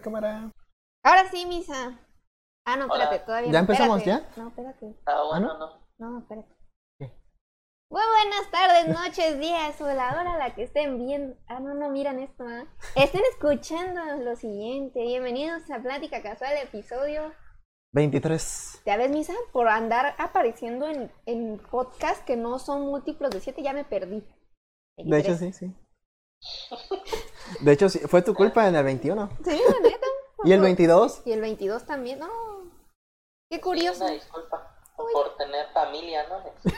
cámara. 0.00 0.52
Ahora 1.04 1.30
sí, 1.30 1.46
misa. 1.46 1.98
Ah, 2.66 2.76
no, 2.76 2.86
Hola. 2.86 3.04
espérate, 3.04 3.26
todavía. 3.26 3.52
¿Ya 3.52 3.58
no, 3.58 3.58
empezamos, 3.60 3.98
espérate. 3.98 4.40
No, 4.40 4.48
espérate. 4.48 4.96
Ah, 5.06 5.22
bueno, 5.30 5.46
¿no? 5.46 5.58
no. 5.58 5.86
No, 5.98 6.18
espérate. 6.18 6.54
¿Qué? 6.98 7.12
Muy 7.90 8.02
buenas 8.02 8.50
tardes, 8.50 8.88
noches, 8.88 9.38
días 9.38 9.80
o 9.80 9.86
la 9.86 10.20
hora 10.20 10.34
a 10.34 10.38
la 10.38 10.54
que 10.54 10.64
estén 10.64 10.98
viendo. 10.98 11.36
Ah, 11.46 11.60
no, 11.60 11.74
no 11.74 11.90
miran 11.90 12.18
esto, 12.18 12.44
¿ah? 12.46 12.64
Estén 12.96 13.22
escuchando 13.30 14.00
lo 14.16 14.34
siguiente. 14.36 15.00
Bienvenidos 15.00 15.70
a 15.70 15.78
Plática 15.78 16.22
Casual, 16.22 16.56
episodio. 16.62 17.32
23. 17.92 18.82
¿Ya 18.84 18.96
ves, 18.96 19.10
Misa? 19.10 19.32
Por 19.52 19.68
andar 19.68 20.14
apareciendo 20.18 20.88
en, 20.88 21.12
en 21.24 21.58
podcast 21.58 22.24
que 22.24 22.36
no 22.36 22.58
son 22.58 22.82
múltiplos 22.82 23.30
de 23.30 23.40
7, 23.40 23.62
ya 23.62 23.72
me 23.72 23.84
perdí. 23.84 24.26
De 24.98 25.18
hecho, 25.18 25.38
23. 25.38 25.38
sí, 25.38 25.52
sí. 25.52 25.74
De 27.60 27.72
hecho, 27.72 27.88
sí, 27.88 27.98
fue 28.00 28.22
tu 28.22 28.34
culpa 28.34 28.66
en 28.68 28.76
el 28.76 28.84
21. 28.84 29.30
Sí, 29.44 29.60
la 29.68 29.80
neta. 29.80 30.06
¿Y 30.44 30.52
el 30.52 30.60
22? 30.60 31.22
Y 31.24 31.32
el 31.32 31.40
22 31.40 31.84
también, 31.84 32.18
no. 32.20 32.28
Qué 33.50 33.60
curioso. 33.60 34.04
una 34.04 34.12
disculpa 34.14 34.72
por 34.96 35.36
tener 35.36 35.66
familia, 35.72 36.24
¿no? 36.28 36.36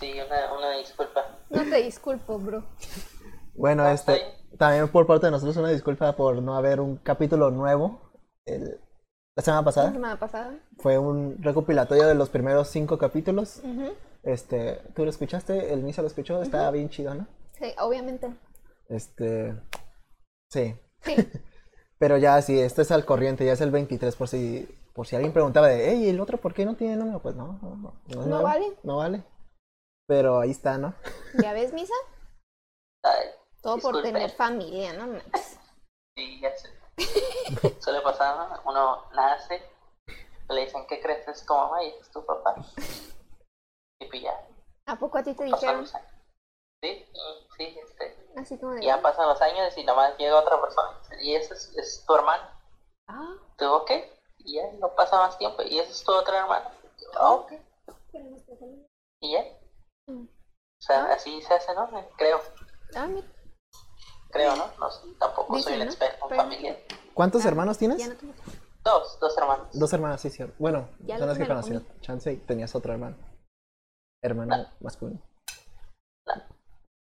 Sí, 0.00 0.12
una, 0.24 0.52
una 0.54 0.70
disculpa. 0.76 1.38
No 1.50 1.62
te 1.62 1.76
disculpo, 1.82 2.38
bro. 2.38 2.62
Bueno, 3.54 3.82
Ah, 3.82 3.92
este, 3.92 4.22
también 4.56 4.88
por 4.88 5.06
parte 5.06 5.26
de 5.26 5.32
nosotros 5.32 5.56
una 5.56 5.70
disculpa 5.70 6.14
por 6.14 6.40
no 6.40 6.54
haber 6.56 6.80
un 6.80 6.96
capítulo 6.98 7.50
nuevo 7.50 8.12
el- 8.44 8.80
la 9.36 9.42
semana 9.42 9.62
La 9.62 9.64
pasada. 9.64 9.92
semana 9.92 10.18
pasada. 10.18 10.54
Fue 10.78 10.98
un 10.98 11.36
recopilatorio 11.42 12.06
de 12.06 12.14
los 12.14 12.28
primeros 12.28 12.68
cinco 12.68 12.98
capítulos. 12.98 13.60
Este, 14.22 14.82
¿tú 14.94 15.04
lo 15.04 15.10
escuchaste? 15.10 15.72
El 15.72 15.82
Misa 15.82 16.02
lo 16.02 16.08
escuchó, 16.08 16.42
estaba 16.42 16.70
bien 16.70 16.88
chido, 16.90 17.14
¿no? 17.14 17.26
Sí, 17.52 17.72
obviamente. 17.78 18.34
Este, 18.88 19.54
sí. 20.50 20.76
Sí. 21.02 21.14
Pero 21.98 22.16
ya 22.16 22.40
sí, 22.42 22.60
este 22.60 22.82
es 22.82 22.90
al 22.92 23.04
corriente, 23.04 23.44
ya 23.44 23.52
es 23.52 23.60
el 23.60 23.70
23 23.70 24.14
por 24.14 24.28
si 24.28 24.68
por 24.98 25.06
si 25.06 25.14
alguien 25.14 25.32
preguntaba 25.32 25.68
de, 25.68 25.90
hey, 25.90 26.08
¿el 26.08 26.18
otro 26.18 26.38
por 26.38 26.52
qué 26.54 26.64
no 26.64 26.74
tiene 26.74 26.96
número? 26.96 27.20
Pues 27.20 27.36
no, 27.36 27.56
no, 27.62 27.76
no, 28.08 28.26
No 28.26 28.42
vale. 28.42 28.76
No 28.82 28.96
vale. 28.96 29.22
Pero 30.08 30.40
ahí 30.40 30.50
está, 30.50 30.76
¿no? 30.76 30.92
¿Ya 31.40 31.52
ves, 31.52 31.72
Misa? 31.72 31.94
Ay, 33.04 33.28
Todo 33.62 33.78
por 33.78 34.02
tener 34.02 34.28
familia, 34.30 34.94
¿no? 34.94 35.20
sí, 36.16 36.40
ya 36.40 36.50
sé. 36.56 36.68
Suele 37.80 38.00
pasar, 38.00 38.36
¿no? 38.38 38.60
Uno 38.68 39.04
nace, 39.14 39.62
le 40.48 40.64
dicen, 40.64 40.84
¿qué 40.88 41.00
crees? 41.00 41.28
Es 41.28 41.46
tu 41.46 41.54
mamá 41.54 41.80
y 41.84 41.90
es 42.00 42.10
tu 42.10 42.26
papá. 42.26 42.56
Y 44.00 44.06
pues 44.06 44.22
ya, 44.22 44.32
¿A 44.86 44.96
poco 44.96 45.18
a 45.18 45.22
ti 45.22 45.34
te 45.34 45.44
pasan 45.50 45.58
dijeron? 45.60 45.80
los 45.82 45.94
años. 45.94 46.08
Sí, 46.82 46.88
y- 46.88 47.48
sí, 47.56 47.78
este. 47.84 48.28
Así 48.36 48.58
como 48.58 48.72
de... 48.74 48.82
Ya 48.84 49.02
pasan 49.02 49.28
los 49.28 49.40
años 49.42 49.76
y 49.76 49.84
nomás 49.84 50.16
llega 50.16 50.38
otra 50.38 50.60
persona 50.60 50.96
y 51.20 51.34
ese 51.34 51.54
es, 51.54 51.76
es 51.76 52.04
tu 52.06 52.14
hermano. 52.14 52.44
Ah, 53.08 53.34
¿Tú 53.56 53.64
ok? 53.66 53.90
Y 54.38 54.54
ya 54.56 54.72
no 54.78 54.94
pasa 54.94 55.16
más 55.18 55.36
tiempo. 55.38 55.62
Y 55.62 55.78
ese 55.80 55.90
es 55.90 56.04
tu 56.04 56.12
otro 56.12 56.34
hermano. 56.36 56.70
Ah, 57.18 57.32
ok. 57.32 57.52
Y 59.20 59.32
ya. 59.32 59.44
Mm. 60.06 60.22
O 60.24 60.80
sea, 60.82 61.12
así 61.12 61.42
se 61.42 61.52
hace, 61.54 61.74
¿no? 61.74 61.88
Creo. 62.16 62.40
ah, 62.94 63.06
mira. 63.08 63.26
Creo, 64.30 64.54
¿no? 64.56 64.66
No 64.78 64.90
sé, 64.90 65.08
tampoco 65.18 65.56
Dicen, 65.56 65.72
soy 65.72 65.80
un 65.80 65.86
¿no? 65.86 65.90
experto 65.92 66.24
en 66.24 66.28
Pero- 66.28 66.42
familia. 66.42 66.78
¿Cuántos 67.14 67.44
Ah, 67.44 67.48
hermanos 67.48 67.78
tienes? 67.78 67.98
Ya 67.98 68.08
no 68.08 68.14
tengo... 68.16 68.34
Dos, 68.84 69.18
dos 69.18 69.36
hermanos. 69.36 69.66
Dos 69.72 69.92
hermanas, 69.92 70.20
sí, 70.20 70.30
cierto. 70.30 70.54
Bueno, 70.58 70.88
Ya 71.00 71.18
son 71.18 71.26
las 71.28 71.36
que 71.36 71.48
conocía. 71.48 71.82
Chance 72.00 72.32
y 72.32 72.36
tenías 72.36 72.74
otro 72.76 72.92
hermano. 72.92 73.16
Hermano 74.22 74.66
masculino. 74.80 75.20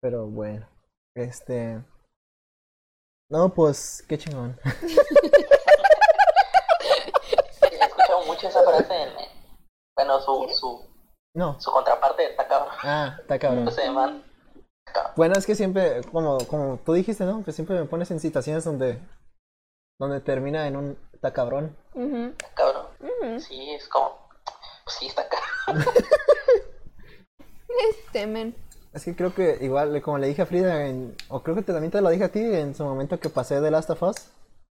Pero 0.01 0.25
bueno, 0.27 0.67
este... 1.15 1.81
No, 3.29 3.49
pues, 3.53 4.03
qué 4.07 4.17
chingón. 4.17 4.59
He 7.61 7.75
escuchado 7.85 8.25
mucho 8.25 8.47
esa 8.47 8.63
frase 8.63 8.93
en... 9.03 9.09
en- 9.09 9.29
Bueno, 9.95 10.19
su, 10.21 10.49
su, 10.53 10.85
No. 11.35 11.59
su 11.59 11.71
contraparte 11.71 12.31
está 12.31 12.47
cabrón. 12.47 12.73
Ah, 12.83 13.17
está 13.19 13.39
cabrón. 13.39 13.69
Bueno, 15.15 15.35
es 15.37 15.45
que 15.45 15.55
siempre, 15.55 16.01
como, 16.11 16.37
como 16.47 16.77
tú 16.77 16.93
dijiste, 16.93 17.23
¿no? 17.25 17.43
Que 17.43 17.51
siempre 17.51 17.79
me 17.79 17.85
pones 17.85 18.11
en 18.11 18.19
situaciones 18.19 18.63
donde, 18.65 18.99
donde 19.99 20.19
termina 20.19 20.67
en 20.67 20.75
un 20.75 20.97
está 21.13 21.31
cabrón. 21.31 21.75
Ujú, 21.93 22.33
Cabrón. 22.55 22.87
Sí, 23.39 23.71
es 23.73 23.87
como... 23.87 24.27
Pues 24.83 24.97
sí, 24.97 25.07
está 25.07 25.25
cabrón. 25.29 25.85
Este, 27.89 28.27
men. 28.27 28.55
Es 28.93 29.05
que 29.05 29.15
creo 29.15 29.33
que 29.33 29.57
igual, 29.61 29.99
como 30.01 30.17
le 30.19 30.27
dije 30.27 30.43
a 30.43 30.45
Frida, 30.45 30.85
en- 30.85 31.15
o 31.29 31.41
creo 31.41 31.55
que 31.55 31.63
te- 31.63 31.73
también 31.73 31.91
te 31.91 32.01
lo 32.01 32.09
dije 32.09 32.25
a 32.25 32.31
ti 32.31 32.39
en 32.41 32.75
su 32.75 32.83
momento 32.83 33.19
que 33.19 33.29
pasé 33.29 33.59
de 33.59 33.71
Last 33.71 33.89
of 33.89 34.03
Us, 34.03 34.27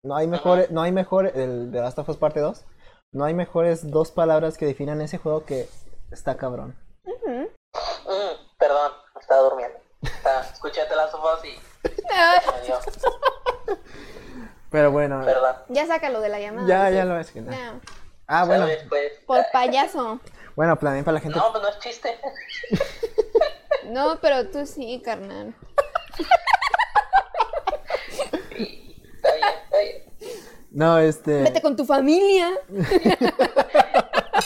no 0.04 0.14
hay 0.16 0.26
mejor, 0.28 0.66
no 0.70 0.82
hay 0.82 0.92
mejor, 0.92 1.26
el 1.34 1.72
de 1.72 1.80
Last 1.80 1.98
of 1.98 2.08
Us 2.08 2.16
parte 2.16 2.38
2, 2.40 2.64
no 3.12 3.24
hay 3.24 3.34
mejores 3.34 3.90
dos 3.90 4.10
palabras 4.12 4.56
que 4.56 4.66
definan 4.66 5.00
ese 5.00 5.18
juego 5.18 5.44
que 5.44 5.68
está 6.12 6.36
cabrón. 6.36 6.76
Mm, 7.04 7.44
perdón, 8.58 8.92
estaba 9.20 9.40
durmiendo. 9.48 9.78
Estaba- 10.02 10.42
Escuché 10.42 10.82
las 10.94 11.12
voz 11.12 11.44
y... 11.44 11.58
Ah, 12.12 12.34
me 12.60 12.66
dio- 12.66 12.78
Pero 14.70 14.90
bueno, 14.92 15.22
Perdón. 15.24 15.56
Ya 15.68 15.86
sácalo 15.86 16.20
de 16.20 16.28
la 16.28 16.40
llamada. 16.40 16.66
ya, 16.68 16.88
sí. 16.88 16.94
ya 16.94 17.04
lo 17.04 17.18
es. 17.18 17.30
que-. 17.30 17.44
Ah, 18.26 18.44
bueno. 18.44 18.66
Pues... 18.88 19.12
Por 19.26 19.44
payaso. 19.52 20.20
Bueno, 20.56 20.76
también 20.76 21.04
para 21.04 21.14
la 21.14 21.20
gente. 21.20 21.38
No, 21.38 21.50
pues 21.52 21.62
no 21.62 21.68
es 21.68 21.78
chiste. 21.78 22.18
No, 23.90 24.18
pero 24.20 24.48
tú 24.48 24.64
sí, 24.66 25.02
carnal. 25.04 25.54
Sí, 28.56 28.96
está 29.16 29.34
bien, 29.34 29.48
está 29.64 29.78
bien. 29.78 30.02
No, 30.70 30.98
este. 30.98 31.42
Vete 31.42 31.60
con 31.60 31.76
tu 31.76 31.84
familia. 31.84 32.50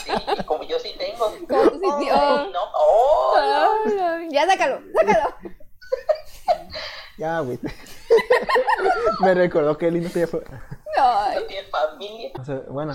Sí, 0.04 0.44
como 0.46 0.64
yo 0.64 0.78
sí 0.78 0.94
tengo. 0.98 1.32
Como 1.48 1.70
tú 1.70 1.80
sí 2.00 2.08
no. 2.08 2.60
Oh, 2.74 3.34
Ay, 3.36 4.28
Ya 4.30 4.46
sácalo, 4.46 4.80
sácalo. 4.94 5.34
Ya, 7.16 7.40
güey. 7.40 7.58
Me 9.20 9.34
recordó 9.34 9.76
que 9.76 9.90
lindo 9.90 10.08
día 10.10 10.26
fue. 10.26 10.42
No 10.96 11.42
tiene 11.46 11.68
familia. 11.68 12.30
O 12.38 12.44
sea, 12.44 12.62
bueno. 12.68 12.94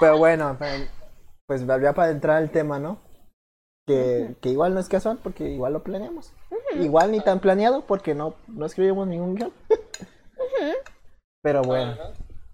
Pero 0.00 0.18
bueno, 0.18 0.56
pero, 0.58 0.84
pues 1.60 1.82
ya 1.82 1.92
para 1.92 2.10
entrar 2.10 2.38
al 2.38 2.50
tema, 2.50 2.78
¿no? 2.78 2.98
Que, 3.86 4.36
que 4.40 4.48
igual 4.48 4.74
no 4.74 4.80
es 4.80 4.88
casual 4.88 5.18
porque 5.22 5.44
igual 5.44 5.72
lo 5.72 5.82
planeamos. 5.82 6.32
Igual 6.74 7.10
ni 7.10 7.20
tan 7.20 7.40
planeado 7.40 7.84
porque 7.86 8.14
no, 8.14 8.34
no 8.46 8.64
escribimos 8.64 9.06
ningún 9.06 9.34
guion. 9.34 9.52
Pero 11.42 11.62
bueno, 11.62 11.96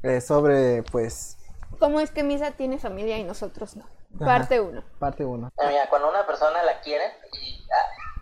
eh, 0.02 0.20
sobre 0.20 0.82
pues 0.90 1.38
¿Cómo 1.78 2.00
es 2.00 2.10
que 2.10 2.22
Misa 2.22 2.52
tiene 2.52 2.78
familia 2.78 3.18
y 3.18 3.24
nosotros 3.24 3.76
no? 3.76 3.84
Ajá. 4.16 4.24
Parte 4.24 4.60
uno. 4.60 4.82
parte 4.98 5.24
uno. 5.24 5.50
Mira, 5.68 5.88
cuando 5.88 6.08
una 6.08 6.26
persona 6.26 6.62
la 6.62 6.80
quiere 6.80 7.04
y 7.40 7.66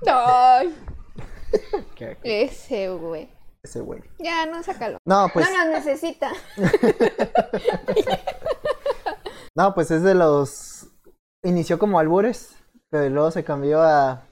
ah, 0.08 0.58
Ay, 0.58 0.76
ese 2.22 2.88
güey. 2.90 3.30
ese 3.62 3.80
güey. 3.80 4.02
Ya, 4.18 4.46
no, 4.46 4.62
sácalo. 4.62 4.98
No, 5.04 5.28
pues, 5.32 5.48
No 5.48 5.56
nos 5.56 5.84
necesita. 5.84 6.32
no, 9.56 9.74
pues 9.74 9.90
es 9.90 10.02
de 10.02 10.14
los. 10.14 10.88
Inició 11.44 11.78
como 11.78 11.98
albures, 11.98 12.56
pero 12.90 13.08
luego 13.08 13.30
se 13.30 13.44
cambió 13.44 13.80
a. 13.82 14.22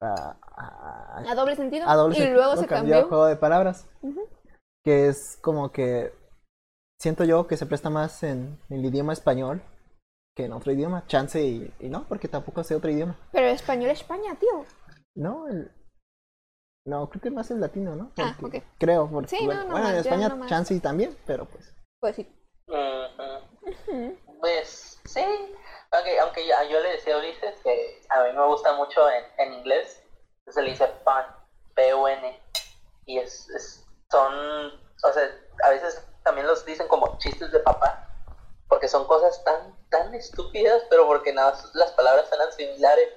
a, 0.00 0.36
a- 0.56 1.24
A 1.28 1.34
doble 1.34 1.56
sentido. 1.56 1.88
a 1.88 1.94
doble 1.96 2.16
y 2.16 2.18
sentido, 2.20 2.36
luego 2.38 2.56
se 2.56 2.64
a 2.64 2.68
cambió. 2.68 3.08
juego 3.08 3.26
de 3.26 3.36
palabras. 3.36 3.86
Que 4.84 5.08
es 5.08 5.38
como 5.40 5.70
que. 5.72 6.12
Siento 7.00 7.24
yo 7.24 7.46
que 7.46 7.56
se 7.56 7.66
presta 7.66 7.90
más 7.90 8.22
en, 8.22 8.58
el 8.70 8.84
idioma 8.84 9.12
español 9.12 9.60
que 10.36 10.44
en 10.46 10.52
otro 10.52 10.72
idioma. 10.72 11.06
Chance 11.06 11.42
y, 11.44 11.72
y 11.80 11.88
no, 11.88 12.04
porque 12.08 12.28
tampoco 12.28 12.62
sé 12.64 12.74
otro 12.74 12.90
idioma. 12.90 13.16
Pero 13.32 13.46
español 13.48 13.90
España, 13.90 14.34
tío. 14.38 14.64
No, 15.16 15.46
el. 15.48 15.70
No, 16.86 17.08
creo 17.08 17.22
que 17.22 17.30
más 17.30 17.50
el 17.50 17.60
latino, 17.60 17.96
¿no? 17.96 18.10
Ah, 18.18 18.36
Porque- 18.38 18.58
ok. 18.58 18.64
Creo, 18.78 19.08
porque. 19.10 19.28
Sí, 19.36 19.40
no, 19.40 19.46
bueno, 19.46 19.64
no 19.64 19.70
bueno, 19.70 19.84
más, 19.84 19.92
en 19.94 19.98
España 20.00 20.28
no 20.28 20.46
chance 20.46 20.74
y 20.74 20.80
también, 20.80 21.16
pero 21.26 21.46
pues. 21.46 21.74
Pues 22.00 22.16
sí. 22.16 22.28
Pues 24.44 25.00
sí, 25.06 25.24
aunque, 25.90 26.20
aunque 26.20 26.46
yo, 26.46 26.52
yo 26.70 26.78
le 26.80 26.90
decía 26.90 27.14
a 27.14 27.18
Ulises 27.18 27.54
que 27.62 28.02
a 28.10 28.24
mí 28.24 28.32
me 28.34 28.44
gusta 28.46 28.74
mucho 28.74 29.00
en, 29.08 29.24
en 29.38 29.54
inglés, 29.54 30.02
se 30.46 30.60
le 30.60 30.72
dice 30.72 30.86
fun, 31.02 31.24
P-U-N, 31.74 32.42
y 33.06 33.18
es, 33.20 33.48
es- 33.48 33.86
son, 34.10 34.34
o 35.02 35.12
sea, 35.14 35.30
a 35.64 35.70
veces 35.70 36.06
también 36.24 36.46
los 36.46 36.62
dicen 36.66 36.86
como 36.88 37.16
chistes 37.16 37.52
de 37.52 37.60
papá, 37.60 38.06
porque 38.68 38.86
son 38.86 39.06
cosas 39.06 39.42
tan, 39.44 39.74
tan 39.88 40.14
estúpidas, 40.14 40.82
pero 40.90 41.06
porque 41.06 41.32
nada, 41.32 41.52
más 41.52 41.74
las 41.74 41.92
palabras 41.92 42.28
suenan 42.28 42.52
similares, 42.52 43.14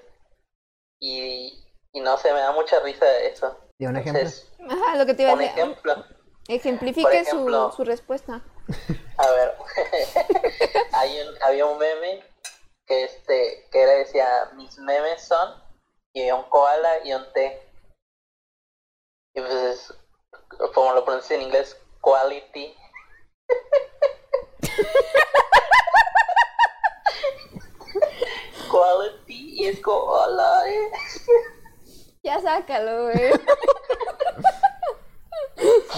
y, 1.01 1.61
y 1.91 1.99
no 1.99 2.17
sé, 2.19 2.31
me 2.31 2.39
da 2.39 2.53
mucha 2.53 2.79
risa 2.79 3.05
eso. 3.19 3.53
¿Y 3.79 3.85
un 3.85 3.97
ejemplo? 3.97 4.21
Entonces, 4.21 4.49
Ajá, 4.69 4.95
lo 4.95 5.05
que 5.05 5.13
te 5.13 5.23
iba 5.23 5.31
a 5.31 5.33
un 5.33 5.39
decir. 5.41 5.59
ejemplo. 5.59 6.05
Ejemplifique 6.47 7.19
ejemplo. 7.19 7.69
su, 7.71 7.75
su 7.75 7.83
respuesta. 7.83 8.41
A 9.17 9.31
ver, 9.31 9.55
hay 10.93 11.21
un, 11.21 11.43
había 11.43 11.65
un 11.65 11.77
meme 11.77 12.23
que 12.85 13.05
este 13.05 13.67
que 13.71 13.81
era 13.81 13.93
decía 13.93 14.51
mis 14.55 14.77
memes 14.77 15.23
son 15.23 15.63
y 16.13 16.19
había 16.21 16.35
un 16.35 16.49
koala 16.49 17.05
y 17.05 17.13
un 17.13 17.25
té 17.33 17.61
Y 19.33 19.41
pues 19.41 19.53
es, 19.53 19.93
como 20.73 20.93
lo 20.93 21.03
pronuncia 21.05 21.35
en 21.35 21.43
inglés, 21.43 21.77
quality. 22.01 22.75
quality. 28.71 29.63
Y 29.63 29.67
es 29.67 29.79
hola, 29.85 30.63
eh. 30.67 30.91
Ya 32.23 32.41
sácalo, 32.41 33.03
güey. 33.03 33.31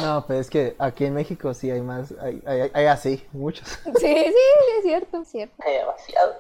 No, 0.02 0.26
pero 0.28 0.40
es 0.40 0.50
que 0.50 0.76
aquí 0.80 1.06
en 1.06 1.14
México 1.14 1.54
sí 1.54 1.70
hay 1.72 1.82
más, 1.82 2.14
hay, 2.22 2.42
hay, 2.46 2.72
hay 2.74 2.86
así, 2.86 3.28
muchos. 3.32 3.68
Sí, 3.84 3.92
sí, 3.94 4.34
sí, 4.34 4.72
es 4.78 4.84
cierto, 4.84 5.22
es 5.22 5.28
cierto. 5.30 5.56
Hay 5.66 5.74
demasiados. 5.78 6.38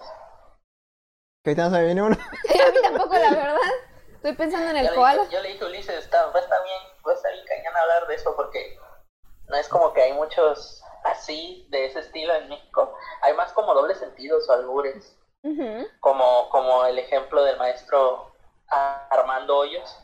Que 1.43 1.51
ahorita 1.51 1.63
no 1.65 1.69
se 1.71 1.77
me 1.77 1.85
viene 1.85 2.01
uno. 2.03 2.15
A 2.49 2.71
mí 2.71 2.77
tampoco, 2.81 3.13
la 3.13 3.29
verdad. 3.29 3.57
Estoy 4.15 4.33
pensando 4.35 4.69
en 4.69 4.75
Yo 4.75 4.79
el 4.81 4.85
le, 4.87 4.95
koala. 4.95 5.21
dije, 5.23 5.35
yo 5.35 5.41
le 5.41 5.49
dije 5.49 5.63
a 5.63 5.67
Ulises, 5.67 5.95
está, 6.03 6.25
va 6.27 6.39
a 6.39 6.43
estar 6.43 6.63
bien, 6.63 6.79
va 7.07 7.11
a 7.11 7.15
estar 7.15 7.31
bien 7.31 7.45
cañón 7.45 7.73
hablar 7.77 8.07
de 8.07 8.15
eso 8.15 8.35
porque 8.35 8.77
no 9.47 9.55
es 9.55 9.67
como 9.69 9.93
que 9.93 10.01
hay 10.01 10.13
muchos 10.13 10.83
así, 11.05 11.65
de 11.69 11.85
ese 11.85 11.99
estilo 11.99 12.33
en 12.35 12.49
México. 12.49 12.93
Hay 13.21 13.33
más 13.35 13.53
como 13.53 13.73
dobles 13.73 13.97
sentidos 13.97 14.49
o 14.49 14.53
albures. 14.53 15.15
Como, 16.01 16.49
como 16.49 16.85
el 16.85 16.99
ejemplo 16.99 17.41
del 17.45 17.57
maestro 17.57 18.33
Armando 18.67 19.57
Hoyos, 19.59 19.97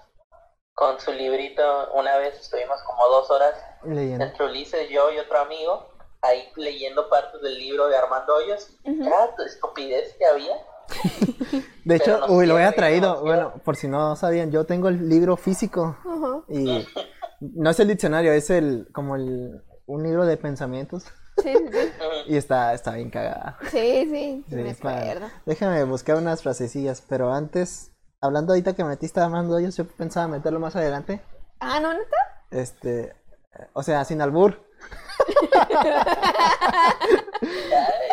con 0.76 1.00
su 1.00 1.12
librito, 1.14 1.62
una 1.94 2.18
vez 2.18 2.36
estuvimos 2.40 2.82
como 2.84 3.08
dos 3.08 3.32
horas 3.32 3.54
Leyendo. 3.86 4.26
entre 4.26 4.46
Ulises, 4.46 4.90
yo 4.90 5.10
y 5.12 5.18
otro 5.18 5.40
amigo, 5.40 5.90
ahí 6.22 6.50
leyendo 6.58 7.10
partes 7.10 7.42
del 7.42 7.58
libro 7.58 7.88
de 7.88 7.98
Armando 7.98 8.36
Hoyos, 8.36 8.70
Ujú. 8.84 9.10
cada 9.10 9.34
estupidez 9.46 10.14
que 10.18 10.26
había. 10.26 10.56
De 11.86 11.96
hecho, 11.96 12.20
uy, 12.28 12.46
lo 12.46 12.56
había 12.56 12.74
traído. 12.74 13.22
Bueno, 13.22 13.54
por 13.64 13.76
si 13.76 13.88
no 13.88 14.16
sabían, 14.16 14.52
yo 14.52 14.66
tengo 14.66 14.90
el 14.90 15.08
libro 15.10 15.38
físico 15.38 15.98
y 16.50 16.86
no 17.40 17.70
es 17.70 17.80
el 17.80 17.88
diccionario, 17.88 18.34
es 18.34 18.50
el 18.50 18.88
como 18.94 19.16
el 19.16 19.64
un 19.88 20.04
libro 20.04 20.26
de 20.26 20.36
pensamientos 20.38 21.06
Sí, 21.44 21.54
sí, 21.54 21.92
y 22.28 22.38
está 22.38 22.74
está 22.74 22.94
bien 22.94 23.10
cagada. 23.10 23.58
Sí, 23.70 24.08
sí, 24.10 24.46
Sí, 24.50 24.56
me 24.56 24.74
para-. 24.76 25.32
Déjame 25.46 25.84
buscar 25.84 26.18
unas 26.18 26.42
frasecillas, 26.42 27.02
pero 27.08 27.32
antes, 27.34 27.92
hablando 28.26 28.54
ahorita 28.54 28.74
que 28.76 28.84
metiste 28.84 29.20
Armando 29.20 29.56
Hoyos, 29.56 29.76
yo 29.78 29.88
pensaba 29.88 30.28
meterlo 30.28 30.60
más 30.60 30.76
adelante. 30.76 31.22
Ah, 31.60 31.80
¿no, 31.80 31.94
neta? 31.94 32.18
Este, 32.52 33.16
o 33.74 33.82
sea, 33.84 34.04
sin 34.06 34.22
albur. 34.22 34.64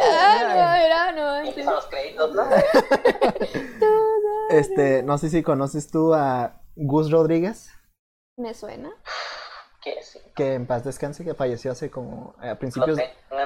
Ah, 0.05 0.39
no, 0.43 0.75
era, 0.75 1.13
no. 1.13 1.73
Los 1.73 1.87
créditos, 1.87 2.35
¿no? 2.35 2.45
Este, 4.51 5.03
no 5.03 5.17
sé 5.19 5.31
si 5.31 5.43
conoces 5.43 5.91
tú 5.91 6.13
a 6.13 6.61
Gus 6.77 7.11
Rodríguez, 7.11 7.71
Me 8.37 8.53
suena. 8.53 8.91
que 9.81 10.03
sí, 10.03 10.19
que 10.35 10.55
en 10.55 10.67
paz 10.67 10.85
descanse, 10.85 11.25
que 11.25 11.35
falleció 11.35 11.73
hace 11.73 11.91
como 11.91 12.35
eh, 12.43 12.51
a 12.51 12.59
principios 12.59 12.99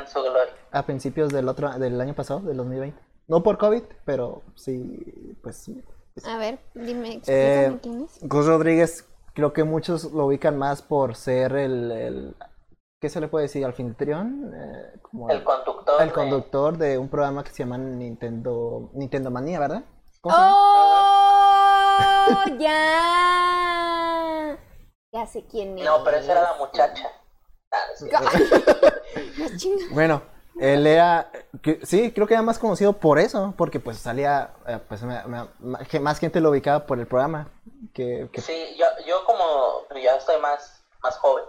su 0.06 0.20
gloria. 0.22 0.52
a 0.72 0.82
principios 0.84 1.28
del 1.32 1.48
otro 1.48 1.70
del 1.78 2.00
año 2.00 2.14
pasado, 2.14 2.40
del 2.40 2.56
2020. 2.56 3.00
No 3.28 3.42
por 3.44 3.56
COVID, 3.58 3.84
pero 4.04 4.42
sí, 4.56 5.36
pues 5.42 5.56
sí. 5.58 5.84
A 6.24 6.38
ver, 6.38 6.58
dime, 6.74 7.14
explícame 7.14 7.66
Eh, 7.66 7.78
quién 7.82 8.02
es. 8.04 8.18
Gus 8.22 8.46
Rodríguez, 8.46 9.04
creo 9.34 9.52
que 9.52 9.64
muchos 9.64 10.04
lo 10.12 10.24
ubican 10.26 10.56
más 10.56 10.80
por 10.82 11.14
ser 11.14 11.54
el, 11.56 11.90
el 11.92 12.34
¿qué 13.00 13.08
se 13.10 13.20
le 13.20 13.28
puede 13.28 13.42
decir? 13.44 13.64
Anfitrión, 13.66 14.52
eh, 14.54 14.98
como 15.02 15.28
El 15.30 15.44
conductor. 15.44 16.00
el 16.00 16.08
de- 16.08 16.14
conductor 16.14 16.78
de 16.78 16.96
un 16.98 17.08
programa 17.08 17.44
que 17.44 17.50
se 17.50 17.58
llama 17.58 17.76
Nintendo 17.78 18.90
Nintendo 18.94 19.30
Manía, 19.30 19.60
¿verdad? 19.60 19.84
¡Oh! 20.22 20.32
¡Ya! 22.58 24.58
Ya 25.12 25.26
sé 25.26 25.44
quién 25.46 25.78
es. 25.78 25.84
No, 25.84 26.02
pero 26.04 26.16
esa 26.18 26.32
era 26.32 26.42
la 26.42 26.54
muchacha. 26.58 27.06
Ah, 27.70 27.76
sí. 27.96 28.08
Bueno, 29.90 30.22
él 30.60 30.86
era, 30.86 31.30
que- 31.62 31.80
sí, 31.84 32.12
creo 32.12 32.26
que 32.26 32.34
era 32.34 32.42
más 32.42 32.58
conocido 32.58 32.92
por 32.94 33.18
eso, 33.18 33.54
porque 33.56 33.80
pues 33.80 33.98
salía, 33.98 34.50
eh, 34.66 34.78
pues 34.88 35.02
me- 35.02 35.22
me- 35.26 36.00
más 36.00 36.18
gente 36.18 36.40
lo 36.40 36.50
ubicaba 36.50 36.86
por 36.86 36.98
el 36.98 37.06
programa, 37.06 37.48
que, 37.94 38.28
que- 38.32 38.40
Sí, 38.40 38.76
yo, 38.78 38.86
yo 39.06 39.24
como 39.24 39.82
ya 40.02 40.16
estoy 40.16 40.40
más, 40.40 40.84
más 41.02 41.16
joven, 41.18 41.44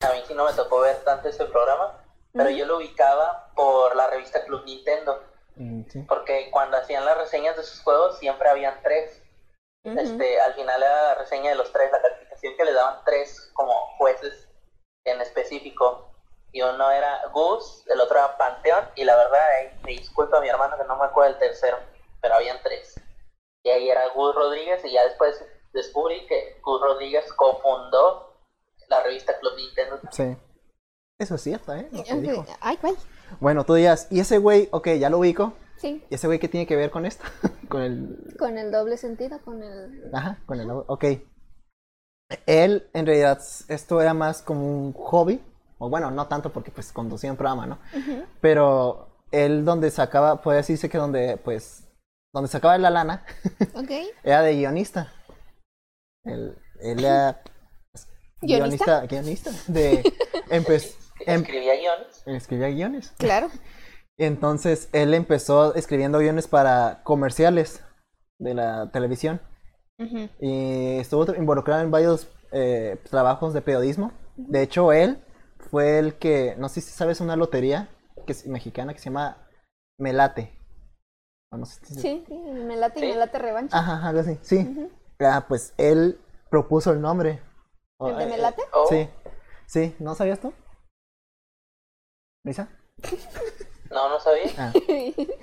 a 0.00 0.12
mí 0.12 0.22
sí 0.26 0.34
no 0.34 0.44
me 0.44 0.52
tocó 0.52 0.80
ver 0.80 0.96
tanto 1.04 1.28
ese 1.28 1.44
programa, 1.46 2.02
pero 2.32 2.50
yo 2.50 2.66
lo 2.66 2.76
ubicaba 2.76 3.50
por 3.54 3.96
la 3.96 4.08
revista 4.08 4.44
Club 4.44 4.64
Nintendo, 4.64 5.22
mm, 5.56 5.82
sí. 5.90 6.02
porque 6.08 6.50
cuando 6.50 6.76
hacían 6.76 7.04
las 7.04 7.18
reseñas 7.18 7.56
de 7.56 7.62
sus 7.64 7.80
juegos 7.82 8.18
siempre 8.18 8.48
habían 8.48 8.74
tres. 8.82 9.22
Este, 9.84 10.38
al 10.40 10.52
final 10.54 10.82
era 10.82 11.02
la 11.02 11.14
reseña 11.14 11.50
de 11.50 11.56
los 11.56 11.72
tres, 11.72 11.90
la 11.90 12.02
calificación 12.02 12.54
que 12.58 12.64
le 12.64 12.74
daban 12.74 12.98
tres 13.06 13.50
como 13.54 13.72
jueces 13.96 14.46
en 15.04 15.20
específico. 15.22 16.07
Y 16.52 16.62
uno 16.62 16.90
era 16.90 17.26
Gus, 17.32 17.84
el 17.88 18.00
otro 18.00 18.18
era 18.18 18.36
Panteón, 18.38 18.84
y 18.96 19.04
la 19.04 19.16
verdad, 19.16 19.40
ahí 19.58 19.80
me 19.84 19.90
disculpa 19.92 20.38
a 20.38 20.40
mi 20.40 20.48
hermano 20.48 20.76
que 20.76 20.84
no 20.84 20.96
me 20.96 21.04
acuerdo 21.04 21.30
del 21.32 21.38
tercero, 21.40 21.76
pero 22.20 22.34
habían 22.34 22.56
tres. 22.62 22.98
Y 23.62 23.70
ahí 23.70 23.90
era 23.90 24.08
Gus 24.14 24.34
Rodríguez, 24.34 24.82
y 24.84 24.92
ya 24.92 25.04
después 25.04 25.44
descubrí 25.72 26.26
que 26.26 26.58
Gus 26.62 26.80
Rodríguez 26.80 27.30
cofundó 27.34 28.34
la 28.88 29.02
revista 29.02 29.38
Club 29.38 29.52
Nintendo. 29.56 30.00
Sí. 30.10 30.36
Eso 31.18 31.34
es 31.34 31.42
cierto, 31.42 31.74
¿eh? 31.74 31.88
Lo 31.92 32.02
que 32.04 32.12
Ok. 32.14 32.20
dijo. 32.20 32.46
Ay, 32.60 32.76
¿cuál? 32.78 32.96
Bueno, 33.40 33.64
tú 33.64 33.74
digas, 33.74 34.06
y 34.10 34.20
ese 34.20 34.38
güey, 34.38 34.68
ok, 34.72 34.88
ya 34.98 35.10
lo 35.10 35.18
ubico, 35.18 35.52
Sí, 35.76 36.04
¿y 36.10 36.14
ese 36.14 36.26
güey 36.26 36.40
qué 36.40 36.48
tiene 36.48 36.66
que 36.66 36.74
ver 36.74 36.90
con 36.90 37.06
esto? 37.06 37.24
con 37.68 37.82
el, 37.82 38.34
con 38.38 38.58
el 38.58 38.72
doble 38.72 38.96
sentido, 38.96 39.40
con 39.44 39.62
el... 39.62 40.10
ajá, 40.12 40.38
con 40.46 40.58
el, 40.58 40.68
ok. 40.70 41.04
Él, 42.46 42.90
en 42.92 43.06
realidad, 43.06 43.38
esto 43.68 44.00
era 44.00 44.12
más 44.12 44.42
como 44.42 44.66
un 44.66 44.92
hobby, 44.92 45.40
o 45.78 45.88
bueno, 45.88 46.10
no 46.10 46.26
tanto 46.26 46.52
porque 46.52 46.70
pues 46.70 46.92
conducía 46.92 47.30
un 47.30 47.36
programa, 47.36 47.66
¿no? 47.66 47.78
Pero 48.40 49.08
él 49.30 49.64
donde 49.64 49.90
sacaba, 49.90 50.42
puede 50.42 50.58
decirse 50.58 50.88
que 50.88 50.98
donde, 50.98 51.36
pues, 51.38 51.86
donde 52.32 52.48
sacaba 52.48 52.76
la 52.78 52.90
lana, 52.90 53.24
Ok. 53.74 53.90
era 54.24 54.42
de 54.42 54.54
guionista. 54.56 55.12
Él, 56.24 56.56
él 56.80 57.04
era 57.04 57.42
¿Guionista? 58.40 59.00
guionista, 59.02 59.50
guionista 59.50 59.50
de, 59.66 60.02
em- 60.50 60.64
Escribía 61.42 61.74
guiones. 61.76 62.22
escribía 62.26 62.68
guiones. 62.68 63.12
Claro. 63.18 63.48
Entonces 64.18 64.88
él 64.92 65.14
empezó 65.14 65.74
escribiendo 65.74 66.18
guiones 66.18 66.48
para 66.48 67.02
comerciales 67.04 67.84
de 68.38 68.54
la 68.54 68.90
televisión 68.90 69.40
y 70.40 70.98
estuvo 70.98 71.34
involucrado 71.34 71.82
en 71.82 71.90
varios 71.90 72.28
eh, 72.52 72.98
trabajos 73.10 73.52
de 73.52 73.62
periodismo. 73.62 74.12
De 74.36 74.62
hecho, 74.62 74.92
él 74.92 75.18
fue 75.70 75.98
el 75.98 76.18
que, 76.18 76.54
no 76.58 76.68
sé 76.68 76.80
si 76.80 76.90
sabes, 76.90 77.20
una 77.20 77.36
lotería 77.36 77.88
que 78.26 78.32
es 78.32 78.46
mexicana 78.46 78.92
que 78.92 78.98
se 78.98 79.06
llama 79.06 79.46
Melate. 79.98 80.52
O 81.52 81.56
no 81.56 81.64
sé 81.66 81.84
si- 81.86 81.94
Sí, 81.94 82.24
sí, 82.26 82.34
me 82.34 82.76
late 82.76 82.98
y 82.98 83.02
Sí. 83.02 83.08
me 83.08 83.16
late 83.16 83.38
revancha. 83.38 83.78
Ajá, 83.78 84.06
algo 84.08 84.20
así, 84.20 84.38
sí. 84.42 84.90
Ah, 85.20 85.46
pues 85.48 85.72
él 85.78 86.20
propuso 86.50 86.92
el 86.92 87.00
nombre. 87.00 87.40
¿El 88.00 88.16
de 88.16 88.24
eh, 88.24 88.26
me 88.26 88.38
late? 88.38 88.62
Oh, 88.72 88.86
Sí, 88.88 89.08
sí, 89.66 89.96
¿no 89.98 90.14
sabías 90.14 90.40
tú? 90.40 90.52
¿Lisa? 92.44 92.68
No, 93.90 94.10
no 94.10 94.20
sabía. 94.20 94.50
Ah. 94.58 94.72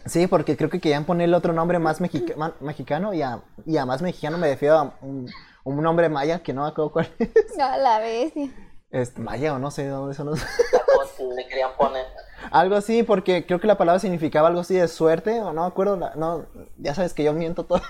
Sí, 0.05 0.27
porque 0.27 0.55
creo 0.55 0.69
que 0.69 0.79
querían 0.79 1.03
ponerle 1.05 1.35
otro 1.35 1.51
nombre 1.51 1.79
más 1.79 1.99
mexica- 1.99 2.35
ma- 2.37 2.53
mexicano 2.59 3.11
y 3.11 3.23
a, 3.23 3.41
y 3.65 3.75
a 3.77 3.87
más 3.87 4.03
mexicano 4.03 4.37
me 4.37 4.47
refiero 4.51 4.75
a 4.77 4.97
un, 5.01 5.27
un 5.63 5.81
nombre 5.81 6.09
maya 6.09 6.43
que 6.43 6.53
no 6.53 6.61
me 6.61 6.67
acuerdo 6.69 6.91
cuál 6.91 7.11
es. 7.17 7.29
A 7.59 7.75
la 7.77 7.97
bestia. 7.97 8.51
Es 8.95 9.17
maya 9.17 9.53
o 9.53 9.59
no 9.59 9.71
sé 9.71 9.83
de 9.83 9.89
dónde 9.89 10.15
son 10.15 10.27
los... 10.27 10.39
Le 11.35 11.47
querían 11.47 11.75
poner. 11.75 12.05
algo 12.49 12.75
así, 12.75 13.03
porque 13.03 13.45
creo 13.45 13.59
que 13.59 13.67
la 13.67 13.77
palabra 13.77 13.99
significaba 13.99 14.47
algo 14.47 14.61
así 14.61 14.75
de 14.75 14.87
suerte 14.87 15.41
o 15.41 15.51
no 15.51 15.63
me 15.63 15.67
acuerdo. 15.67 15.97
la- 15.97 16.15
no, 16.15 16.45
ya 16.77 16.95
sabes 16.95 17.13
que 17.13 17.23
yo 17.25 17.33
miento 17.33 17.65
todo. 17.65 17.81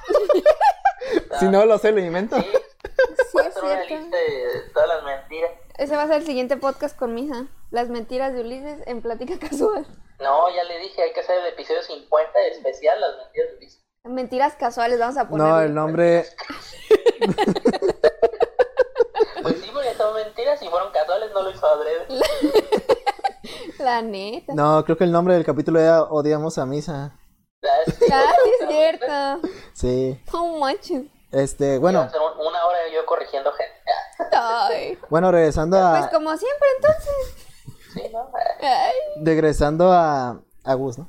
si 1.40 1.46
no 1.46 1.64
lo 1.66 1.78
sé, 1.78 1.92
lo 1.92 2.00
invento. 2.00 2.38
Sí, 2.42 2.48
es 3.38 3.54
cierto. 3.54 4.10
de 4.10 4.70
todas 4.74 4.88
las 4.88 5.04
mentiras. 5.04 5.52
Ese 5.78 5.96
va 5.96 6.04
a 6.04 6.08
ser 6.08 6.18
el 6.18 6.26
siguiente 6.26 6.58
podcast 6.58 6.98
con 6.98 7.14
Misa. 7.14 7.46
Las 7.70 7.90
mentiras 7.90 8.34
de 8.34 8.42
Ulises 8.42 8.82
en 8.88 9.04
plática 9.04 9.38
casual. 9.38 9.86
No, 10.20 10.50
ya 10.56 10.64
le 10.64 10.80
dije, 10.80 11.04
hay 11.04 11.14
que 11.14 11.20
hacer 11.20 11.38
el 11.38 11.46
episodio 11.54 11.84
50 11.84 12.40
especial, 12.52 13.00
las 13.00 13.18
mentiras 13.18 13.52
de 13.52 13.58
Ulises. 13.58 13.86
Mentiras 14.06 14.56
casuales, 14.56 14.98
vamos 14.98 15.18
a 15.18 15.30
poner. 15.30 15.46
No, 15.48 15.62
el 15.62 15.74
nombre... 15.76 16.26
Pues 19.46 19.62
sí, 19.62 19.70
porque 19.72 19.94
son 19.94 20.16
mentiras, 20.16 20.60
si 20.60 20.68
fueron 20.70 20.92
casuales 20.92 21.30
no 21.32 21.44
lo 21.44 21.52
hizo 21.52 21.68
adrede. 21.68 22.08
La 23.78 24.02
neta. 24.02 24.56
No, 24.56 24.84
creo 24.84 24.98
que 24.98 25.04
el 25.04 25.12
nombre 25.12 25.36
del 25.36 25.46
capítulo 25.46 25.80
era 25.80 26.02
Odiamos 26.02 26.58
a 26.58 26.66
Misa. 26.66 27.16
Ah, 27.64 27.68
sí, 27.86 28.06
Ah, 28.12 28.34
es 28.60 28.68
cierto. 28.68 29.48
Sí. 29.74 30.20
No 30.34 30.58
manches. 30.58 31.04
Este, 31.32 31.78
bueno, 31.78 32.10
una 32.40 32.66
hora 32.66 32.78
yo 32.92 33.06
corrigiendo 33.06 33.52
gente. 33.52 34.32
Ay. 34.36 34.98
bueno, 35.12 35.32
regresando 35.32 35.78
a... 35.78 36.00
Pues 36.00 36.12
como 36.12 36.36
siempre, 36.36 36.68
entonces. 36.78 37.46
Sí, 37.94 38.02
¿no? 38.12 38.32
Ay. 38.64 38.96
Regresando 39.24 39.92
a, 39.92 40.42
a 40.64 40.74
Gus, 40.74 40.98
¿no? 40.98 41.08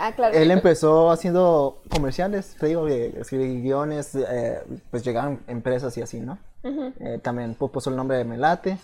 Ah, 0.00 0.10
claro. 0.16 0.34
Él 0.36 0.50
empezó 0.50 1.12
haciendo 1.12 1.80
comerciales, 1.90 2.56
te 2.58 2.66
digo, 2.66 2.88
escribir 2.88 3.62
guiones, 3.62 4.16
eh, 4.16 4.64
pues 4.90 5.04
llegaron 5.04 5.44
empresas 5.46 5.96
y 5.96 6.02
así, 6.02 6.18
¿no? 6.18 6.40
Eh, 6.64 7.18
también 7.22 7.56
pu- 7.58 7.70
puso 7.70 7.90
el 7.90 7.96
nombre 7.96 8.16
de 8.18 8.24
Melate, 8.24 8.78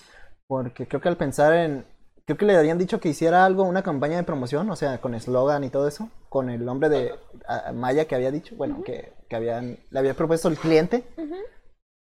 porque 0.47 0.87
creo 0.88 1.00
que 1.00 1.08
al 1.08 1.16
pensar 1.16 1.52
en, 1.54 1.85
creo 2.25 2.37
que 2.37 2.44
le 2.47 2.56
habían 2.56 2.78
dicho 2.78 3.00
que 3.00 3.08
hiciera 3.08 3.44
algo, 3.44 3.62
una 3.64 3.82
campaña 3.82 4.16
de 4.16 4.23
promoción, 4.25 4.68
o 4.70 4.76
sea, 4.76 5.00
con 5.00 5.14
eslogan 5.14 5.62
y 5.64 5.70
todo 5.70 5.87
eso, 5.88 6.08
con 6.28 6.50
el 6.50 6.64
nombre 6.64 6.88
de 6.88 7.14
a- 7.47 7.73
Maya 7.73 8.06
que 8.06 8.14
había 8.14 8.30
dicho, 8.30 8.56
bueno, 8.56 8.82
que, 8.82 9.12
que 9.28 9.37
habían, 9.37 9.78
le 9.90 9.99
había 9.99 10.14
propuesto 10.14 10.49
el 10.49 10.56
cliente, 10.56 11.04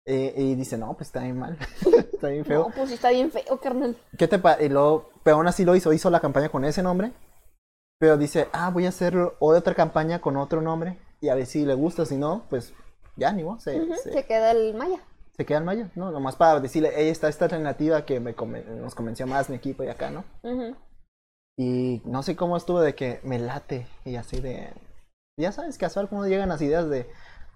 eh, 0.06 0.34
y 0.36 0.54
dice, 0.54 0.76
no, 0.76 0.94
pues 0.94 1.08
está 1.08 1.20
bien 1.20 1.38
mal, 1.38 1.56
está 2.12 2.28
bien 2.28 2.44
feo. 2.44 2.68
No, 2.68 2.74
pues 2.74 2.90
está 2.90 3.10
bien 3.10 3.30
feo, 3.30 3.58
carnal. 3.58 3.96
¿Qué 4.18 4.28
te? 4.28 4.38
Y 4.62 4.68
luego, 4.68 5.08
pero 5.22 5.36
aún 5.36 5.46
así 5.46 5.64
lo 5.64 5.74
hizo, 5.74 5.92
hizo 5.94 6.10
la 6.10 6.20
campaña 6.20 6.50
con 6.50 6.64
ese 6.66 6.82
nombre, 6.82 7.12
pero 7.98 8.18
dice, 8.18 8.48
ah, 8.52 8.70
voy 8.70 8.84
a 8.86 8.90
hacer 8.90 9.16
otra 9.38 9.74
campaña 9.74 10.20
con 10.20 10.36
otro 10.36 10.60
nombre, 10.60 10.98
y 11.22 11.30
a 11.30 11.34
ver 11.34 11.46
si 11.46 11.64
le 11.64 11.72
gusta, 11.74 12.04
si 12.04 12.16
no, 12.18 12.44
pues 12.50 12.74
ya, 13.16 13.32
ni 13.32 13.42
se, 13.60 13.80
se- 13.96 14.12
Se 14.12 14.26
queda 14.26 14.50
el 14.50 14.74
Maya. 14.74 14.98
Se 15.36 15.44
queda 15.44 15.58
en 15.58 15.64
Maya, 15.64 15.90
¿no? 15.94 16.10
Nomás 16.10 16.36
para 16.36 16.60
decirle, 16.60 16.92
hey, 16.94 17.08
está 17.08 17.28
esta 17.28 17.46
alternativa 17.46 18.04
que 18.04 18.20
me 18.20 18.36
conven- 18.36 18.64
nos 18.66 18.94
convenció 18.94 19.26
más 19.26 19.50
mi 19.50 19.56
equipo 19.56 19.82
y 19.84 19.88
acá, 19.88 20.10
¿no? 20.10 20.24
Y 21.56 22.02
no 22.04 22.22
sé 22.22 22.36
cómo 22.36 22.56
estuvo 22.56 22.80
de 22.80 22.94
que 22.94 23.20
me 23.22 23.38
late 23.38 23.86
y 24.04 24.16
así 24.16 24.40
de... 24.40 24.72
Ya 25.38 25.52
sabes, 25.52 25.78
casual, 25.78 26.08
cómo 26.08 26.26
llegan 26.26 26.48
las 26.48 26.62
ideas 26.62 26.88
de 26.88 27.10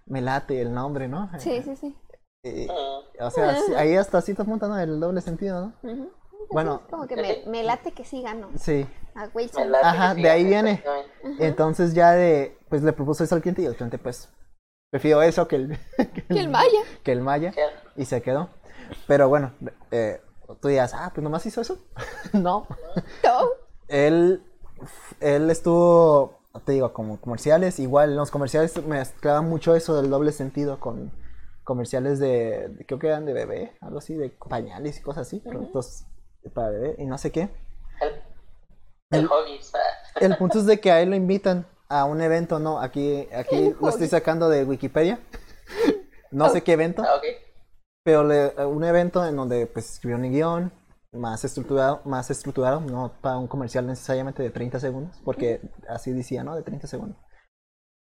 me 0.07 0.21
late 0.21 0.61
el 0.61 0.73
nombre, 0.75 1.07
¿no? 1.09 1.31
Sí, 1.39 1.63
sí, 1.63 1.77
sí. 1.77 1.97
Eh, 2.45 2.67
Mm. 2.69 3.23
o 3.25 3.31
sea, 3.31 3.57
ahí 3.77 3.95
hasta 3.97 4.23
te 4.23 4.33
apuntan 4.33 4.71
¿no? 4.71 4.79
el 4.79 5.01
doble 5.01 5.21
sentido, 5.21 5.73
¿no? 5.83 5.91
Ujú. 5.91 6.11
Bueno, 6.51 6.83
Como 6.89 7.07
que 7.07 7.17
me, 7.17 7.43
me 7.47 7.63
late 7.63 7.93
que 7.93 8.05
sí 8.05 8.23
gano. 8.23 8.49
sí. 8.57 8.87
Ah, 9.15 9.27
güey, 9.33 9.47
Me 9.47 9.65
sí. 9.65 9.69
late 9.69 9.87
Ajá, 9.87 10.15
de 10.15 10.31
ahí 10.31 10.45
viene. 10.45 10.83
Entonces 11.39 11.93
ya 11.95 12.13
de, 12.13 12.57
pues 12.69 12.83
le 12.83 12.93
propuso 12.93 13.25
eso 13.25 13.35
al 13.35 13.43
cliente 13.43 13.63
y 13.63 13.67
el 13.67 13.75
cliente 13.75 13.99
pues 13.99 14.29
prefiero 14.91 15.23
eso 15.23 15.47
que 15.49 15.57
el, 15.57 15.79
Que 16.29 16.39
el 16.41 16.49
Maya. 16.49 16.81
que 17.03 17.13
el 17.13 17.21
Maya 17.21 17.53
y 17.97 18.05
se 18.05 18.23
quedó. 18.23 18.51
Pero 19.07 19.29
bueno, 19.29 19.53
eh, 19.91 20.21
tú 20.61 20.69
dirás, 20.69 20.95
ah, 20.95 21.11
pues 21.15 21.23
nomás 21.23 21.45
hizo 21.47 21.61
eso. 21.61 21.79
no. 22.33 22.67
No. 23.25 23.49
Él, 23.89 24.43
él 25.21 25.51
estuvo, 25.51 26.39
te 26.65 26.73
digo, 26.73 26.93
como 26.93 27.21
comerciales, 27.21 27.79
igual 27.79 28.11
en 28.11 28.17
los 28.17 28.31
comerciales 28.31 28.83
mezclaban 28.85 29.49
mucho 29.49 29.75
eso 29.75 30.01
del 30.01 30.11
doble 30.11 30.33
sentido 30.33 30.79
con 30.81 31.13
comerciales 31.65 32.19
de, 32.19 32.69
de- 32.69 32.87
creo 32.87 32.99
que 32.99 33.09
eran 33.09 33.27
de 33.27 33.35
bebé, 33.35 33.77
algo 33.83 33.99
así, 33.99 34.15
de 34.15 34.31
pañales 34.31 34.99
y 34.99 35.03
cosas 35.03 35.27
así, 35.27 35.41
productos 35.41 36.05
para 36.55 36.71
bebé 36.71 36.95
y 36.99 37.05
no 37.05 37.19
sé 37.19 37.31
qué. 37.31 37.51
El, 38.01 38.09
el 39.11 39.19
El- 39.21 39.27
hobby, 39.27 39.59
o 39.59 39.63
sea, 39.63 39.81
El 40.21 40.37
punto 40.39 40.59
es 40.61 40.67
de 40.67 40.81
que 40.81 40.91
a 40.91 41.01
él 41.03 41.11
lo 41.11 41.17
invitan 41.17 41.67
a 41.89 42.05
un 42.05 42.21
evento, 42.21 42.59
¿no? 42.59 42.81
Aquí, 42.81 43.29
aquí 43.35 43.75
lo 43.81 43.89
estoy 43.89 44.09
sacando 44.09 44.49
de 44.49 44.65
Wikipedia. 44.65 45.19
No 46.31 46.51
sé 46.51 46.63
qué 46.63 46.73
evento, 46.73 47.03
ah, 47.03 47.17
ok. 47.17 47.25
pero 48.05 48.23
le- 48.25 48.55
un 48.67 48.85
evento 48.85 49.25
en 49.27 49.37
donde 49.37 49.67
pues 49.67 49.95
escribió 49.95 50.17
un 50.19 50.31
guion 50.31 50.73
más 51.13 51.43
estructurado, 51.45 52.03
más 52.05 52.31
estructurado, 52.31 52.81
no 52.81 53.15
para 53.23 53.39
un 53.39 53.49
comercial 53.49 53.87
necesariamente 53.87 54.43
de 54.43 54.51
30 54.51 54.79
segundos, 54.79 55.21
porque 55.25 55.61
así 55.89 56.13
decía, 56.13 56.45
¿no? 56.45 56.55
De 56.55 56.63
30 56.63 56.87
segundos. 56.87 57.17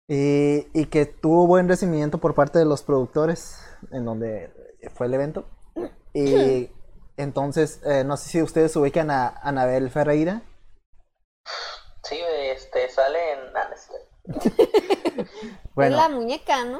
Y, 0.08 0.66
y 0.72 0.86
que 0.86 1.06
tuvo 1.06 1.46
buen 1.46 1.68
recibimiento 1.68 2.18
por 2.18 2.34
parte 2.34 2.58
de 2.58 2.64
los 2.64 2.82
productores 2.82 3.60
en 3.92 4.04
donde 4.04 4.50
fue 4.94 5.06
el 5.06 5.14
evento. 5.14 5.48
Y 6.12 6.70
entonces, 7.16 7.80
eh, 7.84 8.02
no 8.04 8.16
sé 8.16 8.28
si 8.30 8.42
ustedes 8.42 8.74
ubican 8.74 9.10
a 9.12 9.28
Anabel 9.28 9.90
Ferreira. 9.90 10.42
Sí, 12.02 12.18
este, 12.52 12.88
sale 12.88 13.32
en... 13.34 13.38
ah, 13.56 13.66
no 13.68 13.74
es 13.74 13.80
cierto. 13.82 14.06
Bueno, 15.74 15.96
Es 15.96 16.02
la 16.02 16.08
muñeca, 16.08 16.64
¿no? 16.64 16.78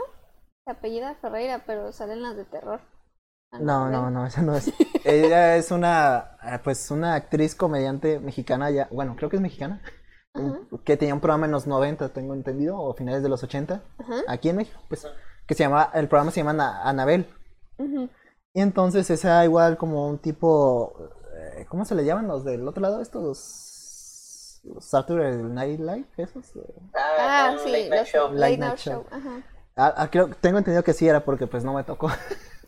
Se 0.64 0.73
apellida 0.73 1.14
Ferreira, 1.17 1.62
pero 1.67 1.93
salen 1.93 2.23
las 2.23 2.37
de 2.37 2.45
terror. 2.45 2.81
Ah, 3.52 3.59
No, 3.61 3.88
no, 3.90 4.11
no, 4.11 4.26
esa 4.26 4.43
no 4.43 4.55
es. 4.57 4.73
Ella 5.05 5.57
es 5.57 5.71
una, 5.71 6.37
eh, 6.43 6.59
pues, 6.62 6.90
una 6.90 7.14
actriz 7.14 7.55
comediante 7.55 8.19
mexicana 8.21 8.71
ya, 8.71 8.88
bueno, 8.90 9.14
creo 9.17 9.31
que 9.31 9.37
es 9.37 9.43
mexicana, 9.43 9.81
que 10.85 10.97
tenía 10.97 11.14
un 11.14 11.21
programa 11.21 11.47
en 11.47 11.52
los 11.52 11.67
90, 11.67 12.11
tengo 12.11 12.35
entendido, 12.35 12.78
o 12.78 12.95
finales 12.95 13.23
de 13.23 13.28
los 13.28 13.43
80, 13.43 13.83
Ajá. 13.99 14.14
aquí 14.28 14.49
en 14.50 14.57
México, 14.57 14.81
pues, 14.88 15.07
que 15.47 15.55
se 15.55 15.62
llama, 15.64 15.90
el 15.95 16.09
programa 16.09 16.31
se 16.31 16.40
llama 16.40 16.50
Ana- 16.50 16.83
Anabel. 16.83 17.26
Y 18.55 18.61
entonces 18.61 19.09
esa 19.11 19.45
igual 19.45 19.76
como 19.78 20.09
un 20.09 20.19
tipo, 20.19 20.93
eh, 21.57 21.67
¿cómo 21.69 21.85
se 21.85 21.95
le 21.95 22.05
llaman 22.05 22.26
los 22.26 22.45
del 22.45 22.67
otro 22.67 22.83
lado? 22.83 23.00
Estos, 23.00 23.77
los, 24.64 24.84
Saturday 24.84 25.36
Night 25.42 25.80
Live, 25.80 26.06
esos. 26.16 26.52
Ah, 26.94 27.50
un 27.52 27.58
sí, 27.58 27.70
late 27.70 27.88
night 27.90 28.06
show. 28.06 28.32
Late, 28.32 28.38
Late 28.38 28.58
Night 28.58 28.60
Night 28.60 28.78
Show. 28.78 28.92
Show. 28.94 29.06
Ajá. 29.10 29.42
Ah, 29.76 29.94
ah, 29.96 30.10
creo, 30.10 30.28
tengo 30.40 30.58
entendido 30.58 30.82
que 30.82 30.92
sí 30.92 31.06
era 31.06 31.24
porque 31.24 31.46
pues 31.46 31.64
no 31.64 31.74
me 31.74 31.84
tocó. 31.84 32.08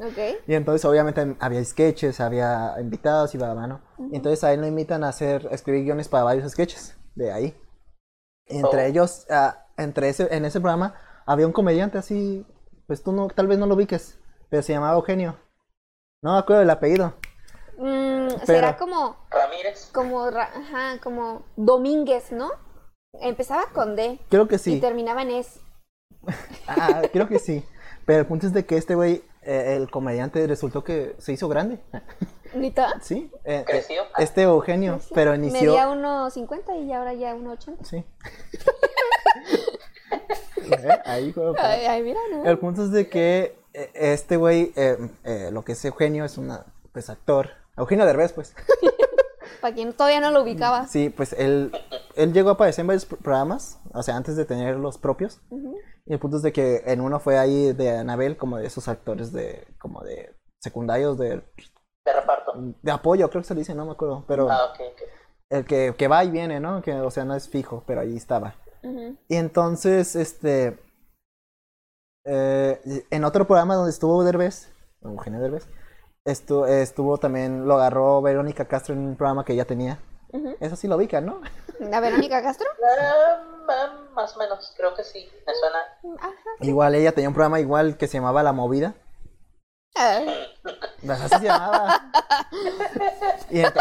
Ok. 0.03 0.17
Y 0.47 0.55
entonces 0.55 0.83
obviamente 0.87 1.37
había 1.41 1.63
sketches, 1.63 2.21
había 2.21 2.75
invitados 2.81 3.35
y 3.35 3.37
bla, 3.37 3.53
bla, 3.53 3.67
¿no? 3.67 3.83
Y 4.11 4.17
entonces 4.17 4.43
a 4.45 4.53
él 4.55 4.63
lo 4.63 4.67
invitan 4.67 5.05
a 5.05 5.09
hacer, 5.09 5.47
a 5.51 5.55
escribir 5.55 5.85
guiones 5.85 6.09
para 6.09 6.25
varios 6.25 6.51
sketches 6.51 6.97
de 7.15 7.31
ahí. 7.31 7.55
Entre 8.47 8.81
Oh. 8.83 8.87
ellos, 8.87 9.27
ah, 9.29 9.67
entre 9.77 10.09
ese, 10.09 10.35
en 10.35 10.47
ese 10.47 10.59
programa 10.59 10.95
había 11.27 11.47
un 11.47 11.53
comediante 11.53 11.99
así, 11.99 12.47
pues 12.87 13.03
tú 13.03 13.13
no, 13.13 13.29
tal 13.29 13.47
vez 13.47 13.59
no 13.59 13.67
lo 13.67 13.75
ubiques, 13.75 14.19
pero 14.49 14.63
se 14.63 14.73
llamaba 14.73 14.97
Eugenio. 14.97 15.37
No 16.23 16.33
me 16.33 16.39
acuerdo 16.39 16.61
del 16.61 16.71
apellido. 16.71 17.13
Será 18.45 18.77
como, 18.77 19.17
Ramírez. 19.31 19.91
como, 19.93 20.25
ajá, 20.27 20.99
como 21.03 21.43
Domínguez, 21.57 22.33
¿no? 22.33 22.51
Empezaba 23.21 23.65
con 23.73 23.97
D 23.97 24.21
Creo 24.29 24.47
que 24.49 24.57
y 24.57 24.59
sí. 24.59 24.81
terminaba 24.81 25.23
en 25.23 25.31
S. 25.33 25.61
Ah, 26.69 27.03
creo 27.13 27.29
que 27.29 27.39
sí. 27.39 27.65
Pero 28.07 28.21
el 28.21 28.27
punto 28.27 28.47
es 28.47 28.53
de 28.53 28.65
que 28.67 28.77
este 28.77 28.95
güey, 28.95 29.23
eh, 29.43 29.75
el 29.77 29.91
comediante, 29.91 30.47
resultó 30.47 30.85
que 30.85 31.15
se 31.19 31.33
hizo 31.33 31.49
grande. 31.49 31.81
¿Nita? 32.55 32.95
Sí. 33.03 33.31
eh, 33.45 33.59
eh, 33.61 33.65
Creció. 33.67 34.03
este 34.19 34.43
Eugenio, 34.43 34.99
Sí. 35.01 35.11
pero 35.15 35.35
inició... 35.35 35.73
Medía 35.73 35.89
1.50 35.89 36.85
y 36.87 36.93
ahora 36.93 37.13
ya 37.15 37.35
1.80. 37.35 37.85
Sí. 37.85 38.05
Eh, 40.73 40.89
Ahí, 41.05 41.33
güey, 41.33 41.55
Ay, 41.59 41.87
ay, 41.87 42.03
mira, 42.03 42.21
¿no? 42.33 42.45
El 42.45 42.59
punto 42.59 42.85
es 42.85 42.93
de 42.93 43.09
que 43.09 43.57
eh, 43.73 43.91
este 43.95 44.37
güey, 44.37 44.73
eh, 44.77 44.97
eh, 45.25 45.51
lo 45.53 45.63
que 45.65 45.73
es 45.73 45.85
Eugenio, 45.85 46.25
es 46.25 46.39
una, 46.39 46.65
pues, 46.93 47.11
actor. 47.11 47.51
Eugenio 47.81 48.07
Derbez, 48.07 48.33
pues. 48.33 48.55
Para 49.61 49.75
quien 49.75 49.93
todavía 49.93 50.21
no 50.21 50.31
lo 50.31 50.43
ubicaba. 50.43 50.87
Sí, 50.87 51.11
pues 51.11 51.35
él, 51.35 51.71
él 52.15 52.33
llegó 52.33 52.49
a 52.51 52.53
aparecer 52.53 52.83
en 52.83 52.87
varios 52.87 53.05
pro- 53.05 53.19
programas, 53.19 53.79
o 53.93 54.03
sea, 54.03 54.17
antes 54.17 54.37
de 54.37 54.45
tener 54.47 54.77
los 54.77 54.97
propios. 54.97 55.41
Y 56.07 56.13
el 56.15 56.19
punto 56.19 56.39
es 56.39 56.43
de 56.43 56.53
que 56.53 56.83
en 56.87 57.01
uno 57.03 57.21
fue 57.21 57.39
ahí 57.39 57.73
de 57.73 57.91
Anabel, 57.99 58.37
como 58.39 58.57
de 58.57 58.67
esos 58.67 58.89
actores 58.89 59.33
de, 59.33 59.67
como 59.79 60.03
de 60.03 60.35
secundarios, 60.63 61.19
de, 61.19 61.43
De 62.07 62.13
reparto. 62.15 62.53
de 62.57 62.91
apoyo, 62.91 63.29
creo 63.29 63.43
que 63.43 63.49
se 63.49 63.55
le 63.55 63.61
dice, 63.61 63.75
no 63.75 63.85
me 63.85 63.93
acuerdo. 63.93 64.25
Pero 64.27 64.51
Ah, 64.51 64.71
ok, 64.73 64.81
ok. 64.93 65.03
el 65.51 65.65
que, 65.67 65.95
que 65.99 66.09
va 66.09 66.25
y 66.25 66.31
viene, 66.31 66.59
¿no? 66.59 66.81
Que, 66.81 66.95
o 66.95 67.11
sea, 67.11 67.25
no 67.27 67.35
es 67.35 67.49
fijo, 67.49 67.85
pero 67.87 68.01
ahí 68.01 68.17
estaba. 68.17 68.55
Y 69.29 69.37
entonces, 69.37 70.17
este. 70.17 70.79
eh, 72.25 73.05
en 73.11 73.25
otro 73.25 73.47
programa 73.47 73.75
donde 73.75 73.91
estuvo 73.91 74.23
Derbez, 74.25 74.73
Eugenio 75.03 75.41
Derbez, 75.41 75.67
estu- 76.25 76.67
estuvo 76.69 77.19
también, 77.19 77.67
lo 77.67 77.75
agarró 77.75 78.21
Verónica 78.23 78.67
Castro 78.67 78.95
en 78.95 79.01
un 79.01 79.17
programa 79.17 79.45
que 79.45 79.53
ella 79.55 79.65
tenía. 79.65 79.99
Eso 80.61 80.77
sí 80.77 80.87
lo 80.87 80.97
ubican, 80.97 81.27
¿no? 81.27 81.41
¿La 81.81 81.99
Verónica 82.01 82.41
Castro? 82.43 82.69
Ah, 82.99 83.43
más 84.15 84.37
o 84.37 84.39
menos, 84.39 84.73
creo 84.77 84.95
que 84.95 85.03
sí. 85.03 85.29
Me 85.47 85.53
suena. 85.55 85.79
Ajá. 86.21 86.35
Igual 86.61 86.95
ella 86.95 87.13
tenía 87.13 87.29
un 87.29 87.35
programa 87.35 87.59
igual 87.61 87.97
que 87.97 88.07
se 88.07 88.19
llamaba 88.19 88.43
La 88.43 88.53
Movida. 88.53 88.95
Así 89.97 91.29
se 91.41 91.45
llamaba. 91.45 92.01
Y 93.51 93.63
Ah, 93.65 93.73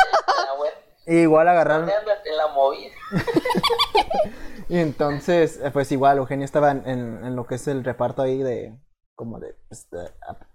bueno. 0.58 0.74
igual 1.06 1.48
agarraron. 1.48 1.88
La 1.88 2.48
movida. 2.48 2.92
Y 4.70 4.78
entonces, 4.80 5.60
eh, 5.64 5.72
pues 5.72 5.92
igual 5.92 6.18
Eugenio 6.20 6.46
estaba 6.46 6.70
en, 6.72 7.36
lo 7.36 7.46
que 7.48 7.56
es 7.56 7.68
el 7.68 7.84
reparto 7.84 8.22
ahí 8.22 8.42
de. 8.44 8.78
como 9.16 9.40
de, 9.40 9.56
pues, 9.68 9.90
de 9.90 10.12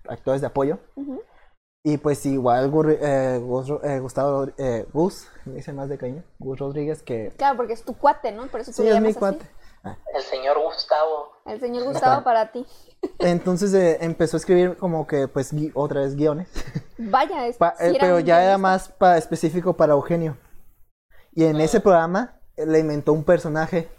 actores 0.09 0.41
de 0.41 0.47
apoyo. 0.47 0.79
Y 1.87 1.99
pues 1.99 2.25
igual 2.25 2.73
eh, 2.99 3.39
Gus, 3.43 3.69
eh, 3.83 3.99
Gustavo, 4.01 4.47
eh, 4.57 4.87
Gus, 4.91 5.29
me 5.45 5.57
dice 5.57 5.71
más 5.75 5.91
de 5.91 5.99
cariño, 5.99 6.23
Gus 6.39 6.59
Rodríguez, 6.59 7.03
que 7.03 7.31
Claro, 7.37 7.59
porque 7.59 7.75
es 7.75 7.83
tu 7.83 7.93
cuate, 7.95 8.33
¿no? 8.33 8.47
Por 8.47 8.61
eso 8.61 8.73
tú 8.73 8.81
sí 8.83 8.89
es 8.89 8.99
mi 9.03 9.11
así. 9.11 9.19
cuate. 9.19 9.47
Ah, 9.83 9.99
El 10.17 10.23
señor 10.23 10.59
Gustavo. 10.63 11.33
El 11.45 11.61
señor 11.61 11.85
Gustavo 11.85 12.25
para 12.25 12.51
ti. 12.53 12.65
Entonces 13.19 13.75
eh, 13.75 13.99
empezó 14.01 14.39
a 14.39 14.41
escribir 14.41 14.79
como 14.79 15.07
que 15.07 15.29
pues 15.29 15.53
gui- 15.53 15.73
otra 15.75 16.01
vez 16.01 16.17
guiones, 16.17 16.49
Vaya, 16.97 17.47
es, 17.49 17.59
Pa- 17.59 17.75
sí 17.79 17.85
eh, 17.85 17.97
pero 18.01 18.19
ya 18.19 18.43
era 18.43 18.57
más 18.57 18.89
pa- 18.89 19.19
específico 19.19 19.77
para 19.77 19.93
Eugenio. 19.93 20.39
Y 21.35 21.45
en 21.45 21.61
ese 21.61 21.81
programa 21.81 22.41
le 22.57 22.79
inventó 22.79 23.13
un 23.13 23.25
personaje, 23.25 23.91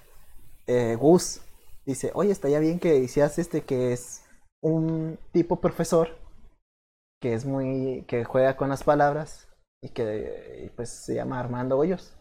eh, 0.65 0.97
Gus. 0.99 1.39
Dice, 1.85 2.09
oye, 2.15 2.31
estaría 2.31 2.57
bien 2.57 2.79
que 2.79 2.95
hicieras 2.95 3.37
este 3.37 3.61
que 3.61 3.93
es 3.93 4.23
un 4.59 5.19
tipo 5.31 5.57
profesor 5.61 6.24
que 7.21 7.33
es 7.33 7.45
muy, 7.45 8.05
que 8.07 8.23
juega 8.23 8.57
con 8.57 8.69
las 8.69 8.83
palabras 8.83 9.47
y 9.81 9.89
que 9.89 10.71
pues 10.75 10.89
se 10.89 11.15
llama 11.15 11.39
Armando 11.39 11.77
Hoyos. 11.77 12.15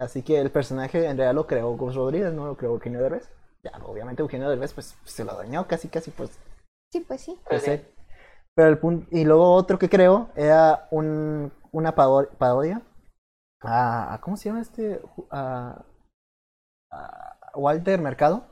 Así 0.00 0.22
que 0.22 0.40
el 0.40 0.50
personaje 0.50 0.98
en 1.06 1.16
realidad 1.16 1.34
lo 1.34 1.46
creó 1.46 1.76
Gus 1.76 1.94
Rodríguez, 1.94 2.32
no 2.32 2.46
lo 2.46 2.56
creó 2.56 2.72
Eugenio 2.72 3.00
Derbez. 3.00 3.28
Ya, 3.64 3.72
obviamente 3.84 4.22
Eugenio 4.22 4.48
Derbez 4.48 4.72
pues 4.72 4.96
se 5.04 5.24
lo 5.24 5.34
dañó 5.34 5.66
casi, 5.66 5.88
casi 5.88 6.10
pues 6.12 6.38
Sí, 6.92 7.00
pues 7.00 7.20
sí. 7.22 7.38
pues. 7.48 7.64
Pero 8.54 8.68
el 8.68 8.78
punto, 8.78 9.06
y 9.10 9.24
luego 9.24 9.52
otro 9.54 9.78
que 9.78 9.88
creó 9.88 10.30
era 10.34 10.88
un, 10.90 11.52
una 11.72 11.94
parodia 11.94 12.82
a, 13.62 14.20
¿cómo 14.22 14.36
se 14.36 14.48
llama 14.50 14.62
este? 14.62 15.00
A, 15.30 15.84
a 16.90 17.50
Walter 17.54 17.98
Mercado, 18.00 18.46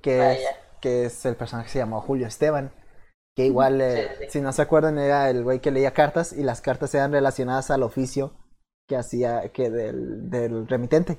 que 0.00 0.18
Ah, 0.18 0.32
es, 0.32 0.40
que 0.80 1.04
es 1.06 1.24
el 1.26 1.36
personaje 1.36 1.66
que 1.68 1.72
se 1.72 1.78
llamó 1.78 2.00
Julio 2.00 2.26
Esteban. 2.26 2.72
Que 3.34 3.46
igual, 3.46 3.80
eh, 3.80 4.28
si 4.28 4.40
no 4.40 4.52
se 4.52 4.62
acuerdan, 4.62 4.98
era 4.98 5.30
el 5.30 5.42
güey 5.42 5.60
que 5.60 5.70
leía 5.70 5.92
cartas 5.94 6.32
y 6.32 6.42
las 6.42 6.60
cartas 6.60 6.94
eran 6.94 7.12
relacionadas 7.12 7.70
al 7.70 7.82
oficio 7.82 8.32
que 8.86 8.96
hacía, 8.96 9.48
que 9.52 9.70
del, 9.70 10.28
del 10.28 10.68
remitente. 10.68 11.18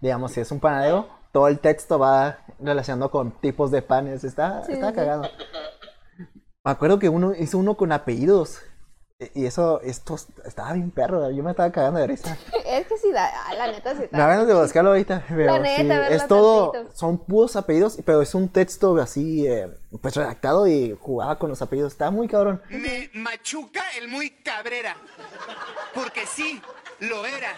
Digamos, 0.00 0.32
si 0.32 0.40
es 0.40 0.50
un 0.50 0.58
panadero, 0.60 1.08
todo 1.32 1.46
el 1.48 1.60
texto 1.60 1.98
va 2.00 2.38
relacionado 2.58 3.10
con 3.10 3.30
tipos 3.40 3.70
de 3.70 3.82
panes. 3.82 4.24
Está, 4.24 4.64
Sí, 4.64 4.72
está 4.72 4.88
sí. 4.88 4.94
cagado. 4.96 5.22
Me 6.64 6.72
acuerdo 6.72 6.98
que 6.98 7.08
uno 7.08 7.32
hizo 7.34 7.58
uno 7.58 7.76
con 7.76 7.92
apellidos. 7.92 8.60
Y 9.18 9.42
y 9.42 9.46
eso, 9.46 9.80
esto 9.82 10.16
estaba 10.44 10.72
bien 10.72 10.90
perro. 10.90 11.30
Yo 11.30 11.42
me 11.44 11.50
estaba 11.52 11.70
cagando 11.70 12.00
de 12.00 12.06
risa. 12.08 12.36
Es 12.66 12.86
que 12.88 12.95
sí, 13.06 13.12
da, 13.12 13.32
ah, 13.46 13.54
la 13.54 13.66
neta 13.68 13.94
sí 13.94 14.02
Me 14.10 14.18
da 14.18 14.28
ganas 14.28 14.46
de 14.46 14.54
buscarlo 14.54 14.90
ahorita. 14.90 15.24
Pero 15.28 15.58
neta, 15.58 16.08
sí, 16.08 16.14
es 16.14 16.26
todo, 16.26 16.72
tantito. 16.72 16.96
son 16.96 17.18
puros 17.18 17.56
apellidos, 17.56 17.98
pero 18.04 18.22
es 18.22 18.34
un 18.34 18.48
texto 18.48 18.96
así, 18.96 19.46
eh, 19.46 19.68
pues 20.00 20.16
redactado 20.16 20.66
y 20.66 20.96
jugaba 21.00 21.38
con 21.38 21.50
los 21.50 21.62
apellidos. 21.62 21.92
Está 21.92 22.10
muy 22.10 22.28
cabrón. 22.28 22.62
Me 22.68 23.10
machuca 23.14 23.82
el 23.98 24.08
muy 24.08 24.30
cabrera. 24.30 24.96
Porque 25.94 26.26
sí, 26.26 26.60
lo 27.00 27.24
era. 27.26 27.52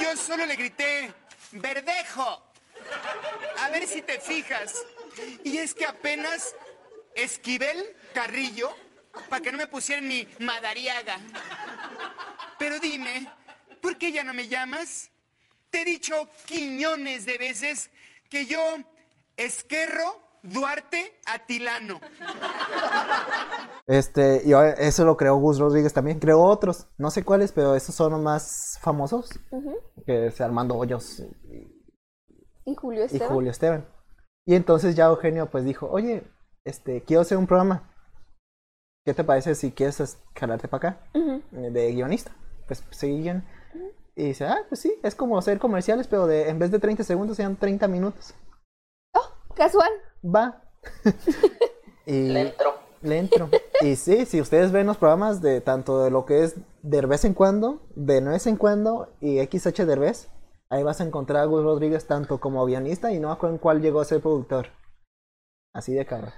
Yo 0.00 0.16
solo 0.16 0.46
le 0.46 0.56
grité, 0.56 1.12
verdejo. 1.52 2.42
A 3.60 3.70
ver 3.70 3.86
si 3.86 4.02
te 4.02 4.18
fijas. 4.18 4.82
Y 5.44 5.58
es 5.58 5.74
que 5.74 5.84
apenas 5.84 6.54
Esquivel 7.14 7.94
Carrillo, 8.14 8.70
para 9.28 9.42
que 9.42 9.52
no 9.52 9.58
me 9.58 9.66
pusieran 9.66 10.08
ni 10.08 10.26
Madariaga. 10.38 11.18
Pero 12.58 12.78
dime, 12.78 13.28
¿por 13.82 13.98
qué 13.98 14.12
ya 14.12 14.24
no 14.24 14.32
me 14.32 14.48
llamas? 14.48 15.10
Te 15.68 15.82
he 15.82 15.84
dicho 15.84 16.14
quiñones 16.46 17.26
de 17.26 17.36
veces 17.36 17.90
que 18.30 18.46
yo, 18.46 18.58
Esquerro 19.36 20.20
Duarte 20.42 21.20
Atilano. 21.26 22.00
Este, 23.86 24.42
y 24.44 24.52
ahora 24.52 24.70
eso 24.72 25.04
lo 25.04 25.16
creó 25.16 25.36
Gus 25.36 25.58
Rodríguez 25.58 25.92
también. 25.92 26.18
Creó 26.18 26.40
otros, 26.42 26.86
no 26.98 27.10
sé 27.10 27.24
cuáles, 27.24 27.52
pero 27.52 27.74
esos 27.76 27.94
son 27.94 28.12
los 28.12 28.20
más 28.20 28.78
famosos. 28.80 29.30
Que 30.06 30.26
es 30.26 30.40
Armando 30.40 30.76
Hoyos 30.76 31.22
Y 32.64 32.74
Julio 32.74 33.02
y 33.02 33.04
Esteban. 33.04 33.28
Julio 33.28 33.50
Esteban. 33.50 33.86
Y 34.46 34.54
entonces 34.54 34.94
ya 34.96 35.06
Eugenio 35.06 35.50
pues 35.50 35.64
dijo, 35.64 35.88
oye, 35.90 36.24
este, 36.64 37.02
quiero 37.02 37.22
hacer 37.22 37.38
un 37.38 37.46
programa. 37.46 37.88
¿Qué 39.04 39.14
te 39.14 39.24
parece 39.24 39.54
si 39.54 39.72
quieres 39.72 40.00
es- 40.00 40.18
jalarte 40.34 40.68
para 40.68 40.90
acá? 40.90 41.00
De 41.50 41.92
guionista. 41.92 42.32
Pues 42.66 42.84
seguí 42.90 43.22
guion. 43.22 43.44
Y 44.14 44.24
dice, 44.24 44.44
ah, 44.46 44.58
pues 44.68 44.80
sí, 44.80 44.98
es 45.02 45.14
como 45.14 45.38
hacer 45.38 45.58
comerciales, 45.58 46.06
pero 46.06 46.26
de, 46.26 46.48
en 46.50 46.58
vez 46.58 46.70
de 46.70 46.78
30 46.78 47.02
segundos 47.04 47.36
sean 47.36 47.56
30 47.56 47.88
minutos. 47.88 48.34
Oh, 49.14 49.30
casual. 49.54 49.90
Va. 50.24 50.62
y 52.06 52.28
Le 52.28 52.40
entró. 52.42 52.74
le 53.00 53.18
entro. 53.18 53.48
Y 53.80 53.96
sí, 53.96 54.26
si 54.26 54.40
ustedes 54.40 54.70
ven 54.72 54.86
los 54.86 54.98
programas 54.98 55.40
de 55.40 55.60
tanto 55.60 56.02
de 56.04 56.10
lo 56.10 56.26
que 56.26 56.44
es 56.44 56.56
de 56.82 57.00
vez 57.06 57.24
en 57.24 57.34
cuando, 57.34 57.80
de 57.94 58.20
no 58.20 58.30
vez 58.32 58.46
en 58.46 58.56
cuando 58.56 59.08
y 59.20 59.38
XH 59.44 59.86
Derbez, 59.86 60.28
ahí 60.68 60.82
vas 60.82 61.00
a 61.00 61.04
encontrar 61.04 61.42
a 61.42 61.46
Gus 61.46 61.64
Rodríguez 61.64 62.06
tanto 62.06 62.38
como 62.38 62.64
guionista 62.66 63.12
y 63.12 63.18
no 63.18 63.28
me 63.28 63.34
acuerdo 63.34 63.54
en 63.56 63.60
cuál 63.60 63.80
llegó 63.80 64.00
a 64.00 64.04
ser 64.04 64.20
productor. 64.20 64.68
Así 65.74 65.94
de 65.94 66.04
cabrón. 66.04 66.32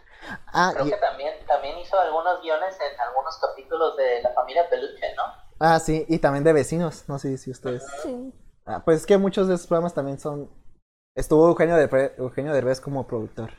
Ah, 0.53 0.71
Creo 0.75 0.87
y- 0.87 0.91
que 0.91 0.97
también, 0.99 1.35
también 1.47 1.77
hizo 1.79 1.99
algunos 1.99 2.41
guiones 2.41 2.77
en 2.81 3.01
algunos 3.01 3.37
capítulos 3.41 3.97
de 3.97 4.23
La 4.23 4.33
Familia 4.33 4.69
Peluche, 4.71 5.07
¿no? 5.17 5.44
Ah, 5.65 5.81
sí, 5.81 6.05
y 6.09 6.19
también 6.19 6.45
de 6.45 6.53
vecinos, 6.53 7.05
no 7.09 7.19
sé 7.19 7.37
si 7.39 7.51
ustedes. 7.51 7.85
Sí. 8.03 8.33
Ah, 8.67 8.83
pues 8.85 8.99
es 9.01 9.07
que 9.07 9.19
muchos 9.19 9.49
de 9.49 9.55
esos 9.55 9.67
programas 9.67 9.95
también 9.95 10.19
son. 10.19 10.51
Estuvo 11.17 11.47
Eugenio, 11.49 11.77
Derbe- 11.77 12.13
Eugenio 12.19 12.53
Derbez 12.53 12.81
como 12.81 13.07
productor. 13.07 13.51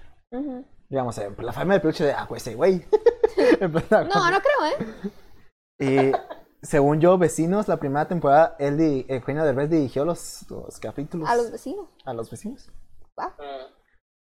Digamos, 0.90 1.18
eh, 1.18 1.32
la 1.40 1.54
familia 1.54 1.76
de 1.76 1.80
peluche 1.82 2.04
de, 2.06 2.12
ah, 2.14 2.26
pues 2.28 2.46
ese 2.46 2.56
güey. 2.56 2.86
No, 3.92 4.32
no 4.32 4.38
creo, 4.40 4.66
¿eh? 4.70 5.12
Y 5.80 6.12
según 6.66 7.00
yo, 7.02 7.18
Vecinos, 7.18 7.68
la 7.68 7.78
primera 7.78 8.08
temporada, 8.08 8.56
él 8.60 8.78
di- 8.78 9.06
Eugenio 9.10 9.44
Derbez 9.44 9.70
dirigió 9.70 10.06
los, 10.06 10.46
los 10.50 10.80
capítulos 10.80 11.30
A 11.30 11.36
los 11.36 11.52
vecinos. 11.52 11.90
a 12.06 12.14
los 12.14 12.30
vecinos. 12.32 12.70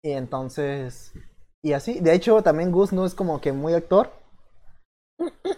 Y 0.04 0.12
entonces, 0.12 1.14
y 1.64 1.74
así, 1.74 2.00
de 2.00 2.14
hecho, 2.14 2.42
también 2.44 2.72
Gus 2.72 2.92
no 2.92 3.06
es 3.06 3.16
como 3.16 3.40
que 3.40 3.52
muy 3.54 3.74
actor. 3.74 4.12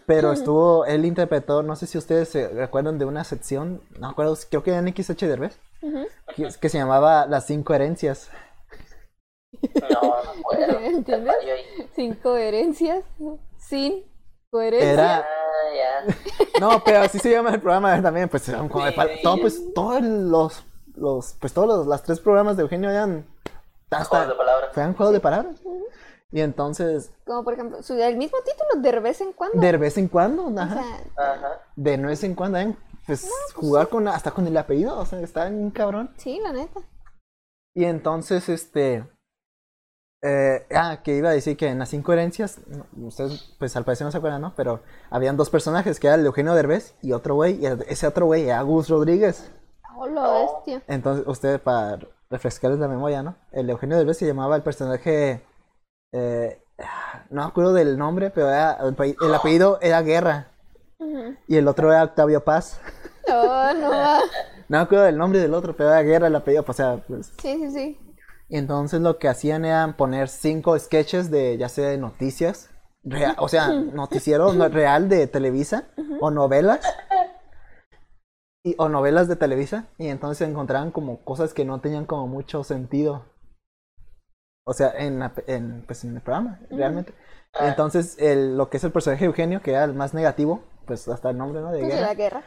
Pero 0.06 0.32
estuvo, 0.32 0.86
él 0.86 1.06
interpretó, 1.06 1.63
no 1.63 1.75
sé 1.75 1.88
si 1.88 1.97
ustedes 1.97 2.30
se 2.30 2.47
recuerdan 2.49 2.97
de 2.99 3.06
una 3.06 3.23
sección, 3.23 3.82
no 3.99 4.10
acuerdo, 4.10 4.38
creo 4.49 4.63
que 4.63 4.73
en 4.75 4.88
XH 4.95 5.28
Derbez, 5.28 5.60
que, 6.36 6.49
que 6.60 6.69
se 6.69 6.78
llamaba 6.78 7.25
Las 7.25 7.45
Cinco 7.47 7.73
Herencias. 7.73 8.30
No, 9.91 10.01
no 10.23 10.41
puedo. 10.41 10.80
¿Entiendes? 10.82 11.34
Fallo 11.36 11.54
ahí. 11.54 11.89
Sin 11.95 12.15
coherencias. 12.15 13.04
Sin 13.58 14.04
coherencia. 14.49 14.91
Era, 14.93 15.25
Ah. 15.28 16.13
No, 16.60 16.84
pero 16.84 16.99
así 17.01 17.19
se 17.19 17.32
llama 17.32 17.49
el 17.51 17.60
programa 17.60 18.01
también, 18.01 18.30
pues 18.30 18.47
eran 18.49 18.69
como 18.69 18.86
de 18.86 18.91
Sí, 18.91 18.95
pa- 18.97 19.08
sí. 19.08 19.19
todo, 19.23 19.38
pues 19.38 19.73
todos 19.73 20.01
los, 20.01 20.63
los, 20.95 21.34
pues 21.39 21.54
todos 21.54 21.67
los, 21.67 21.88
las 21.88 22.04
tres 22.04 22.19
programas 22.19 22.56
de 22.56 22.63
Eugenio 22.63 22.89
eran 22.89 23.25
hasta, 23.89 24.06
Juegos 24.06 24.28
de 24.30 24.36
palabras. 24.36 24.69
fueron 24.73 24.93
juegos 24.93 25.13
de 25.13 25.19
palabras. 25.19 25.56
Y 26.31 26.41
entonces, 26.41 27.11
Como 27.25 27.43
por 27.43 27.53
ejemplo, 27.53 27.77
el 27.79 28.17
mismo 28.17 28.38
título 28.39 28.81
de 28.81 28.99
vez 28.99 29.21
en 29.21 29.31
cuando. 29.33 29.61
de 29.61 29.77
vez 29.77 29.97
en 29.97 30.07
cuando, 30.07 30.45
O 30.47 30.59
ajá, 30.59 30.73
sea, 30.83 31.33
Ajá. 31.33 31.61
de 31.75 31.97
no 31.97 32.07
vez 32.09 32.23
en 32.23 32.35
cuando, 32.35 32.57
¿eh? 32.59 32.75
pues 33.05 33.29
jugar 33.53 33.88
con 33.89 34.07
hasta 34.07 34.31
con 34.31 34.47
el 34.47 34.57
apellido, 34.57 34.97
o 34.97 35.05
sea, 35.05 35.19
está 35.21 35.47
bien 35.49 35.69
cabrón. 35.71 36.11
sí, 36.17 36.39
la 36.41 36.51
neta. 36.51 36.81
Y 37.75 37.85
entonces, 37.85 38.49
este, 38.49 39.05
eh, 40.23 40.65
ah, 40.75 41.01
que 41.03 41.15
iba 41.15 41.29
a 41.29 41.33
decir 41.33 41.55
que 41.55 41.67
en 41.67 41.77
las 41.77 41.89
cinco 41.89 42.13
herencias, 42.13 42.59
no, 42.67 42.85
ustedes 43.07 43.55
pues 43.59 43.75
al 43.75 43.85
parecer 43.85 44.05
no 44.05 44.11
se 44.11 44.17
acuerdan, 44.17 44.41
¿no? 44.41 44.53
Pero 44.55 44.81
habían 45.11 45.38
dos 45.38 45.49
personajes, 45.49 45.99
que 45.99 46.07
era 46.07 46.15
el 46.15 46.25
Eugenio 46.25 46.55
Derbez 46.55 46.95
y 47.01 47.11
otro 47.11 47.35
güey, 47.35 47.61
y 47.63 47.65
ese 47.88 48.07
otro 48.07 48.25
güey 48.25 48.45
era 48.49 48.61
Gus 48.63 48.89
Rodríguez. 48.89 49.51
Oh, 49.95 50.07
la 50.07 50.27
bestia. 50.31 50.81
Entonces, 50.88 51.25
ustedes, 51.27 51.59
para 51.61 51.99
refrescarles 52.29 52.79
la 52.79 52.88
memoria, 52.88 53.21
¿no? 53.23 53.35
El 53.51 53.69
Eugenio 53.69 53.97
Derbez 53.97 54.17
se 54.17 54.25
llamaba 54.25 54.55
el 54.55 54.63
personaje. 54.63 55.41
Eh, 56.15 56.62
no 57.30 57.41
me 57.43 57.47
acuerdo 57.47 57.73
del 57.73 57.97
nombre, 57.97 58.30
pero 58.32 58.49
era- 58.49 58.78
el, 58.86 58.95
pe- 58.95 59.15
el 59.21 59.34
apellido 59.36 59.80
era 59.82 60.01
Guerra. 60.01 60.51
Y 61.47 61.58
el 61.58 61.67
otro 61.67 61.91
era 61.91 62.04
Octavio 62.04 62.43
Paz. 62.43 62.80
No. 63.28 63.36
va. 63.91 64.19
No 64.67 64.78
me 64.78 64.84
acuerdo 64.84 65.06
del 65.06 65.17
nombre 65.17 65.39
del 65.39 65.54
otro, 65.54 65.75
pero 65.75 65.89
era 65.89 66.01
Guerra 66.01 66.28
el 66.28 66.36
apellido. 66.36 66.63
pues, 66.63 66.80
O 66.80 66.84
sea, 66.84 67.04
pues. 67.08 67.28
Sí, 67.39 67.58
sí, 67.58 67.71
sí. 67.71 67.99
Y 68.49 68.58
entonces 68.58 69.01
lo 69.01 69.17
que 69.17 69.28
hacían 69.28 69.65
era 69.65 69.95
poner 69.97 70.28
cinco 70.30 70.78
sketches 70.80 71.30
de, 71.32 71.58
ya 71.58 71.67
sea 71.69 71.89
de 71.89 71.97
noticias, 71.97 72.69
o 73.38 73.47
sea, 73.47 73.69
noticiero 73.69 74.54
no- 74.54 74.69
real 74.69 75.10
de 75.10 75.28
Televisa, 75.28 75.86
o 76.21 76.32
novelas. 76.32 76.80
Y, 78.63 78.75
o 78.80 78.89
novelas 78.89 79.28
de 79.28 79.36
Televisa, 79.36 79.86
y 79.99 80.08
entonces 80.08 80.39
se 80.39 80.45
encontraban 80.45 80.89
como 80.91 81.23
cosas 81.23 81.54
que 81.54 81.65
no 81.65 81.82
tenían 81.82 82.06
como 82.06 82.28
mucho 82.28 82.63
sentido. 82.63 83.25
O 84.67 84.73
sea, 84.73 84.91
en, 84.97 85.19
la 85.19 85.34
pe- 85.34 85.43
en, 85.47 85.84
pues, 85.86 86.04
en 86.04 86.15
el 86.15 86.21
programa, 86.21 86.60
realmente. 86.71 87.13
Entonces, 87.60 88.17
el, 88.19 88.58
lo 88.58 88.69
que 88.69 88.78
es 88.78 88.84
el 88.84 88.91
personaje 88.91 89.21
de 89.21 89.28
Eugenio, 89.28 89.62
que 89.62 89.71
era 89.71 89.84
el 89.86 89.93
más 89.93 90.13
negativo, 90.13 90.63
pues 90.86 91.08
hasta 91.08 91.30
el 91.30 91.38
nombre, 91.38 91.62
¿no? 91.62 91.71
De 91.71 91.80
Pues 91.80 91.89
de 91.89 91.95
guerra, 91.95 92.08
la 92.08 92.13
guerra. 92.15 92.43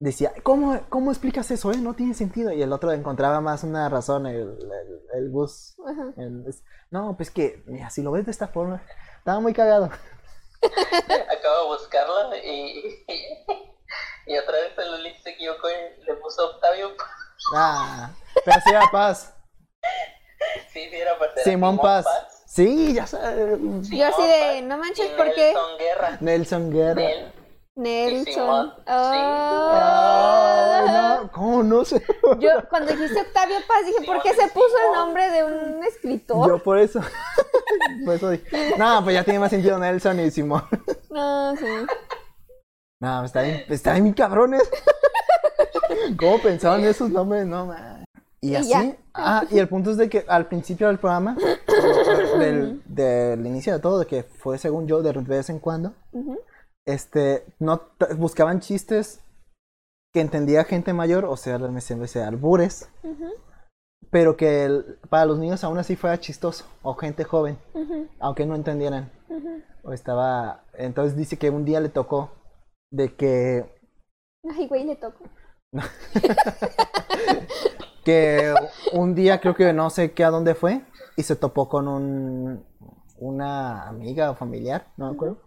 decía, 0.00 0.32
¿cómo, 0.42 0.80
¿cómo 0.88 1.10
explicas 1.12 1.50
eso, 1.50 1.70
eh? 1.72 1.76
No 1.78 1.94
tiene 1.94 2.14
sentido. 2.14 2.52
Y 2.52 2.60
el 2.62 2.72
otro 2.72 2.92
encontraba 2.92 3.40
más 3.40 3.62
una 3.62 3.88
razón, 3.88 4.26
el, 4.26 4.36
el, 4.58 5.00
el 5.14 5.28
bus. 5.30 5.76
Ajá. 5.88 6.12
el- 6.16 6.44
es- 6.48 6.62
no, 6.90 7.16
pues 7.16 7.30
que, 7.30 7.62
mira, 7.66 7.88
si 7.88 8.02
lo 8.02 8.10
ves 8.10 8.26
de 8.26 8.32
esta 8.32 8.48
forma, 8.48 8.82
estaba 9.18 9.38
muy 9.40 9.54
cagado. 9.54 9.86
Acabo 10.62 11.62
de 11.62 11.68
buscarlo 11.78 12.36
y, 12.36 13.04
y 14.26 14.36
otra 14.38 14.52
vez 14.54 14.76
el 14.76 14.90
Luli 14.96 15.14
se 15.22 15.30
equivocó 15.30 15.68
y 15.70 16.04
le 16.04 16.14
puso 16.16 16.50
Octavio. 16.50 16.88
Ah, 17.56 18.10
pero 18.44 18.60
sí 18.64 18.70
era 18.70 18.82
Paz. 18.92 19.32
Sí, 20.72 20.80
sí, 20.90 20.96
era 20.96 21.18
para 21.18 21.34
ser 21.34 21.44
Simón 21.44 21.78
Paz. 21.78 22.06
Sí, 22.46 22.94
ya 22.94 23.06
sabes. 23.06 23.58
Yo 23.90 24.06
así 24.06 24.22
de, 24.22 24.62
no 24.62 24.78
manches, 24.78 25.08
¿por 25.10 25.32
qué? 25.34 25.52
Nelson 25.54 25.78
Guerra. 25.78 26.18
Nelson 26.20 26.70
Guerra. 26.70 26.94
Nel. 26.94 27.32
Nelson. 27.76 28.74
Ay, 28.86 29.20
no, 31.22 31.30
¿cómo 31.32 31.62
no 31.62 31.84
sé? 31.84 32.02
Yo 32.40 32.50
cuando 32.68 32.92
dijiste 32.92 33.20
Octavio 33.20 33.56
Paz 33.66 33.86
dije, 33.86 34.04
¿por 34.04 34.20
qué 34.22 34.30
se 34.30 34.34
Simón, 34.36 34.50
puso 34.52 34.74
el 34.86 34.92
nombre 34.92 35.30
de 35.30 35.44
un 35.44 35.82
escritor? 35.84 36.48
Yo 36.48 36.62
por 36.62 36.78
eso. 36.78 37.00
por 38.04 38.14
eso 38.16 38.30
dije. 38.30 38.74
No, 38.76 39.02
pues 39.04 39.14
ya 39.14 39.24
tiene 39.24 39.38
más 39.38 39.50
sentido 39.50 39.78
Nelson 39.78 40.20
y 40.20 40.30
Simón. 40.30 40.64
No, 41.10 41.56
sí. 41.56 41.66
No, 43.00 43.24
está 43.24 43.42
bien, 43.42 43.64
está 43.68 43.92
bien 43.94 44.12
cabrones. 44.12 44.68
¿Cómo 46.18 46.40
pensaban 46.42 46.84
esos 46.84 47.08
nombres? 47.10 47.46
No, 47.46 47.66
man. 47.66 48.04
Y 48.40 48.50
Y 48.52 48.56
así. 48.56 48.68
ya. 48.70 48.96
Ah, 49.14 49.44
y 49.50 49.58
el 49.58 49.68
punto 49.68 49.90
es 49.90 49.96
de 49.96 50.08
que 50.08 50.24
al 50.28 50.46
principio 50.46 50.86
del 50.88 50.98
programa, 50.98 51.36
del, 52.38 52.82
del 52.86 53.46
inicio 53.46 53.72
de 53.72 53.80
todo, 53.80 53.98
de 53.98 54.06
que 54.06 54.22
fue 54.22 54.58
según 54.58 54.86
yo 54.86 55.02
de 55.02 55.12
vez 55.12 55.50
en 55.50 55.58
cuando, 55.58 55.94
este, 56.86 57.44
no 57.58 57.82
buscaban 58.16 58.60
chistes 58.60 59.20
que 60.12 60.20
entendía 60.20 60.64
gente 60.64 60.92
mayor, 60.92 61.24
o 61.24 61.36
sea, 61.36 61.58
las 61.58 61.84
sea 62.10 62.28
albures, 62.28 62.88
Ujú. 63.04 63.28
pero 64.10 64.36
que 64.36 64.64
el- 64.64 64.98
para 65.08 65.26
los 65.26 65.38
niños 65.38 65.62
aún 65.64 65.78
así 65.78 65.96
fuera 65.96 66.18
chistoso, 66.18 66.64
o 66.82 66.94
gente 66.94 67.24
joven, 67.24 67.58
aunque 68.18 68.46
no 68.46 68.54
entendieran. 68.54 69.10
O 69.82 69.92
estaba, 69.92 70.64
entonces 70.74 71.16
dice 71.16 71.38
que 71.38 71.48
un 71.50 71.64
día 71.64 71.80
le 71.80 71.88
tocó 71.88 72.30
de 72.92 73.14
que 73.14 73.64
Ay, 74.56 74.66
güey, 74.68 74.84
le 74.84 74.96
toco. 74.96 75.24
que 78.04 78.54
un 78.92 79.14
día 79.14 79.40
creo 79.40 79.54
que 79.54 79.72
no 79.72 79.90
sé 79.90 80.12
qué 80.12 80.24
a 80.24 80.30
dónde 80.30 80.54
fue 80.54 80.82
y 81.16 81.22
se 81.22 81.36
topó 81.36 81.68
con 81.68 81.88
un 81.88 82.64
una 83.18 83.86
amiga 83.86 84.30
o 84.30 84.34
familiar, 84.34 84.86
no 84.96 85.08
me 85.10 85.14
acuerdo. 85.14 85.42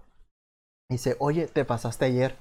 Y 0.90 0.96
dice, 0.96 1.16
oye, 1.20 1.48
te 1.48 1.66
pasaste 1.66 2.06
ayer. 2.06 2.38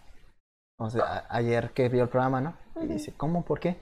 O 0.78 0.90
sea, 0.90 1.04
a- 1.04 1.36
ayer 1.36 1.70
que 1.72 1.88
vio 1.88 2.02
el 2.02 2.08
programa, 2.10 2.40
¿no? 2.42 2.54
Y 2.82 2.86
dice, 2.86 3.14
¿cómo? 3.16 3.42
¿Por 3.44 3.58
qué? 3.58 3.78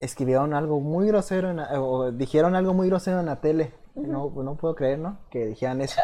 Escribieron 0.00 0.54
algo 0.54 0.80
muy 0.80 1.06
grosero, 1.06 1.50
en 1.50 1.58
la- 1.58 1.80
o 1.80 2.10
dijeron 2.10 2.56
algo 2.56 2.74
muy 2.74 2.88
grosero 2.88 3.20
en 3.20 3.26
la 3.26 3.40
tele. 3.40 3.72
No, 3.94 4.28
no 4.42 4.56
puedo 4.56 4.74
creer, 4.74 4.98
¿no? 4.98 5.18
Que 5.30 5.46
dijeran 5.46 5.80
eso. 5.82 6.00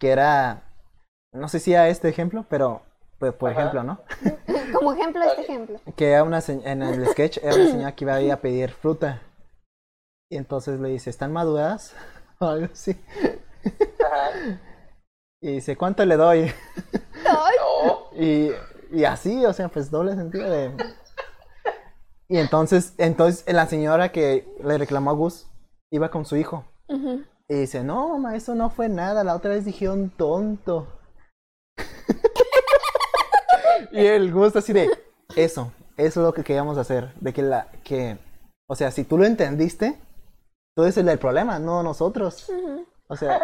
Que 0.00 0.10
era, 0.10 0.64
no 1.32 1.48
sé 1.48 1.60
si 1.60 1.72
era 1.72 1.88
este 1.88 2.08
ejemplo, 2.08 2.46
pero 2.48 2.82
pues, 3.20 3.32
por 3.32 3.50
Ajá. 3.50 3.60
ejemplo, 3.60 3.82
¿no? 3.84 4.00
Como 4.72 4.92
ejemplo, 4.92 5.22
este 5.24 5.42
ejemplo. 5.42 5.80
que 5.96 6.10
era 6.10 6.24
una 6.24 6.40
en 6.46 6.82
el 6.82 7.06
sketch 7.08 7.38
era 7.42 7.54
una 7.54 7.70
señora 7.70 7.94
que 7.94 8.04
iba 8.04 8.14
a 8.14 8.20
ir 8.20 8.32
a 8.32 8.40
pedir 8.40 8.70
fruta. 8.70 9.22
Y 10.30 10.36
entonces 10.36 10.80
le 10.80 10.88
dice, 10.88 11.10
¿están 11.10 11.32
maduradas? 11.32 11.94
O 12.38 12.44
algo 12.46 12.68
así. 12.70 12.94
Ajá. 13.64 14.60
Y 15.40 15.52
dice, 15.52 15.76
¿cuánto 15.76 16.04
le 16.04 16.16
doy? 16.16 16.52
No. 17.24 18.10
Y, 18.12 18.50
y 18.90 19.04
así, 19.04 19.44
o 19.46 19.52
sea, 19.52 19.68
pues 19.68 19.90
doble 19.90 20.14
sentido 20.14 20.50
de... 20.50 20.72
Y 22.28 22.38
entonces, 22.38 22.94
entonces 22.98 23.44
la 23.52 23.66
señora 23.66 24.10
que 24.10 24.46
le 24.62 24.78
reclamó 24.78 25.10
a 25.10 25.14
Gus 25.14 25.46
iba 25.90 26.10
con 26.10 26.24
su 26.24 26.36
hijo. 26.36 26.64
Y 27.48 27.54
dice, 27.54 27.84
no, 27.84 28.08
mamá, 28.10 28.34
eso 28.36 28.54
no 28.54 28.70
fue 28.70 28.88
nada, 28.88 29.22
la 29.22 29.36
otra 29.36 29.52
vez 29.52 29.64
dijeron 29.64 30.10
tonto. 30.10 30.88
Y 33.96 34.06
el 34.06 34.32
Gus 34.32 34.54
así 34.56 34.72
de, 34.72 34.88
eso, 35.36 35.72
eso 35.96 36.20
es 36.20 36.26
lo 36.26 36.32
que 36.32 36.44
queríamos 36.44 36.78
hacer, 36.78 37.12
de 37.20 37.32
que 37.32 37.42
la, 37.42 37.68
que, 37.84 38.18
o 38.68 38.74
sea, 38.76 38.90
si 38.90 39.04
tú 39.04 39.18
lo 39.18 39.24
entendiste, 39.24 39.98
tú 40.76 40.82
eres 40.82 40.96
el 40.98 41.06
del 41.06 41.18
problema, 41.18 41.58
no 41.58 41.82
nosotros. 41.82 42.50
O 43.08 43.16
sea, 43.16 43.40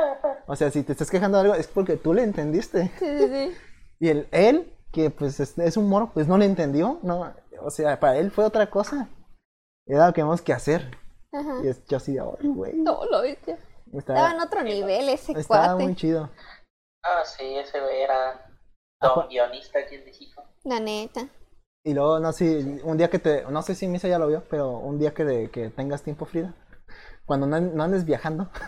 o 0.47 0.57
sea, 0.57 0.71
si 0.71 0.83
te 0.83 0.93
estás 0.93 1.11
quejando 1.11 1.39
de 1.39 1.45
algo 1.45 1.55
es 1.55 1.69
porque 1.69 1.97
tú 1.97 2.13
le 2.15 2.23
entendiste. 2.25 2.91
Sí, 2.99 3.07
sí, 3.19 3.29
sí. 3.29 3.57
Y 4.01 4.09
el, 4.09 4.29
él, 4.33 4.73
que 4.93 5.11
pues 5.11 5.39
es, 5.41 5.57
es 5.59 5.77
un 5.77 5.89
moro, 5.89 6.11
pues 6.13 6.27
no 6.27 6.37
le 6.37 6.45
entendió, 6.45 6.99
no, 7.03 7.33
o 7.61 7.71
sea, 7.71 7.99
para 8.01 8.19
él 8.19 8.31
fue 8.31 8.45
otra 8.45 8.69
cosa. 8.69 9.09
Era 9.87 10.07
lo 10.07 10.13
que 10.13 10.17
teníamos 10.21 10.43
que 10.43 10.53
hacer. 10.53 10.91
Ajá. 11.33 11.61
Y 11.65 11.69
es 11.69 11.85
yo 11.87 11.97
así, 11.97 12.13
de, 12.15 12.21
"Ay, 12.21 12.49
güey. 12.49 12.73
No, 12.75 13.05
lo 13.07 13.23
viste. 13.23 13.57
Estaba 13.93 14.19
en 14.21 14.27
Estaba, 14.27 14.45
otro 14.45 14.63
nivel 14.63 15.09
ese 15.09 15.33
estaba 15.33 15.67
cuate. 15.69 15.85
muy 15.85 15.95
chido. 15.97 16.29
Ah, 17.05 17.23
sí, 17.25 17.45
ese 17.57 17.81
güey 17.81 18.03
era 18.03 18.45
Ah, 19.03 19.09
don 19.09 19.15
Juan- 19.17 19.29
guionista 19.29 19.79
aquí 19.81 19.97
en 19.97 20.05
México. 20.05 20.43
La 20.65 20.81
neta. 20.81 21.29
Y 21.85 21.95
luego, 21.95 22.21
no 22.21 22.33
sé, 22.33 22.81
un 22.85 22.97
día 22.97 23.11
que 23.11 23.19
te, 23.19 23.43
no 23.51 23.63
sé 23.63 23.75
si 23.75 23.89
Misa 23.89 24.09
ya 24.09 24.19
lo 24.19 24.29
vio, 24.29 24.45
pero 24.49 24.71
un 24.71 24.99
día 24.99 25.13
que, 25.15 25.25
de- 25.25 25.51
que 25.51 25.71
tengas 25.71 26.03
tiempo, 26.03 26.25
Frida, 26.27 26.55
cuando 27.27 27.47
no, 27.47 27.61
no 27.61 27.83
andes 27.83 28.05
viajando, 28.05 28.49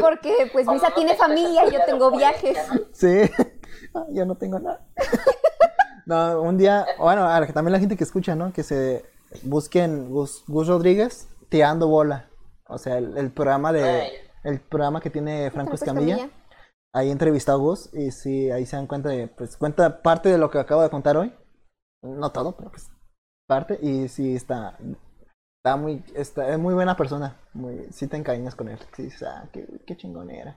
Porque 0.00 0.48
pues 0.52 0.66
Misa 0.66 0.88
no 0.88 0.94
tiene 0.94 1.14
familia, 1.14 1.62
esa 1.64 1.72
yo 1.78 1.84
tengo 1.84 2.10
viajes. 2.10 2.56
sí, 2.92 3.30
Ah, 3.94 4.04
yo 4.10 4.24
no 4.26 4.36
tengo 4.36 4.58
nada. 4.58 4.84
No, 6.06 6.42
un 6.42 6.58
día, 6.58 6.86
bueno, 6.98 7.24
a 7.28 7.38
la- 7.38 7.46
también 7.52 7.72
la 7.72 7.78
gente 7.78 7.96
que 7.96 8.02
escucha, 8.02 8.34
¿no? 8.34 8.52
Que 8.52 8.64
se 8.64 9.04
busquen 9.44 10.10
Gus, 10.10 10.42
Gus 10.48 10.66
Rodríguez 10.66 11.28
tirando 11.50 11.86
bola. 11.86 12.28
O 12.66 12.78
sea, 12.78 12.98
el, 12.98 13.16
el 13.16 13.30
programa 13.30 13.72
de, 13.72 13.84
Ay. 13.84 14.10
el 14.42 14.60
programa 14.60 15.00
que 15.00 15.10
tiene 15.10 15.52
Franco 15.52 15.76
Franco 15.76 15.78
Escamilla. 15.84 16.28
Ahí 16.92 17.10
entrevistó 17.10 17.52
a 17.52 17.56
Gus 17.56 17.88
y 17.94 18.10
sí, 18.10 18.50
ahí 18.50 18.66
se 18.66 18.76
dan 18.76 18.86
cuenta 18.86 19.10
de, 19.10 19.28
pues 19.28 19.56
cuenta 19.56 20.02
parte 20.02 20.28
de 20.28 20.38
lo 20.38 20.50
que 20.50 20.58
acabo 20.58 20.82
de 20.82 20.90
contar 20.90 21.16
hoy. 21.16 21.32
No 22.02 22.32
todo, 22.32 22.56
pero 22.56 22.70
pues 22.70 22.90
parte. 23.46 23.78
Y 23.80 24.08
sí 24.08 24.34
está, 24.34 24.76
está 25.62 25.76
muy, 25.76 26.02
está, 26.14 26.48
es 26.48 26.58
muy 26.58 26.74
buena 26.74 26.96
persona. 26.96 27.36
Muy, 27.52 27.86
sí 27.92 28.06
te 28.08 28.16
encariñas 28.16 28.54
con 28.56 28.68
él. 28.68 28.78
Sí, 28.96 29.04
dices, 29.04 29.22
ah, 29.22 29.48
qué, 29.52 29.66
qué 29.86 29.96
chingón 29.96 30.30
era. 30.30 30.56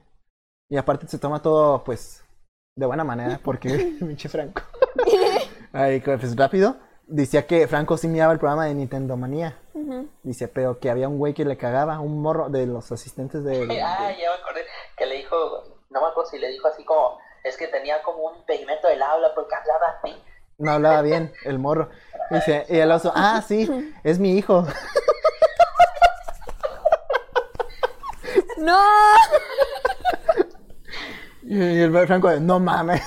Y 0.69 0.77
aparte 0.77 1.07
se 1.07 1.19
toma 1.19 1.41
todo, 1.41 1.83
pues, 1.83 2.23
de 2.75 2.85
buena 2.87 3.03
manera, 3.03 3.39
porque 3.43 3.69
pinche 3.99 4.27
Franco. 4.29 4.63
Ahí, 5.71 5.99
pues 5.99 6.35
rápido. 6.35 6.77
Decía 7.05 7.45
que 7.45 7.67
Franco 7.67 7.97
sí 7.97 8.07
miraba 8.07 8.33
el 8.33 8.39
programa 8.39 8.65
de 8.65 8.73
Nintendo 8.73 9.17
Manía. 9.17 9.59
Dice, 10.23 10.47
pero 10.47 10.79
que 10.79 10.89
había 10.89 11.09
un 11.09 11.17
güey 11.17 11.33
que 11.33 11.43
le 11.45 11.57
cagaba, 11.57 11.99
un 11.99 12.21
morro 12.21 12.49
de 12.49 12.65
los 12.65 12.91
asistentes 12.91 13.43
de... 13.43 13.67
de- 13.67 13.81
Ah, 13.83 14.09
ya 14.11 14.29
me 14.31 14.41
acordé 14.41 14.61
que 14.97 15.05
le 15.05 15.17
dijo, 15.17 15.35
no 15.93 16.01
me 16.01 16.07
acuerdo 16.07 16.29
si 16.29 16.39
le 16.39 16.49
dijo 16.49 16.67
así 16.67 16.83
como, 16.83 17.19
es 17.43 17.55
que 17.55 17.67
tenía 17.67 18.01
como 18.03 18.23
un 18.23 18.35
impedimento 18.37 18.87
del 18.87 19.01
habla 19.01 19.33
porque 19.35 19.55
hablaba 19.55 19.99
así. 20.01 20.21
No 20.57 20.71
hablaba 20.71 21.01
bien 21.01 21.31
el 21.45 21.59
morro. 21.59 21.89
Dice, 22.31 22.65
y 22.67 22.77
el 22.79 22.91
oso, 22.91 23.11
ah, 23.15 23.41
sí, 23.47 23.69
es 24.03 24.19
mi 24.19 24.37
hijo. 24.37 24.65
No. 28.57 28.79
Y 31.43 31.81
el 31.81 32.07
Franco, 32.07 32.31
no 32.39 32.59
mames. 32.59 33.01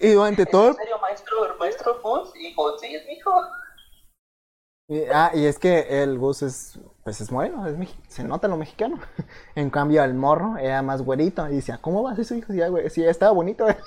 Y 0.00 0.10
durante 0.12 0.44
todo... 0.44 0.68
¿En 0.68 0.74
serio, 0.76 0.98
maestro, 0.98 1.56
maestro 1.58 2.00
Gus? 2.02 2.34
Y 2.34 2.48
dijo, 2.48 2.78
sí, 2.78 2.94
es 2.94 3.06
mi 3.06 3.12
hijo. 3.14 3.30
y- 4.88 5.04
ah, 5.12 5.30
y 5.34 5.46
es 5.46 5.58
que 5.58 6.02
el 6.02 6.18
Gus 6.18 6.42
es, 6.42 6.78
pues 7.06 7.20
es 7.20 7.30
bueno, 7.30 7.64
es 7.68 7.76
se 8.08 8.24
nota 8.24 8.48
lo 8.48 8.56
mexicano. 8.56 8.98
En 9.54 9.70
cambio, 9.70 10.02
el 10.02 10.14
morro 10.14 10.58
era 10.58 10.82
más 10.82 11.02
güerito. 11.02 11.48
Y 11.48 11.54
decía, 11.54 11.78
¿cómo 11.80 12.02
va 12.02 12.10
a 12.10 12.16
ser 12.16 12.24
su 12.24 12.34
hijo? 12.34 12.52
Sí, 12.52 12.60
güey, 12.68 12.90
sí, 12.90 13.04
estaba 13.04 13.30
bonito. 13.30 13.68
eh". 13.68 13.78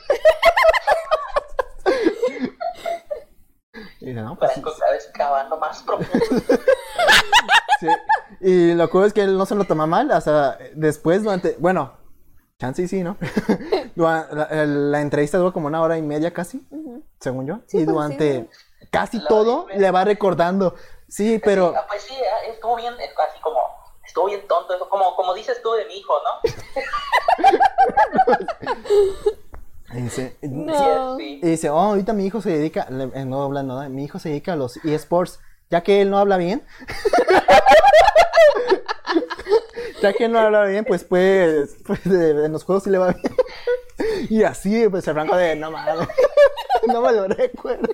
Y 3.99 4.05
dice, 4.05 4.21
no, 4.21 4.37
pues 4.39 4.53
Franco 4.53 4.71
vez 4.93 5.11
cavando 5.13 5.57
más 5.57 5.83
profundo. 5.83 6.25
Sí. 7.81 7.87
Y 8.41 8.73
lo 8.73 8.89
cool 8.89 9.05
es 9.05 9.13
que 9.13 9.21
él 9.21 9.37
no 9.37 9.45
se 9.45 9.55
lo 9.55 9.65
toma 9.65 9.85
mal, 9.85 10.11
o 10.11 10.19
sea, 10.19 10.57
después 10.75 11.23
durante, 11.23 11.55
bueno, 11.59 11.93
chance 12.57 12.81
y 12.81 12.89
sí, 12.89 13.03
¿no? 13.03 13.15
La, 13.95 14.99
entrevista 15.01 15.37
duró 15.37 15.53
como 15.53 15.67
una 15.67 15.81
hora 15.81 15.97
y 15.97 16.01
media 16.01 16.33
casi, 16.33 16.67
según 17.21 17.47
yo, 17.47 17.61
Sí, 17.67 17.77
y 17.77 17.85
pues, 17.85 17.95
durante 17.95 18.49
casi 18.91 19.19
La 19.19 19.27
todo 19.29 19.67
le 19.73 19.91
va 19.91 20.03
recordando, 20.03 20.75
sí, 21.09 21.39
pero, 21.43 21.73
Ah, 21.75 21.85
Pues 21.87 22.03
sí, 22.03 22.15
ah, 22.15 22.45
estuvo 22.47 22.75
bien, 22.75 22.93
eh, 22.99 23.09
así 23.29 23.39
como, 23.41 23.59
estuvo 24.05 24.25
bien 24.25 24.47
tonto, 24.47 24.73
eso, 24.73 24.89
como, 24.89 25.15
como 25.15 25.33
dices 25.33 25.61
tú 25.61 25.71
de 25.73 25.85
mi 25.85 25.97
hijo, 25.97 26.13
¿no? 26.23 26.49
y 29.97 30.01
dice, 30.03 30.37
No. 30.41 31.19
Y 31.19 31.41
dice, 31.41 31.69
oh, 31.69 31.79
ahorita 31.79 32.13
mi 32.13 32.25
hijo 32.25 32.41
se 32.41 32.51
dedica, 32.51 32.87
le- 32.89 33.11
eh, 33.19 33.25
no 33.25 33.43
hablando, 33.43 33.81
¿no? 33.81 33.89
mi 33.89 34.03
hijo 34.05 34.19
se 34.19 34.29
dedica 34.29 34.53
a 34.53 34.55
los 34.55 34.77
eSports, 34.85 35.39
ya 35.69 35.81
que 35.81 36.01
él 36.01 36.09
no 36.09 36.17
habla 36.17 36.37
bien. 36.37 36.65
ya 40.01 40.13
que 40.13 40.25
él 40.25 40.31
no 40.31 40.39
habla 40.39 40.63
bien, 40.65 40.85
pues 40.85 41.03
pues, 41.03 41.77
pues 41.85 42.03
de- 42.03 42.45
en 42.45 42.51
los 42.51 42.63
juegos 42.63 42.83
sí 42.83 42.89
le 42.89 42.97
va 42.97 43.11
bien. 43.13 43.35
y 44.29 44.43
así, 44.43 44.87
pues 44.89 45.07
el 45.07 45.13
Franco 45.13 45.35
de, 45.35 45.55
no 45.55 45.71
mames, 45.71 46.07
no 46.87 47.01
me 47.01 47.11
lo 47.11 47.27
recuerdo. 47.27 47.93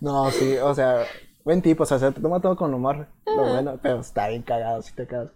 No, 0.00 0.30
sí, 0.30 0.56
o 0.58 0.74
sea, 0.74 1.04
buen 1.44 1.62
tipo, 1.62 1.82
o 1.82 1.86
sea, 1.86 1.98
se 1.98 2.12
toma 2.12 2.40
todo 2.40 2.56
con 2.56 2.72
humor, 2.74 3.08
lo 3.26 3.52
bueno, 3.52 3.78
pero 3.82 4.00
está 4.00 4.28
bien 4.28 4.42
cagado, 4.42 4.82
si 4.82 4.94
te 4.94 5.06
cagas. 5.06 5.30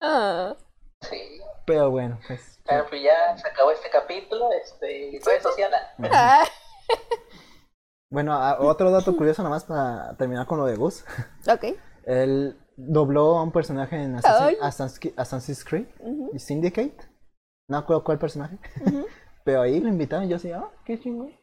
Ah. 0.00 0.56
sí. 1.00 1.18
Pero 1.66 1.90
bueno, 1.90 2.18
pues. 2.26 2.60
Pero 2.66 2.86
pues 2.88 3.02
ya 3.02 3.36
se 3.36 3.46
acabó 3.48 3.70
este 3.70 3.88
capítulo, 3.90 4.50
este, 4.52 5.20
redes 5.24 5.42
sociales. 5.42 5.78
Ah. 6.12 6.44
Bueno, 8.10 8.34
a- 8.34 8.60
otro 8.60 8.90
dato 8.90 9.16
curioso 9.16 9.42
nomás 9.42 9.64
para 9.64 10.14
terminar 10.16 10.46
con 10.46 10.58
lo 10.58 10.66
de 10.66 10.76
Gus. 10.76 11.04
Ok. 11.50 11.76
Él 12.04 12.58
dobló 12.76 13.38
a 13.38 13.42
un 13.42 13.52
personaje 13.52 13.96
en 13.96 14.16
Assassin-. 14.16 15.12
Assassin's, 15.16 15.64
Creed, 15.64 15.86
Ujú. 16.00 16.38
Syndicate. 16.38 16.96
No 17.68 17.78
acuerdo 17.78 18.04
cuál 18.04 18.18
personaje. 18.18 18.58
Pero 19.44 19.62
ahí 19.62 19.80
lo 19.80 19.88
invitaron 19.88 20.26
y 20.26 20.28
yo 20.28 20.36
así, 20.36 20.52
ah, 20.52 20.68
qué 20.84 21.00
chingón. 21.00 21.34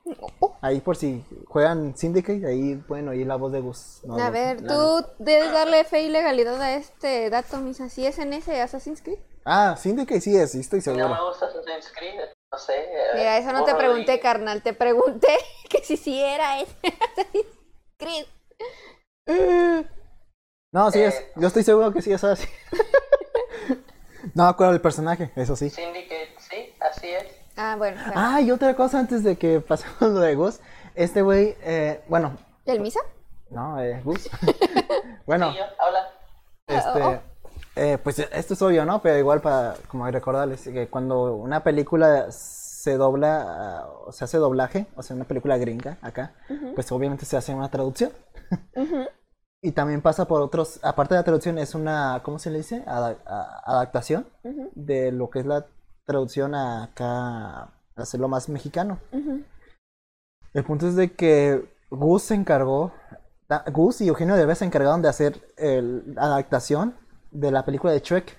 Ahí 0.61 0.79
por 0.79 0.95
si 0.95 1.23
juegan 1.47 1.97
Syndicate, 1.97 2.45
ahí 2.47 2.75
pueden 2.75 3.09
oír 3.09 3.27
la 3.27 3.35
voz 3.35 3.51
de 3.51 3.59
Gus. 3.59 4.01
No, 4.05 4.15
A 4.15 4.25
no, 4.27 4.31
ver, 4.31 4.61
la- 4.61 4.67
tú 4.73 5.05
debes 5.19 5.51
darle 5.51 5.83
fe 5.83 6.03
y 6.03 6.09
legalidad 6.09 6.61
a 6.61 6.75
este 6.75 7.29
dato, 7.29 7.57
Misa. 7.57 7.89
¿Sí 7.89 8.05
es 8.05 8.17
en 8.19 8.31
ese 8.33 8.61
Assassin's 8.61 9.01
Creed? 9.01 9.19
Ah, 9.43 9.75
Syndicate 9.77 10.21
sí 10.21 10.35
es, 10.37 10.51
sí 10.51 10.59
estoy 10.61 10.79
No 10.79 10.83
seguro. 10.83 11.09
me 11.09 11.21
gusta 11.27 11.47
Assassin's 11.47 11.91
Creed. 11.97 12.19
No 12.51 12.57
sé. 12.57 12.73
eh, 12.79 13.07
Mira, 13.15 13.37
eso 13.37 13.51
no 13.51 13.63
te 13.65 13.75
pregunté, 13.75 14.15
y- 14.15 14.19
carnal. 14.19 14.61
Te 14.63 14.73
pregunté 14.73 15.27
que 15.69 15.83
si 15.83 15.97
sí 15.97 16.21
era 16.21 16.61
ese 16.61 16.73
Assassin's 17.11 17.45
Creed. 17.97 18.25
No, 20.71 20.89
sí 20.91 21.01
es. 21.01 21.15
Eh. 21.15 21.31
Yo 21.35 21.47
estoy 21.47 21.63
seguro 21.63 21.91
que 21.91 22.01
sí 22.01 22.11
es 22.13 22.23
así. 22.23 22.47
no 24.35 24.43
me 24.43 24.49
acuerdo 24.49 24.73
del 24.73 24.81
personaje, 24.81 25.31
eso 25.35 25.55
sí. 25.55 25.69
Syndicate, 25.69 26.33
sí, 26.49 26.73
así 26.79 27.07
es. 27.09 27.25
Ah, 27.61 27.75
bueno. 27.77 27.97
claro. 28.01 28.13
Ah, 28.15 28.41
y 28.41 28.51
otra 28.51 28.75
cosa 28.75 28.99
antes 28.99 29.23
de 29.23 29.37
que 29.37 29.59
pasemos 29.59 29.99
lo 30.01 30.19
de 30.19 30.35
Gus. 30.35 30.59
Este 30.95 31.21
güey, 31.21 31.55
eh, 31.61 32.01
bueno, 32.07 32.37
¿El 32.65 32.79
Misa? 32.79 32.99
no, 33.49 33.79
eh, 33.81 34.01
Gus. 34.03 34.29
bueno, 35.25 35.51
Sí, 35.51 35.57
yo, 35.57 35.63
habla. 35.85 36.09
este, 36.67 37.03
Oh. 37.03 37.19
eh, 37.75 37.97
pues 38.03 38.19
esto 38.19 38.53
es 38.53 38.61
obvio, 38.61 38.85
¿no? 38.85 39.01
Pero 39.01 39.17
igual 39.17 39.41
para, 39.41 39.75
como 39.89 40.09
recordarles, 40.09 40.61
que 40.63 40.87
cuando 40.87 41.35
una 41.35 41.63
película 41.63 42.31
se 42.31 42.95
dobla, 42.97 43.45
ah, 43.47 43.87
o 44.05 44.11
se 44.11 44.23
hace 44.23 44.37
doblaje, 44.37 44.87
o 44.95 45.03
sea, 45.03 45.15
una 45.15 45.25
película 45.25 45.57
gringa 45.57 45.97
acá, 46.01 46.33
pues 46.75 46.91
obviamente 46.91 47.25
se 47.25 47.35
hace 47.37 47.53
una 47.53 47.69
traducción. 47.69 48.11
Y 49.61 49.73
también 49.73 50.01
pasa 50.01 50.25
por 50.25 50.41
otros, 50.41 50.79
aparte 50.83 51.13
de 51.13 51.19
la 51.19 51.23
traducción, 51.25 51.57
es 51.57 51.75
una, 51.75 52.21
¿cómo 52.23 52.39
se 52.39 52.49
le 52.49 52.59
dice? 52.59 52.83
A- 52.87 53.15
adaptación 53.65 54.25
de 54.75 55.11
lo 55.11 55.29
que 55.29 55.39
es 55.39 55.45
la 55.45 55.65
traducción 56.13 56.55
a 56.55 56.85
acá, 56.85 57.71
hacerlo 57.95 58.27
más 58.27 58.49
mexicano. 58.49 58.99
El 60.53 60.63
punto 60.63 60.87
es 60.87 60.95
de 60.95 61.13
que 61.13 61.71
Gus 61.91 62.23
se 62.23 62.33
encargó, 62.33 62.91
Gus 63.71 64.01
y 64.01 64.07
Eugenio 64.07 64.35
Derbez 64.35 64.57
se 64.57 64.65
encargaron 64.65 65.03
de 65.03 65.09
hacer 65.09 65.39
el- 65.57 66.15
la 66.15 66.23
adaptación 66.23 66.95
de 67.31 67.51
la 67.51 67.63
película 67.63 67.93
de 67.93 67.99
Shrek. 67.99 68.37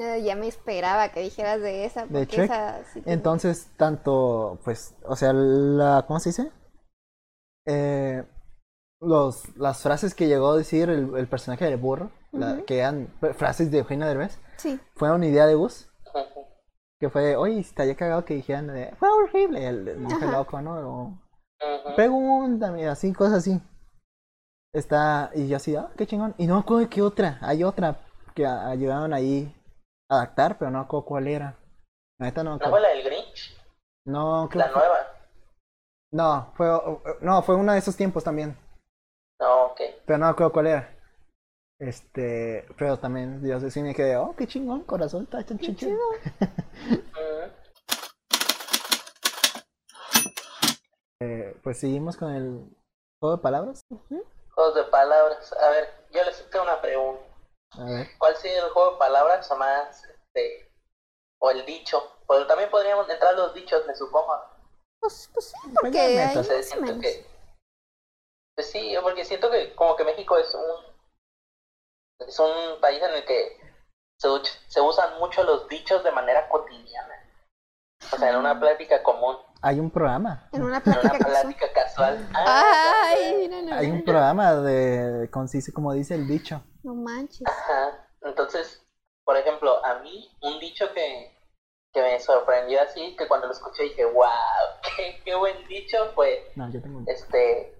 Eh, 0.00 0.22
ya 0.22 0.36
me 0.36 0.46
esperaba 0.46 1.08
que 1.10 1.20
dijeras 1.20 1.60
de 1.60 1.84
esa. 1.84 2.06
De 2.06 2.24
Shrek. 2.26 2.44
esa 2.44 2.84
sí 2.84 3.00
tiene- 3.02 3.12
Entonces, 3.12 3.68
tanto, 3.76 4.60
pues, 4.64 4.94
o 5.04 5.16
sea, 5.16 5.32
la, 5.32 6.04
¿cómo 6.06 6.20
se 6.20 6.28
dice? 6.30 6.50
Eh, 7.66 8.24
los, 9.00 9.56
las 9.56 9.82
frases 9.82 10.14
que 10.14 10.28
llegó 10.28 10.52
a 10.52 10.56
decir 10.56 10.88
el, 10.88 11.16
el 11.16 11.26
personaje 11.28 11.64
del 11.64 11.76
burro, 11.78 12.12
la- 12.30 12.62
que 12.62 12.78
eran 12.78 13.08
frases 13.34 13.70
de 13.72 13.78
Eugenio 13.78 14.06
Derbez, 14.06 14.38
Sí. 14.56 14.78
fue 14.94 15.10
una 15.12 15.26
idea 15.26 15.46
de 15.46 15.54
Gus. 15.56 15.88
Que 17.02 17.10
fue, 17.10 17.34
oye, 17.34 17.58
estaría 17.58 17.96
cagado 17.96 18.24
que 18.24 18.34
dijeran, 18.34 18.68
de, 18.68 18.94
fue 18.94 19.08
horrible, 19.10 19.66
el, 19.66 19.98
monje 19.98 20.24
loco, 20.24 20.62
¿no? 20.62 20.74
O. 20.88 21.18
Pregúntame, 21.96 22.86
así, 22.86 23.12
cosas 23.12 23.38
así. 23.38 23.60
Está, 24.72 25.32
y 25.34 25.48
yo 25.48 25.56
así, 25.56 25.74
ah, 25.74 25.90
qué 25.98 26.06
chingón. 26.06 26.32
Y 26.38 26.46
no 26.46 26.54
me 26.54 26.60
acuerdo 26.60 26.82
de 26.82 26.88
qué 26.88 27.02
otra. 27.02 27.38
Hay 27.42 27.64
otra 27.64 27.96
que 28.36 28.46
a- 28.46 28.68
ayudaron 28.68 29.12
ahí 29.12 29.52
a 30.08 30.18
adaptar, 30.18 30.58
pero 30.58 30.70
no 30.70 30.78
me 30.78 30.84
acuerdo 30.84 31.04
cuál 31.06 31.26
era. 31.26 31.56
La 32.20 32.26
neta 32.26 32.44
no 32.44 32.56
¿No 32.56 32.70
fue 32.70 32.80
la 32.80 32.90
del 32.90 33.02
Grinch? 33.02 33.60
No, 34.06 34.48
creo 34.48 34.64
La 34.64 34.70
fue- 34.72 34.78
nueva. 34.80 34.98
No, 36.12 36.52
fue, 36.54 37.16
no, 37.20 37.42
fue 37.42 37.56
uno 37.56 37.72
de 37.72 37.78
esos 37.80 37.96
tiempos 37.96 38.22
también. 38.22 38.56
No, 39.40 39.64
ok. 39.72 39.80
Pero 40.06 40.18
no 40.18 40.26
me 40.26 40.30
acuerdo 40.30 40.52
cuál 40.52 40.66
era. 40.68 40.88
Este, 41.80 42.64
pero 42.78 42.96
también 42.96 43.44
yo 43.44 43.58
sí 43.70 43.82
me 43.82 43.92
quedé, 43.92 44.16
oh, 44.16 44.36
qué 44.36 44.46
chingón, 44.46 44.82
corazón, 44.84 45.24
está 45.24 45.44
chin, 45.44 45.58
chin, 45.58 45.74
chin". 45.74 45.96
Ujú. 45.96 46.61
Eh, 51.20 51.56
Pues 51.62 51.78
seguimos 51.80 52.16
con 52.16 52.34
el 52.34 52.76
juego 53.20 53.36
de 53.36 53.42
palabras. 53.42 53.84
Juegos 54.54 54.74
de 54.74 54.84
palabras. 54.84 55.52
A 55.52 55.68
ver, 55.70 55.88
yo 56.10 56.22
les 56.24 56.50
tengo 56.50 56.64
una 56.64 56.80
pregunta. 56.80 57.22
A 57.72 57.84
ver. 57.84 58.08
¿Cuál 58.18 58.36
sería 58.36 58.64
el 58.64 58.70
juego 58.70 58.92
de 58.92 58.98
palabras 58.98 59.50
o 59.50 59.56
más, 59.56 60.04
este, 60.04 60.70
o 61.40 61.50
el 61.50 61.64
dicho? 61.64 62.02
Pues 62.26 62.46
también 62.46 62.70
podríamos 62.70 63.08
entrar 63.08 63.34
los 63.34 63.54
dichos, 63.54 63.86
me 63.86 63.94
supongo. 63.94 64.42
Pues, 65.00 65.30
pues 65.32 65.46
sí, 65.46 65.56
Pues 65.62 65.74
porque 65.80 66.00
hay. 66.00 66.36
O 66.36 66.44
sea, 66.44 66.62
siento 66.62 66.86
menos. 66.86 67.02
que, 67.02 67.26
pues 68.54 68.70
sí, 68.70 68.94
porque 69.02 69.24
siento 69.24 69.50
que 69.50 69.74
como 69.74 69.96
que 69.96 70.04
México 70.04 70.36
es 70.38 70.54
un, 70.54 72.26
es 72.26 72.38
un 72.38 72.80
país 72.80 73.02
en 73.02 73.14
el 73.14 73.24
que 73.24 73.58
se, 74.68 74.80
usan 74.80 75.18
mucho 75.18 75.42
los 75.44 75.68
dichos 75.68 76.02
de 76.04 76.10
manera 76.12 76.48
cotidiana. 76.48 77.14
O 78.12 78.16
sea, 78.16 78.30
en 78.30 78.36
una 78.36 78.58
plática 78.58 79.02
común, 79.02 79.36
Hay 79.60 79.78
un 79.78 79.90
programa. 79.90 80.48
En 80.52 80.62
una 80.64 80.78
en 80.78 80.82
plática 80.82 81.08
una 81.08 81.18
casual. 81.18 81.42
plática 81.42 81.72
casual. 81.72 82.28
Ay, 82.34 83.34
mira, 83.38 83.62
no, 83.62 83.74
Hay 83.76 83.90
un 83.90 84.04
programa 84.04 84.54
de, 84.56 85.30
con, 85.30 85.48
sí, 85.48 85.60
como 85.72 85.92
dice 85.92 86.14
el 86.16 86.26
dicho. 86.26 86.62
no 86.82 86.94
manches. 86.94 87.46
Ajá. 87.46 88.08
Entonces, 88.22 88.84
por 89.24 89.36
ejemplo, 89.36 89.84
a 89.84 90.00
mí 90.00 90.36
un 90.42 90.58
dicho 90.58 90.92
que, 90.92 91.36
que 91.92 92.02
me 92.02 92.18
sorprendió 92.18 92.82
así, 92.82 93.14
que 93.16 93.28
cuando 93.28 93.46
lo 93.46 93.52
escuché 93.52 93.84
dije, 93.84 94.04
wow, 94.04 94.24
qué, 94.96 95.20
qué 95.24 95.34
buen 95.36 95.66
dicho, 95.68 96.10
fue, 96.14 96.50
No, 96.56 96.68
yo 96.70 96.82
tengo 96.82 96.98
un... 96.98 97.08
este, 97.08 97.72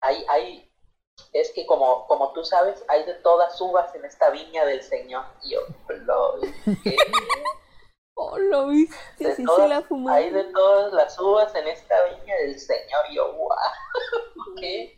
hay, 0.00 0.24
hay, 0.30 0.69
es 1.32 1.50
que 1.52 1.66
como, 1.66 2.06
como 2.06 2.32
tú 2.32 2.44
sabes, 2.44 2.84
hay 2.88 3.04
de 3.04 3.14
todas 3.14 3.60
uvas 3.60 3.94
en 3.94 4.04
esta 4.04 4.30
viña 4.30 4.64
del 4.64 4.82
Señor. 4.82 5.24
Y 5.42 5.52
yo, 5.54 5.60
lo, 5.88 6.40
¿qué? 6.84 6.96
Oh, 8.22 8.36
lo 8.36 8.66
viste, 8.68 8.94
De 9.18 9.34
sí 9.34 9.44
todas- 9.46 9.62
se 9.62 9.68
la 9.68 9.80
fumó. 9.80 10.10
hay 10.10 10.28
de 10.28 10.44
todas 10.52 10.92
las 10.92 11.18
uvas 11.18 11.54
en 11.54 11.66
esta 11.68 11.94
viña 12.04 12.34
del 12.36 12.58
Señor. 12.58 13.00
Y 13.08 13.14
yo, 13.16 13.32
wow, 13.32 13.56
qué, 14.58 14.94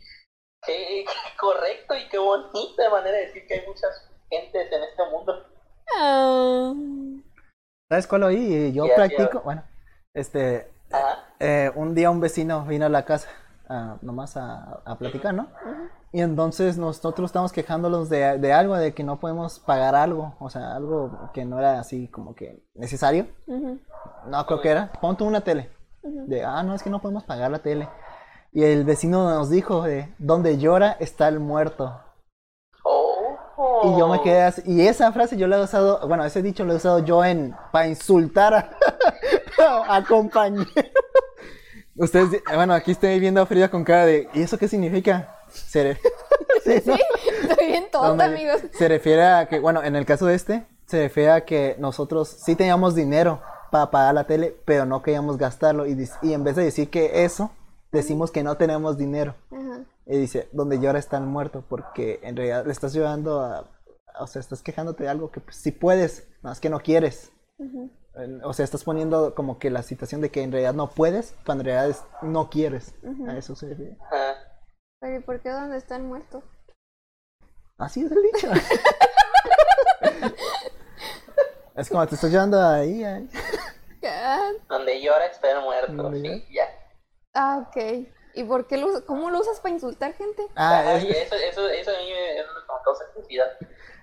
qué, 0.65 1.05
qué 1.07 1.37
correcto 1.39 1.95
y 1.95 2.09
qué 2.09 2.17
bonita 2.17 2.89
manera 2.89 3.15
de 3.15 3.27
decir 3.27 3.47
que 3.47 3.53
hay 3.53 3.65
muchas 3.65 4.09
gentes 4.29 4.69
en 4.69 4.83
este 4.83 5.05
mundo. 5.09 5.45
Ah. 5.95 6.73
¿Sabes 7.89 8.07
cuál 8.07 8.23
oí? 8.23 8.73
Yo 8.73 8.87
practico, 8.93 9.39
bueno, 9.41 9.63
este, 10.13 10.69
eh, 11.39 11.71
un 11.75 11.95
día 11.95 12.09
un 12.09 12.19
vecino 12.19 12.63
vino 12.65 12.87
a 12.87 12.89
la 12.89 13.05
casa, 13.05 13.29
nomás 14.01 14.37
a, 14.37 14.81
a 14.85 14.97
platicar, 14.97 15.33
¿no? 15.33 15.47
Y 16.11 16.21
entonces 16.21 16.77
nosotros 16.77 17.29
estamos 17.29 17.51
quejándolos 17.51 18.07
de, 18.07 18.37
de 18.37 18.53
algo, 18.53 18.75
de 18.75 18.93
que 18.93 19.03
no 19.03 19.19
podemos 19.19 19.59
pagar 19.59 19.95
algo, 19.95 20.35
o 20.39 20.49
sea, 20.49 20.75
algo 20.75 21.31
que 21.33 21.43
no 21.43 21.57
era 21.57 21.79
así 21.79 22.07
como 22.07 22.35
que 22.35 22.63
necesario. 22.75 23.27
No, 24.27 24.45
creo 24.45 24.61
que 24.61 24.69
era, 24.69 24.91
ponte 25.01 25.23
una 25.23 25.41
tele. 25.41 25.71
De, 26.03 26.43
ah, 26.43 26.61
no, 26.61 26.75
es 26.75 26.83
que 26.83 26.89
no 26.91 27.01
podemos 27.01 27.23
pagar 27.23 27.49
la 27.49 27.59
tele. 27.59 27.89
Y 28.51 28.63
el 28.63 28.83
vecino 28.83 29.27
nos 29.27 29.49
dijo, 29.49 29.81
de, 29.81 30.13
donde 30.19 30.59
llora 30.59 30.91
está 30.99 31.27
el 31.27 31.39
muerto. 31.39 31.99
Y 33.83 33.97
yo 33.97 34.07
me 34.07 34.21
quedé 34.21 34.43
así. 34.43 34.61
Y 34.65 34.85
esa 34.85 35.11
frase 35.11 35.35
yo 35.35 35.47
la 35.47 35.57
he 35.57 35.63
usado, 35.63 36.07
bueno, 36.07 36.23
ese 36.25 36.41
dicho 36.41 36.63
lo 36.63 36.73
he 36.73 36.75
usado 36.75 36.99
yo 36.99 37.25
en 37.25 37.55
para 37.71 37.87
insultar 37.87 38.53
a, 39.59 39.95
a 39.95 40.03
compañeros. 40.03 40.67
Ustedes, 41.95 42.31
di- 42.31 42.39
bueno, 42.55 42.73
aquí 42.73 42.91
estoy 42.91 43.19
viendo 43.19 43.41
a 43.41 43.45
Frida 43.45 43.69
con 43.69 43.83
cara 43.83 44.05
de, 44.05 44.27
¿y 44.33 44.41
eso 44.41 44.57
qué 44.57 44.67
significa? 44.67 45.37
Se, 45.49 45.95
Sí, 46.63 46.81
¿no? 46.85 46.95
Estoy 47.49 47.67
bien 47.67 47.85
tonta, 47.91 48.25
amigos. 48.25 48.61
Se 48.73 48.87
refiere 48.87 49.23
a 49.23 49.47
que, 49.47 49.59
bueno, 49.59 49.83
en 49.83 49.95
el 49.95 50.05
caso 50.05 50.25
de 50.25 50.35
este, 50.35 50.65
se 50.87 51.03
refiere 51.03 51.31
a 51.31 51.45
que 51.45 51.75
nosotros 51.79 52.29
sí 52.29 52.55
teníamos 52.55 52.95
dinero 52.95 53.41
para 53.71 53.91
pagar 53.91 54.13
la 54.15 54.23
tele, 54.25 54.55
pero 54.65 54.85
no 54.85 55.01
queríamos 55.03 55.37
gastarlo. 55.37 55.85
Y, 55.85 56.09
y 56.21 56.33
en 56.33 56.43
vez 56.43 56.55
de 56.55 56.63
decir 56.63 56.89
que 56.89 57.25
eso, 57.25 57.51
decimos 57.91 58.31
que 58.31 58.43
no 58.43 58.57
tenemos 58.57 58.97
dinero. 58.97 59.35
Ajá. 59.51 59.81
Y 60.05 60.17
dice, 60.17 60.49
donde 60.51 60.79
llora 60.79 60.99
está 60.99 61.17
el 61.17 61.23
muerto, 61.25 61.63
porque 61.67 62.19
en 62.23 62.35
realidad 62.35 62.65
le 62.65 62.71
estás 62.71 62.93
llorando 62.93 63.41
a, 63.41 63.69
o 64.19 64.27
sea, 64.27 64.39
estás 64.39 64.61
quejándote 64.61 65.03
de 65.03 65.09
algo 65.09 65.31
que 65.31 65.41
pues, 65.41 65.57
sí 65.57 65.71
puedes, 65.71 66.27
más 66.41 66.59
que 66.59 66.69
no 66.69 66.79
quieres. 66.79 67.31
Ujú. 67.57 67.89
O 68.43 68.53
sea, 68.53 68.63
estás 68.63 68.83
poniendo 68.83 69.33
como 69.33 69.57
que 69.57 69.69
la 69.71 69.81
situación 69.81 70.21
de 70.21 70.29
que 70.29 70.43
en 70.43 70.51
realidad 70.51 70.73
no 70.75 70.89
puedes, 70.91 71.33
cuando 71.45 71.61
en 71.63 71.65
realidad 71.65 71.89
es- 71.89 72.03
no 72.21 72.49
quieres. 72.49 72.93
A 73.27 73.35
eso 73.37 73.55
se 73.55 73.69
refiere. 73.69 73.97
Ajá. 74.01 74.35
Pero 74.99 75.15
¿y 75.17 75.19
por 75.21 75.41
qué 75.41 75.49
dónde 75.49 75.77
está 75.77 75.95
el 75.95 76.03
muerto? 76.03 76.43
Así 77.77 78.01
es 78.05 78.11
el 78.11 78.21
dicho. 78.21 78.47
es 81.75 81.89
como 81.89 82.05
te 82.07 82.15
estás 82.15 82.31
llevando 82.31 82.61
ahí. 82.61 83.03
ahí. 83.03 83.29
Ah, 84.05 84.49
Donde 84.69 85.01
llora 85.01 85.25
está 85.27 85.51
el 85.51 85.61
muerto. 85.63 85.93
Donde 85.93 86.21
Sí, 86.21 86.45
ya. 86.53 86.65
Ah, 87.33 87.65
ok. 87.67 88.07
¿Y 88.35 88.43
por 88.43 88.67
qué 88.67 88.77
lo, 88.77 89.05
cómo 89.05 89.29
lo 89.29 89.39
usas 89.39 89.59
para 89.59 89.73
insultar 89.73 90.13
gente? 90.13 90.43
Ah, 90.55 90.95
es- 90.95 91.03
y 91.03 91.09
eso, 91.11 91.35
eso, 91.35 91.67
eso 91.69 91.91
a 91.91 91.99
mí 91.99 92.09
me, 92.11 92.39
eso 92.39 92.49
me 92.53 92.83
causa 92.83 93.05
curiosidad. 93.13 93.47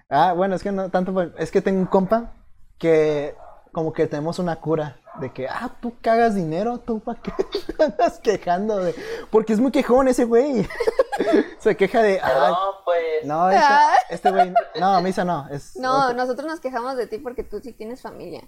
ah, 0.09 0.33
bueno, 0.33 0.55
es 0.57 0.63
que 0.63 0.73
no 0.73 0.91
tanto, 0.91 1.13
por- 1.13 1.35
es 1.39 1.51
que 1.51 1.61
tengo 1.61 1.81
un 1.81 1.87
compa 1.87 2.33
que 2.79 3.37
como 3.73 3.93
que 3.93 4.07
tenemos 4.07 4.39
una 4.39 4.57
cura 4.57 4.97
de 5.21 5.33
que, 5.33 5.49
ah, 5.49 5.71
tú 5.81 5.93
cagas 6.01 6.35
dinero, 6.35 6.79
tú 6.79 7.01
para 7.01 7.21
qué 7.21 7.33
te 7.77 7.83
andas 7.85 8.19
quejando 8.21 8.79
de, 8.79 8.95
porque 9.31 9.53
es 9.53 9.61
muy 9.61 9.71
quejón 9.71 10.09
ese 10.09 10.25
güey. 10.25 10.67
Se 11.59 11.77
queja 11.77 12.03
de, 12.03 12.19
ah, 12.23 12.49
No, 12.51 12.85
pues. 12.85 13.25
no, 13.25 13.51
este, 13.51 13.63
Ah. 13.65 13.95
este 14.09 14.31
güey, 14.31 14.53
no, 14.81 15.01
Misa 15.03 15.25
no, 15.25 15.47
es 15.51 15.77
No, 15.77 16.07
otro- 16.07 16.17
nosotros 16.17 16.49
nos 16.49 16.61
quejamos 16.61 16.97
de 16.97 17.07
ti 17.07 17.19
porque 17.19 17.43
tú 17.45 17.61
sí 17.61 17.73
tienes 17.73 18.01
familia, 18.01 18.43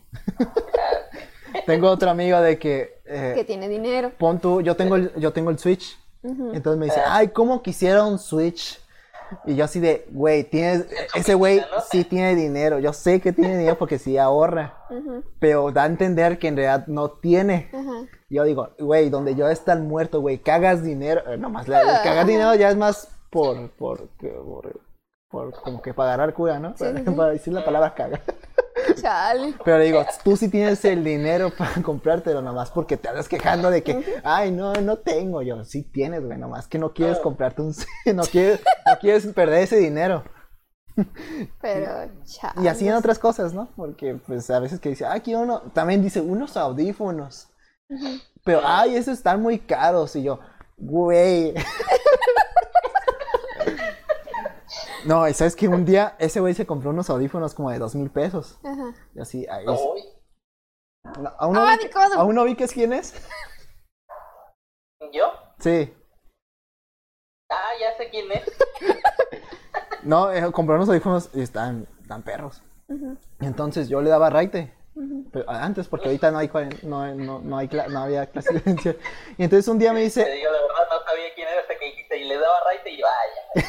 tengo 1.67 1.91
otro 1.91 2.11
amigo 2.11 2.41
de 2.41 2.59
que, 2.59 3.01
eh, 3.05 3.33
que 3.35 3.45
tiene 3.45 3.69
dinero. 3.69 4.13
pon 4.19 4.39
tú, 4.41 4.61
yo 4.63 4.75
tengo 4.77 4.97
el, 4.97 5.13
yo 5.17 5.33
tengo 5.33 5.51
el 5.51 5.59
Switch, 5.59 5.99
entonces 6.23 6.79
me 6.79 6.87
dice, 6.87 7.01
Ah. 7.01 7.17
ay, 7.17 7.29
cómo 7.29 7.63
quisiera 7.63 8.05
un 8.05 8.19
Switch 8.19 8.81
Y 9.47 9.55
yo 9.55 9.64
así 9.64 9.81
de, 9.81 10.07
güey, 10.11 10.45
tienes, 10.45 10.87
ese 11.14 11.35
güey 11.35 11.62
sí 11.90 12.05
tiene 12.05 12.35
dinero. 12.35 12.79
Yo 12.79 12.92
sé 12.92 13.21
que 13.21 13.33
tiene 13.33 13.57
dinero 13.59 13.79
porque 13.79 13.99
sí 13.99 14.18
ahorra. 14.18 14.79
Pero 15.38 15.71
da 15.73 15.85
a 15.85 15.87
entender 15.87 16.38
que 16.38 16.49
en 16.49 16.57
realidad 16.57 16.87
no 16.87 17.11
tiene. 17.11 17.71
Yo 18.29 18.45
digo, 18.45 18.71
güey, 18.79 19.11
donde 19.11 19.35
yo 19.35 19.49
estar 19.49 19.79
muerto, 19.79 20.21
güey, 20.21 20.38
cagas 20.38 20.83
dinero. 20.83 21.23
eh, 21.27 21.37
Nomás, 21.37 21.68
la, 21.68 21.81
el 21.81 22.03
cagar 22.03 22.27
dinero 22.27 22.55
ya 22.55 22.71
es 22.71 22.77
más 22.77 23.09
por, 23.31 23.71
por, 23.73 24.09
por, 24.18 24.81
por 25.33 25.51
como 25.62 25.81
que 25.81 25.95
para 25.95 26.12
agarrar 26.12 26.35
cura, 26.35 26.61
¿no? 26.61 26.77
Sí, 26.77 26.85
Para, 26.85 26.99
sí, 26.99 27.05
sí. 27.07 27.11
para 27.12 27.33
decir 27.33 27.53
la 27.55 27.64
palabra 27.64 27.95
caga. 27.95 28.21
Chale. 29.01 29.55
Pero 29.64 29.79
digo, 29.81 30.05
tú 30.23 30.37
sí 30.37 30.49
tienes 30.49 30.85
el 30.85 31.03
dinero 31.03 31.51
para 31.57 31.83
comprártelo, 31.83 32.42
nomás 32.42 32.71
porque 32.71 32.99
te 32.99 33.09
andas 33.09 33.29
quejando 33.29 33.71
de 33.71 33.83
que, 33.83 34.21
ay, 34.23 34.53
no, 34.53 34.75
no 34.75 34.99
tengo. 34.99 35.40
Yo, 35.40 35.64
sí 35.64 35.83
tienes, 35.83 36.25
güey, 36.25 36.38
nomás 36.38 36.68
que 36.68 36.79
no 36.79 36.92
quieres 36.92 37.18
comprarte 37.18 37.62
un... 37.62 37.75
no 38.14 38.25
quieres, 38.25 38.61
no 38.87 38.99
quieres 39.01 39.27
perder 39.29 39.62
ese 39.62 39.79
dinero. 39.79 40.23
Pero, 41.62 42.11
chale. 42.25 42.62
Y 42.62 42.68
así 42.68 42.87
en 42.87 42.95
otras 42.95 43.18
cosas, 43.18 43.55
¿no? 43.55 43.71
Porque, 43.75 44.21
pues, 44.27 44.51
a 44.51 44.61
veces 44.61 44.81
que 44.81 44.90
dice, 44.90 45.07
ah, 45.07 45.18
quiero 45.21 45.40
uno... 45.40 45.62
También 45.73 46.03
dice, 46.03 46.21
unos 46.21 46.59
audífonos. 46.59 47.49
Pero, 48.45 48.61
ay, 48.64 48.97
esos 48.97 49.14
están 49.16 49.40
muy 49.40 49.59
caros. 49.59 50.14
Y 50.14 50.25
yo, 50.25 50.40
güey... 50.77 51.55
No, 55.05 55.29
y 55.29 55.35
sabes 55.35 55.57
que 55.57 55.69
un 55.69 55.85
día 55.85 56.17
ese 56.19 56.41
güey 56.41 56.55
se 56.55 56.67
compró 56.67 56.91
unos 56.91 57.11
audífonos 57.11 57.55
como 57.55 57.71
de 57.71 57.79
dos 57.79 57.95
mil 57.95 58.11
pesos. 58.11 58.59
Ajá. 58.65 58.95
Y 59.15 59.21
así, 59.21 59.47
ay, 59.51 59.65
es- 59.65 59.81
Uy, 59.81 60.03
No, 61.19 61.33
¿Aún 61.38 61.55
no, 61.55 61.61
¡Ah, 61.67 61.77
vi-! 61.77 61.91
¿Aún 62.17 62.35
no 62.35 62.45
vi 62.45 62.55
que 62.55 62.65
es 62.65 62.73
quién 62.73 62.93
es? 62.93 63.15
¿yo? 65.12 65.33
Sí. 65.59 65.93
Ah, 67.51 67.71
ya 67.81 67.97
sé 67.97 68.09
quién 68.11 68.31
es. 68.33 68.45
No, 70.05 70.33
eh, 70.33 70.51
compró 70.51 70.75
unos 70.75 70.88
audífonos 70.88 71.31
y 71.33 71.43
están, 71.43 71.87
están 72.01 72.23
perros. 72.25 72.61
Y 72.88 73.47
entonces 73.47 73.88
yo 73.88 74.03
le 74.03 74.11
daba 74.11 74.31
raite. 74.31 74.75
Pero 75.33 75.49
antes, 75.49 75.87
porque 75.87 76.07
ahorita 76.09 76.33
no 76.33 76.38
hay, 76.38 76.51
no, 76.83 77.15
no, 77.15 77.38
no 77.38 77.57
hay 77.57 77.69
cla- 77.69 77.87
no 77.87 78.01
había 78.01 78.27
clase 78.27 78.49
de 78.53 78.59
licencia. 78.59 78.97
Y 79.38 79.45
entonces 79.45 79.69
un 79.69 79.79
día 79.79 79.93
me 79.93 80.01
Te 80.01 80.05
dice, 80.07 80.25
digo 80.29 80.51
la 80.51 80.61
verdad, 80.61 80.88
no 80.91 81.05
sabía 81.09 81.33
quién 81.37 81.47
era 81.47 81.61
hasta 81.61 81.79
que 81.79 81.85
dijiste 81.85 82.17
y 82.19 82.25
le 82.25 82.37
daba 82.37 82.57
right 82.69 82.87
y 82.87 82.97
yo, 82.99 83.07
ah, 83.07 83.12
ya. 83.55 83.62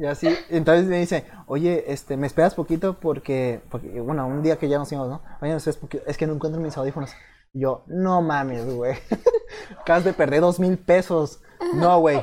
Y 0.00 0.06
así, 0.06 0.34
entonces 0.48 0.86
me 0.86 0.98
dice, 0.98 1.26
oye, 1.46 1.84
este, 1.92 2.16
¿me 2.16 2.26
esperas 2.26 2.54
poquito? 2.54 2.98
Porque, 2.98 3.60
porque, 3.68 4.00
bueno, 4.00 4.26
un 4.26 4.42
día 4.42 4.56
que 4.58 4.66
ya 4.66 4.78
nos 4.78 4.90
íbamos, 4.90 5.10
¿no? 5.10 5.22
Oye, 5.42 5.50
¿me 5.50 5.58
esperas 5.58 5.76
poquito? 5.76 6.04
Es 6.06 6.16
que 6.16 6.26
no 6.26 6.32
encuentro 6.32 6.58
mis 6.58 6.74
audífonos. 6.78 7.10
Y 7.52 7.60
yo, 7.60 7.82
no 7.86 8.22
mames, 8.22 8.64
güey. 8.64 8.96
Acabas 9.78 10.04
de 10.04 10.14
perder 10.14 10.40
dos 10.40 10.58
mil 10.58 10.78
pesos. 10.78 11.42
No, 11.74 12.00
güey. 12.00 12.18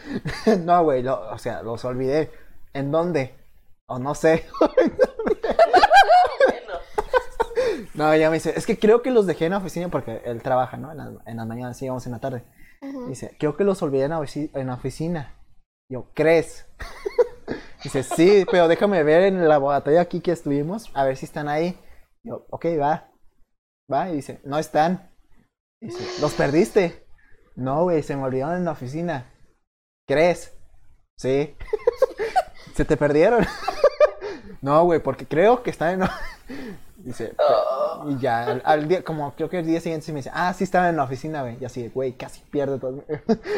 no, 0.64 0.84
güey, 0.84 1.06
o 1.06 1.36
sea, 1.36 1.62
los 1.62 1.84
olvidé. 1.84 2.30
¿En 2.72 2.90
dónde? 2.90 3.34
O 3.86 3.98
no 3.98 4.14
sé. 4.14 4.46
No, 7.94 8.16
ya 8.16 8.30
me 8.30 8.36
dice, 8.36 8.54
es 8.56 8.64
que 8.64 8.78
creo 8.78 9.02
que 9.02 9.10
los 9.10 9.26
dejé 9.26 9.44
en 9.44 9.50
la 9.50 9.58
oficina 9.58 9.88
porque 9.88 10.22
él 10.24 10.42
trabaja, 10.42 10.78
¿no? 10.78 10.92
En 10.92 10.96
las 10.96 11.08
en 11.26 11.36
las 11.36 11.46
mañanas 11.46 11.82
y 11.82 11.84
íbamos 11.84 12.06
en 12.06 12.12
la 12.12 12.20
tarde. 12.20 12.42
Dice, 13.06 13.36
creo 13.38 13.54
que 13.54 13.64
los 13.64 13.82
olvidé 13.82 14.04
en 14.04 14.10
la, 14.10 14.24
en 14.54 14.66
la 14.66 14.74
oficina. 14.74 15.34
Yo, 15.90 16.08
¿crees? 16.14 16.66
Dice, 17.82 18.02
sí, 18.04 18.46
pero 18.50 18.68
déjame 18.68 19.02
ver 19.02 19.24
en 19.24 19.38
el 19.38 19.48
laboratorio 19.48 20.00
aquí 20.00 20.20
que 20.20 20.30
estuvimos, 20.30 20.90
a 20.94 21.04
ver 21.04 21.16
si 21.16 21.26
están 21.26 21.48
ahí. 21.48 21.76
Yo, 22.22 22.46
ok, 22.50 22.66
va. 22.80 23.10
Va, 23.92 24.08
y 24.08 24.16
dice, 24.16 24.40
no 24.44 24.58
están. 24.58 25.10
Dice, 25.80 26.20
¿los 26.20 26.32
perdiste? 26.34 27.04
No, 27.56 27.82
güey, 27.82 28.02
se 28.02 28.14
me 28.14 28.22
olvidaron 28.22 28.56
en 28.56 28.64
la 28.64 28.70
oficina. 28.70 29.32
¿Crees? 30.06 30.56
Sí. 31.18 31.56
¿Se 32.74 32.84
te 32.84 32.96
perdieron? 32.96 33.44
no, 34.62 34.84
güey, 34.84 35.00
porque 35.00 35.26
creo 35.26 35.62
que 35.62 35.70
están 35.70 36.02
en... 36.02 36.08
Dice, 36.98 37.34
oh, 37.38 38.06
y 38.10 38.18
ya, 38.18 38.44
al, 38.44 38.62
al 38.64 38.86
día, 38.86 39.02
como 39.02 39.34
creo 39.34 39.50
que 39.50 39.58
el 39.58 39.66
día 39.66 39.80
siguiente 39.80 40.06
sí 40.06 40.12
me 40.12 40.20
dice, 40.20 40.30
ah, 40.32 40.52
sí 40.54 40.62
estaba 40.62 40.88
en 40.88 40.96
la 40.96 41.02
oficina, 41.02 41.42
güey. 41.42 41.58
Y 41.60 41.64
así, 41.64 41.88
güey, 41.88 42.12
casi 42.12 42.40
pierde 42.42 42.78
todo. 42.78 43.04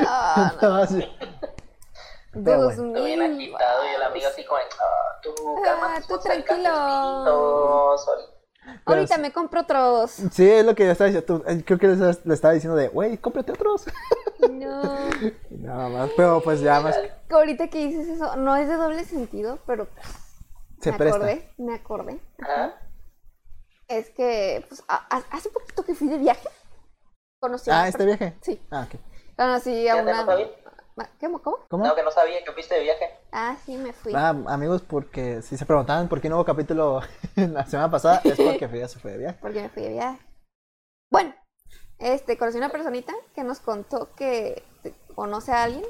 Ah, 0.06 0.54
no. 0.62 0.86
Bueno. 2.34 2.68
bien 2.68 3.18
mil 3.18 3.22
agitado 3.22 3.84
y 3.84 3.94
el 3.94 4.02
amigo 4.02 4.28
así 4.28 4.44
como, 4.44 4.60
ah, 4.60 5.20
tú, 5.22 5.34
calma 5.62 5.94
Ah, 5.96 6.02
tú 6.06 6.18
tranquilo. 6.18 7.96
Ahorita 8.86 9.16
sí. 9.16 9.20
me 9.20 9.32
compro 9.32 9.60
otros. 9.60 10.10
Sí, 10.32 10.50
es 10.50 10.64
lo 10.64 10.74
que 10.74 10.86
yo 10.86 10.92
estaba 10.92 11.10
diciendo. 11.10 11.42
tú- 11.42 11.50
eh, 11.50 11.62
creo 11.66 11.78
que 11.78 11.86
le, 11.88 12.10
estaba- 12.34 12.54
diciendo 12.54 12.76
de, 12.76 12.88
güey, 12.88 13.18
cómprate 13.18 13.52
otros. 13.52 13.84
No. 14.50 14.82
Nada 15.50 15.88
más, 15.88 16.10
pero 16.16 16.40
pues 16.42 16.60
ya 16.60 16.80
más 16.80 16.98
Ahorita 17.30 17.68
que 17.68 17.86
dices 17.86 18.08
eso, 18.08 18.36
no 18.36 18.56
es 18.56 18.68
de 18.68 18.76
doble 18.76 19.04
sentido, 19.04 19.58
pero 19.66 19.86
se 20.80 20.92
me 20.92 20.98
presta. 20.98 21.16
acordé, 21.16 21.50
me 21.58 21.74
acordé. 21.74 22.20
Es 23.88 24.10
que, 24.10 24.64
pues, 24.68 24.82
a- 24.88 25.06
a- 25.16 25.24
hace 25.36 25.50
poquito 25.50 25.82
que 25.84 25.94
fui 25.94 26.08
de 26.08 26.18
viaje, 26.18 26.48
conocí 27.40 27.70
a 27.70 27.82
Ah, 27.82 27.88
¿este 27.88 28.06
viaje? 28.06 28.34
Sí, 28.40 28.62
Ah, 28.70 28.86
ok. 28.88 28.98
conocí 29.36 29.88
a 29.88 29.96
¿Ya 29.96 30.04
te 30.04 30.10
una... 30.10 30.26
¿Cómo, 31.20 31.42
cómo? 31.42 31.58
¿Cómo? 31.68 31.84
No, 31.86 31.94
que 31.94 32.02
no 32.04 32.10
sabía 32.12 32.44
que 32.44 32.52
fuiste 32.52 32.74
de 32.76 32.82
viaje. 32.82 33.10
Ah, 33.32 33.56
sí, 33.64 33.76
me 33.76 33.92
fui. 33.92 34.12
Ah, 34.14 34.28
amigos, 34.46 34.82
porque 34.82 35.42
si 35.42 35.56
se 35.56 35.66
preguntaban 35.66 36.08
por 36.08 36.20
qué 36.20 36.28
no 36.28 36.36
hubo 36.36 36.44
capítulo 36.44 37.00
la 37.36 37.66
semana 37.66 37.90
pasada, 37.90 38.20
es 38.24 38.36
porque 38.38 38.68
Frida 38.68 38.86
se 38.86 39.00
fue 39.00 39.12
de 39.12 39.18
viaje. 39.18 39.38
porque 39.40 39.62
me 39.62 39.68
fui 39.70 39.82
de 39.82 39.88
viaje. 39.90 40.20
Bueno, 41.10 41.34
este, 41.98 42.38
conocí 42.38 42.58
a 42.58 42.60
una 42.60 42.68
personita 42.70 43.12
que 43.34 43.42
nos 43.42 43.58
contó 43.60 44.14
que 44.14 44.62
conoce 45.16 45.50
a 45.52 45.64
alguien. 45.64 45.84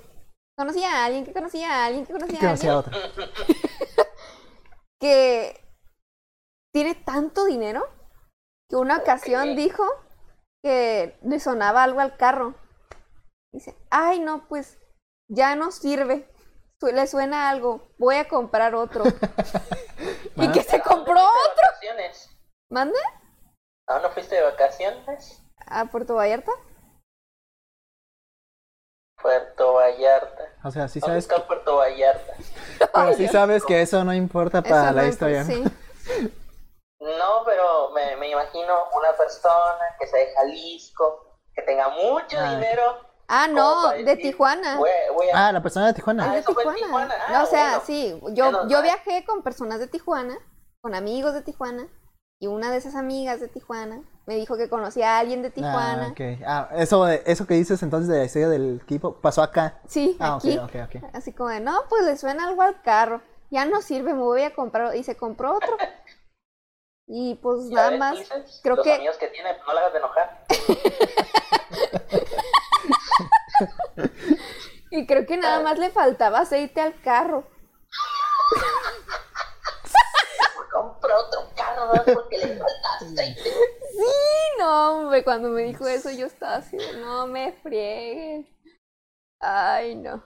Conocía 0.56 0.90
a 1.02 1.04
alguien, 1.06 1.24
que 1.26 1.32
conocía 1.32 1.70
a 1.82 1.86
alguien, 1.86 2.06
que 2.06 2.12
conocía 2.12 2.38
Que 2.38 2.46
a 2.46 2.48
conocía 2.50 2.72
a 2.72 2.78
alguien. 2.78 2.94
otra. 3.14 3.24
Que 5.00 5.60
tiene 6.72 6.94
tanto 6.94 7.44
dinero 7.44 7.86
que 8.70 8.76
una 8.76 8.96
ocasión 8.98 9.54
dijo 9.54 9.84
que 10.62 11.18
le 11.22 11.40
sonaba 11.40 11.82
algo 11.82 12.00
al 12.00 12.16
carro. 12.16 12.54
Dice, 13.52 13.76
ay 13.90 14.20
no, 14.20 14.46
pues 14.48 14.78
ya 15.28 15.56
no 15.56 15.70
sirve. 15.72 16.28
Su- 16.80 16.86
Le 16.88 17.06
suena 17.06 17.48
algo, 17.50 17.88
voy 17.98 18.16
a 18.16 18.28
comprar 18.28 18.74
otro. 18.74 19.04
y 20.36 20.50
que 20.52 20.62
se 20.62 20.80
compró 20.80 21.18
¿A 21.18 21.28
otro. 21.28 21.34
dónde 21.46 21.70
fuiste 21.80 21.86
de 21.86 22.02
vacaciones? 22.02 22.30
¿Manda? 22.70 22.98
¿A 23.88 23.94
dónde 23.94 24.08
fuiste 24.10 24.34
de 24.36 24.42
vacaciones? 24.42 25.40
¿A 25.66 25.84
Puerto 25.86 26.14
Vallarta? 26.14 26.52
Puerto 29.20 29.74
Vallarta. 29.74 30.44
O 30.64 30.70
sea, 30.70 30.88
sí 30.88 31.00
¿Dónde 31.00 31.22
sabes, 31.22 31.24
está 31.30 31.46
Puerto 31.46 31.76
Vallarta? 31.76 32.34
pero 32.92 33.14
sí 33.14 33.28
sabes 33.28 33.64
que 33.64 33.80
eso 33.80 34.04
no 34.04 34.12
importa 34.12 34.60
para 34.62 34.86
Eso 34.86 34.92
la 34.92 35.02
no- 35.02 35.08
historia. 35.08 35.44
¿no? 35.44 35.50
Sí. 35.50 35.64
No, 37.00 37.42
pero 37.44 37.90
me, 37.90 38.16
me 38.16 38.30
imagino 38.30 38.72
una 38.94 39.12
persona 39.16 39.78
que 39.98 40.06
sea 40.06 40.20
de 40.20 40.34
Jalisco, 40.34 41.38
que 41.54 41.62
tenga 41.62 41.88
mucho 41.90 42.36
dinero. 42.50 42.98
Ah, 43.28 43.46
no, 43.48 43.82
para 43.84 44.02
de 44.02 44.16
Tijuana. 44.16 44.76
Voy, 44.78 44.90
voy 45.14 45.28
a- 45.30 45.48
Ah, 45.48 45.52
la 45.52 45.62
persona 45.62 45.86
de 45.86 45.90
Ah, 45.92 45.94
Tijuana. 45.94 46.34
de 46.34 46.42
fue 46.42 46.52
en 46.52 46.74
Tijuana. 46.74 46.78
Tijuana. 46.78 47.14
Ah, 47.28 47.32
No, 47.32 47.42
o 47.44 47.46
sea, 47.46 47.68
bueno. 47.78 47.82
sí, 47.86 48.20
yo, 48.34 48.68
yo 48.68 48.82
viajé 48.82 49.24
con 49.24 49.42
personas 49.42 49.78
de 49.80 49.86
Tijuana, 49.88 50.36
con 50.82 50.94
amigos 50.94 51.32
de 51.34 51.42
Tijuana, 51.42 51.88
y 52.40 52.46
una 52.48 52.70
de 52.70 52.76
esas 52.78 52.94
amigas 52.94 53.40
de 53.40 53.48
Tijuana 53.48 54.02
me 54.26 54.34
dijo 54.36 54.56
que 54.56 54.68
conocía 54.68 55.16
a 55.16 55.18
alguien 55.20 55.40
de 55.42 55.50
Tijuana. 55.50 56.06
Ah, 56.08 56.10
ok. 56.12 56.20
Ah, 56.46 56.68
eso, 56.76 57.04
de- 57.04 57.22
eso 57.26 57.46
que 57.46 57.54
dices 57.54 57.82
entonces 57.82 58.08
de 58.08 58.18
la 58.18 58.24
historia 58.24 58.48
del 58.48 58.80
equipo 58.82 59.14
pasó 59.20 59.42
acá. 59.42 59.80
Sí, 59.86 60.16
Ah, 60.20 60.36
aquí. 60.36 60.58
ok, 60.58 60.70
ok, 60.84 60.96
ok. 60.96 61.04
Así 61.14 61.32
como 61.32 61.48
de, 61.50 61.60
no, 61.60 61.82
pues 61.88 62.04
le 62.04 62.16
suena 62.16 62.46
algo 62.48 62.62
al 62.62 62.80
carro. 62.82 63.22
Ya 63.50 63.64
no 63.64 63.80
sirve, 63.82 64.12
me 64.14 64.22
voy 64.22 64.42
a 64.42 64.54
comprar. 64.54 64.94
Y 64.96 65.04
se 65.04 65.16
compró 65.16 65.54
otro. 65.56 65.76
Y 67.06 67.34
pues 67.36 67.68
¿Ya 67.68 67.76
nada 67.76 67.90
ves, 67.90 67.98
más. 68.00 68.14
Ulises? 68.16 68.60
creo 68.62 68.76
Los 68.76 68.84
que- 68.84 68.94
amigos 68.94 69.16
que 69.18 69.28
tiene, 69.28 69.54
pues 69.54 69.66
no 69.66 69.72
la 69.74 69.80
hagas 69.80 69.92
de 69.92 69.98
enojar. 69.98 70.44
Y 74.90 75.06
creo 75.06 75.26
que 75.26 75.36
nada 75.36 75.60
más 75.60 75.78
le 75.78 75.90
faltaba 75.90 76.40
aceite 76.40 76.80
al 76.80 77.00
carro. 77.00 77.44
Compra 80.72 81.16
otro 81.18 81.40
carro, 81.56 81.92
¿no? 81.94 82.04
porque 82.14 82.38
le 82.38 82.48
falta 82.58 82.88
aceite. 83.00 83.42
Sí, 83.42 84.58
no, 84.58 84.98
hombre, 84.98 85.24
cuando 85.24 85.48
me 85.50 85.62
dijo 85.62 85.86
eso 85.86 86.10
yo 86.10 86.26
estaba 86.26 86.56
así, 86.56 86.76
de, 86.76 86.96
no 87.00 87.26
me 87.26 87.52
friegues. 87.62 88.46
Ay, 89.40 89.94
no. 89.96 90.22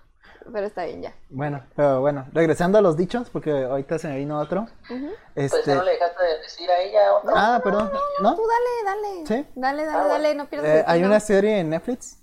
Pero 0.51 0.67
está 0.67 0.85
bien 0.85 1.03
ya. 1.03 1.15
Bueno, 1.29 1.67
pero 1.77 2.01
bueno, 2.01 2.27
regresando 2.33 2.79
a 2.79 2.81
los 2.81 2.97
dichos, 2.97 3.29
porque 3.29 3.51
ahorita 3.65 3.99
se 3.99 4.09
me 4.09 4.17
vino 4.17 4.41
otro. 4.41 4.67
Ujú. 4.89 5.11
Pues 5.35 5.53
Este. 5.53 5.75
no 5.75 5.83
le 5.83 5.93
dejaste 5.93 6.25
de 6.25 6.39
decir 6.39 6.71
a 6.71 6.79
ella 6.81 7.13
otro. 7.15 7.35
Ah, 7.37 7.61
perdón. 7.63 7.91
¿No? 8.23 8.35
Tú 8.35 8.43
dale, 8.47 9.03
dale. 9.03 9.27
¿Sí? 9.27 9.47
Dale, 9.55 9.85
dale, 9.85 9.99
Ah, 9.99 10.03
bueno. 10.03 10.13
dale, 10.15 10.35
no 10.35 10.49
pierdas 10.49 10.71
Eh, 10.71 10.79
el 10.81 10.85
hay 10.87 11.05
una 11.05 11.21
serie 11.21 11.59
en 11.59 11.71
Netflix. 11.71 12.19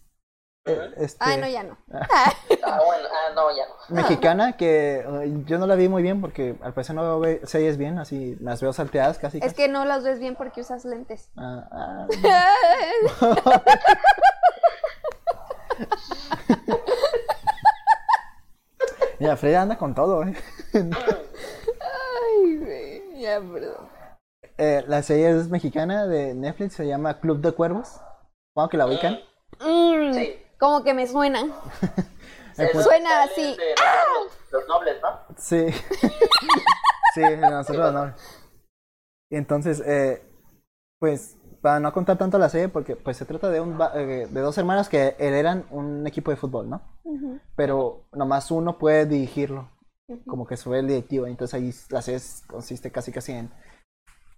Eh, 0.66 0.91
este, 0.97 1.18
Ay, 1.20 1.38
no, 1.39 1.47
ya 1.47 1.63
no. 1.63 1.78
Ah, 2.68 2.82
bueno, 2.84 3.07
ah, 3.11 3.32
no, 3.36 3.55
ya 3.55 3.63
no. 3.68 3.95
Mexicana 3.95 4.57
que 4.57 4.97
eh, 5.07 5.34
yo 5.45 5.59
no 5.59 5.68
la 5.68 5.76
vi 5.76 5.88
muy 5.88 6.01
bien 6.01 6.20
porque 6.20 6.55
al 6.61 6.74
parecer 6.74 6.95
no 6.95 7.20
veo 7.20 7.45
series 7.45 7.78
bien, 7.78 7.99
así 7.99 8.36
las 8.41 8.61
veo 8.61 8.74
salteadas 8.74 9.20
casi. 9.20 9.38
Es 9.38 9.43
casi. 9.43 9.55
que 9.55 9.68
no 9.68 9.86
las 9.86 10.03
ves 10.03 10.20
bien 10.20 10.36
porque 10.36 10.61
usas 10.61 10.84
lentes. 10.86 11.30
Ah, 11.38 11.68
ah. 11.72 12.07
Ya, 19.20 19.38
Frida 19.38 19.61
anda 19.61 19.78
con 19.78 19.95
todo, 19.95 20.24
¿eh? 20.24 20.34
Ay, 20.74 22.57
güey. 22.57 23.22
Ya, 23.22 23.39
perdón. 23.39 23.88
Eh, 24.57 24.84
La 24.88 25.01
serie 25.03 25.30
es 25.30 25.49
mexicana 25.49 26.05
de 26.05 26.34
Netflix, 26.34 26.74
se 26.74 26.86
llama 26.88 27.20
Club 27.20 27.39
de 27.39 27.53
Cuervos. 27.53 27.99
Supongo 28.49 28.70
que 28.70 28.78
la 28.78 28.88
ubican. 28.88 29.20
Mm, 29.59 30.13
Sí. 30.13 30.45
Como 30.60 30.84
que 30.84 30.93
me 30.93 31.08
suena. 31.08 31.41
Suena 32.56 33.24
así. 33.24 33.58
de 33.58 33.76
nosotros, 33.76 34.51
los 34.51 34.68
nobles, 34.68 35.01
¿no? 35.01 35.36
Sí. 35.38 35.68
sí, 37.14 37.22
nosotros 37.41 37.93
no. 37.93 38.14
Y 39.30 39.36
entonces, 39.36 39.82
eh, 39.86 40.24
pues, 40.99 41.38
para 41.62 41.80
no 41.80 41.91
contar 41.91 42.18
tanto 42.18 42.38
la 42.38 42.47
serie, 42.47 42.70
porque 42.70 42.95
pues 42.95 43.18
se 43.18 43.26
trata 43.26 43.49
de, 43.49 43.60
un, 43.60 43.78
eh, 43.95 44.28
de 44.30 44.39
dos 44.39 44.58
hermanos 44.58 44.88
que 44.88 45.16
heredan 45.20 45.66
un 45.72 46.06
equipo 46.08 46.32
de 46.32 46.38
fútbol, 46.38 46.70
¿no? 46.70 46.82
Ujú. 47.03 47.39
Pero 47.56 48.06
nomás 48.14 48.51
uno 48.51 48.78
puede 48.78 49.06
dirigirlo, 49.06 49.72
como 50.28 50.45
que 50.45 50.58
sube 50.58 50.80
el 50.80 50.88
directivo. 50.88 51.28
Entonces 51.28 51.56
ahí 51.56 51.74
la 51.89 52.01
serie 52.01 52.22
consiste 52.47 52.91
casi 52.91 53.12
casi 53.12 53.34
en, 53.34 53.51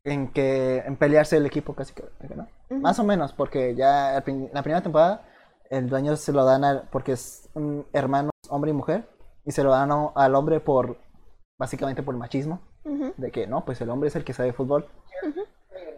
en 0.05 0.31
que 0.31 0.77
en 0.77 0.95
pelearse 0.95 1.37
el 1.37 1.45
equipo 1.45 1.75
casi 1.75 1.93
que, 1.93 2.03
¿no? 2.35 2.47
Más 2.69 2.97
o 2.97 3.03
menos, 3.03 3.33
porque 3.33 3.75
ya 3.75 4.13
la 4.13 4.63
primera 4.63 4.81
temporada 4.81 5.27
el 5.69 5.89
dueño 5.89 6.15
se 6.15 6.31
lo 6.33 6.45
dan 6.45 6.63
al- 6.63 6.87
porque 6.91 7.13
es 7.13 7.49
un 7.53 7.85
hermano, 7.93 8.29
hombre 8.49 8.71
y 8.71 8.73
mujer, 8.73 9.07
y 9.45 9.51
se 9.51 9.63
lo 9.63 9.71
dan 9.71 9.91
a- 9.91 10.11
al 10.15 10.35
hombre 10.35 10.59
por, 10.59 10.97
básicamente 11.59 12.03
por 12.03 12.15
machismo, 12.15 12.61
de 13.17 13.31
que 13.31 13.47
no, 13.47 13.65
pues 13.65 13.81
el 13.81 13.89
hombre 13.89 14.07
es 14.09 14.15
el 14.15 14.23
que 14.23 14.33
sabe 14.33 14.53
fútbol. 14.53 14.87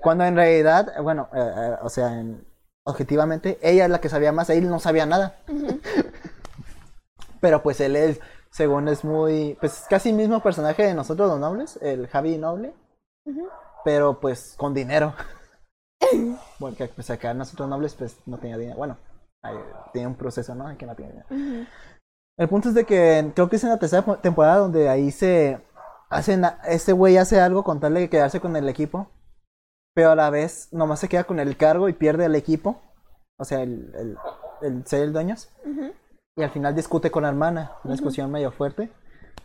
Cuando 0.02 0.24
en 0.26 0.36
realidad, 0.36 0.94
bueno, 1.02 1.30
eh, 1.34 1.40
eh, 1.40 1.76
o 1.84 1.90
sea, 1.90 2.20
en- 2.20 2.46
objetivamente, 2.86 3.60
ella 3.62 3.86
es 3.86 3.92
la 3.92 4.02
que 4.02 4.10
sabía 4.10 4.32
más, 4.32 4.50
él 4.50 4.68
no 4.70 4.80
sabía 4.80 5.06
nada. 5.06 5.36
Pero 7.42 7.62
pues 7.64 7.80
él 7.80 7.96
es, 7.96 8.20
según 8.52 8.88
es 8.88 9.04
muy, 9.04 9.58
pues 9.60 9.86
casi 9.90 10.12
mismo 10.14 10.42
personaje 10.42 10.84
de 10.84 10.94
nosotros 10.94 11.30
los 11.30 11.40
nobles, 11.40 11.78
el 11.82 12.08
Javi 12.08 12.38
Noble, 12.38 12.74
pero 13.86 14.20
pues 14.20 14.56
con 14.58 14.74
dinero. 14.74 15.14
Porque 16.60 16.88
pues 16.88 17.10
acá 17.10 17.34
nosotros 17.34 17.70
nobles 17.70 17.94
pues 17.96 18.18
no 18.26 18.38
tenía 18.38 18.58
dinero, 18.58 18.78
bueno, 18.78 18.98
hay- 19.44 19.58
tiene 19.94 20.08
un 20.08 20.16
proceso, 20.16 20.54
¿no? 20.56 20.76
Que 20.78 20.86
no 20.86 20.96
tiene 20.96 21.12
dinero. 21.14 21.28
Ujú. 21.32 21.68
El 22.38 22.48
punto 22.50 22.70
es 22.70 22.76
de 22.76 22.86
que 22.86 23.32
creo 23.36 23.50
que 23.50 23.58
es 23.58 23.64
en 23.64 23.70
la 23.70 23.80
tercera 23.80 24.04
po- 24.04 24.18
temporada 24.18 24.58
donde 24.58 24.88
ahí 24.90 25.12
se 25.12 25.60
hacen, 26.10 26.46
a- 26.46 26.60
este 26.68 26.94
güey 26.94 27.18
hace 27.18 27.40
algo 27.42 27.64
con 27.64 27.80
tal 27.80 27.94
de 27.96 28.10
quedarse 28.10 28.40
con 28.40 28.56
el 28.56 28.70
equipo, 28.70 29.08
pero 29.94 30.12
a 30.12 30.16
la 30.16 30.30
vez 30.30 30.70
nomás 30.72 31.00
se 31.00 31.10
queda 31.10 31.26
con 31.26 31.40
el 31.40 31.58
cargo 31.58 31.90
y 31.90 31.94
pierde 31.94 32.26
el 32.26 32.36
equipo, 32.36 32.82
o 33.38 33.44
sea, 33.44 33.62
el, 33.62 33.94
el, 33.96 34.18
el 34.62 34.86
ser 34.86 35.04
el 35.04 35.14
dueño, 35.14 35.36
Ujú. 35.66 35.92
y 36.38 36.44
al 36.44 36.50
final 36.50 36.76
discute 36.76 37.12
con 37.12 37.24
la 37.24 37.30
hermana, 37.30 37.74
una 37.84 37.94
discusión 37.94 38.32
medio 38.32 38.52
fuerte, 38.52 38.90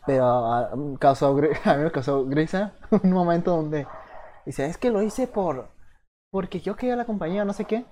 pero 0.07 0.25
ah, 0.27 0.71
causó, 1.01 1.29
a 1.65 1.75
mí 1.77 1.83
me 1.85 1.91
causó 1.91 2.25
grisa 2.27 2.75
un 3.03 3.11
momento 3.13 3.51
donde 3.57 3.87
dice, 4.47 4.67
es 4.67 4.77
que 4.79 4.91
lo 4.91 5.03
hice 5.03 5.27
por, 5.27 5.69
porque 6.31 6.61
yo 6.61 6.77
quería 6.77 6.95
la 6.97 7.07
compañía, 7.07 7.45
no 7.45 7.53
sé 7.53 7.65
qué, 7.65 7.85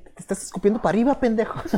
te 0.00 0.20
estás 0.20 0.42
escupiendo 0.42 0.80
para 0.80 0.90
arriba, 0.90 1.18
pendejo. 1.18 1.60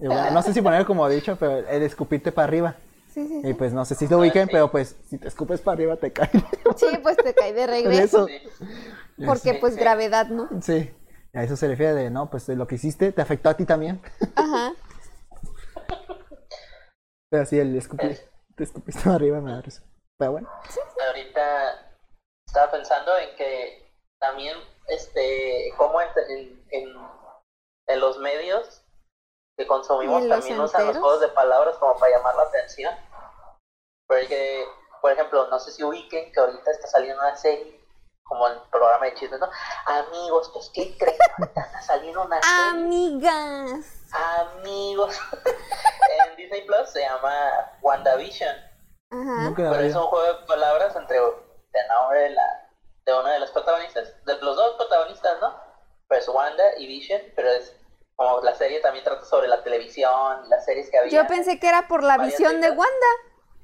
Y 0.00 0.06
bueno, 0.06 0.30
no 0.30 0.42
sé 0.42 0.54
si 0.54 0.62
poner 0.62 0.86
como 0.86 1.08
dicho, 1.08 1.36
pero 1.40 1.68
el 1.68 1.82
escupirte 1.82 2.30
para 2.30 2.46
arriba. 2.46 2.76
Sí, 3.12 3.26
sí, 3.26 3.40
Y 3.42 3.54
pues 3.54 3.72
no 3.72 3.84
sé 3.84 3.96
si 3.96 4.06
lo 4.06 4.18
ubiquen, 4.18 4.46
sí. 4.46 4.50
pero 4.52 4.70
pues 4.70 4.94
si 5.08 5.18
te 5.18 5.26
escupes 5.26 5.60
para 5.60 5.74
arriba 5.74 5.96
te 5.96 6.12
cae. 6.12 6.30
Sí, 6.76 6.86
pues 7.02 7.16
te 7.16 7.34
cae 7.34 7.52
de 7.52 7.66
regreso. 7.66 8.28
Porque 9.26 9.54
pues 9.54 9.74
gravedad, 9.76 10.28
¿no? 10.28 10.48
Sí. 10.62 10.94
A 11.34 11.42
eso 11.42 11.56
se 11.56 11.66
refiere 11.68 11.94
de, 11.94 12.10
no, 12.10 12.30
pues 12.30 12.46
de 12.46 12.54
lo 12.56 12.66
que 12.66 12.76
hiciste 12.76 13.12
te 13.12 13.20
afectó 13.20 13.48
a 13.48 13.54
ti 13.54 13.64
también. 13.64 14.00
Ajá. 14.36 14.72
Pero 17.30 17.44
sí, 17.44 17.58
el 17.58 17.76
escupir, 17.76 18.18
te 18.56 18.64
escupiste 18.64 19.02
para 19.02 19.16
arriba 19.16 19.40
me 19.40 19.52
da 19.52 19.60
risa. 19.60 19.82
Pero 20.16 20.32
bueno. 20.32 20.48
Ahorita 21.08 21.94
estaba 22.46 22.70
pensando 22.70 23.10
en 23.18 23.36
que 23.36 23.92
también, 24.18 24.56
este, 24.88 25.72
como 25.76 26.00
en, 26.00 26.08
en, 26.28 26.66
en- 26.70 27.08
en 27.88 28.00
los 28.00 28.18
medios 28.18 28.82
que 29.56 29.66
consumimos 29.66 30.22
¿Y 30.22 30.28
los 30.28 30.38
también 30.38 30.60
usan 30.60 30.86
los 30.86 30.98
juegos 30.98 31.20
de 31.20 31.28
palabras 31.28 31.76
como 31.78 31.96
para 31.98 32.16
llamar 32.16 32.34
la 32.36 32.42
atención. 32.44 32.94
Porque, 34.06 34.64
por 35.00 35.12
ejemplo, 35.12 35.46
no 35.48 35.58
sé 35.58 35.72
si 35.72 35.82
ubiquen 35.82 36.30
que 36.32 36.40
ahorita 36.40 36.70
está 36.70 36.86
saliendo 36.86 37.20
una 37.20 37.36
serie 37.36 37.78
como 38.24 38.46
el 38.46 38.60
programa 38.70 39.06
de 39.06 39.14
chismes, 39.14 39.40
¿no? 39.40 39.48
Amigos, 39.86 40.50
pues, 40.52 40.70
¿qué 40.74 40.96
creen? 40.98 41.16
Ahorita 41.38 41.60
está 41.62 41.82
saliendo 41.82 42.22
una 42.22 42.40
serie. 42.42 42.70
Amigas. 42.70 44.12
Amigos. 44.12 45.18
en 46.28 46.36
Disney 46.36 46.66
Plus 46.66 46.90
se 46.90 47.00
llama 47.00 47.72
WandaVision. 47.80 48.54
Ajá. 49.10 49.52
Pero 49.56 49.74
es 49.80 49.94
un 49.94 50.02
juego 50.02 50.26
de 50.26 50.46
palabras 50.46 50.94
entre 50.94 51.16
el 51.16 51.88
nombre 51.88 52.20
de, 52.20 52.30
la, 52.30 52.67
de 53.12 53.18
una 53.20 53.32
de 53.32 53.40
las 53.40 53.50
protagonistas, 53.50 54.12
de 54.26 54.36
los 54.38 54.54
dos 54.56 54.74
protagonistas, 54.76 55.40
¿no? 55.40 55.54
Pues 56.08 56.28
Wanda 56.28 56.62
y 56.76 56.86
Vision, 56.86 57.20
pero 57.34 57.48
es 57.50 57.74
como 58.16 58.40
la 58.42 58.54
serie 58.54 58.80
también 58.80 59.04
trata 59.04 59.24
sobre 59.24 59.48
la 59.48 59.62
televisión, 59.62 60.48
las 60.48 60.64
series 60.64 60.90
que 60.90 60.98
había. 60.98 61.22
Yo 61.22 61.26
pensé 61.26 61.58
que 61.58 61.68
era 61.68 61.88
por 61.88 62.02
la 62.02 62.18
visión 62.18 62.60
de. 62.60 62.70
Wanda. 62.70 63.06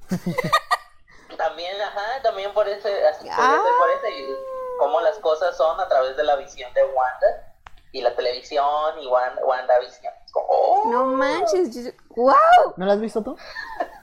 También, 1.37 1.79
ajá, 1.81 2.21
también 2.23 2.53
por 2.53 2.65
ese, 2.67 2.89
Ah. 3.29 3.61
por 3.77 3.89
ese, 3.89 4.19
y 4.19 4.35
cómo 4.79 5.01
las 5.01 5.17
cosas 5.19 5.57
son 5.57 5.77
a 5.81 5.87
través 5.89 6.15
de 6.15 6.23
la 6.23 6.37
visión 6.37 6.73
de 6.73 6.81
Wanda 6.83 7.55
y 7.91 8.01
la 8.01 8.15
televisión 8.15 8.97
y 9.01 9.07
Wanda, 9.07 9.43
WandaVision. 9.43 10.13
Oh, 10.33 10.83
No 10.89 11.05
manches. 11.05 11.75
yo- 11.75 11.91
¡Wow! 12.15 12.35
¿No 12.77 12.85
la 12.85 12.93
has 12.93 13.01
visto 13.01 13.21
tú? 13.21 13.37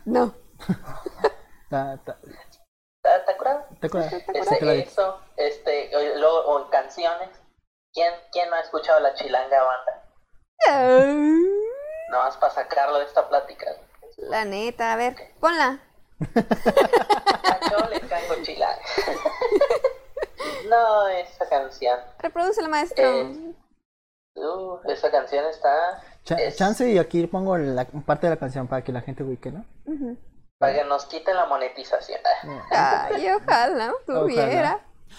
No. 0.04 0.34
Ta- 1.70 1.98
ta- 2.04 2.18
Este, 3.02 4.54
Sí, 4.58 4.64
la 4.64 4.72
vi. 4.74 4.80
eso, 4.80 5.18
este, 5.36 5.96
o- 5.96 6.18
luego, 6.18 6.38
o 6.46 6.64
en 6.64 6.68
canciones. 6.70 7.28
¿Quién, 7.92 8.12
¿Quién 8.32 8.48
no 8.48 8.56
ha 8.56 8.60
escuchado 8.60 9.00
la 9.00 9.14
chilanga 9.14 9.58
banda? 9.62 10.02
No 12.10 12.18
más 12.18 12.36
para 12.36 12.52
sacarlo 12.52 12.98
de 12.98 13.06
esta 13.06 13.26
plática. 13.26 13.66
La 14.18 14.44
neta, 14.44 14.92
a 14.92 14.96
ver, 14.96 15.16
ponla. 15.40 15.80
A 16.20 17.70
yo 17.70 17.88
le 17.88 18.00
caigo 18.02 18.34
chilanga. 18.42 18.82
no, 20.68 21.08
esa 21.08 21.48
canción. 21.48 21.98
Reproduce 22.18 22.66
maestro. 22.68 23.04
Eh, 23.04 23.54
Uh, 24.34 24.78
esa 24.90 25.10
canción 25.10 25.44
está. 25.44 26.02
Cha- 26.24 26.36
es- 26.36 26.56
chance 26.56 26.88
y 26.90 26.98
aquí 26.98 27.26
pongo 27.26 27.58
la 27.58 27.84
parte 27.84 28.26
de 28.26 28.30
la 28.34 28.38
canción 28.38 28.66
para 28.66 28.82
que 28.82 28.90
la 28.90 29.02
gente 29.02 29.22
ubique, 29.22 29.52
¿no? 29.52 29.62
Ujú. 29.84 30.16
Para 30.62 30.74
que 30.74 30.84
nos 30.84 31.06
quiten 31.06 31.34
la 31.34 31.46
monetización. 31.46 32.20
Ay, 32.70 33.26
ojalá 33.32 33.92
tuviera. 34.06 34.78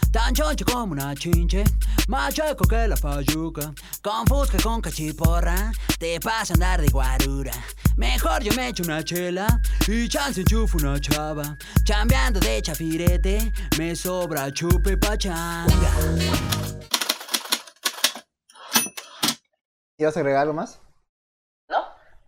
Tan 0.09 0.33
choncho 0.33 0.63
como 0.63 0.93
una 0.93 1.13
chinche, 1.15 1.65
más 2.07 2.33
chueco 2.33 2.65
que 2.65 2.87
la 2.87 2.95
fayuca. 2.95 3.73
Con 4.01 4.25
fusca 4.25 4.57
con 4.63 4.79
cachiporra, 4.79 5.73
te 5.99 6.17
pasa 6.21 6.53
a 6.53 6.55
andar 6.55 6.79
de 6.79 6.87
guarura. 6.87 7.51
Mejor 7.97 8.41
yo 8.41 8.53
me 8.53 8.69
echo 8.69 8.83
una 8.83 9.03
chela 9.03 9.47
y 9.85 10.07
chance 10.07 10.39
enchufo 10.39 10.77
una 10.77 10.97
chava. 10.97 11.57
Chambeando 11.83 12.39
de 12.39 12.61
chafirete, 12.61 13.51
me 13.77 13.97
sobra 13.97 14.49
chupe 14.49 14.95
pachanga. 14.95 15.91
¿Ibas 19.97 20.15
a 20.15 20.19
agregar 20.21 20.43
algo 20.43 20.53
más? 20.53 20.79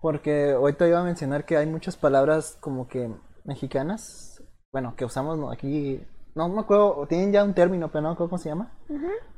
Porque 0.06 0.52
ahorita 0.52 0.88
iba 0.88 1.00
a 1.00 1.04
mencionar 1.04 1.46
que 1.46 1.58
hay 1.58 1.66
muchas 1.66 1.98
palabras 1.98 2.60
como 2.60 2.88
que 2.88 3.10
mexicanas, 3.44 4.40
bueno, 4.72 4.96
que 4.96 5.04
usamos 5.04 5.36
¿no? 5.40 5.50
aquí, 5.50 6.00
no 6.36 6.48
me 6.48 6.60
acuerdo, 6.62 7.08
tienen 7.08 7.32
ya 7.32 7.44
un 7.44 7.56
término, 7.56 7.88
pero 7.88 8.04
no 8.04 8.10
me 8.10 8.14
acuerdo 8.14 8.30
cómo 8.30 8.38
se 8.38 8.50
llama, 8.50 8.72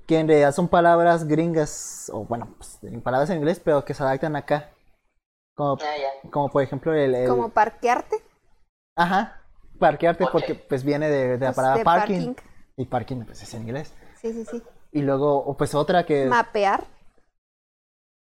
que 0.05 0.19
en 0.19 0.27
realidad 0.27 0.51
son 0.51 0.67
palabras 0.67 1.25
gringas, 1.25 2.11
o 2.13 2.25
bueno, 2.25 2.53
pues, 2.57 2.81
palabras 3.01 3.29
en 3.29 3.37
inglés, 3.37 3.61
pero 3.63 3.85
que 3.85 3.93
se 3.93 4.03
adaptan 4.03 4.35
acá. 4.35 4.71
Como, 5.55 5.77
Ah, 5.81 6.29
como 6.31 6.49
por 6.49 6.61
ejemplo 6.63 6.93
el... 6.93 7.15
el- 7.15 7.29
Como 7.29 7.47
parquearte. 7.47 8.17
Ajá, 8.97 9.41
parquearte 9.79 10.25
porque 10.29 10.53
pues 10.53 10.83
viene 10.83 11.07
de, 11.09 11.37
de 11.37 11.45
la 11.45 11.45
Pues, 11.45 11.55
palabra 11.55 11.77
de 11.77 11.83
parking, 11.85 12.33
parking. 12.33 12.49
y 12.75 12.85
parking 12.87 13.23
pues 13.23 13.41
es 13.41 13.53
en 13.53 13.61
inglés. 13.61 13.93
Sí, 14.21 14.33
sí, 14.33 14.43
sí. 14.43 14.61
Y 14.91 15.01
luego, 15.01 15.33
o, 15.45 15.55
pues 15.55 15.73
otra 15.73 16.05
que... 16.05 16.25
Mapear. 16.25 16.83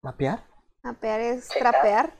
¿Mapear? 0.01 0.47
Mapear 0.83 1.19
es 1.19 1.49
trapear. 1.49 2.13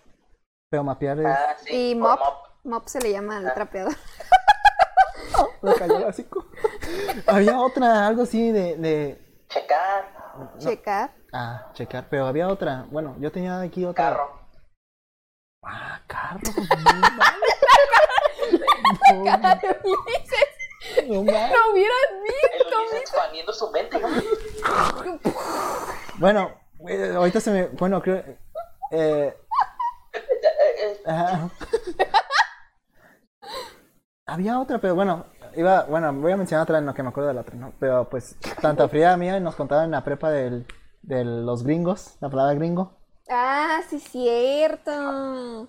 Pero 0.69 0.83
mapear 0.83 1.19
es... 1.19 1.25
Ah, 1.25 1.55
sí. 1.63 1.91
Y 1.91 1.95
mop. 1.95 2.19
mop. 2.19 2.45
Mop 2.63 2.87
se 2.87 2.99
le 3.01 3.11
llama 3.11 3.37
al 3.37 3.53
trapeador. 3.53 3.95
Me 5.61 5.73
cayó 5.73 6.07
hocico. 6.07 6.45
Había 7.25 7.59
otra, 7.59 8.05
algo 8.05 8.23
así 8.23 8.51
de... 8.51 8.75
de... 8.75 9.45
Checar. 9.47 10.05
Checar. 10.59 11.11
Ah, 11.33 11.71
checar, 11.73 12.07
pero 12.09 12.27
había 12.27 12.47
otra. 12.47 12.85
Bueno, 12.91 13.15
yo 13.19 13.31
tenía 13.31 13.59
aquí 13.61 13.83
otra. 13.83 14.11
Carro. 14.11 14.39
Ah, 15.63 16.01
carro. 16.05 16.39
no, 21.07 21.23
no 21.23 21.23
mames. 21.23 21.51
No 21.51 21.71
hubieras 21.71 21.97
El 22.53 22.67
Ulises 22.77 22.99
expandiendo 23.01 23.53
su 23.53 23.71
mente, 23.71 23.99
¿no? 23.99 24.07
Bueno, 26.17 26.51
eh, 26.87 27.13
ahorita 27.15 27.39
se 27.39 27.51
me. 27.51 27.67
Bueno, 27.67 28.01
creo. 28.01 28.23
Eh, 28.91 29.35
Ajá. 31.09 31.49
Había 34.27 34.59
otra, 34.59 34.77
pero 34.79 34.93
bueno, 34.93 35.25
iba, 35.55 35.83
bueno, 35.85 36.13
voy 36.13 36.31
a 36.31 36.37
mencionar 36.37 36.63
otra, 36.63 36.79
no 36.81 36.93
que 36.93 37.01
me 37.01 37.09
acuerdo 37.09 37.29
de 37.29 37.33
la 37.33 37.41
otra, 37.41 37.55
¿no? 37.55 37.73
Pero 37.79 38.07
pues, 38.09 38.37
tanto 38.61 38.87
Frida 38.87 39.17
mía 39.17 39.39
nos 39.39 39.55
contaban 39.55 39.85
en 39.85 39.91
la 39.91 40.03
prepa 40.03 40.29
del, 40.29 40.67
de 41.01 41.25
los 41.25 41.63
gringos, 41.63 42.15
la 42.21 42.29
palabra 42.29 42.53
gringo, 42.53 42.93
Ah, 43.31 43.81
sí, 43.87 43.99
cierto. 43.99 45.67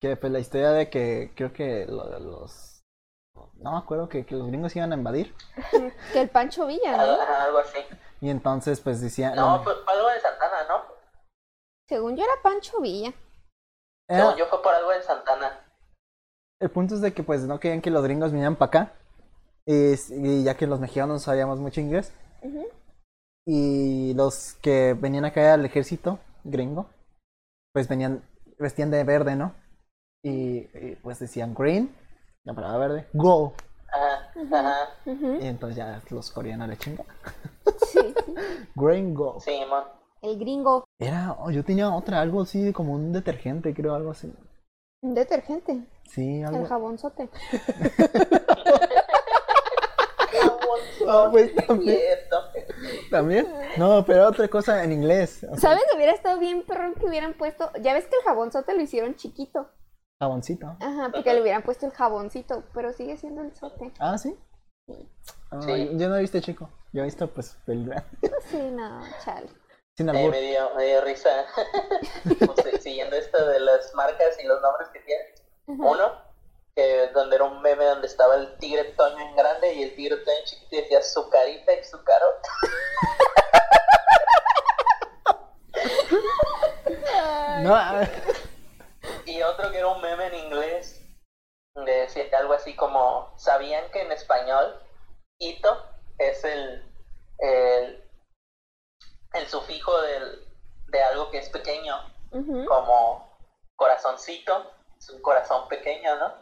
Que 0.00 0.16
pues 0.16 0.32
la 0.32 0.38
historia 0.38 0.70
de 0.70 0.88
que 0.90 1.32
creo 1.36 1.52
que 1.52 1.86
lo 1.86 2.08
de 2.08 2.20
los, 2.20 2.82
no 3.56 3.72
me 3.72 3.78
acuerdo 3.78 4.08
que, 4.08 4.24
que 4.26 4.34
los 4.36 4.46
gringos 4.48 4.74
iban 4.76 4.92
a 4.92 4.96
invadir, 4.96 5.34
Que 6.12 6.20
el 6.20 6.30
Pancho 6.30 6.66
Villa, 6.66 7.00
Algo, 7.00 7.16
¿no? 7.16 7.22
algo 7.36 7.58
así. 7.58 7.78
y 8.20 8.30
entonces 8.30 8.80
pues 8.80 9.00
decían, 9.00 9.34
No, 9.36 9.62
fue 9.62 9.72
algo 9.86 10.08
de 10.08 10.20
Santana, 10.20 10.64
¿no? 10.68 10.74
Según 11.88 12.16
yo 12.16 12.24
era 12.24 12.32
Pancho 12.42 12.80
Villa. 12.80 13.12
Era- 14.08 14.20
Según 14.24 14.36
yo 14.38 14.46
fue 14.46 14.62
por 14.62 14.74
algo 14.74 14.90
de 14.90 15.02
Santana. 15.02 15.60
el 16.60 16.70
punto 16.70 16.94
es 16.94 17.00
de 17.00 17.12
que 17.12 17.22
pues 17.22 17.42
no 17.42 17.58
querían 17.60 17.80
que 17.80 17.90
los 17.90 18.02
gringos 18.04 18.30
vinieran 18.32 18.56
para 18.56 18.68
acá, 18.68 18.92
y, 19.66 19.94
y 20.10 20.44
ya 20.44 20.56
que 20.56 20.66
los 20.66 20.80
mexicanos 20.80 21.14
no 21.14 21.18
sabíamos 21.18 21.58
mucho 21.58 21.80
inglés. 21.80 22.12
Y 23.46 24.14
los 24.14 24.54
que 24.62 24.94
venían 24.94 25.24
acá 25.24 25.54
al 25.54 25.64
ejército 25.64 26.18
gringo, 26.44 26.86
pues 27.72 27.88
venían, 27.88 28.22
vestían 28.58 28.90
de 28.90 29.02
verde, 29.04 29.34
¿no? 29.34 29.54
Y, 30.24 30.58
y, 30.78 30.98
pues 31.02 31.18
decían 31.18 31.52
green, 31.54 31.94
la 32.44 32.54
palabra 32.54 32.78
verde, 32.78 33.08
go. 33.12 33.54
Ajá, 33.92 34.32
ajá. 34.56 34.88
Ujú. 35.06 35.34
Y 35.40 35.46
entonces 35.46 35.76
ya 35.76 36.00
los 36.10 36.30
coreanos 36.30 36.68
le 36.68 36.76
chinga. 36.78 37.04
Sí, 37.88 38.14
Green 38.76 39.12
go. 39.14 39.40
Sí, 39.40 39.60
mon. 39.68 39.84
El 40.22 40.38
gringo. 40.38 40.84
Era, 40.98 41.32
oh, 41.38 41.50
yo 41.50 41.64
tenía 41.64 41.92
otra, 41.94 42.20
algo 42.20 42.42
así 42.42 42.72
como 42.72 42.92
un 42.94 43.12
detergente, 43.12 43.74
creo, 43.74 43.94
algo 43.94 44.12
así. 44.12 44.32
Un 45.02 45.14
detergente. 45.14 45.84
Sí, 46.08 46.40
El 46.40 46.46
algo. 46.46 46.66
jabonzote. 46.66 47.28
Ah, 51.08 51.28
pues 51.30 51.54
también. 51.66 51.98
¿También? 53.10 53.46
No, 53.76 54.04
pero 54.04 54.28
otra 54.28 54.48
cosa 54.48 54.82
en 54.84 54.92
inglés. 54.92 55.44
o 55.44 55.56
sea, 55.56 55.70
¿Sabes? 55.70 55.82
Hubiera 55.94 56.12
estado 56.12 56.38
bien 56.38 56.62
perrón 56.64 56.94
que 56.94 57.06
hubieran 57.06 57.34
puesto. 57.34 57.70
Ya 57.80 57.92
ves 57.94 58.06
que 58.06 58.16
el 58.16 58.22
jabonzote 58.24 58.74
lo 58.74 58.80
hicieron 58.82 59.16
chiquito. 59.16 59.68
jaboncito. 60.20 60.76
Ajá, 60.80 61.10
porque 61.12 61.34
le 61.34 61.42
hubieran 61.42 61.62
puesto 61.62 61.86
el 61.86 61.92
jaboncito. 61.92 62.62
Pero 62.72 62.92
sigue 62.92 63.16
siendo 63.16 63.42
el 63.42 63.54
sote. 63.54 63.92
Ah, 63.98 64.16
¿sí? 64.16 64.36
Sí. 64.86 65.08
Ah, 65.50 65.60
Sí. 65.62 65.90
Yo 65.96 66.08
no 66.08 66.16
he 66.16 66.20
visto 66.20 66.40
chico. 66.40 66.70
Yo 66.92 67.02
he 67.02 67.06
visto 67.06 67.28
pues 67.28 67.58
el 67.66 67.84
grande. 67.86 68.08
Sí, 68.46 68.58
no, 68.70 69.00
chale. 69.24 69.48
Sin 69.96 70.08
Eh, 70.08 70.28
me, 70.28 70.40
dio, 70.40 70.74
me 70.74 70.84
dio 70.86 71.00
risa. 71.02 71.46
Pues, 72.24 72.82
siguiendo 72.82 73.16
esto 73.16 73.46
de 73.46 73.60
las 73.60 73.94
marcas 73.94 74.38
y 74.42 74.46
los 74.46 74.60
nombres 74.60 74.88
que 74.90 75.00
tienen. 75.00 75.26
Uno, 75.66 76.12
que 76.74 77.08
donde 77.08 77.36
era 77.36 77.44
un 77.44 77.60
meme 77.62 77.84
donde 77.84 78.06
estaba 78.06 78.36
el 78.36 78.56
tigre 78.58 78.84
Toño 78.96 79.20
en 79.20 79.36
grande 79.36 79.74
y 79.74 79.82
el 79.82 79.94
tigre 79.94 80.16
Toño 80.18 80.38
en 80.38 80.44
chiquito 80.44 80.76
y 80.76 80.80
decía 80.82 81.02
su 81.02 81.28
carita 81.28 81.72
y 81.72 81.84
su 81.84 82.02
carota. 82.02 82.48
No, 87.60 87.76
ah, 87.76 88.04
Y 89.24 89.40
otro 89.42 89.70
que 89.70 89.78
era 89.78 89.86
un 89.88 90.00
meme 90.00 90.26
en 90.26 90.34
inglés, 90.34 91.00
donde 91.74 91.92
decía 91.92 92.24
algo 92.38 92.54
así 92.54 92.74
como, 92.74 93.32
¿sabían 93.36 93.90
que 93.92 94.02
en 94.02 94.10
español 94.10 94.80
hito 95.38 95.86
es 96.18 96.42
el, 96.44 96.84
el, 97.38 98.04
el 99.34 99.46
sufijo 99.48 100.00
del, 100.02 100.46
de 100.88 101.02
algo 101.02 101.30
que 101.30 101.38
es 101.38 101.48
pequeño, 101.48 101.94
como 102.66 103.38
corazoncito, 103.76 104.70
es 104.98 105.10
un 105.10 105.20
corazón 105.22 105.68
pequeño, 105.68 106.16
¿no? 106.16 106.34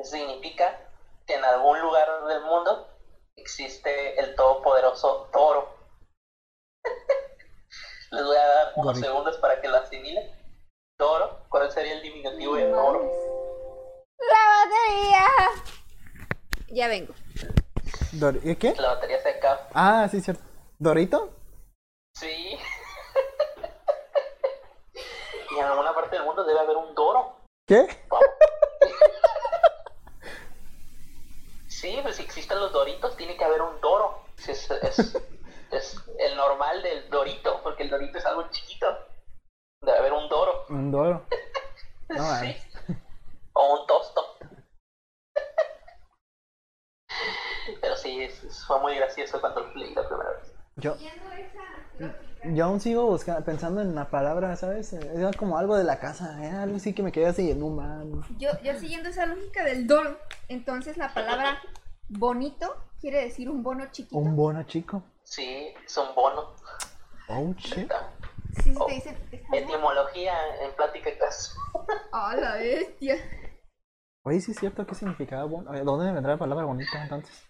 Eso 0.00 0.16
significa 0.16 0.78
que 1.26 1.34
en 1.34 1.44
algún 1.44 1.80
lugar 1.80 2.24
del 2.26 2.42
mundo 2.42 2.88
existe 3.36 4.18
el 4.20 4.34
todopoderoso 4.34 5.28
toro. 5.32 5.68
Les 8.10 8.24
voy 8.24 8.36
a 8.36 8.46
dar 8.46 8.72
unos 8.76 8.98
segundos 8.98 9.36
para 9.38 9.60
que 9.60 9.68
lo 9.68 9.76
asimilen. 9.76 10.24
Toro, 10.96 11.44
¿cuál 11.48 11.70
sería 11.70 11.92
el 11.94 12.02
diminutivo 12.02 12.56
de 12.56 12.64
toro? 12.72 13.10
¡La 14.18 14.64
batería! 14.64 15.26
Ya 16.70 16.88
vengo. 16.88 17.14
Dor- 18.12 18.40
¿y 18.42 18.56
¿Qué? 18.56 18.74
La 18.76 18.94
batería 18.94 19.20
se 19.22 19.28
acaba. 19.28 19.68
Ah, 19.74 20.08
sí, 20.10 20.20
cierto. 20.20 20.42
¿Dorito? 20.78 21.30
¿Qué? 27.68 27.86
Aún 52.78 52.80
sigo 52.80 53.06
buscando, 53.06 53.44
pensando 53.44 53.80
en 53.80 53.94
la 53.94 54.08
palabra, 54.08 54.54
¿sabes? 54.54 54.92
Era 54.92 55.32
como 55.32 55.58
algo 55.58 55.76
de 55.76 55.82
la 55.82 55.98
casa, 55.98 56.38
era 56.46 56.62
algo 56.62 56.76
así 56.76 56.94
que 56.94 57.02
me 57.02 57.10
quedé 57.10 57.26
así, 57.26 57.52
no 57.54 57.70
man. 57.70 58.22
Yo, 58.38 58.50
yo 58.62 58.78
siguiendo 58.78 59.08
esa 59.08 59.26
lógica 59.26 59.64
del 59.64 59.86
doro, 59.86 60.16
entonces 60.48 60.96
la 60.96 61.12
palabra 61.12 61.60
bonito 62.08 62.76
quiere 63.00 63.24
decir 63.24 63.50
un 63.50 63.64
bono 63.64 63.90
chiquito. 63.90 64.16
Un 64.16 64.36
bono 64.36 64.62
chico. 64.62 65.02
Sí, 65.24 65.74
es 65.84 65.96
un 65.96 66.14
bono. 66.14 66.54
Oh, 67.28 67.52
shit. 67.58 67.92
Sí, 68.62 68.72
sí, 68.72 68.74
te 68.86 68.94
dicen. 68.94 69.16
está 69.32 69.48
bueno. 69.48 69.66
Etimología 69.66 70.34
en 70.62 70.72
plática 70.76 71.10
casa. 71.18 71.52
¡Ah, 72.12 72.36
la 72.36 72.54
bestia! 72.54 73.16
Oye, 74.22 74.40
sí 74.40 74.52
es 74.52 74.58
cierto, 74.58 74.86
¿qué 74.86 74.94
significaba 74.94 75.44
bono? 75.44 75.72
¿Dónde 75.84 76.12
vendrá 76.12 76.34
la 76.34 76.38
palabra 76.38 76.64
bonito 76.64 76.90
entonces? 77.02 77.47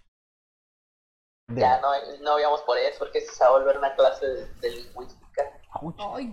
De- 1.49 1.61
Ya 1.63 1.81
no, 1.81 1.89
no 2.21 2.33
habíamos 2.33 2.61
por 2.63 2.77
eso, 2.79 2.99
porque 3.01 3.21
se 3.23 3.43
va 3.43 3.51
a 3.51 3.53
volver 3.53 3.79
una 3.79 3.95
clase 3.95 4.27
de, 4.27 4.47
de 4.61 4.71
lingüística. 4.71 5.43
Ouch. 5.81 5.97
¡Ay! 5.99 6.31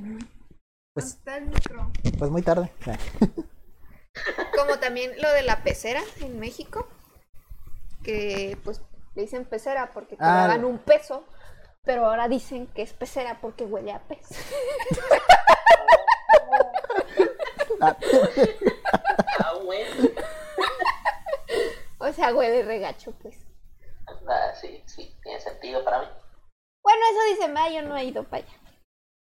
Pues- 0.94 1.06
Hasta 1.18 1.38
el 1.38 1.46
micro. 1.48 1.92
Pues 2.18 2.32
muy 2.32 2.42
tarde. 2.42 2.72
Como 4.58 4.78
también 4.80 5.12
lo 5.22 5.30
de 5.32 5.44
la 5.44 5.62
pecera 5.64 6.02
en 6.22 6.40
México, 6.40 6.88
que 8.04 8.58
pues 8.64 8.82
le 9.16 9.24
dicen 9.24 9.46
pecera 9.46 9.92
porque 9.94 10.16
te 10.16 10.24
Ah. 10.24 10.48
daban 10.48 10.64
un 10.66 10.80
peso, 10.80 11.26
pero 11.84 12.06
ahora 12.06 12.28
dicen 12.30 12.68
que 12.68 12.82
es 12.82 12.94
pecera 12.94 13.40
porque 13.42 13.66
huele 13.66 13.92
a 13.92 14.00
pez. 14.08 14.28
Ah, 17.82 17.96
Ah, 19.40 19.54
bueno. 19.64 20.10
O 21.98 22.12
sea, 22.14 22.34
huele 22.36 22.64
regacho, 22.64 23.12
pues. 23.22 23.36
Ah, 24.28 24.54
sí, 24.56 24.84
sí, 24.88 25.16
tiene 25.24 25.40
sentido 25.40 25.84
para 25.84 26.00
mí. 26.02 26.08
Bueno, 26.84 27.02
eso 27.12 27.34
dice 27.36 27.48
Ma, 27.52 27.70
yo 27.70 27.82
no 27.82 27.96
he 27.98 28.06
ido 28.06 28.24
para 28.24 28.44
allá. 28.44 28.60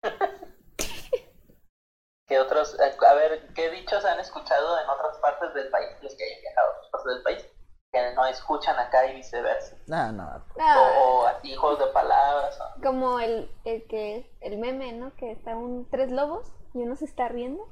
¿Qué 2.27 2.39
otros, 2.39 2.79
eh, 2.79 2.95
a 3.07 3.13
ver, 3.15 3.47
qué 3.55 3.71
dichos 3.71 4.05
han 4.05 4.19
escuchado 4.19 4.79
en 4.79 4.87
otras 4.89 5.17
partes 5.17 5.51
del 5.55 5.69
país, 5.69 5.89
los 6.01 6.13
que 6.15 6.23
hayan 6.25 6.41
viajado 6.41 6.67
a 6.67 6.71
otras 6.77 6.91
partes 6.91 7.13
del 7.15 7.23
país, 7.23 7.45
que 7.91 8.13
no 8.13 8.25
escuchan 8.27 8.77
acá 8.77 9.07
y 9.07 9.15
viceversa? 9.15 9.75
no, 9.87 10.11
no. 10.11 10.45
Ah, 10.59 10.93
O, 11.01 11.21
o 11.21 11.25
así 11.25 11.55
juegos 11.55 11.79
de 11.79 11.87
palabras. 11.87 12.59
o- 12.61 12.81
como 12.83 13.19
el, 13.19 13.49
el 13.65 13.87
que, 13.87 14.29
el 14.41 14.57
meme, 14.59 14.93
¿no? 14.93 15.15
Que 15.15 15.31
está 15.31 15.55
un 15.55 15.89
tres 15.89 16.11
lobos 16.11 16.45
y 16.75 16.83
uno 16.83 16.95
se 16.95 17.05
está 17.05 17.27
riendo. 17.29 17.67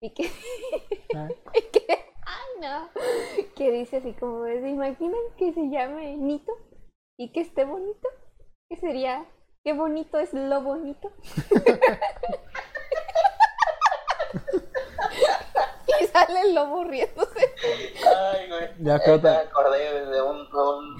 Y 0.00 0.14
que, 0.14 0.30
Ah, 1.14 1.28
y 1.54 1.62
que, 1.62 2.11
ay 2.26 2.60
no, 2.60 2.88
que 3.56 3.70
dice 3.70 3.98
así 3.98 4.12
como, 4.14 4.44
¿se 4.44 4.68
imaginan 4.68 5.20
que 5.36 5.52
se 5.52 5.68
llame 5.70 6.16
Nito? 6.16 6.52
Y 7.18 7.32
que 7.32 7.40
esté 7.40 7.64
bonito? 7.64 8.08
¿Qué 8.68 8.76
sería? 8.76 9.24
¿Qué 9.64 9.72
bonito 9.74 10.18
es 10.18 10.32
lo 10.32 10.60
bonito? 10.62 11.10
y 16.00 16.06
sale 16.06 16.40
el 16.40 16.54
lobo 16.54 16.84
riéndose. 16.84 17.54
Ay, 18.16 18.48
güey. 18.48 18.68
Ya, 18.80 18.96
Eh, 18.96 19.00
creo 19.04 19.16
me 19.16 19.22
que- 19.22 19.28
acordé 19.28 20.06
de 20.06 20.22
un, 20.22 20.38
un- 20.54 20.98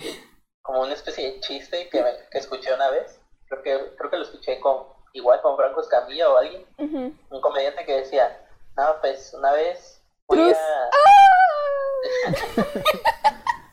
como 0.62 0.82
una 0.82 0.92
especie 0.94 1.32
de 1.32 1.40
chiste 1.40 1.88
que, 1.88 2.02
me- 2.02 2.28
que 2.30 2.38
escuché 2.38 2.72
una 2.74 2.90
vez. 2.90 3.20
Creo 3.48 3.62
que, 3.62 3.96
creo 3.96 4.10
que 4.10 4.16
lo 4.16 4.22
escuché 4.22 4.60
con, 4.60 4.86
igual 5.12 5.40
con 5.42 5.56
Franco 5.56 5.80
Escamilla 5.80 6.30
o 6.30 6.36
alguien. 6.36 6.64
Un 6.78 7.40
comediante 7.40 7.84
que 7.84 7.96
decía, 7.98 8.46
no, 8.76 8.84
pues 9.00 9.34
una 9.34 9.52
vez 9.52 10.01
Voy 10.28 10.52
a... 10.52 10.56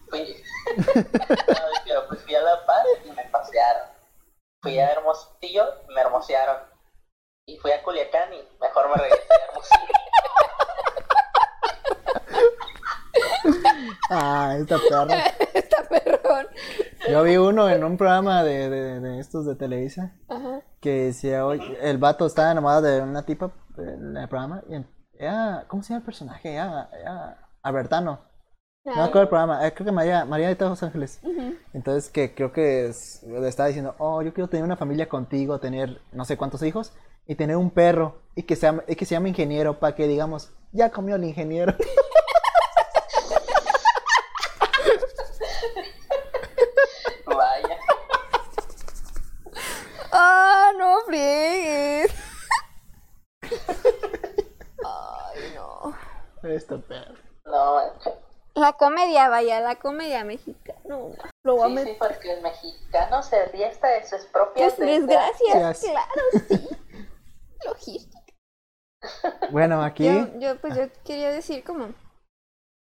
fui... 0.09 0.43
pues 2.07 2.23
fui 2.23 2.35
a 2.35 2.41
La 2.41 2.65
Paz 2.65 2.85
y 3.05 3.11
me 3.11 3.23
pasearon. 3.25 3.87
Fui 4.61 4.77
a 4.79 4.91
Hermosillo, 4.91 5.65
y 5.89 5.93
me 5.93 6.01
hermosearon. 6.01 6.57
Y 7.45 7.57
fui 7.57 7.71
a 7.71 7.81
Culiacán 7.83 8.33
y 8.33 8.47
mejor 8.61 8.89
me 8.89 8.95
regresé 8.95 9.23
a 9.33 9.45
Hermosillo. 9.47 9.93
ah, 14.09 14.55
esta 14.59 14.77
perra. 14.77 15.23
Esta 15.53 15.83
perrón. 15.83 16.47
Yo 17.09 17.23
vi 17.23 17.37
uno 17.37 17.69
en 17.69 17.83
un 17.83 17.97
programa 17.97 18.43
de, 18.43 18.69
de, 18.69 18.99
de 18.99 19.19
estos 19.19 19.45
de 19.45 19.55
Televisa 19.55 20.11
que 20.81 21.05
decía, 21.05 21.45
oye, 21.45 21.77
el 21.81 21.97
vato 21.97 22.25
estaba 22.25 22.51
enamorado 22.51 22.81
de 22.83 23.01
una 23.01 23.25
tipa 23.25 23.51
en 23.77 24.15
el 24.17 24.29
programa 24.29 24.61
y 24.69 24.75
era, 25.19 25.65
¿cómo 25.67 25.83
se 25.83 25.89
llama 25.89 25.99
el 25.99 26.05
personaje? 26.05 26.53
Era, 26.53 26.89
era 26.99 27.47
Albertano. 27.61 28.19
No 28.85 28.95
me 28.95 29.01
acuerdo 29.01 29.23
el 29.23 29.27
programa, 29.29 29.67
eh, 29.67 29.73
creo 29.73 29.85
que 29.85 29.91
María, 29.91 30.25
María 30.25 30.47
de 30.47 30.55
todos 30.55 30.71
los 30.71 30.83
Ángeles. 30.83 31.19
Entonces 31.73 32.09
que 32.09 32.33
creo 32.33 32.51
que 32.51 32.87
es- 32.87 33.21
le 33.23 33.47
estaba 33.47 33.67
diciendo, 33.67 33.93
oh, 33.99 34.21
yo 34.23 34.33
quiero 34.33 34.49
tener 34.49 34.63
una 34.63 34.77
familia 34.77 35.07
contigo, 35.09 35.59
tener 35.59 36.01
no 36.13 36.25
sé 36.25 36.37
cuántos 36.37 36.63
hijos 36.63 36.93
y 37.27 37.35
tener 37.35 37.57
un 37.57 37.69
perro 37.69 38.21
y 38.35 38.43
que, 38.43 38.55
sea, 38.55 38.83
y 38.87 38.95
que 38.95 39.05
se 39.05 39.13
llame 39.15 39.29
ingeniero 39.29 39.79
para 39.79 39.95
que 39.95 40.07
digamos, 40.07 40.51
ya 40.71 40.89
comió 40.91 41.15
el 41.17 41.25
ingeniero. 41.25 41.75
Vaya. 47.25 47.77
¡Ah, 50.11 50.71
no 50.77 51.01
friegues! 51.05 52.11
Ay, 54.83 55.53
no. 55.55 55.93
No, 57.45 57.75
manches. 57.75 58.13
La 58.55 58.73
comedia, 58.73 59.29
vaya, 59.29 59.61
la 59.61 59.75
comedia 59.75 60.23
mexicana. 60.23 60.79
No, 60.85 61.11
lo 61.43 61.55
voy 61.55 61.63
a 61.63 61.67
Sí, 61.67 61.73
meter. 61.75 61.93
sí, 61.93 61.99
porque 61.99 62.33
el 62.33 62.41
mexicano 62.41 63.23
se 63.23 63.45
ríe 63.45 63.65
hasta 63.67 63.87
de 63.87 64.05
sus 64.07 64.25
propias 64.25 64.73
Pues 64.73 64.87
desgracias, 65.07 65.55
Gracias. 65.55 65.91
claro, 65.91 66.45
sí. 66.47 66.69
Logística. 67.65 68.19
Bueno, 69.51 69.81
aquí... 69.83 70.05
Yo, 70.05 70.27
yo, 70.39 70.57
pues 70.59 70.75
yo 70.75 70.83
quería 71.05 71.31
decir 71.31 71.63
como. 71.63 71.93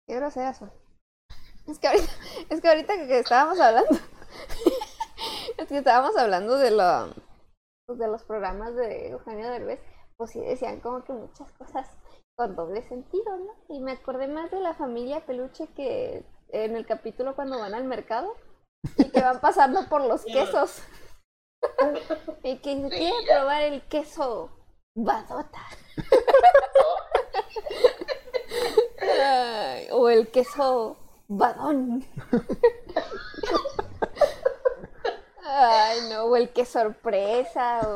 Qué 0.08 0.16
grosera 0.16 0.54
soy. 0.54 0.70
Es 1.68 1.80
que 1.80 1.88
ahorita, 1.88 2.12
es 2.50 2.62
que 2.62 2.68
ahorita 2.68 2.94
que 3.08 3.20
estábamos 3.20 3.60
hablando. 3.60 3.90
es 5.58 5.68
que 5.68 5.78
estábamos 5.78 6.16
hablando 6.18 6.58
de 6.58 6.72
lo, 6.72 7.14
pues, 7.88 7.98
de 7.98 8.08
los 8.08 8.24
programas 8.24 8.76
de 8.76 9.10
Eugenio 9.10 9.50
Derbez, 9.50 9.80
pues 10.18 10.32
sí 10.32 10.42
decían 10.42 10.80
como 10.80 11.04
que 11.04 11.14
muchas 11.14 11.52
cosas 11.54 11.90
con 12.36 12.56
doble 12.56 12.82
sentido, 12.88 13.38
¿no? 13.38 13.54
Y 13.70 13.80
me 13.80 13.94
acordé 13.94 14.28
más 14.28 14.52
de 14.52 14.60
la 14.60 14.74
familia 14.74 15.26
peluche 15.26 15.68
que 15.76 16.24
en 16.50 16.76
el 16.76 16.86
capítulo 16.86 17.36
cuando 17.36 17.60
van 17.60 17.74
al 17.74 17.86
mercado 17.86 18.36
y 18.98 19.10
que 19.10 19.22
van 19.22 19.40
pasando 19.40 19.88
por 19.88 20.02
los 20.02 20.26
quesos. 20.26 20.82
y 22.44 22.58
que 22.58 22.76
dice, 22.76 22.90
quiere 22.90 23.26
ya. 23.28 23.40
probar 23.40 23.62
el 23.64 23.82
queso 23.88 24.50
badota. 24.96 25.62
Ay, 29.24 29.88
o 29.92 30.10
el 30.10 30.30
queso 30.30 30.98
badón. 31.28 32.06
Ay, 35.44 36.00
no, 36.10 36.26
o 36.26 36.36
el 36.36 36.52
que 36.52 36.66
sorpresa. 36.66 37.82
O... 37.88 37.96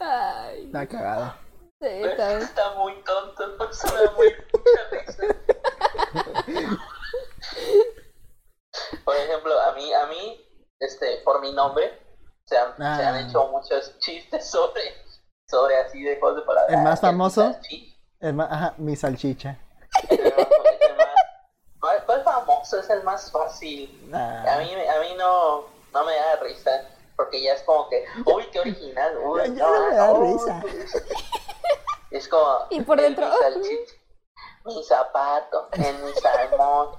Ay, 0.00 0.59
Está 0.70 0.86
cagada. 0.86 1.36
sí, 1.80 1.86
está. 1.88 2.38
Está 2.38 2.74
muy 2.74 2.94
tonto, 3.02 3.56
por 3.58 3.70
eso 3.70 3.88
me 3.92 4.04
da 4.04 4.10
muy 4.12 4.32
mucha 4.52 4.80
risa. 4.92 5.24
Por 9.04 9.16
ejemplo, 9.16 9.60
a 9.62 9.72
mí, 9.74 9.92
a 9.92 10.06
mí, 10.06 10.40
este, 10.78 11.22
por 11.24 11.40
mi 11.40 11.52
nombre, 11.52 11.98
se 12.44 12.56
han, 12.56 12.76
se 12.76 12.82
han 12.84 13.14
Ah. 13.16 13.20
hecho 13.20 13.48
muchos 13.48 13.98
chistes 13.98 14.48
sobre, 14.48 14.82
sobre 15.48 15.76
así 15.78 16.02
de 16.04 16.20
cosas 16.20 16.36
de 16.36 16.42
palabras. 16.42 16.72
¿El 16.76 16.82
más 16.84 16.98
Ah, 17.02 17.06
famoso? 17.08 17.56
El 18.20 18.34
ma- 18.34 18.48
ajá, 18.50 18.74
mi 18.78 18.94
salchicha. 18.94 19.58
el 20.08 20.22
más- 20.22 20.48
el 20.80 20.96
más- 20.96 22.18
es 22.18 22.24
famoso, 22.24 22.78
es 22.78 22.90
el 22.90 23.02
más 23.02 23.30
fácil. 23.32 24.08
Ah. 24.14 24.44
A 24.54 24.58
mí, 24.58 24.72
a 24.72 25.00
mí 25.00 25.14
no, 25.18 25.64
no 25.92 26.04
me 26.04 26.14
da 26.14 26.36
risa, 26.36 26.70
porque 27.20 27.42
ya 27.42 27.52
es 27.52 27.62
como 27.64 27.86
que, 27.90 28.06
uy, 28.24 28.46
qué 28.50 28.60
original, 28.60 29.18
uy, 29.18 29.40
Ya- 29.40 29.46
ya 29.54 29.66
no 29.66 29.88
me 29.90 29.94
da 29.94 30.12
risa. 30.14 30.62
Es 32.10 32.26
como, 32.28 32.66
Y 32.70 32.80
por 32.80 32.98
dentro, 32.98 33.26
mi 33.26 33.32
salchicha, 33.36 33.94
mi 34.64 34.82
zapato, 34.84 35.68
en 35.72 36.02
mi 36.02 36.12
salmón. 36.14 36.96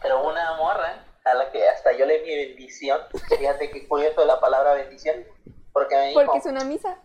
Pero 0.00 0.28
una 0.28 0.54
morra 0.58 1.04
a 1.24 1.34
la 1.34 1.50
que 1.50 1.68
hasta 1.68 1.90
yo 1.90 2.06
le 2.06 2.20
di 2.22 2.36
bendición, 2.46 3.00
fíjate 3.36 3.68
qué 3.72 3.88
curioso 3.88 4.24
la 4.24 4.38
palabra 4.38 4.74
bendición, 4.74 5.26
porque 5.72 5.96
me 5.96 6.08
dijo, 6.10 6.20
Porque 6.24 6.38
es 6.38 6.46
una 6.46 6.62
misa. 6.62 6.96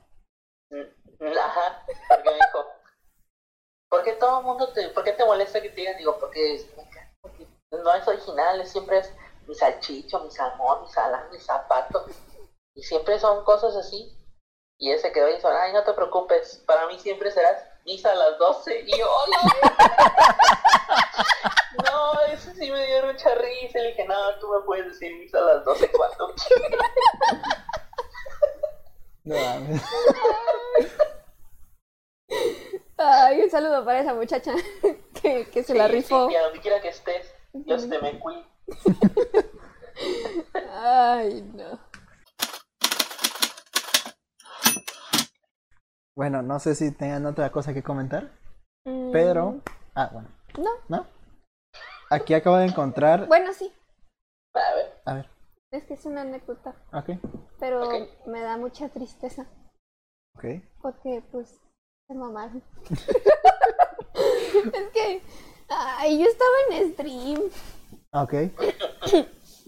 Mm, 0.69 1.37
Ajá, 1.39 1.83
porque 2.07 2.29
me 2.29 2.35
dijo, 2.35 2.65
¿por 3.89 4.03
qué 4.03 4.13
todo 4.13 4.41
el 4.41 4.45
mundo 4.45 4.71
te, 4.73 4.89
por 4.89 5.03
qué 5.03 5.13
te 5.13 5.25
molesta 5.25 5.59
que 5.59 5.69
te 5.69 5.75
digan? 5.75 5.97
Digo, 5.97 6.19
porque, 6.19 6.53
es- 6.53 6.67
porque 7.21 7.47
no 7.71 7.93
es 7.95 8.07
original, 8.07 8.63
siempre 8.67 8.99
es 8.99 9.11
mi 9.47 9.55
salchicho, 9.55 10.19
mi 10.19 10.31
salmón, 10.31 10.81
mi 10.83 10.87
salán, 10.89 11.29
mi 11.31 11.39
zapato, 11.39 12.05
y 12.75 12.83
siempre 12.83 13.19
son 13.19 13.43
cosas 13.43 13.75
así. 13.75 14.17
Y 14.77 14.91
ese 14.91 15.11
quedó 15.11 15.29
y 15.29 15.35
dijo, 15.35 15.47
ay, 15.47 15.73
no 15.73 15.83
te 15.83 15.93
preocupes, 15.93 16.63
para 16.65 16.87
mí 16.87 16.97
siempre 16.97 17.29
serás 17.31 17.63
misa 17.85 18.11
a 18.11 18.15
las 18.15 18.37
12, 18.39 18.81
y 18.87 18.97
yo, 18.97 19.07
"Hola". 19.09 19.37
No, 21.89 22.19
eso 22.33 22.51
sí 22.53 22.69
me 22.69 22.85
dio 22.87 23.05
mucha 23.05 23.33
risa, 23.35 23.79
y 23.79 23.81
le 23.81 23.87
dije, 23.89 24.05
no, 24.05 24.15
tú 24.39 24.49
me 24.49 24.59
puedes 24.65 24.85
decir 24.87 25.15
misa 25.17 25.37
a 25.37 25.41
las 25.41 25.65
12 25.65 25.89
cuando 25.91 26.33
quieras". 26.35 26.89
No 29.23 29.35
mames. 29.35 29.81
Ay, 32.97 33.41
un 33.43 33.49
saludo 33.51 33.85
para 33.85 33.99
esa 33.99 34.13
muchacha 34.15 34.51
que, 35.21 35.45
que 35.49 35.63
se 35.63 35.75
la 35.75 35.87
rifó. 35.87 36.27
sí, 36.27 36.33
y 36.33 36.35
a 36.37 36.43
donde 36.43 36.59
quiera 36.59 36.81
que 36.81 36.89
estés, 36.89 37.31
Dios 37.53 37.87
te 37.87 37.99
me 37.99 38.19
cuide. 38.19 38.43
Ay, 40.73 41.41
no. 41.53 41.79
Bueno, 46.15 46.41
no 46.41 46.59
sé 46.59 46.75
si 46.75 46.91
tengan 46.91 47.25
otra 47.25 47.51
cosa 47.51 47.73
que 47.73 47.83
comentar, 47.83 48.31
Mm, 48.83 49.11
pero... 49.11 49.61
Ah, 49.93 50.09
bueno. 50.11 50.27
No. 50.57 50.71
¿No? 50.89 51.05
Aquí 52.09 52.33
acabo 52.33 52.57
de 52.57 52.65
encontrar... 52.65 53.27
Bueno, 53.27 53.53
sí. 53.53 53.71
A 54.55 54.73
ver, 54.75 55.01
A 55.05 55.13
ver, 55.13 55.29
Es 55.71 55.83
que 55.85 55.93
es 55.93 56.03
una 56.05 56.21
anécdota. 56.21 56.73
ok, 56.91 57.11
Pero 57.59 57.87
me 58.25 58.41
da 58.41 58.57
mucha 58.57 58.89
tristeza. 58.89 59.45
ok. 60.35 60.45
Porque, 60.81 61.23
pues, 61.31 61.61
se 62.07 62.15
mamaron. 62.15 62.63
es 62.89 63.05
que. 64.93 65.21
Ay, 65.69 66.17
yo 66.19 66.25
estaba 66.25 66.51
en 66.71 66.91
stream. 66.93 67.39
Ok, 68.13 68.33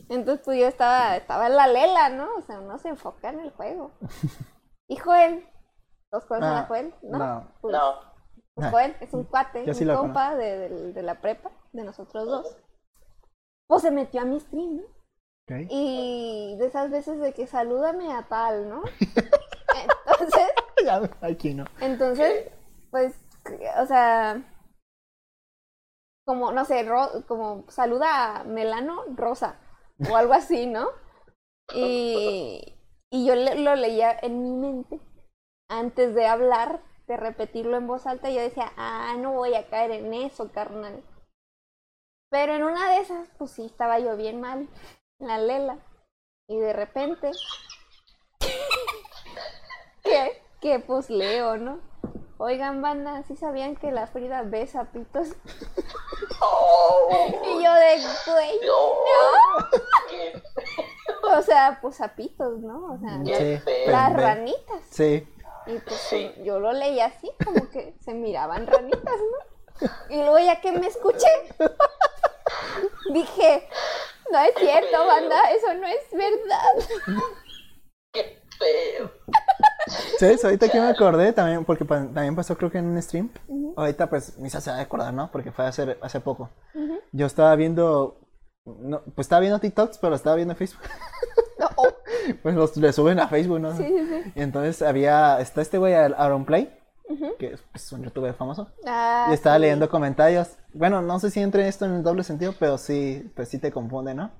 Entonces, 0.09 0.41
pues 0.43 0.59
yo 0.59 0.67
estaba, 0.67 1.15
estaba 1.15 1.47
en 1.47 1.55
la 1.55 1.67
lela, 1.67 2.09
¿no? 2.09 2.27
O 2.37 2.41
sea, 2.41 2.59
uno 2.59 2.77
se 2.77 2.89
enfoca 2.89 3.29
en 3.29 3.39
el 3.39 3.51
juego. 3.51 3.91
Y 4.89 4.97
Joel. 4.97 5.47
¿Los 6.11 6.25
conoces 6.25 6.49
Ah, 6.51 6.59
a 6.59 6.65
Joel? 6.65 6.93
No. 7.03 7.17
no. 7.17 7.47
Pues, 7.61 7.73
no. 7.73 7.95
pues 8.53 8.67
Ah. 8.67 8.71
Joel 8.71 8.95
es 8.99 9.13
un 9.13 9.23
cuate, 9.23 9.61
Yo 9.65 9.71
un 9.71 9.75
sí 9.75 9.85
compa 9.85 10.35
de, 10.35 10.69
de- 10.69 10.93
de 10.93 11.01
la 11.01 11.15
prepa, 11.21 11.49
de 11.71 11.83
nosotros 11.83 12.25
dos. 12.27 12.57
Pues 13.67 13.81
se 13.81 13.91
metió 13.91 14.21
a 14.21 14.25
mi 14.25 14.39
stream, 14.41 14.75
¿no? 14.77 14.83
ok. 14.83 15.67
Y 15.69 16.55
de 16.59 16.65
esas 16.67 16.91
veces 16.91 17.19
de 17.19 17.33
que 17.33 17.47
salúdame 17.47 18.11
a 18.13 18.23
tal, 18.27 18.69
¿no? 18.69 18.83
Entonces, 20.05 20.47
Ya, 20.85 21.01
aquí 21.21 21.53
no. 21.55 21.65
entonces, 21.79 22.51
pues, 22.91 23.15
o 23.81 23.85
sea, 23.87 24.43
como, 26.25 26.51
no 26.51 26.65
sé, 26.65 26.83
ro- 26.83 27.25
como 27.27 27.65
saluda 27.69 28.37
a 28.39 28.43
Melano 28.43 29.03
Rosa 29.15 29.59
o 30.09 30.15
algo 30.15 30.33
así, 30.33 30.65
¿no? 30.65 30.87
Y, 31.75 32.75
y 33.09 33.25
yo 33.25 33.35
le- 33.35 33.55
lo 33.55 33.75
leía 33.75 34.11
en 34.21 34.43
mi 34.43 34.51
mente 34.51 34.99
antes 35.69 36.13
de 36.13 36.27
hablar, 36.27 36.83
de 37.07 37.17
repetirlo 37.17 37.77
en 37.77 37.87
voz 37.87 38.05
alta, 38.05 38.29
yo 38.29 38.41
decía, 38.41 38.71
ah, 38.77 39.15
no 39.17 39.31
voy 39.33 39.55
a 39.55 39.67
caer 39.69 39.91
en 39.91 40.13
eso, 40.13 40.51
carnal. 40.51 41.03
Pero 42.29 42.53
en 42.53 42.63
una 42.63 42.91
de 42.91 42.97
esas, 42.99 43.29
pues 43.37 43.51
sí, 43.51 43.65
estaba 43.65 43.97
yo 43.99 44.17
bien 44.17 44.41
mal, 44.41 44.67
en 45.19 45.27
la 45.27 45.37
lela. 45.37 45.79
Y 46.49 46.57
de 46.59 46.73
repente, 46.73 47.31
que, 50.03 50.41
que 50.61 50.79
pues 50.79 51.09
leo, 51.09 51.57
¿no? 51.57 51.79
Oigan, 52.45 52.81
banda, 52.81 53.23
¿sí 53.25 53.37
sabían 53.37 53.77
que 53.77 53.89
la 53.89 54.05
Frida 54.05 54.41
ve 54.41 54.67
sapitos? 54.67 55.29
Oh, 56.41 57.27
Y 57.41 57.63
yo 57.63 57.73
de, 57.73 58.01
güey, 58.25 58.59
no. 58.65 59.69
Qué, 60.09 60.43
o 61.37 61.41
sea, 61.41 61.79
pues 61.81 61.95
sapitos, 61.95 62.59
¿no? 62.59 62.95
O 62.95 62.97
sea, 62.99 63.23
Sí, 63.23 63.61
las 63.87 64.13
ranitas. 64.13 64.81
Sí, 64.91 65.25
Y 65.67 65.77
pues 65.79 65.95
Sí. 66.01 66.33
yo 66.43 66.59
lo 66.59 66.73
leí 66.73 66.99
así, 66.99 67.31
como 67.45 67.69
que 67.69 67.95
se 68.03 68.13
miraban 68.13 68.67
ranitas, 68.67 69.01
¿no? 69.05 69.89
Y 70.09 70.17
luego 70.17 70.39
ya 70.39 70.59
que 70.59 70.73
me 70.73 70.87
escuché, 70.87 71.29
dije, 73.13 73.69
no 74.33 74.39
es 74.39 74.53
cierto, 74.57 75.05
banda, 75.05 75.49
eso 75.51 75.73
no 75.75 75.87
es 75.87 76.11
verdad. 76.11 77.23
Qué 78.11 78.41
feo. 78.59 79.11
¿Sabes? 80.19 80.43
Ahorita 80.45 80.69
que 80.69 80.79
me 80.79 80.87
acordé 80.89 81.33
también, 81.33 81.65
porque 81.65 81.85
pa- 81.85 82.03
también 82.05 82.35
pasó 82.35 82.57
creo 82.57 82.71
que 82.71 82.77
en 82.77 82.85
un 82.85 83.01
stream. 83.01 83.29
Ahorita 83.75 84.09
pues 84.09 84.37
Misa 84.37 84.61
se 84.61 84.71
va 84.71 84.77
a 84.77 84.81
acordar, 84.81 85.13
¿no? 85.13 85.29
Porque 85.31 85.51
fue 85.51 85.65
hace, 85.65 85.97
hace 86.01 86.19
poco. 86.19 86.49
Yo 87.11 87.25
estaba 87.25 87.55
viendo, 87.55 88.17
no, 88.65 89.01
pues 89.15 89.25
estaba 89.25 89.41
viendo 89.41 89.59
TikToks, 89.59 89.97
pero 89.97 90.15
estaba 90.15 90.35
viendo 90.35 90.55
Facebook. 90.55 90.81
No, 91.59 91.67
oh, 91.75 91.87
pues 92.43 92.55
los 92.55 92.77
le 92.77 92.91
suben 92.93 93.19
a 93.19 93.27
Facebook, 93.27 93.59
¿no? 93.59 93.75
sí, 93.77 93.83
sí, 93.85 94.07
sí. 94.23 94.31
Y 94.35 94.41
entonces 94.41 94.81
había, 94.81 95.39
está 95.39 95.61
este 95.61 95.77
güey, 95.77 95.93
Aaron 95.93 96.45
Play, 96.45 96.79
que 97.37 97.53
es 97.53 97.61
pues, 97.71 97.91
un 97.91 98.03
youtuber 98.03 98.33
famoso. 98.33 98.69
Ah, 98.87 99.27
y 99.29 99.33
estaba 99.33 99.55
sí. 99.57 99.61
leyendo 99.61 99.89
comentarios. 99.89 100.57
Bueno, 100.73 101.01
no 101.01 101.19
sé 101.19 101.29
si 101.29 101.41
entre 101.41 101.67
esto 101.67 101.85
en 101.85 101.93
el 101.95 102.03
doble 102.03 102.23
sentido, 102.23 102.53
pero 102.59 102.77
sí, 102.77 103.31
pues 103.35 103.49
sí 103.49 103.59
te 103.59 103.71
confunde, 103.71 104.13
¿no? 104.15 104.31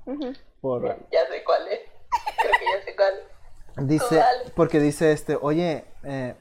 Por, 0.62 0.84
Ya 1.12 1.20
sé 1.30 1.44
cuál 1.46 1.68
es. 1.68 1.80
Creo 2.40 2.52
que 2.60 2.66
ya 2.80 2.86
sé 2.86 2.96
cuál. 2.96 3.14
Dice, 3.78 4.24
porque 4.56 4.80
dice 4.80 5.12
este, 5.12 5.38
oye, 5.42 5.86
eh, 6.04 6.36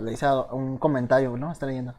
le 0.00 0.12
hice 0.12 0.26
un 0.52 0.78
comentario, 0.78 1.36
¿no? 1.36 1.50
Está 1.52 1.66
leyendo. 1.66 1.94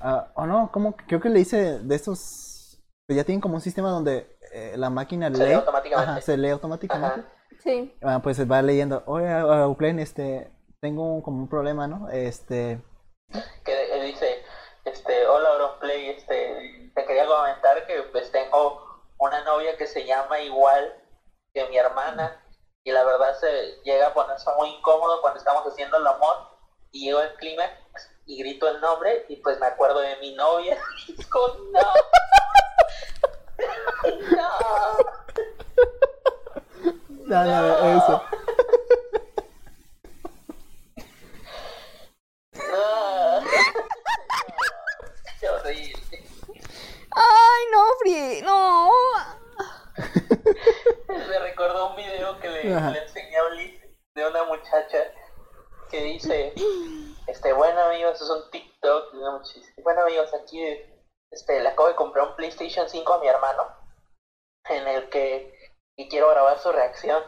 Ah, 0.00 0.30
o 0.34 0.46
no, 0.46 0.70
¿cómo? 0.72 0.94
Creo 1.08 1.20
que 1.20 1.28
le 1.28 1.40
hice 1.40 1.78
de 1.78 1.94
estos, 1.94 2.82
que 3.08 3.14
ya 3.14 3.24
tienen 3.24 3.40
como 3.40 3.54
un 3.54 3.60
sistema 3.60 3.90
donde 3.90 4.36
eh, 4.52 4.74
la 4.76 4.90
máquina 4.90 5.30
Se 5.30 5.38
lee. 5.38 5.44
lee 5.48 5.52
automáticamente. 5.54 6.10
Ajá, 6.10 6.20
se 6.20 6.36
lee 6.36 6.50
automáticamente. 6.50 7.20
Ajá. 7.20 7.28
Sí. 7.62 7.94
Ah, 8.02 8.20
pues 8.22 8.50
va 8.50 8.62
leyendo, 8.62 9.02
oye, 9.06 9.28
Auckland, 9.30 10.00
este, 10.00 10.50
tengo 10.80 11.14
un- 11.14 11.22
como 11.22 11.38
un 11.38 11.48
problema, 11.48 11.86
¿no? 11.86 12.08
Este, 12.08 12.80
que 13.64 13.92
él 13.94 14.06
dice, 14.06 14.26
este, 14.84 15.26
hola 15.26 15.50
Auronplay, 15.50 16.10
este, 16.10 16.90
te 16.94 17.04
quería 17.04 17.26
comentar 17.26 17.86
que 17.86 18.02
pues 18.12 18.32
tengo 18.32 18.80
una 19.18 19.44
novia 19.44 19.76
que 19.76 19.86
se 19.86 20.06
llama 20.06 20.40
igual 20.40 20.94
que 21.52 21.68
mi 21.68 21.76
hermana 21.76 22.42
y 22.84 22.92
la 22.92 23.04
verdad 23.04 23.38
se 23.38 23.80
llega 23.84 24.06
a 24.08 24.14
ponerse 24.14 24.50
muy 24.56 24.70
incómodo 24.70 25.20
cuando 25.20 25.38
estamos 25.38 25.62
haciendo 25.66 25.98
el 25.98 26.06
amor 26.06 26.36
y 26.92 27.04
llego 27.06 27.18
al 27.18 27.34
clímax 27.34 27.72
y 28.26 28.38
grito 28.38 28.68
el 28.68 28.80
nombre 28.80 29.26
y 29.28 29.36
pues 29.36 29.58
me 29.60 29.66
acuerdo 29.66 30.00
de 30.00 30.16
mi 30.16 30.34
novia 30.34 30.78
y 31.08 31.12
digo, 31.12 31.56
no, 31.72 31.80
no, 34.36 34.50
dale, 37.26 37.54
a 37.54 37.60
ver, 37.60 37.96
eso. 37.96 38.22
no. 42.54 43.40
Qué 45.40 45.48
horrible. 45.48 46.02
Ay, 47.12 47.64
no, 47.72 47.84
Fri, 47.98 48.42
no. 48.42 48.90
Me 51.08 51.38
recordó 51.38 51.90
un 51.90 51.96
video 51.96 52.38
que 52.40 52.48
le, 52.48 52.74
Ajá. 52.74 52.90
le 52.90 53.02
enseñé 53.02 53.36
a 53.36 53.44
Ulises 53.46 53.90
de 54.14 54.26
una 54.26 54.44
muchacha 54.44 54.98
que 55.90 56.02
dice, 56.02 56.54
este, 57.26 57.52
bueno 57.52 57.80
amigos, 57.82 58.20
es 58.20 58.28
un 58.30 58.50
TikTok 58.50 59.12
dice, 59.54 59.82
bueno 59.82 60.02
amigos, 60.02 60.32
aquí 60.34 60.62
este, 61.30 61.60
le 61.60 61.68
acabo 61.68 61.88
de 61.88 61.96
comprar 61.96 62.28
un 62.28 62.36
PlayStation 62.36 62.88
5 62.88 63.12
a 63.12 63.18
mi 63.20 63.28
hermano, 63.28 63.76
en 64.68 64.86
el 64.86 65.08
que, 65.10 65.54
y 65.96 66.08
quiero 66.08 66.30
grabar 66.30 66.58
su 66.58 66.72
reacción. 66.72 67.22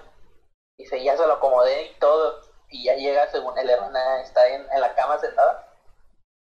Dice, 0.79 1.03
ya 1.03 1.17
se 1.17 1.27
lo 1.27 1.35
acomodé 1.35 1.91
y 1.91 1.99
todo, 1.99 2.41
y 2.69 2.85
ya 2.85 2.95
llega 2.95 3.31
según 3.31 3.57
el 3.59 3.69
hermana 3.69 4.23
está 4.23 4.49
en, 4.49 4.67
en 4.71 4.81
la 4.81 4.95
cama 4.95 5.19
sentada. 5.19 5.69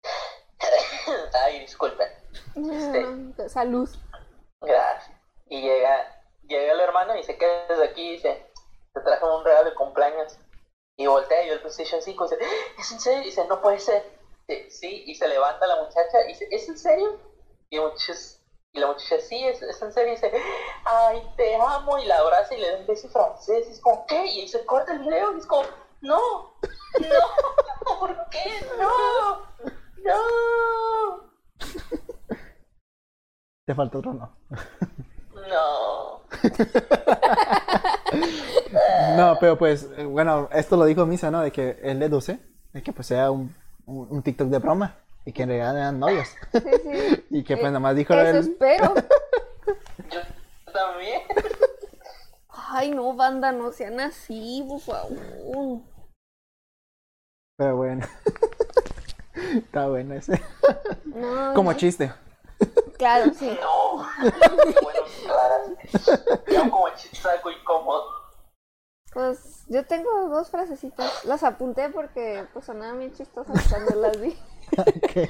Ay, 1.45 1.61
disculpen. 1.61 2.09
Mm, 2.55 3.49
Salud. 3.49 3.89
Gracias. 4.61 5.17
Y 5.53 5.61
llega, 5.61 6.07
llega 6.49 6.73
el 6.73 6.81
hermano 6.81 7.13
y 7.15 7.19
dice, 7.19 7.37
¿qué 7.37 7.67
es 7.69 7.79
aquí? 7.79 8.01
Y 8.01 8.13
dice, 8.13 8.51
te 8.95 9.01
traje 9.03 9.23
un 9.23 9.45
regalo 9.45 9.69
de 9.69 9.77
cumpleaños. 9.77 10.39
Y 10.97 11.07
voltea 11.07 11.45
y 11.45 11.49
yo 11.49 11.53
el 11.53 11.61
PlayStation 11.61 12.01
5 12.01 12.25
y 12.25 12.29
dice, 12.31 12.43
¿es 12.79 12.93
en 12.93 13.01
serio? 13.01 13.21
Y 13.21 13.25
dice, 13.27 13.47
no 13.49 13.61
puede 13.61 13.79
ser. 13.79 14.19
Dice, 14.49 14.71
sí, 14.71 15.03
y 15.07 15.15
se 15.15 15.29
levanta 15.29 15.67
la 15.67 15.77
muchacha 15.83 16.23
y 16.25 16.29
dice, 16.29 16.49
¿es 16.51 16.67
en 16.71 16.79
serio? 16.79 17.21
Y, 17.69 17.77
el 17.77 17.83
muchacho 17.83 18.13
es- 18.13 18.43
y 18.73 18.81
la 18.81 18.87
muchacha, 18.87 19.21
sí, 19.21 19.47
es, 19.47 19.61
es 19.61 19.83
en 19.83 19.93
serio. 19.93 20.13
Y 20.13 20.17
dice, 20.17 20.33
ay, 20.87 21.23
te 21.37 21.55
amo. 21.57 21.99
Y 21.99 22.07
la 22.07 22.17
abraza 22.21 22.55
y 22.55 22.59
le 22.59 22.71
da 22.71 22.79
un 22.79 22.87
beso 22.87 23.11
francés. 23.11 23.69
Y 23.69 23.73
es 23.73 23.81
como, 23.81 24.07
¿qué? 24.07 24.25
Y 24.25 24.49
se 24.49 24.65
corta 24.65 24.93
el 24.93 25.01
video 25.01 25.35
y 25.35 25.39
es 25.39 25.47
como, 25.47 25.65
no, 26.01 26.57
no, 26.99 27.89
¿por 28.01 28.17
qué? 28.31 28.67
No, 28.79 29.43
no, 29.99 31.31
Te 33.67 33.75
falta 33.75 33.99
otro, 33.99 34.15
no. 34.15 34.35
no. 35.49 36.23
No, 39.17 39.37
pero 39.41 39.57
pues, 39.59 39.89
bueno, 40.07 40.49
esto 40.53 40.77
lo 40.77 40.85
dijo 40.87 41.05
Misa, 41.07 41.31
¿no? 41.31 41.41
De 41.43 41.53
que 41.53 41.79
él 41.83 41.99
deduce 42.01 42.39
de 42.73 42.83
que 42.83 42.93
pues 42.93 43.07
sea 43.07 43.31
un, 43.31 43.55
un, 43.87 44.07
un 44.11 44.23
TikTok 44.23 44.49
de 44.49 44.59
broma 44.59 44.97
y 45.27 45.33
que 45.33 45.43
en 45.43 45.51
realidad 45.51 45.77
eran 45.77 45.99
novios. 46.01 46.29
Sí, 46.53 46.61
sí. 46.61 47.25
y 47.31 47.45
que 47.45 47.57
pues 47.57 47.67
Eh, 47.67 47.71
nada 47.71 47.81
más 47.81 47.95
dijo 47.97 48.15
Eso 48.15 48.31
él. 48.31 48.37
espero. 48.39 48.95
Yo 50.11 50.21
también. 50.73 51.21
Ay, 52.49 52.91
no, 52.91 53.15
banda, 53.15 53.53
no 53.53 53.73
sean 53.73 54.01
así, 54.01 54.65
por 54.67 54.81
favor. 54.81 55.81
Pero 57.57 57.77
bueno. 57.77 58.07
Está 59.57 59.87
bueno 59.89 60.15
ese. 60.15 60.41
No, 61.05 61.53
Como 61.55 61.73
no. 61.73 61.77
chiste. 61.79 62.13
Claro, 63.03 63.35
sí. 63.39 63.59
No. 63.61 63.97
bueno, 66.47 66.71
como 66.71 66.87
algo 66.87 67.51
incómodo. 67.51 68.05
Pues 69.13 69.65
yo 69.67 69.85
tengo 69.85 70.29
dos 70.29 70.51
frasecitas. 70.51 71.25
Las 71.25 71.43
apunté 71.43 71.89
porque 71.89 72.47
pues 72.53 72.65
sonaban 72.65 73.01
bien 73.01 73.13
chistosas 73.13 73.67
cuando 73.71 73.97
las 73.97 74.21
vi. 74.21 74.39
Ok. 74.79 75.29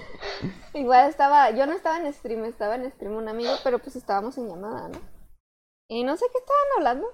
Igual 0.75 1.09
estaba, 1.09 1.51
yo 1.53 1.67
no 1.67 1.73
estaba 1.73 1.97
en 1.97 2.13
stream, 2.13 2.45
estaba 2.45 2.75
en 2.75 2.93
stream 2.93 3.17
un 3.17 3.29
amigo, 3.29 3.53
pero 3.65 3.79
pues 3.79 3.97
estábamos 3.97 4.37
en 4.37 4.51
llamada, 4.51 4.91
¿no? 4.91 5.01
Y 5.89 6.05
no 6.05 6.19
sé 6.19 6.27
qué 6.31 6.39
estaban 6.41 6.69
hablando. 6.77 7.09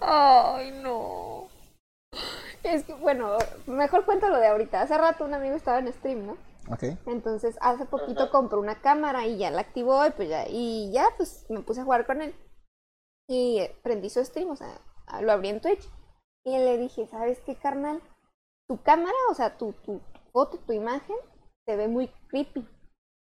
Ay, 0.00 0.72
no. 0.82 1.46
Es 2.64 2.82
que, 2.82 2.94
bueno, 2.94 3.38
mejor 3.66 4.04
cuento 4.04 4.28
lo 4.28 4.38
de 4.38 4.48
ahorita. 4.48 4.80
Hace 4.80 4.98
rato 4.98 5.24
un 5.24 5.34
amigo 5.34 5.54
estaba 5.54 5.78
en 5.78 5.92
stream, 5.92 6.26
¿no? 6.26 6.36
Entonces, 7.06 7.56
hace 7.60 7.86
poquito 7.86 8.30
compró 8.30 8.60
una 8.60 8.80
cámara 8.80 9.26
y 9.26 9.38
ya 9.38 9.50
la 9.50 9.60
activó 9.60 10.04
y 10.06 10.10
pues 10.10 10.28
ya, 10.28 10.46
y 10.48 10.90
ya 10.92 11.06
pues 11.16 11.46
me 11.48 11.60
puse 11.60 11.80
a 11.80 11.84
jugar 11.84 12.06
con 12.06 12.22
él. 12.22 12.34
Y 13.28 13.60
prendí 13.82 14.10
su 14.10 14.24
stream, 14.24 14.50
o 14.50 14.56
sea, 14.56 14.80
lo 15.20 15.32
abrí 15.32 15.48
en 15.48 15.60
Twitch. 15.60 15.88
Y 16.44 16.56
le 16.58 16.78
dije, 16.78 17.06
¿sabes 17.08 17.40
qué, 17.40 17.56
carnal? 17.56 18.00
Tu 18.68 18.80
cámara, 18.82 19.16
o 19.30 19.34
sea, 19.34 19.56
tu, 19.56 19.72
tu 19.72 20.00
foto, 20.32 20.58
tu 20.58 20.72
imagen, 20.72 21.16
se 21.66 21.76
ve 21.76 21.88
muy 21.88 22.08
creepy. 22.28 22.68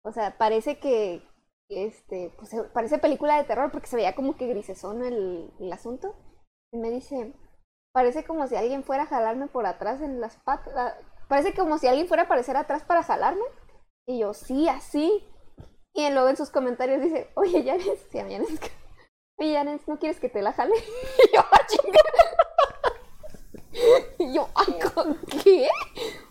O 0.03 0.11
sea, 0.11 0.37
parece 0.37 0.79
que, 0.79 1.25
este, 1.69 2.33
pues 2.37 2.51
parece 2.73 2.97
película 2.97 3.37
de 3.37 3.45
terror 3.45 3.71
porque 3.71 3.87
se 3.87 3.95
veía 3.95 4.15
como 4.15 4.35
que 4.35 4.47
grisesón 4.47 5.03
el, 5.03 5.53
el 5.59 5.71
asunto. 5.71 6.15
Y 6.73 6.77
me 6.77 6.89
dice, 6.89 7.33
parece 7.93 8.25
como 8.25 8.47
si 8.47 8.55
alguien 8.55 8.83
fuera 8.83 9.03
a 9.03 9.07
jalarme 9.07 9.47
por 9.47 9.65
atrás 9.65 10.01
en 10.01 10.19
las 10.19 10.35
patas. 10.37 10.95
Parece 11.33 11.55
como 11.55 11.79
si 11.79 11.87
alguien 11.87 12.07
fuera 12.07 12.21
a 12.21 12.25
aparecer 12.27 12.55
atrás 12.55 12.83
para 12.83 13.01
jalarme. 13.01 13.41
Y 14.05 14.19
yo, 14.19 14.35
sí, 14.35 14.69
así. 14.69 15.27
Y 15.95 16.07
luego 16.11 16.29
en 16.29 16.37
sus 16.37 16.51
comentarios 16.51 17.01
dice, 17.01 17.31
oye, 17.33 17.63
Yanes, 17.63 18.05
sí, 18.11 18.19
a 18.19 18.27
Yanes, 18.27 18.59
oye, 19.39 19.53
Yanes, 19.53 19.87
¿no 19.87 19.97
quieres 19.97 20.19
que 20.19 20.29
te 20.29 20.43
la 20.43 20.53
jale? 20.53 20.75
Y 21.23 21.35
yo, 21.35 21.41
"Ah, 21.51 21.65
chinga". 21.65 21.99
Y 24.19 24.31
yo, 24.35 24.47
"Ay, 24.53 24.77
¿con 24.93 25.17
¿qué? 25.43 25.67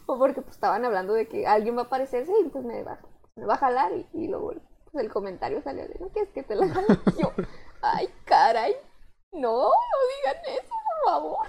O 0.07 0.17
porque 0.21 0.41
pues 0.41 0.55
estaban 0.55 0.85
hablando 0.85 1.15
de 1.15 1.27
que 1.27 1.49
alguien 1.49 1.77
va 1.77 1.83
a 1.83 1.87
aparecerse 1.87 2.31
y 2.41 2.49
pues 2.51 2.65
me 2.65 2.85
va, 2.85 3.01
me 3.35 3.45
va 3.45 3.55
a 3.55 3.59
jalar. 3.59 3.91
Y, 3.91 4.07
y 4.15 4.29
luego 4.29 4.53
pues, 4.93 5.05
el 5.05 5.13
comentario 5.13 5.63
salió 5.63 5.83
de, 5.89 5.97
¿no 5.99 6.11
quieres 6.11 6.31
que 6.31 6.45
te 6.45 6.55
la 6.55 6.69
jale? 6.69 6.87
Y 7.19 7.23
yo, 7.23 7.33
ay, 7.83 8.09
caray, 8.25 8.77
no, 9.33 9.63
no 9.63 9.99
digan 10.17 10.61
eso, 10.61 10.75
por 11.03 11.13
favor. 11.13 11.49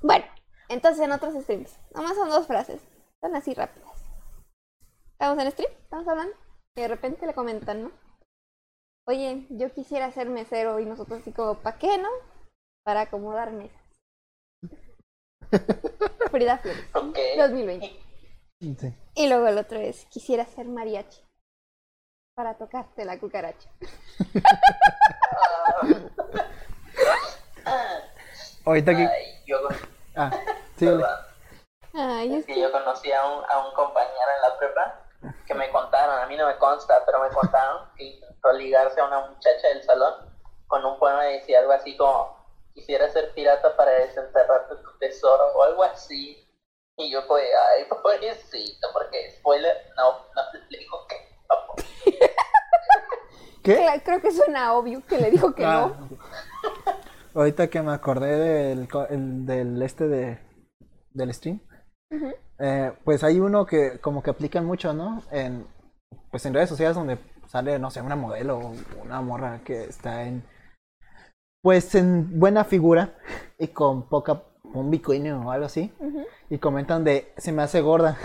Bueno, 0.00 0.24
entonces 0.68 1.04
en 1.04 1.12
otros 1.12 1.34
streams, 1.42 1.78
nomás 1.94 2.14
son 2.16 2.28
dos 2.28 2.46
frases, 2.46 2.80
son 3.20 3.34
así 3.36 3.54
rápidas. 3.54 3.90
Estamos 5.12 5.38
en 5.42 5.50
stream, 5.52 5.72
estamos 5.82 6.08
hablando, 6.08 6.34
y 6.76 6.80
de 6.82 6.88
repente 6.88 7.26
le 7.26 7.34
comentan, 7.34 7.84
¿no? 7.84 7.92
Oye, 9.06 9.46
yo 9.50 9.72
quisiera 9.72 10.10
ser 10.12 10.28
mesero, 10.28 10.80
y 10.80 10.86
nosotros 10.86 11.20
así 11.20 11.32
como, 11.32 11.54
¿para 11.56 11.78
qué, 11.78 11.98
no? 11.98 12.08
Para 12.84 13.02
acomodar 13.02 13.52
mesas. 13.52 13.80
Frida 16.30 16.58
Flores, 16.58 16.84
Ok. 16.94 17.18
2020. 17.36 18.00
Sí. 18.60 18.94
Y 19.14 19.28
luego 19.28 19.46
el 19.46 19.58
otro 19.58 19.78
es, 19.78 20.06
quisiera 20.06 20.44
ser 20.46 20.66
mariachi. 20.66 21.20
Para 22.34 22.54
tocarte 22.56 23.04
la 23.04 23.18
cucaracha. 23.20 23.68
Ahorita 28.64 28.96
que. 28.96 29.06
Ay, 29.06 29.42
yo, 29.46 29.58
Ah, 30.16 30.30
Ay, 31.94 32.34
es 32.34 32.46
que 32.46 32.60
yo 32.60 32.72
conocí 32.72 33.12
a 33.12 33.24
un, 33.24 33.44
a 33.48 33.66
un 33.66 33.74
compañero 33.74 34.30
en 34.36 34.42
la 34.50 34.58
prepa 34.58 35.00
que 35.46 35.54
me 35.54 35.70
contaron, 35.70 36.18
a 36.18 36.26
mí 36.26 36.36
no 36.36 36.46
me 36.46 36.56
consta, 36.58 37.02
pero 37.06 37.20
me 37.22 37.28
contaron 37.30 37.88
que 37.96 38.04
intentó 38.04 38.52
ligarse 38.52 39.00
a 39.00 39.06
una 39.06 39.20
muchacha 39.28 39.68
del 39.68 39.82
salón 39.84 40.14
con 40.66 40.84
un 40.84 40.98
poema 40.98 41.22
que 41.22 41.38
decía 41.38 41.60
algo 41.60 41.72
así 41.72 41.96
como, 41.96 42.36
quisiera 42.74 43.08
ser 43.10 43.32
pirata 43.34 43.76
para 43.76 43.92
desenterrarte 43.92 44.74
tu 44.76 44.98
tesoro 44.98 45.44
o 45.54 45.62
algo 45.62 45.84
así. 45.84 46.40
Y 46.96 47.10
yo 47.12 47.26
pues, 47.26 47.44
ay, 47.76 47.84
pobrecito, 47.88 48.88
porque 48.92 49.36
spoiler, 49.38 49.76
no, 49.96 50.12
no 50.34 50.42
le 50.68 50.78
digo 50.78 51.06
que 51.06 51.16
no. 51.48 51.74
¿Qué? 53.62 54.02
Creo 54.04 54.20
que 54.20 54.30
suena 54.32 54.74
obvio 54.74 55.02
que 55.06 55.18
le 55.18 55.30
dijo 55.30 55.54
que 55.54 55.64
Ah, 55.64 55.90
no. 55.90 56.08
Ahorita 57.34 57.68
que 57.68 57.80
me 57.82 57.92
acordé 57.92 58.36
del, 58.36 58.88
co- 58.88 59.06
el- 59.08 59.46
del 59.46 59.80
este 59.82 60.06
de, 60.06 60.38
del 61.14 61.32
stream, 61.32 61.60
eh, 62.58 62.92
pues 63.04 63.24
hay 63.24 63.40
uno 63.40 63.64
que 63.66 63.98
como 64.00 64.22
que 64.22 64.30
aplican 64.30 64.64
mucho, 64.66 64.92
¿no? 64.92 65.22
En, 65.30 65.66
pues 66.30 66.44
en 66.46 66.54
redes 66.54 66.68
sociales 66.68 66.96
donde 66.96 67.18
sale, 67.46 67.78
no 67.78 67.90
sé, 67.90 68.00
una 68.02 68.16
modelo 68.16 68.58
o 68.58 68.74
una 69.02 69.20
morra 69.20 69.60
que 69.64 69.84
está 69.84 70.24
en, 70.24 70.42
pues 71.62 71.94
en 71.94 72.38
buena 72.38 72.64
figura 72.64 73.14
y 73.58 73.68
con 73.68 74.08
poca, 74.08 74.42
un 74.64 74.90
bikini 74.90 75.30
o 75.30 75.50
algo 75.50 75.66
así, 75.66 75.92
y 76.50 76.58
comentan 76.58 77.04
de, 77.04 77.32
se 77.36 77.52
me 77.52 77.62
hace 77.62 77.80
gorda. 77.80 78.18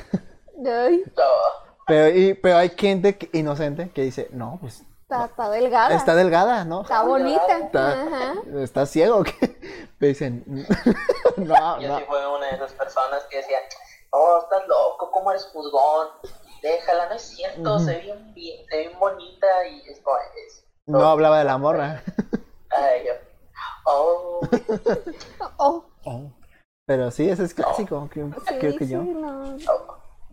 Ay, 0.65 1.03
Pero, 1.87 2.15
y, 2.15 2.33
pero 2.35 2.57
hay 2.57 2.69
gente 2.69 3.17
que- 3.17 3.35
inocente 3.37 3.89
que 3.89 4.03
dice, 4.03 4.27
no, 4.31 4.59
pues 4.61 4.83
está, 5.09 5.25
está 5.25 5.49
delgada. 5.49 5.95
está 5.95 6.15
delgada, 6.15 6.65
¿no? 6.65 6.81
Está 6.83 7.01
bonita. 7.03 7.57
Está, 7.57 7.91
Ajá. 8.03 8.33
está 8.57 8.85
ciego. 8.85 9.23
Me 9.99 10.07
dicen, 10.07 10.43
no, 11.37 11.79
Yo 11.81 11.87
no. 11.87 11.97
sí 11.97 12.03
fui 12.07 12.17
una 12.17 12.47
de 12.47 12.55
esas 12.55 12.71
personas 12.73 13.23
que 13.29 13.37
decía, 13.37 13.57
oh, 14.11 14.39
estás 14.43 14.67
loco, 14.67 15.09
¿cómo 15.11 15.31
eres 15.31 15.45
juzgón? 15.45 16.07
Déjala, 16.61 17.07
no 17.09 17.15
es 17.15 17.21
cierto, 17.23 17.79
se 17.79 17.93
ve 17.95 17.99
bien, 18.01 18.33
bien, 18.33 18.65
se 18.69 18.77
ve 18.77 18.87
bien 18.87 18.99
bonita 18.99 19.67
y 19.67 19.81
es 19.89 19.99
como 20.01 20.17
es. 20.45 20.65
No 20.87 21.01
hablaba 21.07 21.39
de 21.39 21.45
la 21.45 21.57
morra. 21.57 22.03
Ay, 22.71 23.03
yo, 23.07 23.13
oh, 23.85 24.41
Oh, 26.05 26.31
Pero 26.85 27.11
sí, 27.11 27.29
ese 27.29 27.43
es 27.43 27.53
clásico, 27.53 28.07
creo, 28.11 28.29
sí, 28.47 28.55
creo 28.59 28.77
que 28.77 28.85
sí, 28.85 28.91
yo. 28.93 29.01
no. 29.01 29.57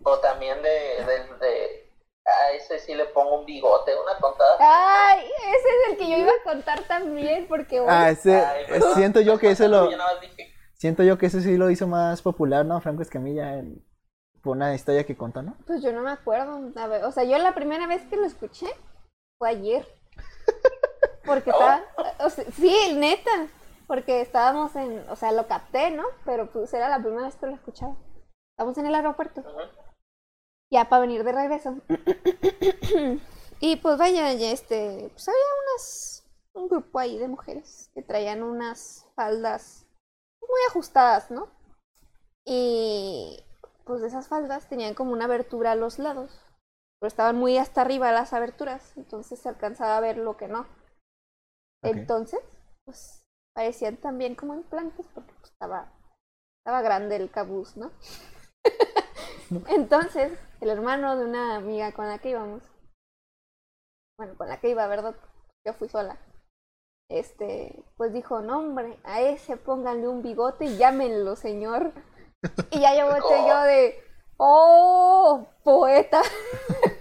o 0.03 0.17
también 0.19 0.61
de, 0.61 0.69
de, 1.05 1.37
de, 1.39 1.86
a 2.27 2.51
ese 2.51 2.79
sí 2.79 2.93
le 2.93 3.05
pongo 3.05 3.39
un 3.39 3.45
bigote, 3.45 3.91
una 3.95 4.17
tontada. 4.19 4.57
Ay, 4.59 5.25
ese 5.25 5.67
es 5.69 5.91
el 5.91 5.97
que 5.97 6.09
yo 6.09 6.17
iba 6.17 6.31
a 6.31 6.43
contar 6.43 6.81
también, 6.83 7.47
porque 7.47 7.79
bueno, 7.79 7.97
Ah, 7.97 8.09
ese, 8.09 8.35
Ay, 8.35 8.65
siento 8.95 9.21
yo 9.21 9.37
que 9.39 9.51
ese 9.51 9.67
lo, 9.67 9.89
Yo 9.89 9.97
nada 9.97 10.13
más 10.13 10.21
dije, 10.21 10.51
siento 10.73 11.03
yo 11.03 11.17
que 11.17 11.27
ese 11.27 11.41
sí 11.41 11.57
lo 11.57 11.69
hizo 11.69 11.87
más 11.87 12.21
popular, 12.21 12.65
¿no? 12.65 12.79
Franco 12.81 13.01
Escamilla, 13.01 13.55
en- 13.57 13.83
por 14.41 14.55
una 14.55 14.73
historia 14.75 15.05
que 15.05 15.17
contó, 15.17 15.41
¿no? 15.41 15.55
pues 15.65 15.81
yo 15.81 15.91
no 15.91 16.01
me 16.01 16.11
acuerdo. 16.11 16.71
A 16.75 16.87
ver, 16.87 17.03
o 17.05 17.11
sea, 17.11 17.23
yo 17.23 17.37
la 17.37 17.53
primera 17.53 17.87
vez 17.87 18.01
que 18.09 18.15
lo 18.17 18.25
escuché 18.25 18.67
fue 19.37 19.49
ayer. 19.49 19.85
Porque 21.25 21.49
estaba, 21.49 21.81
o 22.19 22.29
sea, 22.29 22.45
sí, 22.53 22.93
neta, 22.95 23.47
porque 23.87 24.21
estábamos 24.21 24.75
en, 24.77 25.03
o 25.09 25.15
sea, 25.15 25.31
lo 25.33 25.47
capté, 25.47 25.91
¿no? 25.91 26.03
Pero 26.25 26.47
pues 26.47 26.73
era 26.73 26.87
la 26.89 26.99
primera 26.99 27.23
vez 27.23 27.35
que 27.35 27.47
lo 27.47 27.55
escuchaba. 27.55 27.95
Estábamos 28.51 28.77
en 28.77 28.85
el 28.85 28.95
aeropuerto. 28.95 29.41
ujú, 29.41 29.59
ya 30.71 30.89
para 30.89 31.01
venir 31.01 31.23
de 31.23 31.31
regreso. 31.31 31.75
y 33.59 33.75
pues 33.77 33.97
vaya, 33.97 34.33
ya 34.33 34.51
este, 34.51 35.09
pues 35.11 35.27
había 35.27 35.41
unas, 35.63 36.25
un 36.53 36.67
grupo 36.67 36.99
ahí 36.99 37.17
de 37.17 37.27
mujeres 37.27 37.89
que 37.93 38.01
traían 38.01 38.43
unas 38.43 39.05
faldas 39.15 39.85
muy 40.41 40.59
ajustadas, 40.69 41.31
¿no? 41.31 41.49
Y 42.45 43.43
pues 43.85 44.01
de 44.01 44.07
esas 44.07 44.27
faldas 44.27 44.67
tenían 44.69 44.93
como 44.93 45.11
una 45.11 45.25
abertura 45.25 45.71
a 45.71 45.75
los 45.75 45.99
lados, 45.99 46.31
pero 46.99 47.07
estaban 47.07 47.37
muy 47.37 47.57
hasta 47.57 47.81
arriba 47.81 48.11
las 48.11 48.33
aberturas, 48.33 48.95
entonces 48.97 49.39
se 49.39 49.49
alcanzaba 49.49 49.97
a 49.97 50.01
ver 50.01 50.17
lo 50.17 50.37
que 50.37 50.47
no. 50.47 50.65
Entonces, 51.83 52.39
pues 52.85 53.25
parecían 53.53 53.97
también 53.97 54.35
como 54.35 54.55
implantes 54.55 55.05
porque 55.13 55.33
pues, 55.39 55.51
estaba, 55.51 55.93
estaba 56.59 56.81
grande 56.81 57.15
el 57.15 57.31
cabuz, 57.31 57.77
¿no? 57.77 57.91
Entonces, 59.69 60.31
el 60.61 60.69
hermano 60.69 61.17
de 61.17 61.25
una 61.25 61.55
amiga 61.55 61.91
con 61.91 62.07
la 62.07 62.19
que 62.19 62.29
íbamos, 62.29 62.61
bueno, 64.17 64.35
con 64.37 64.47
la 64.49 64.59
que 64.59 64.69
iba, 64.69 64.87
¿verdad? 64.87 65.15
Yo 65.65 65.73
fui 65.73 65.89
sola. 65.89 66.17
Este, 67.09 67.83
pues 67.95 68.11
dijo, 68.11 68.41
no 68.41 68.59
hombre, 68.59 68.99
a 69.03 69.21
ese 69.21 69.55
pónganle 69.55 70.07
un 70.07 70.21
bigote 70.21 70.65
y 70.65 70.77
llámenlo, 70.77 71.35
señor. 71.35 71.91
Y 72.71 72.79
ya 72.79 72.95
yo 72.95 73.07
volteé 73.11 73.47
yo 73.47 73.61
de, 73.63 74.03
oh, 74.37 75.47
poeta. 75.63 76.21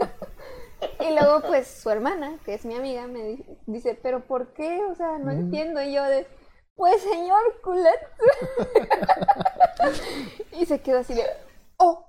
y 1.00 1.12
luego, 1.12 1.42
pues, 1.42 1.66
su 1.68 1.90
hermana, 1.90 2.38
que 2.44 2.54
es 2.54 2.64
mi 2.64 2.74
amiga, 2.74 3.06
me 3.06 3.22
di- 3.22 3.58
dice, 3.66 3.98
pero 4.02 4.24
¿por 4.24 4.54
qué? 4.54 4.82
O 4.84 4.94
sea, 4.94 5.18
no 5.18 5.30
entiendo. 5.30 5.82
Y 5.82 5.92
yo 5.92 6.02
de, 6.04 6.26
pues, 6.74 7.02
señor 7.02 7.60
culet. 7.62 8.00
y 10.52 10.64
se 10.64 10.80
quedó 10.80 11.00
así 11.00 11.14
de, 11.14 11.26
oh. 11.76 12.05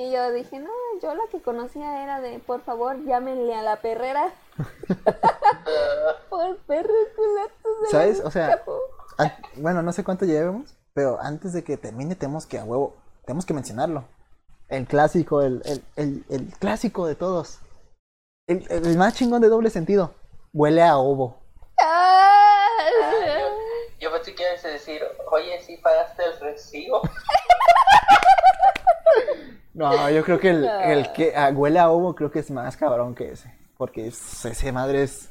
Y 0.00 0.10
yo 0.10 0.32
dije, 0.32 0.58
no, 0.58 0.70
yo 1.02 1.14
la 1.14 1.24
que 1.30 1.42
conocía 1.42 2.02
era 2.02 2.22
de, 2.22 2.38
por 2.38 2.62
favor, 2.62 3.04
llámenle 3.04 3.54
a 3.54 3.60
la 3.60 3.82
perrera. 3.82 4.32
por 6.30 6.56
perro 6.60 6.88
¿Sabes? 7.90 8.22
O 8.24 8.30
sea, 8.30 8.64
bueno, 9.56 9.82
no 9.82 9.92
sé 9.92 10.02
cuánto 10.02 10.24
llevemos, 10.24 10.74
pero 10.94 11.20
antes 11.20 11.52
de 11.52 11.64
que 11.64 11.76
termine 11.76 12.14
tenemos 12.14 12.46
que 12.46 12.58
a 12.58 12.64
huevo, 12.64 12.96
tenemos 13.26 13.44
que 13.44 13.52
mencionarlo. 13.52 14.04
El 14.70 14.86
clásico, 14.86 15.42
el, 15.42 15.60
el, 15.66 15.84
el, 15.96 16.24
el 16.30 16.46
clásico 16.58 17.06
de 17.06 17.14
todos. 17.14 17.58
El, 18.46 18.66
el 18.70 18.96
más 18.96 19.12
chingón 19.12 19.42
de 19.42 19.48
doble 19.48 19.68
sentido. 19.68 20.14
Huele 20.54 20.82
a 20.82 20.96
ovo. 20.96 21.42
Ah. 21.78 22.66
Yo 24.00 24.10
pensé 24.10 24.34
que 24.34 24.44
ibas 24.44 24.64
a 24.64 24.68
decir, 24.68 25.02
oye, 25.30 25.60
¿sí 25.60 25.76
pagaste 25.76 26.24
el 26.24 26.40
recibo? 26.40 27.02
No, 29.80 30.10
yo 30.10 30.22
creo 30.24 30.38
que 30.38 30.50
el, 30.50 30.64
el 30.66 31.12
que 31.14 31.34
ah, 31.34 31.50
huele 31.54 31.78
a 31.78 31.90
ovo 31.90 32.14
creo 32.14 32.30
que 32.30 32.40
es 32.40 32.50
más 32.50 32.76
cabrón 32.76 33.14
que 33.14 33.30
ese. 33.32 33.52
Porque 33.78 34.06
es- 34.08 34.44
ese 34.44 34.72
madre 34.72 35.02
es. 35.04 35.30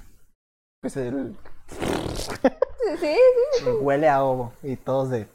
Pues 0.81 0.97
el. 0.97 1.35
Sí, 1.67 1.85
sí, 2.99 3.15
sí, 3.59 3.69
Huele 3.79 4.09
a 4.09 4.23
ovo. 4.23 4.51
Y 4.63 4.75
todos 4.75 5.11
de. 5.11 5.27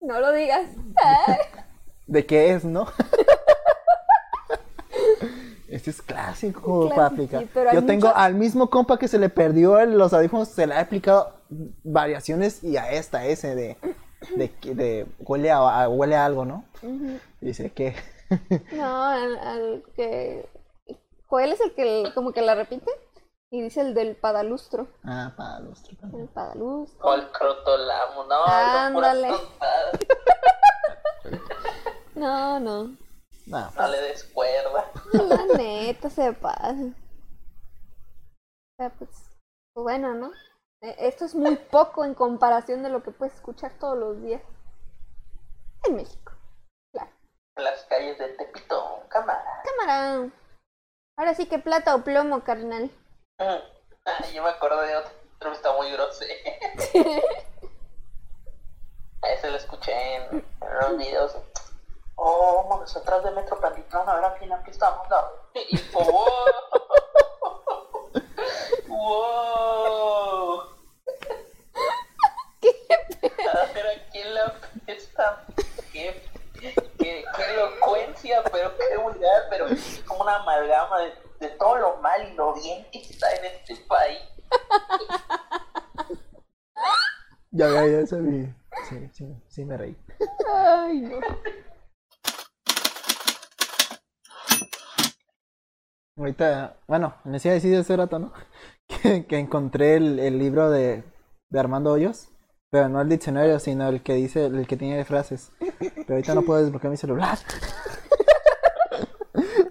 no 0.00 0.18
lo 0.20 0.32
digas. 0.32 0.66
¿De 2.06 2.24
qué 2.24 2.54
es, 2.54 2.64
no? 2.64 2.86
Este 5.68 5.90
es 5.90 6.02
clásico 6.02 6.90
pero 7.54 7.70
hay 7.70 7.76
Yo 7.76 7.86
tengo 7.86 8.08
al 8.08 8.34
mismo 8.34 8.68
compa 8.70 8.98
que 8.98 9.06
se 9.06 9.20
le 9.20 9.28
perdió 9.28 9.78
el- 9.78 9.96
los 9.96 10.12
audífonos, 10.12 10.48
se 10.48 10.66
le 10.66 10.74
ha 10.74 10.80
aplicado 10.80 11.34
variaciones 11.84 12.64
y 12.64 12.76
a 12.76 12.90
esta, 12.90 13.24
ese 13.26 13.54
de, 13.54 13.76
de, 14.34 14.50
de 14.74 15.06
huele, 15.20 15.52
a, 15.52 15.58
a- 15.82 15.88
huele 15.88 16.16
a 16.16 16.24
algo, 16.24 16.44
¿no? 16.44 16.64
Dice 17.40 17.70
que 17.70 17.94
No, 18.72 19.04
al, 19.04 19.38
al 19.38 19.84
que. 19.94 20.48
Joel 21.26 21.52
es 21.52 21.60
el 21.60 21.74
que 21.74 22.10
como 22.14 22.32
que 22.32 22.42
la 22.42 22.54
repite. 22.54 22.90
Y 23.52 23.62
dice 23.62 23.80
el 23.80 23.94
del 23.94 24.14
padalustro. 24.14 24.86
Ah, 25.02 25.32
trucos. 25.82 26.14
El 26.14 26.28
padalustro. 26.28 27.04
O 27.04 27.14
el 27.14 27.32
crotolamo, 27.32 28.24
no, 28.24 28.44
Ándale. 28.46 29.28
no. 32.14 32.14
No, 32.14 32.60
no. 32.60 32.96
No, 33.46 33.70
no 33.76 33.88
le 33.88 34.00
des 34.02 34.22
cuerda. 34.24 34.84
La 35.12 35.46
neta 35.56 36.10
se 36.10 36.32
pasa. 36.32 36.72
O 36.72 36.92
sea, 38.76 38.90
pues, 38.90 39.10
pues 39.74 39.82
bueno, 39.82 40.14
¿no? 40.14 40.30
Eh, 40.82 40.94
Esto 41.00 41.24
es 41.24 41.34
muy 41.34 41.56
poco 41.56 42.04
en 42.04 42.14
comparación 42.14 42.84
de 42.84 42.90
lo 42.90 43.02
que 43.02 43.10
puedes 43.10 43.34
escuchar 43.34 43.72
todos 43.80 43.98
los 43.98 44.22
días. 44.22 44.42
En 45.84 45.96
México. 45.96 46.29
Las 47.60 47.84
calles 47.84 48.18
de 48.18 48.28
Tepito, 48.30 49.04
cámara. 49.08 49.62
Cámara. 49.64 50.30
Ahora 51.16 51.34
sí 51.34 51.46
que 51.46 51.58
plata 51.58 51.94
o 51.94 52.02
plomo, 52.02 52.42
carnal. 52.42 52.90
Mm. 53.38 54.32
Yo 54.34 54.42
me 54.42 54.50
acuerdo 54.50 54.80
de 54.82 54.96
otro, 54.96 55.12
pero 55.38 55.52
está 55.52 55.72
muy 55.74 55.92
grosero. 55.92 56.32
Ese 59.22 59.50
lo 59.50 59.56
escuché 59.56 59.92
en, 60.16 60.22
en 60.32 60.78
los 60.80 60.96
videos. 60.96 61.36
Oh, 62.16 62.66
vamos 62.68 62.96
atrás 62.96 63.22
de 63.24 63.30
Metro 63.30 63.60
Pantitlán 63.60 64.08
a 64.08 64.14
ver 64.14 64.24
a 64.24 64.34
quién 64.34 64.52
aquí 64.52 64.70
estamos. 64.70 65.08
No. 65.08 65.16
Y 65.54 65.76
fue, 65.76 66.04
wow. 66.04 66.26
wow. 68.88 70.60
A 73.52 73.72
ver 73.72 73.86
a 73.86 74.10
quién 74.10 74.34
la 74.34 74.50
fiesta. 74.84 75.44
Qué, 75.92 76.22
qué, 76.58 76.74
qué 76.98 77.24
elocuencia, 77.54 78.42
pero 78.52 78.76
qué 78.76 78.96
vulgar, 78.98 79.46
pero 79.48 79.66
es 79.68 80.02
como 80.06 80.22
una 80.22 80.40
amalgama 80.74 81.00
de, 81.00 81.12
de 81.48 81.48
todo 81.56 81.76
lo 81.78 81.96
mal 81.98 82.28
y 82.30 82.34
lo 82.34 82.54
bien 82.54 82.86
que 82.90 82.98
está 82.98 83.26
en 83.36 83.44
este 83.46 83.76
país. 83.86 84.18
ya, 87.50 87.68
ya, 87.70 87.86
ya 87.86 88.06
sabía. 88.06 88.56
Sí, 88.88 89.08
sí, 89.12 89.36
sí 89.48 89.64
me 89.64 89.76
reí. 89.76 89.96
Ay, 90.54 91.00
no. 91.00 91.18
Ahorita, 96.16 96.76
bueno, 96.86 97.14
me 97.24 97.32
decía 97.32 97.52
decir 97.52 97.76
hace 97.76 97.96
rato, 97.96 98.18
¿no? 98.18 98.32
Que, 99.02 99.24
que 99.24 99.38
encontré 99.38 99.94
el, 99.96 100.18
el 100.18 100.36
libro 100.38 100.68
de, 100.68 101.04
de 101.48 101.60
Armando 101.60 101.92
Hoyos, 101.92 102.28
Pero 102.70 102.88
no 102.88 103.00
el 103.00 103.08
diccionario, 103.08 103.60
sino 103.60 103.88
el 103.88 104.02
que 104.02 104.14
dice, 104.14 104.46
el 104.46 104.66
que 104.66 104.76
tiene 104.76 105.04
frases. 105.04 105.52
Pero 105.78 106.14
ahorita 106.14 106.34
no 106.34 106.42
puedo 106.42 106.60
desbloquear 106.60 106.90
mi 106.90 106.96
celular. 106.96 107.38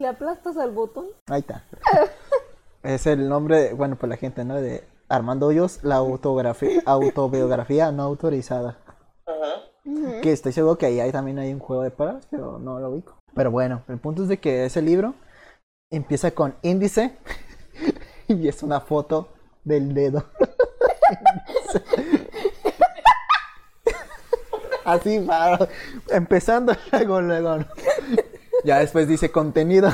¿Le 0.09 0.15
aplastas 0.15 0.57
al 0.57 0.71
botón? 0.71 1.05
Ahí 1.27 1.41
está. 1.41 1.63
Es 2.81 3.05
el 3.05 3.29
nombre, 3.29 3.73
bueno, 3.73 3.95
por 3.95 4.09
la 4.09 4.17
gente, 4.17 4.43
¿no? 4.43 4.55
De 4.55 4.83
Armando 5.07 5.45
Hoyos, 5.47 5.83
la 5.83 5.97
autografía, 5.97 6.81
autobiografía 6.85 7.91
no 7.91 8.01
autorizada. 8.03 8.79
Ujú. 9.85 10.21
Que 10.21 10.31
estoy 10.31 10.51
seguro 10.51 10.79
que 10.79 10.87
ahí 10.87 10.99
hay, 10.99 11.11
también 11.11 11.37
hay 11.37 11.53
un 11.53 11.59
juego 11.59 11.83
de 11.83 11.91
palabras, 11.91 12.25
pero 12.31 12.57
no 12.57 12.79
lo 12.79 12.89
ubico. 12.89 13.19
Pero 13.35 13.51
bueno, 13.51 13.83
el 13.87 13.99
punto 13.99 14.23
es 14.23 14.29
de 14.29 14.39
que 14.39 14.65
ese 14.65 14.81
libro 14.81 15.13
empieza 15.91 16.31
con 16.31 16.55
índice 16.63 17.15
y 18.27 18.47
es 18.47 18.63
una 18.63 18.81
foto 18.81 19.27
del 19.63 19.93
dedo. 19.93 20.23
Así, 24.85 25.19
para, 25.19 25.69
empezando 26.09 26.73
luego, 26.93 27.21
luego. 27.21 27.57
Ya 28.63 28.79
después 28.79 29.07
dice 29.07 29.31
contenido. 29.31 29.89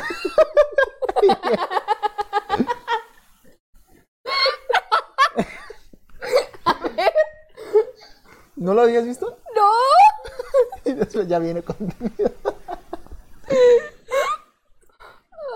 ¿No 8.56 8.74
lo 8.74 8.82
habías 8.82 9.06
visto? 9.06 9.38
¡No! 9.56 10.92
Y 10.92 10.94
después 10.94 11.28
ya 11.28 11.40
viene 11.40 11.62
contenido. 11.62 12.32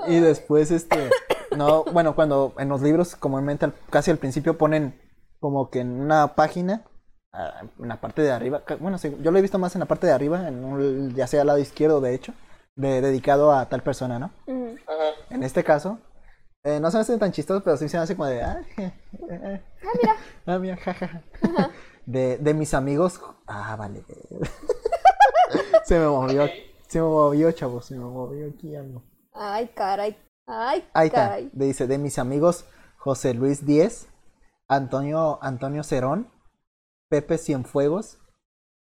Y 0.08 0.20
después, 0.20 0.72
este, 0.72 1.10
no, 1.56 1.84
bueno, 1.86 2.16
cuando 2.16 2.54
en 2.58 2.70
los 2.70 2.82
libros, 2.82 3.16
comúnmente 3.16 3.72
casi 3.90 4.12
al 4.12 4.18
principio 4.18 4.58
ponen 4.58 5.00
como 5.40 5.70
que 5.70 5.80
en 5.80 6.00
una 6.02 6.36
página, 6.36 6.84
ah, 7.34 7.62
en 7.80 7.88
la 7.88 8.02
parte 8.02 8.22
de 8.22 8.32
arriba, 8.32 8.64
bueno, 8.80 8.98
sí, 8.98 9.16
yo 9.22 9.32
lo 9.32 9.38
he 9.40 9.42
visto 9.42 9.60
más 9.60 9.76
en 9.76 9.80
la 9.80 9.86
parte 9.86 10.08
de 10.08 10.14
arriba, 10.14 10.48
en 10.48 10.64
un- 10.66 11.14
ya 11.16 11.28
sea 11.28 11.42
al 11.42 11.48
lado 11.48 11.60
izquierdo, 11.60 12.02
de 12.02 12.14
hecho, 12.16 12.34
de, 12.80 13.02
dedicado 13.02 13.52
a 13.52 13.68
tal 13.68 13.84
persona, 13.84 14.18
¿no? 14.20 14.32
En 15.30 15.44
este 15.44 15.64
caso, 15.64 16.00
eh, 16.64 16.80
no 16.80 16.90
se 16.90 16.98
me 16.98 17.02
hace 17.02 17.18
tan 17.18 17.32
chistoso, 17.32 17.62
pero 17.64 17.78
sí 17.78 17.90
se 17.90 17.98
me 17.98 18.04
hace 18.04 18.16
como 18.16 18.28
de, 18.30 18.42
ah, 18.42 18.62
je, 18.76 18.86
eh, 18.86 18.94
eh, 19.30 19.62
Ah, 19.84 19.92
mira. 20.02 20.16
ah, 20.46 20.60
mira, 20.60 20.78
jajaja. 20.78 21.22
De, 22.06 22.38
de 22.38 22.54
mis 22.54 22.74
amigos, 22.74 23.20
ah, 23.48 23.76
vale. 23.76 24.04
se 25.86 26.00
me 26.00 26.08
movió, 26.08 26.48
se 26.88 27.00
me 27.00 27.06
movió, 27.08 27.52
chavos, 27.52 27.86
se 27.86 27.96
me 27.96 28.06
movió 28.06 28.48
aquí 28.50 28.76
algo. 28.76 29.04
Ay, 29.34 29.68
caray. 29.76 30.18
Ay, 30.48 30.88
Ahí 30.94 31.08
está, 31.08 31.30
caray. 31.30 31.50
dice, 31.54 31.86
de 31.86 31.98
mis 31.98 32.18
amigos 32.18 32.66
José 32.98 33.34
Luis 33.34 33.66
Díez, 33.66 34.08
Antonio, 34.68 35.38
Antonio 35.42 35.84
Cerón, 35.84 36.32
Pepe 37.10 37.38
Cienfuegos, 37.38 38.20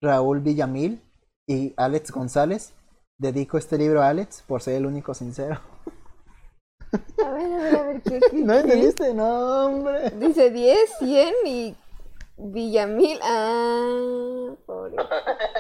Raúl 0.00 0.40
Villamil 0.40 1.02
y 1.46 1.72
Alex 1.76 2.10
González. 2.12 2.74
Dedico 3.18 3.56
este 3.58 3.78
libro 3.78 4.02
a 4.02 4.08
Alex 4.08 4.42
por 4.46 4.60
ser 4.62 4.74
el 4.74 4.86
único 4.86 5.14
sincero. 5.14 5.58
A 7.24 7.30
ver, 7.32 7.52
a 7.52 7.56
ver, 7.56 7.76
a 7.76 7.82
ver, 7.82 8.02
¿qué, 8.02 8.20
qué, 8.30 8.36
¿No 8.44 8.54
entendiste? 8.54 9.14
No, 9.14 9.66
hombre. 9.66 10.10
Dice 10.10 10.50
10, 10.50 10.78
100 10.98 11.34
y 11.46 11.76
Villamil. 12.36 13.18
Ah, 13.22 14.54
pobre. 14.66 14.96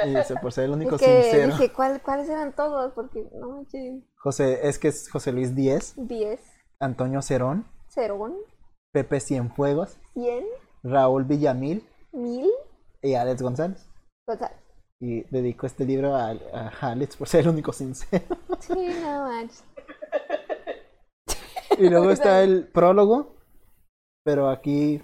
Y 0.04 0.14
dice, 0.14 0.34
por 0.40 0.52
ser 0.52 0.64
el 0.64 0.72
único 0.72 0.96
Es 0.96 1.00
que 1.02 1.22
sincero. 1.22 1.46
dije, 1.48 1.72
¿cuál, 1.72 2.00
¿cuáles 2.02 2.28
eran 2.28 2.54
todos? 2.54 2.92
Porque, 2.92 3.26
no 3.34 3.48
manches, 3.48 4.02
José, 4.16 4.68
es 4.68 4.78
que 4.78 4.88
es 4.88 5.10
José 5.10 5.32
Luis 5.32 5.54
Díez, 5.54 5.94
10, 5.96 6.40
Antonio 6.80 7.22
Cerón, 7.22 7.66
Cerón, 7.88 8.36
Pepe 8.92 9.20
Cienfuegos, 9.20 9.96
100, 10.14 10.44
Raúl 10.82 11.24
Villamil 11.24 11.88
1000, 12.12 12.50
y 13.02 13.14
Alex 13.14 13.40
González. 13.42 13.88
total. 14.26 14.52
Y 15.00 15.22
dedico 15.24 15.66
este 15.66 15.84
libro 15.84 16.14
a, 16.14 16.30
a 16.30 16.68
Alex 16.80 17.16
por 17.16 17.28
ser 17.28 17.42
el 17.42 17.48
único 17.48 17.72
sincero. 17.72 18.24
Sí, 18.60 18.88
no 19.02 19.24
manches. 19.28 19.64
Y 21.78 21.88
luego 21.90 22.10
está 22.12 22.42
el 22.42 22.66
prólogo, 22.66 23.34
pero 24.24 24.48
aquí, 24.48 25.02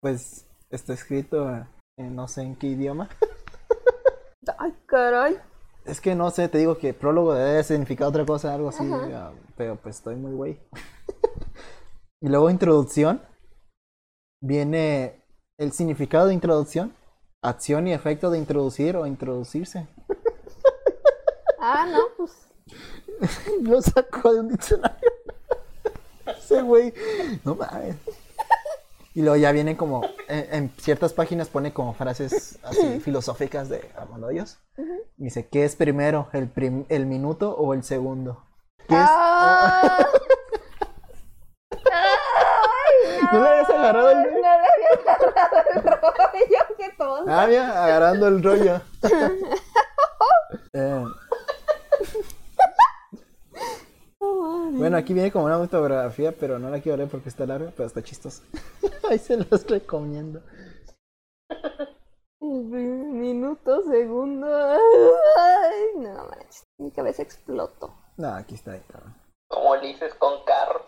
pues, 0.00 0.46
está 0.70 0.92
escrito 0.92 1.48
en 1.96 2.16
no 2.16 2.28
sé 2.28 2.42
en 2.42 2.56
qué 2.56 2.68
idioma. 2.68 3.08
Ay, 4.58 4.74
caray. 4.86 5.36
Es 5.84 6.00
que 6.00 6.14
no 6.14 6.30
sé, 6.30 6.48
te 6.48 6.58
digo 6.58 6.78
que 6.78 6.94
prólogo 6.94 7.34
debe 7.34 7.62
significar 7.62 8.08
otra 8.08 8.24
cosa, 8.24 8.54
algo 8.54 8.68
así, 8.68 8.84
Ajá. 8.84 9.28
ah, 9.28 9.32
pero 9.56 9.76
pues 9.76 9.96
estoy 9.96 10.16
muy 10.16 10.32
güey. 10.32 10.58
y 12.22 12.28
luego 12.28 12.50
introducción, 12.50 13.22
viene 14.42 15.22
el 15.58 15.72
significado 15.72 16.26
de 16.28 16.34
introducción, 16.34 16.94
acción 17.42 17.86
y 17.88 17.92
efecto 17.92 18.30
de 18.30 18.38
introducir 18.38 18.96
o 18.96 19.06
introducirse. 19.06 19.86
Ah, 21.58 21.86
no, 21.90 22.00
pues. 22.16 22.32
Lo 23.62 23.80
sacó 23.82 24.32
de 24.32 24.40
un 24.40 24.48
diccionario. 24.48 25.10
Ese 26.26 26.62
güey. 26.62 26.94
No 27.44 27.54
mames. 27.54 27.96
Y 29.14 29.22
luego 29.22 29.36
ya 29.36 29.52
vienen 29.52 29.76
como. 29.76 30.02
En, 30.28 30.54
en 30.54 30.70
ciertas 30.78 31.12
páginas 31.12 31.48
pone 31.48 31.72
como 31.72 31.92
frases 31.94 32.58
así 32.62 33.00
filosóficas 33.00 33.68
de 33.68 33.90
Armando 33.96 34.28
Hoyos. 34.28 34.58
Y 35.18 35.24
Dice: 35.24 35.48
¿Qué 35.48 35.64
es 35.64 35.76
primero? 35.76 36.28
¿El, 36.32 36.48
prim- 36.48 36.86
el 36.88 37.06
minuto 37.06 37.54
o 37.56 37.74
el 37.74 37.82
segundo? 37.82 38.44
¿Qué 38.88 38.94
es? 38.94 39.00
¡Ah! 39.02 39.98
¡Ay, 39.98 40.04
¿No 43.32 43.40
le 43.40 43.48
habías 43.48 43.70
agarrado 43.70 44.10
el 44.10 44.16
No 44.16 44.22
le 44.24 44.46
había 44.46 44.88
agarrado 45.04 45.62
el 45.74 45.82
rollo, 45.82 46.76
qué 46.76 46.88
tonto. 46.96 47.30
Ah, 47.30 47.46
mira, 47.48 47.84
agarrando 47.84 48.28
el 48.28 48.42
rollo. 48.42 48.80
Eh, 50.72 51.04
bueno, 54.18 54.96
aquí 54.96 55.14
viene 55.14 55.32
como 55.32 55.46
una 55.46 55.54
autografía, 55.56 56.32
pero 56.32 56.58
no 56.58 56.70
la 56.70 56.80
quiero 56.80 56.96
leer 56.96 57.08
porque 57.08 57.28
está 57.28 57.46
larga, 57.46 57.72
pero 57.76 57.86
está 57.86 58.02
chistosa. 58.02 58.42
Ahí 59.08 59.18
se 59.18 59.36
los 59.36 59.66
recomiendo. 59.66 60.42
Minuto, 62.40 63.82
segundo. 63.90 64.46
Ay, 65.36 65.84
no 65.96 66.14
manches. 66.26 66.64
Mi 66.78 66.90
cabeza 66.90 67.22
explotó. 67.22 67.94
No, 68.16 68.34
aquí 68.34 68.54
está. 68.54 68.72
ahí. 68.72 68.82
Como 69.48 69.72
Ulises 69.72 70.14
con 70.14 70.44
carro. 70.44 70.86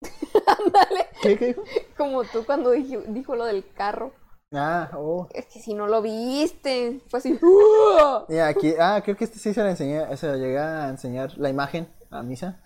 Ándale. 0.46 1.06
¿Qué, 1.22 1.36
qué 1.38 1.46
dijo? 1.48 1.62
Como 1.96 2.24
tú 2.24 2.44
cuando 2.46 2.74
dij- 2.74 3.04
dijo 3.08 3.34
lo 3.36 3.44
del 3.44 3.64
carro. 3.74 4.12
Ah, 4.52 4.90
oh. 4.96 5.28
Es 5.32 5.46
que 5.46 5.60
si 5.60 5.74
no 5.74 5.86
lo 5.86 6.00
viste, 6.00 7.02
fue 7.08 7.18
así. 7.18 7.38
¡uh! 7.42 8.24
Mira, 8.28 8.46
aquí, 8.48 8.74
ah, 8.80 9.00
creo 9.04 9.16
que 9.16 9.24
este 9.24 9.38
sí 9.38 9.52
se 9.52 9.62
lo 9.62 9.68
enseñé, 9.68 10.16
se 10.16 10.26
lo 10.26 10.36
llegué 10.36 10.58
a 10.58 10.88
enseñar 10.88 11.36
la 11.36 11.50
imagen 11.50 11.88
a 12.10 12.22
Misa, 12.22 12.62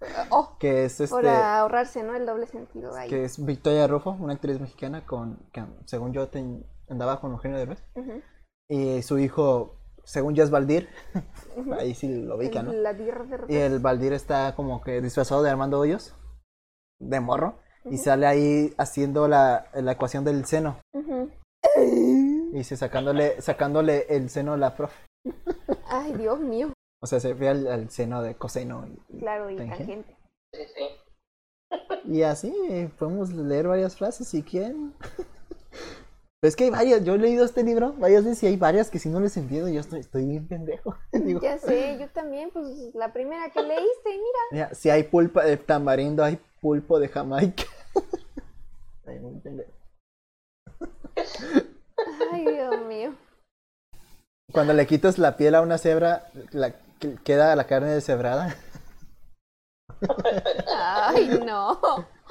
Oh, 0.30 0.56
que 0.58 0.84
es 0.86 1.00
este, 1.00 1.14
para 1.14 1.60
ahorrarse, 1.60 2.02
¿no? 2.02 2.16
El 2.16 2.26
doble 2.26 2.48
sentido 2.48 2.92
ahí. 2.96 3.08
que 3.08 3.22
es 3.24 3.44
Victoria 3.44 3.86
Rufo, 3.86 4.10
una 4.18 4.32
actriz 4.34 4.58
mexicana 4.60 5.06
con, 5.06 5.38
que 5.52 5.64
según 5.84 6.12
yo 6.12 6.26
ten- 6.28 6.66
andaba 6.88 7.20
con 7.20 7.30
Eugenio 7.30 7.56
Derbez, 7.56 7.84
Ujú. 7.94 8.20
y 8.68 9.00
su 9.02 9.20
hijo, 9.20 9.76
según 10.02 10.34
yo 10.34 10.42
es 10.42 10.50
Valdir, 10.50 10.88
ahí 11.78 11.94
sí 11.94 12.08
lo 12.08 12.34
ubica, 12.36 12.64
¿no? 12.64 12.72
La 12.72 12.96
Y 13.48 13.54
el 13.54 13.78
Valdir 13.78 14.12
está 14.12 14.56
como 14.56 14.82
que 14.82 15.00
disfrazado 15.00 15.40
de 15.44 15.50
Armando 15.50 15.78
Hoyos, 15.78 16.16
de 17.08 17.20
morro, 17.20 17.54
y 17.84 17.98
sale 17.98 18.26
ahí 18.26 18.74
haciendo 18.78 19.28
la, 19.28 19.66
la 19.74 19.92
ecuación 19.92 20.24
del 20.24 20.44
seno, 20.46 20.78
y 21.76 22.52
dice 22.56 22.76
sacándole, 22.76 23.40
sacándole 23.40 24.06
el 24.08 24.28
seno 24.30 24.52
a 24.54 24.56
la 24.56 24.74
profe. 24.76 24.96
Ay, 25.86 26.12
Dios 26.14 26.40
mío. 26.40 26.72
O 27.02 27.06
sea, 27.06 27.18
se 27.20 27.34
ve 27.34 27.48
al, 27.48 27.66
al 27.66 27.90
seno 27.90 28.22
de 28.22 28.34
coseno. 28.36 28.86
y- 28.86 29.18
Claro, 29.18 29.50
y 29.50 29.56
tangente. 29.56 29.84
tangente. 29.84 30.16
Sí, 30.54 30.62
sí. 30.76 32.12
Y 32.12 32.22
así 32.22 32.54
eh, 32.68 32.90
podemos 32.98 33.30
leer 33.32 33.66
varias 33.68 33.96
frases 33.96 34.28
si 34.28 34.42
quieren. 34.42 34.92
Es 36.44 36.56
que 36.56 36.64
hay 36.64 36.70
varias, 36.70 37.04
yo 37.04 37.14
he 37.14 37.18
leído 37.18 37.44
este 37.44 37.62
libro 37.62 37.94
varias 37.98 38.24
veces 38.24 38.42
y 38.42 38.46
hay 38.48 38.56
varias 38.56 38.90
que 38.90 38.98
si 38.98 39.08
no 39.08 39.20
les 39.20 39.36
entiendo 39.36 39.68
yo 39.68 39.80
estoy, 39.80 40.00
estoy 40.00 40.26
bien 40.26 40.46
pendejo. 40.48 40.96
Digo, 41.12 41.40
Ya 41.40 41.56
sé, 41.58 41.96
yo 42.00 42.08
también, 42.10 42.50
pues 42.52 42.66
la 42.94 43.12
primera 43.12 43.48
que 43.50 43.62
leíste, 43.62 44.08
mira. 44.10 44.38
mira, 44.50 44.74
si 44.74 44.90
hay 44.90 45.04
pulpa 45.04 45.44
de 45.44 45.56
tamarindo, 45.56 46.24
hay 46.24 46.38
pulpo 46.62 46.98
de 47.00 47.08
Jamaica. 47.08 47.64
Ay, 49.06 49.18
muy 49.18 49.38
pendejo. 49.40 49.72
Ay, 52.32 52.46
Dios 52.46 52.86
mío. 52.86 53.14
Cuando 54.52 54.72
le 54.72 54.86
quitas 54.86 55.18
la 55.18 55.36
piel 55.36 55.56
a 55.56 55.60
una 55.60 55.76
cebra, 55.76 56.28
la, 56.52 56.74
queda 57.24 57.54
la 57.56 57.66
carne 57.66 57.90
deshebrada. 57.90 58.56
Ay, 60.74 61.40
no. 61.44 61.80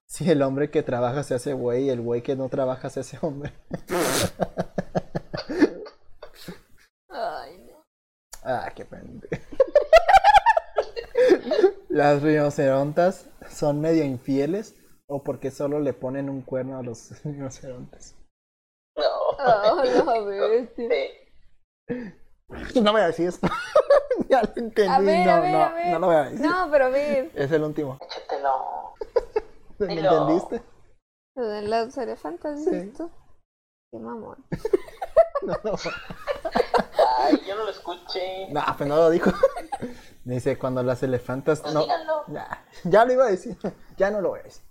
Si 0.07 0.29
el 0.29 0.41
hombre 0.41 0.71
que 0.71 0.81
trabaja 0.81 1.23
se 1.23 1.35
hace 1.35 1.53
güey, 1.53 1.89
el 1.89 2.01
güey 2.01 2.21
que 2.21 2.35
no 2.35 2.49
trabaja 2.49 2.89
se 2.89 3.01
hace 3.01 3.17
hombre. 3.21 3.53
Ay, 7.09 7.57
no. 7.69 7.83
Ah, 8.43 8.71
qué 8.73 8.85
pendejo. 8.85 9.43
Las 11.91 12.21
rinocerontas 12.21 13.27
son 13.49 13.81
medio 13.81 14.03
infieles 14.03 14.75
o 15.07 15.23
porque 15.23 15.51
solo 15.51 15.79
le 15.79 15.93
ponen 15.93 16.29
un 16.29 16.41
cuerno 16.41 16.77
a 16.79 16.83
los 16.83 17.21
rinocerontes. 17.25 18.15
No. 18.95 19.03
Oh, 19.39 19.83
la 19.83 20.19
bestia. 20.49 20.89
Sí. 21.89 22.79
No 22.81 22.91
voy 22.91 23.01
a 23.01 23.07
decir 23.07 23.27
esto. 23.27 23.47
ya 24.29 24.41
lo 24.41 24.49
entendí. 24.55 24.89
A 24.89 24.99
ver, 24.99 25.25
no, 25.25 25.31
a 25.33 25.39
ver, 25.41 25.51
no, 25.51 25.61
a 25.63 25.73
ver. 25.73 25.87
no 25.91 25.99
lo 25.99 26.07
voy 26.07 26.15
a 26.15 26.23
decir. 26.23 26.45
No, 26.45 26.69
pero 26.71 26.85
a 26.85 26.89
ver. 26.89 27.31
Es 27.35 27.51
el 27.51 27.63
último. 27.63 27.97
Échatelo. 28.01 28.93
¿Me 29.79 29.87
Dilo. 29.87 30.11
entendiste? 30.29 30.61
Lo 31.35 31.47
de 31.47 31.61
las 31.63 31.97
elefantas, 31.97 32.63
Sí. 32.63 32.71
¿listo? 32.71 33.09
Qué 33.91 33.99
mamón. 33.99 34.37
No, 35.43 35.55
no. 35.63 35.71
Ay, 37.23 37.41
yo 37.47 37.55
no 37.55 37.63
lo 37.63 37.69
escuché. 37.69 38.47
No, 38.51 38.63
pues 38.77 38.89
no 38.89 38.95
lo 38.95 39.09
dijo. 39.09 39.31
Dice, 40.23 40.57
cuando 40.57 40.83
las 40.83 41.01
elefantas... 41.03 41.61
Pues 41.61 41.73
No, 41.73 41.81
díganlo. 41.81 42.23
ya, 42.27 42.65
ya 42.83 43.05
lo 43.05 43.13
iba 43.13 43.25
a 43.25 43.29
decir. 43.31 43.57
Ya 43.97 44.09
no 44.09 44.21
lo 44.21 44.29
voy 44.29 44.39
a 44.39 44.43
decir. 44.43 44.63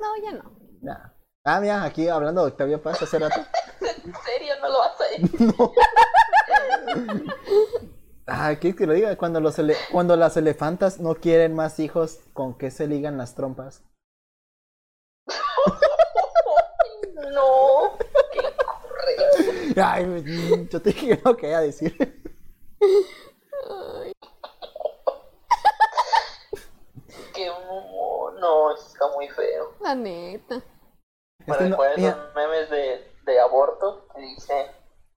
No, 0.00 0.16
ya 0.22 0.32
no. 0.32 0.50
Ya. 0.82 1.14
Ah, 1.44 1.60
mira, 1.60 1.84
aquí 1.84 2.08
hablando 2.08 2.42
de 2.42 2.48
Octavio 2.52 2.82
Paz 2.82 3.00
hace 3.02 3.18
rato. 3.18 3.40
¿En 3.80 4.14
serio 4.24 4.54
no 4.60 4.68
lo 4.68 4.78
vas 4.78 5.00
a 5.00 5.04
decir? 5.04 5.54
Ah, 8.26 8.54
¿quieres 8.58 8.76
que 8.78 8.86
lo 8.86 8.94
diga? 8.94 9.16
Cuando, 9.16 9.40
los 9.40 9.58
ele- 9.58 9.76
cuando 9.92 10.16
las 10.16 10.36
elefantas 10.36 10.98
no 10.98 11.14
quieren 11.16 11.54
más 11.54 11.78
hijos, 11.78 12.20
¿con 12.32 12.56
qué 12.56 12.70
se 12.70 12.86
ligan 12.86 13.18
las 13.18 13.34
trompas? 13.34 13.82
No. 17.32 17.73
Qué. 19.74 19.80
Ay, 19.80 20.68
yo 20.70 20.80
te 20.82 20.90
dije 20.90 21.16
que 21.16 21.22
no 21.24 21.36
quería 21.36 21.60
decir. 21.60 21.96
Qué 27.34 27.50
humor. 27.50 28.34
No, 28.34 28.74
está 28.74 29.08
muy 29.14 29.28
feo. 29.28 29.74
La 29.80 29.94
neta. 29.94 30.62
Me 31.46 31.52
Este 31.54 31.68
no- 31.68 31.84
esos 31.84 32.34
memes 32.34 32.70
de, 32.70 33.12
de 33.24 33.40
aborto 33.40 34.06
que 34.14 34.20
dice, 34.22 34.70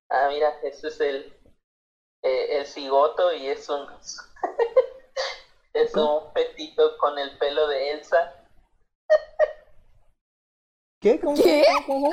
ah, 0.10 0.28
mira, 0.30 0.50
ese 0.64 0.88
es 0.90 1.00
el, 1.00 1.34
eh, 2.24 2.58
el 2.60 2.66
cigoto 2.66 3.32
y 3.34 3.48
es 3.48 3.70
un, 3.70 3.88
es 5.74 5.94
un 5.96 6.34
petito 6.34 6.98
con 6.98 7.18
el 7.18 7.38
pelo 7.38 7.68
de 7.68 7.92
Elsa. 7.92 8.34
¿Qué? 11.00 11.20
¿Cómo? 11.20 11.36
¿Qué? 11.42 11.64
¿Cómo? 11.86 12.10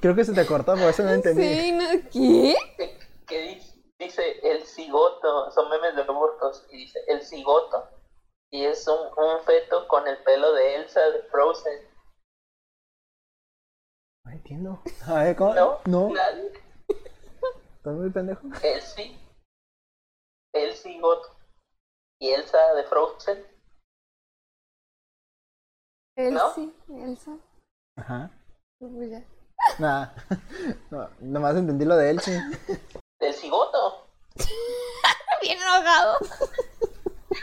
Creo 0.00 0.14
que 0.14 0.24
se 0.24 0.34
te 0.34 0.46
cortó, 0.46 0.72
por 0.72 0.82
eso 0.88 1.02
no 1.02 1.10
entendí. 1.10 1.42
Sí, 1.42 1.72
no, 1.72 1.84
¿qué? 2.10 2.56
Que, 2.76 2.98
que 3.26 3.60
dice, 3.98 4.40
el 4.42 4.64
cigoto, 4.66 5.50
son 5.52 5.70
memes 5.70 5.94
de 5.94 6.02
abortos, 6.02 6.66
y 6.70 6.78
dice 6.78 6.98
el 7.06 7.22
cigoto. 7.22 7.88
Y 8.50 8.64
es 8.64 8.86
un, 8.88 8.98
un 8.98 9.40
feto 9.44 9.86
con 9.88 10.06
el 10.06 10.22
pelo 10.22 10.52
de 10.52 10.76
Elsa 10.76 11.00
de 11.10 11.22
Frozen. 11.24 11.88
No 14.24 14.32
entiendo. 14.32 14.82
A 15.06 15.22
ver, 15.24 15.36
¿cómo? 15.36 15.54
¿No? 15.54 15.80
No, 15.86 16.08
Nadie. 16.10 16.52
estás 17.76 17.94
muy 17.94 18.10
pendejo. 18.10 18.46
El 18.62 18.80
sí. 18.80 19.18
El 20.52 20.74
cigoto. 20.74 21.36
Y 22.20 22.30
Elsa 22.30 22.74
de 22.74 22.84
Frozen. 22.84 23.46
¿No? 26.16 26.48
Elsie, 26.48 26.72
Elsa. 26.88 27.38
Ajá. 27.96 28.30
Pues 28.78 29.10
ya. 29.10 29.24
Nada. 29.78 30.14
No, 30.90 31.08
nomás 31.20 31.56
entendí 31.56 31.84
lo 31.84 31.96
de 31.96 32.10
él, 32.10 32.20
sí. 32.20 32.32
El 33.20 33.34
cigoto. 33.34 34.08
Bien 35.42 35.58
enojado. 35.60 36.18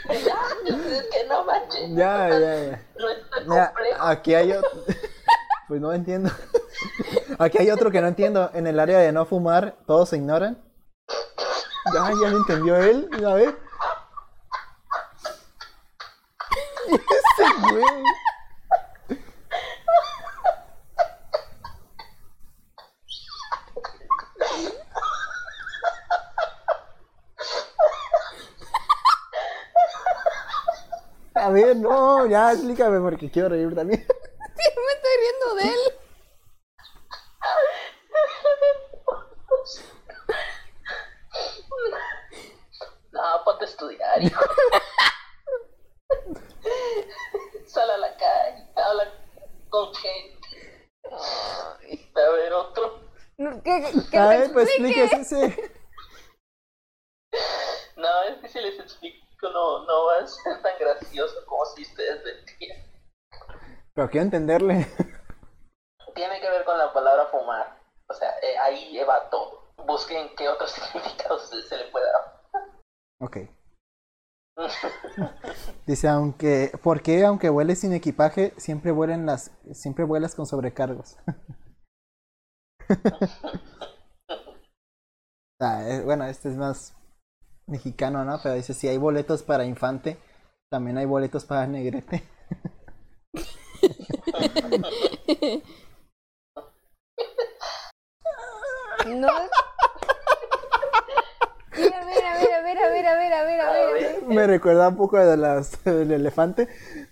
Ya, 0.08 0.14
es 0.98 1.04
que 1.08 1.28
no 1.28 1.44
manches. 1.46 1.90
Ya, 1.92 2.30
ya, 2.30 2.40
ya. 2.40 2.82
No 3.46 3.66
complejo. 3.66 4.02
aquí 4.04 4.34
hay 4.36 4.52
otro. 4.54 4.70
Pues 5.68 5.82
no 5.82 5.94
entiendo. 5.94 6.32
Aquí 7.40 7.58
hay 7.60 7.72
otro 7.72 7.92
que 7.92 8.02
no 8.02 8.08
entiendo. 8.08 8.50
En 8.54 8.68
el 8.68 8.80
área 8.80 9.00
de 9.00 9.12
no 9.12 9.26
fumar, 9.26 9.76
todos 9.86 10.10
se 10.10 10.18
ignoran. 10.18 10.62
Ya, 11.94 12.10
ya 12.22 12.30
lo 12.30 12.38
entendió 12.38 12.76
él. 12.78 13.10
A 13.26 13.34
ver. 13.34 13.58
Ese 16.88 17.46
güey. 17.62 18.04
A 31.36 31.50
ver, 31.50 31.76
no, 31.76 32.26
ya 32.48 32.54
explícame 32.54 33.00
porque 33.00 33.30
quiero 33.32 33.50
reír 33.50 33.74
también. 33.76 34.06
Sí, 34.56 34.70
me 34.76 34.94
estoy 34.94 35.12
riendo 35.20 35.56
de 35.56 35.64
él. 35.64 36.00
No, 43.12 43.44
ponte 43.46 43.66
a 43.66 43.68
estudiar, 43.68 44.24
hijo. 44.24 44.42
Sal 47.66 47.90
a 47.90 47.98
la 47.98 48.16
calle, 48.18 48.68
habla 48.76 49.12
con 49.70 49.94
gente. 49.96 50.84
A 52.16 52.30
ver, 52.32 52.54
otro. 52.54 53.00
¿Qué, 53.38 53.62
qué, 53.64 53.92
qué 54.12 54.18
A 54.18 54.28
ver, 54.28 54.54
pues 54.54 54.70
explique? 54.70 55.04
explíquese 55.04 55.46
ese. 55.46 55.74
No, 57.96 58.24
es 58.24 58.38
que 58.40 58.50
si 58.50 58.60
les 58.60 58.80
explico 58.80 59.24
no, 59.50 59.86
no 59.86 60.06
va 60.06 60.18
a 60.20 60.28
ser 60.28 60.62
tan 60.62 60.78
gracioso 60.80 61.46
como 61.46 61.66
si 61.66 61.82
ustedes 61.84 62.24
lo 62.24 62.30
entiendan. 62.40 62.92
Pero 63.94 64.03
quiero 64.14 64.26
entenderle. 64.26 64.86
Tiene 66.16 66.40
que 66.40 66.50
ver 66.50 66.64
con 66.64 66.78
la 66.78 66.94
palabra 66.94 67.26
fumar. 67.32 67.82
O 68.08 68.14
sea, 68.14 68.30
eh, 68.44 68.58
ahí 68.62 68.96
va 69.10 69.28
todo. 69.30 69.74
Busquen 69.88 70.30
qué 70.38 70.48
otros 70.48 70.72
significados 70.72 71.50
se, 71.50 71.62
se 71.64 71.78
le 71.78 71.86
puede 71.92 72.06
dar. 72.06 72.42
Ok. 73.20 73.38
Dice, 75.88 76.08
aunque, 76.08 76.72
¿por 76.84 77.02
qué 77.02 77.26
aunque 77.26 77.50
vueles 77.50 77.80
sin 77.80 77.92
equipaje, 77.94 78.54
siempre 78.58 78.92
vuelan 78.92 79.26
las, 79.26 79.52
siempre 79.72 80.06
vuelas 80.06 80.36
con 80.36 80.46
sobrecargos? 80.46 81.18
Ah, 85.60 85.82
eh, 85.88 86.02
bueno, 86.04 86.26
este 86.26 86.50
es 86.50 86.58
más 86.58 86.94
mexicano, 87.66 88.24
¿no? 88.26 88.38
Pero 88.44 88.56
dice, 88.56 88.74
si 88.74 88.88
hay 88.88 88.98
boletos 88.98 89.42
para 89.42 89.66
infante, 89.66 90.20
también 90.70 90.98
hay 90.98 91.06
boletos 91.06 91.46
para 91.46 91.66
negrete. 91.66 92.24
No. 99.08 99.28
Mira, 101.76 102.06
mira, 102.06 102.38
mira, 102.40 102.62
mira, 102.64 102.90
mira, 102.92 103.18
mira, 103.18 103.46
mira, 103.46 104.28
Me 104.28 104.48
recuerda 104.48 104.90
un 104.90 104.96
poco 104.98 105.18
de 105.18 105.36
las 105.38 105.84
del 105.84 106.12
elefante, 106.12 106.68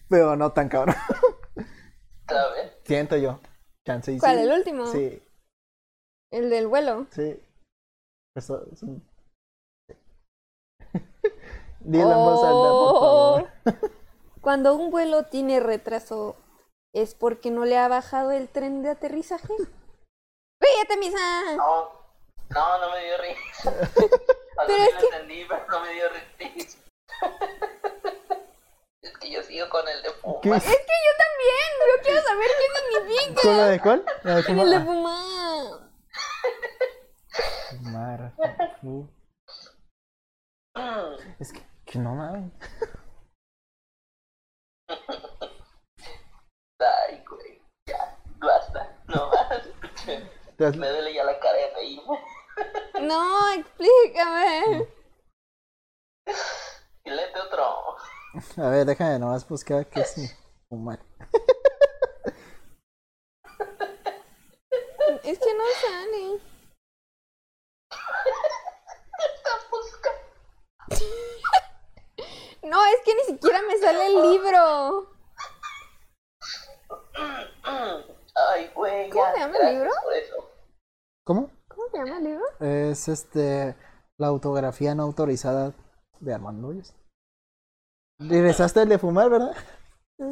pero 0.07 0.35
no 0.35 0.51
tan 0.51 0.69
cabrón. 0.69 0.95
¿sabes? 2.29 2.71
Siento 2.83 3.17
yo. 3.17 3.39
Chance 3.85 4.13
y 4.13 4.19
¿Cuál, 4.19 4.37
sí. 4.37 4.43
el 4.43 4.51
último? 4.51 4.85
Sí, 4.87 5.21
El 6.31 6.49
del 6.49 6.67
vuelo. 6.67 7.07
sí. 7.11 7.39
Eso 8.35 8.65
es 8.71 8.81
un... 8.83 9.03
Dilo 11.81 12.11
en 12.11 12.17
voz 12.17 12.43
alta, 12.45 12.69
por 12.69 12.99
favor. 12.99 13.49
Oh. 13.65 14.37
Cuando 14.41 14.75
un 14.75 14.89
vuelo 14.91 15.23
tiene 15.23 15.59
retraso, 15.59 16.37
¿es 16.93 17.15
porque 17.15 17.51
no 17.51 17.65
le 17.65 17.77
ha 17.77 17.87
bajado 17.87 18.31
el 18.31 18.49
tren 18.49 18.81
de 18.83 18.89
aterrizaje? 18.89 19.53
¡Ríete, 20.61 20.97
misa! 20.97 21.55
No, 21.55 21.91
no, 22.49 22.77
no 22.79 22.89
me 22.91 23.03
dio 23.05 23.17
risa. 23.17 23.69
O 23.69 23.71
sea, 24.65 24.65
Pero 24.67 24.77
sí 24.77 24.89
es 24.89 24.93
lo 24.93 24.99
que- 24.99 25.05
entendí, 25.07 25.45
pero 25.47 25.65
no 25.67 25.79
me 25.81 25.93
dio 25.93 26.09
risa. 26.09 26.77
Es 29.03 29.17
que 29.17 29.31
yo 29.31 29.41
sigo 29.41 29.67
con 29.69 29.87
el 29.87 29.99
de 30.03 30.11
fumar. 30.11 30.41
¿Qué? 30.41 30.49
Es 30.49 30.63
que 30.63 30.69
yo 30.77 31.13
también. 31.17 31.71
Yo 31.87 32.03
quiero 32.03 32.21
saber 32.21 32.47
qué 32.59 32.67
significa. 33.01 33.41
¿Con 33.41 33.57
la 33.57 33.65
de 33.67 33.79
cuál? 33.79 34.05
La 34.23 34.35
de 34.35 34.41
En 34.51 34.59
el 34.59 34.69
de 34.69 34.79
fumar. 34.79 35.91
fumar. 37.79 38.31
Fumar, 38.35 38.77
fu- 38.79 39.09
Es 41.39 41.51
que, 41.51 41.61
que 41.85 41.97
no 41.97 42.13
mames. 42.13 42.51
Ay, 46.79 47.23
güey. 47.29 47.61
Ya, 47.87 48.17
basta. 48.39 48.95
No 49.07 49.29
más. 49.29 49.63
Te 50.05 50.27
has- 50.65 50.77
Me 50.77 50.89
duele 50.89 51.13
ya 51.13 51.23
la 51.23 51.39
cara 51.39 51.57
de 51.57 51.73
reírme. 51.75 52.19
No, 53.01 53.53
explícame. 53.53 54.87
Y 57.05 57.09
léete 57.09 57.39
otro. 57.39 57.95
A 58.57 58.69
ver, 58.69 58.85
déjame 58.85 59.17
nomás 59.19 59.47
buscar 59.47 59.87
qué 59.89 60.01
es 60.01 60.35
fumar. 60.69 60.99
Es 65.23 65.39
que 65.39 65.53
no 65.53 65.63
sale. 65.81 66.41
Está 69.35 69.51
buscando. 69.71 70.21
No, 72.63 72.85
es 72.85 73.01
que 73.03 73.15
ni 73.15 73.23
siquiera 73.23 73.61
me 73.63 73.77
sale 73.77 74.07
el 74.07 74.21
libro. 74.31 75.09
Ay, 78.35 78.71
güey. 78.75 79.09
¿Cómo 79.09 79.25
ya, 79.25 79.33
se 79.33 79.39
llama 79.39 79.55
el 79.57 79.61
gracias 79.61 79.73
libro? 79.81 79.91
por 80.03 80.13
eso. 80.13 80.49
¿Cómo? 81.25 81.49
¿Cómo 81.67 81.83
se 81.91 81.97
llama 81.97 82.17
el 82.17 82.23
libro? 82.23 82.45
Es 83.01 83.07
este 83.07 83.75
la 84.19 84.27
autografía 84.27 84.93
no 84.93 85.01
autorizada 85.01 85.73
de 86.19 86.33
Armando 86.35 86.67
Hoyos. 86.67 86.93
Regresaste 88.19 88.83
el 88.83 88.89
de 88.89 88.99
fumar, 88.99 89.31
¿verdad? 89.31 89.55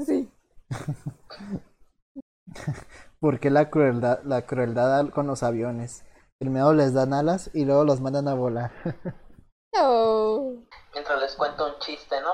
Sí. 0.06 0.32
¿Por 3.20 3.40
qué 3.40 3.50
la 3.50 3.72
crueldad, 3.72 4.22
la 4.24 4.46
crueldad 4.46 5.00
al- 5.00 5.12
con 5.12 5.26
los 5.26 5.42
aviones? 5.42 6.06
Primero 6.40 6.74
les 6.74 6.94
dan 6.94 7.14
alas 7.14 7.50
y 7.56 7.66
luego 7.66 7.86
los 7.86 8.02
mandan 8.02 8.28
a 8.28 8.36
volar. 8.36 8.72
No. 9.72 10.64
Mientras 10.94 11.22
les 11.22 11.36
cuento 11.36 11.68
un 11.74 11.80
chiste, 11.80 12.20
¿no? 12.22 12.34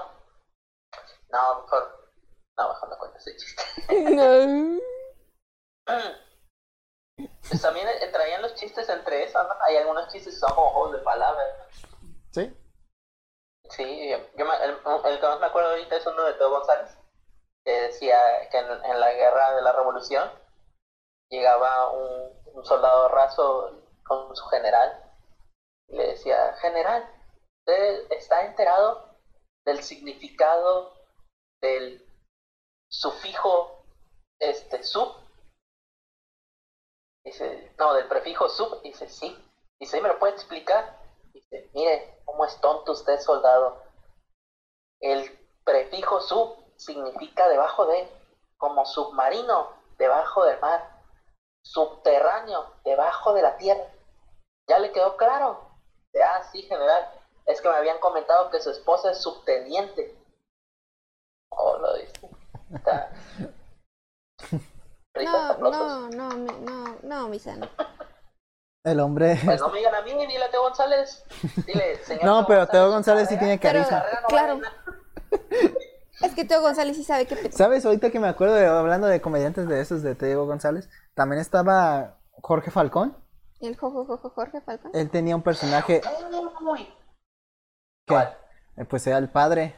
No, 1.31 1.61
mejor. 1.63 1.83
No, 2.57 2.69
mejor 2.69 2.89
no 2.89 2.97
cuento 2.97 3.17
ese 3.17 3.35
chiste. 3.35 3.61
No. 4.15 4.79
Pues 7.17 7.61
también 7.61 7.87
entrarían 8.01 8.41
los 8.41 8.55
chistes 8.55 8.89
entre 8.89 9.23
esos, 9.23 9.47
¿no? 9.47 9.53
Hay 9.63 9.77
algunos 9.77 10.11
chistes 10.11 10.33
que 10.33 10.39
son 10.39 10.53
como 10.55 10.71
juegos 10.71 10.91
de 10.93 10.97
palabras. 10.99 11.47
¿Sí? 12.31 12.53
Sí, 13.69 14.09
yo 14.37 14.45
me- 14.45 14.63
el, 14.63 14.71
el 15.05 15.19
que 15.19 15.27
más 15.27 15.39
me 15.39 15.45
acuerdo 15.47 15.69
ahorita 15.69 15.95
es 15.95 16.05
uno 16.07 16.23
de 16.23 16.33
Teo 16.33 16.49
González, 16.49 16.97
que 17.63 17.71
decía 17.71 18.17
que 18.51 18.57
en, 18.57 18.85
en 18.85 18.99
la 18.99 19.11
guerra 19.13 19.55
de 19.55 19.61
la 19.61 19.71
revolución 19.71 20.29
llegaba 21.29 21.91
un, 21.91 22.31
un 22.53 22.65
soldado 22.65 23.07
raso 23.09 23.71
con 24.05 24.35
su 24.35 24.45
general 24.47 25.01
y 25.87 25.95
le 25.95 26.07
decía, 26.09 26.53
general, 26.61 27.09
¿usted 27.59 28.11
está 28.11 28.45
enterado 28.45 29.17
del 29.65 29.81
significado 29.83 30.93
del 31.61 32.05
sufijo 32.89 33.83
este 34.39 34.83
sub? 34.83 35.15
Dice, 37.25 37.73
no, 37.79 37.95
del 37.95 38.07
prefijo 38.07 38.47
sub, 38.47 38.81
dice, 38.83 39.09
sí. 39.09 39.35
Dice, 39.79 39.99
¿me 39.99 40.09
lo 40.09 40.19
puede 40.19 40.33
explicar? 40.33 40.99
Dice, 41.33 41.69
mire, 41.73 42.21
cómo 42.23 42.45
es 42.45 42.61
tonto 42.61 42.91
usted, 42.91 43.19
soldado. 43.19 43.81
El 45.01 45.27
prefijo 45.63 46.21
sub 46.21 46.55
significa 46.77 47.49
debajo 47.49 47.87
de, 47.87 48.07
como 48.57 48.85
submarino, 48.85 49.71
debajo 49.97 50.45
del 50.45 50.59
mar, 50.59 51.01
subterráneo, 51.63 52.71
debajo 52.85 53.33
de 53.33 53.41
la 53.41 53.57
tierra. 53.57 53.91
¿Ya 54.67 54.77
le 54.77 54.91
quedó 54.91 55.17
claro? 55.17 55.59
Ah, 56.23 56.43
sí, 56.51 56.61
general. 56.61 57.11
Es 57.47 57.59
que 57.59 57.69
me 57.69 57.75
habían 57.75 57.99
comentado 57.99 58.51
que 58.51 58.61
su 58.61 58.69
esposa 58.69 59.11
es 59.11 59.21
subteniente. 59.21 60.15
Oh, 61.49 61.77
lo 61.77 61.95
dice. 61.95 62.29
No, 65.23 65.57
no, 65.57 66.09
no, 66.09 66.29
mi- 66.37 66.59
no, 66.65 66.97
no, 67.03 67.29
Misa, 67.29 67.55
no. 67.55 67.67
El 68.83 68.99
hombre... 68.99 69.39
Pues 69.43 69.59
no 69.61 69.69
me 69.69 69.79
digan 69.79 69.95
a 69.95 70.01
mí, 70.01 70.11
dile 70.13 70.43
a 70.43 70.51
Teo 70.51 70.61
González. 70.61 71.23
Dile, 71.65 71.95
señor. 72.03 72.25
No, 72.25 72.45
pero 72.45 72.67
Teo 72.67 72.89
González 72.89 73.27
sí 73.29 73.33
su 73.35 73.39
tiene 73.39 73.59
carisma. 73.59 74.03
Claro. 74.27 74.59
Es 76.21 76.33
que 76.35 76.45
Teo 76.45 76.61
González 76.61 76.95
sí 76.95 77.03
sabe 77.03 77.25
qué 77.25 77.35
pe- 77.35 77.51
¿Sabes? 77.51 77.85
Ahorita 77.85 78.09
que 78.11 78.19
me 78.19 78.27
acuerdo 78.27 78.53
de 78.55 78.65
hablando 78.67 79.07
de 79.07 79.21
comediantes 79.21 79.67
de 79.67 79.81
esos 79.81 80.01
de 80.03 80.13
Diego 80.15 80.45
González, 80.45 80.89
también 81.13 81.41
estaba 81.41 82.19
Jorge 82.41 82.69
Falcón. 82.71 83.17
El 83.59 83.75
Jorge 83.77 84.61
Falcón. 84.61 84.91
Él 84.93 85.09
tenía 85.09 85.35
un 85.35 85.41
personaje 85.41 86.01
Uy, 86.61 86.85
que 88.05 88.13
¿Cuál? 88.13 88.37
eh, 88.77 88.85
pues 88.85 89.07
era 89.07 89.17
el 89.17 89.29
padre 89.29 89.75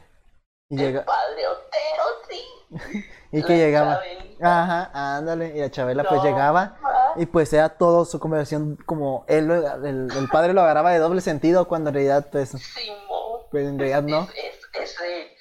y 0.68 0.74
el 0.76 0.80
llega 0.86 1.04
padre 1.04 1.42
Otero, 1.46 2.04
sí. 2.28 3.04
y 3.32 3.42
que 3.42 3.56
llegaba. 3.56 4.00
Ajá, 4.40 4.90
ándale, 5.16 5.56
y 5.56 5.60
la 5.60 5.70
Chabela 5.70 6.04
pues 6.04 6.22
llegaba 6.22 6.76
y 7.16 7.26
pues 7.26 7.52
era 7.52 7.70
todo 7.70 8.04
su 8.04 8.20
conversación 8.20 8.76
como 8.86 9.24
él 9.28 9.46
lo- 9.46 9.84
el, 9.84 10.08
el 10.16 10.28
padre 10.28 10.52
lo 10.52 10.60
agarraba 10.62 10.92
de 10.92 10.98
doble 10.98 11.20
sentido 11.20 11.66
cuando 11.66 11.90
en 11.90 11.94
realidad 11.94 12.28
pues, 12.30 12.50
Simón. 12.50 13.42
pues 13.50 13.66
en 13.66 13.78
realidad 13.78 14.02
no. 14.02 14.22
Es, 14.22 14.34
es, 14.34 14.90
ese. 15.00 15.36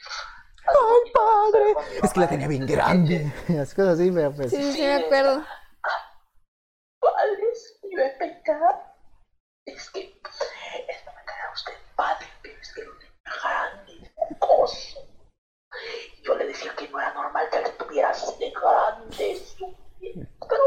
¡Ay, 0.68 1.11
padre! 1.14 1.76
Es 2.03 2.11
que 2.14 2.19
la 2.19 2.28
tenía 2.28 2.48
bien 2.48 2.65
grande. 2.65 3.32
Las 3.49 3.74
cosas 3.74 3.99
así, 3.99 4.11
pero 4.11 4.32
pues. 4.34 4.49
Sí, 4.52 4.57
sí, 4.64 4.72
sí, 4.74 4.82
me 4.82 4.95
acuerdo. 4.95 5.44
Me 7.84 7.91
iba 7.91 8.06
a 8.06 8.18
pecar. 8.19 8.94
Es 9.65 9.90
que. 9.91 10.02
Es 10.02 11.06
no 11.06 11.11
me 11.14 11.24
caerá 11.26 11.52
usted 11.53 11.74
padre, 11.95 12.26
pero 12.41 12.60
es 12.61 12.74
que 12.74 12.82
lo 12.84 12.91
tenía 12.98 13.41
grande, 13.41 14.11
mocoso. 14.32 14.99
Yo 16.28 16.36
le 16.36 16.48
decía 16.48 16.76
que 16.76 16.90
no 16.90 16.99
era 16.99 17.14
normal 17.14 17.49
que 17.49 17.62
le 17.62 17.70
tuviera 17.70 18.10
así 18.10 18.38
de 18.38 18.52
grande, 18.52 19.32
estúpido. 19.32 20.28
Pero. 20.49 20.64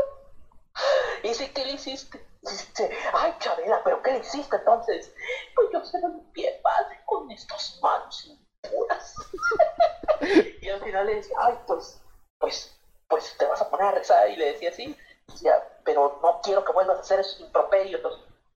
Dice, 1.22 1.52
¿qué 1.52 1.66
le 1.66 1.72
hiciste? 1.72 2.26
Dice, 2.40 2.90
ay, 3.12 3.34
Chabela, 3.38 3.82
¿pero 3.84 4.02
qué 4.02 4.12
le 4.12 4.18
hiciste 4.20 4.56
entonces? 4.56 5.14
Pues 5.54 5.68
yo 5.70 5.84
se 5.84 6.00
lo 6.00 6.08
limpié, 6.08 6.58
padre, 6.62 7.02
con 7.04 7.30
estas 7.30 7.78
manos 7.82 8.24
impuras. 8.24 9.14
y 10.62 10.68
al 10.70 10.82
final 10.82 11.06
le 11.06 11.16
decía, 11.16 11.36
ay, 11.40 11.58
pues, 11.66 12.00
pues, 12.38 12.80
pues 13.08 13.36
te 13.36 13.44
vas 13.44 13.60
a 13.60 13.68
poner 13.68 13.88
a 13.88 13.92
rezar. 13.92 14.30
Y 14.30 14.36
le 14.36 14.52
decía 14.52 14.70
así, 14.70 14.96
decía, 15.26 15.62
pero 15.84 16.18
no 16.22 16.40
quiero 16.42 16.64
que 16.64 16.72
vuelvas 16.72 16.96
a 16.96 17.00
hacer 17.00 17.20
esos 17.20 17.38
improperios 17.40 18.00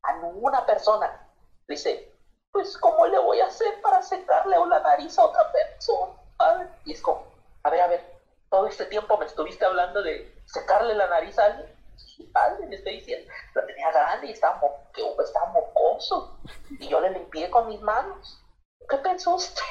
a 0.04 0.12
ninguna 0.22 0.64
persona. 0.64 1.28
Dice, 1.68 2.10
pues, 2.50 2.78
¿cómo 2.78 3.06
le 3.06 3.18
voy 3.18 3.40
a 3.40 3.46
hacer 3.46 3.82
para 3.82 4.00
secarle 4.00 4.56
la 4.56 4.80
nariz 4.80 5.18
a 5.18 5.26
otra 5.26 5.52
persona? 5.52 6.23
Padre?". 6.36 6.68
Y 6.84 6.92
es 6.92 7.02
como, 7.02 7.24
a 7.62 7.70
ver, 7.70 7.80
a 7.80 7.86
ver, 7.88 8.14
todo 8.50 8.66
este 8.66 8.86
tiempo 8.86 9.16
me 9.18 9.26
estuviste 9.26 9.64
hablando 9.64 10.02
de 10.02 10.40
secarle 10.46 10.94
la 10.94 11.08
nariz 11.08 11.38
a 11.38 11.44
alguien. 11.46 11.68
Sí, 11.96 12.24
padre, 12.32 12.68
le 12.68 12.76
estoy 12.76 12.96
diciendo, 12.98 13.30
la 13.54 13.66
tenía 13.66 13.90
grande 13.90 14.26
y 14.28 14.30
estaba, 14.32 14.56
mo- 14.58 14.90
que 14.92 15.02
estaba 15.22 15.46
mocoso. 15.52 16.38
Y 16.78 16.88
yo 16.88 17.00
le 17.00 17.10
limpié 17.10 17.50
con 17.50 17.68
mis 17.68 17.80
manos. 17.80 18.40
¿Qué 18.88 18.96
pensó 18.98 19.34
usted? 19.36 19.62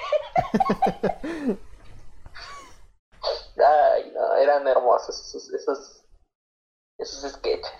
Ay, 3.55 4.11
no, 4.13 4.35
eran 4.35 4.67
hermosos 4.67 5.19
esos, 5.19 5.53
esos, 5.53 6.01
esos 6.97 7.31
sketches. 7.33 7.71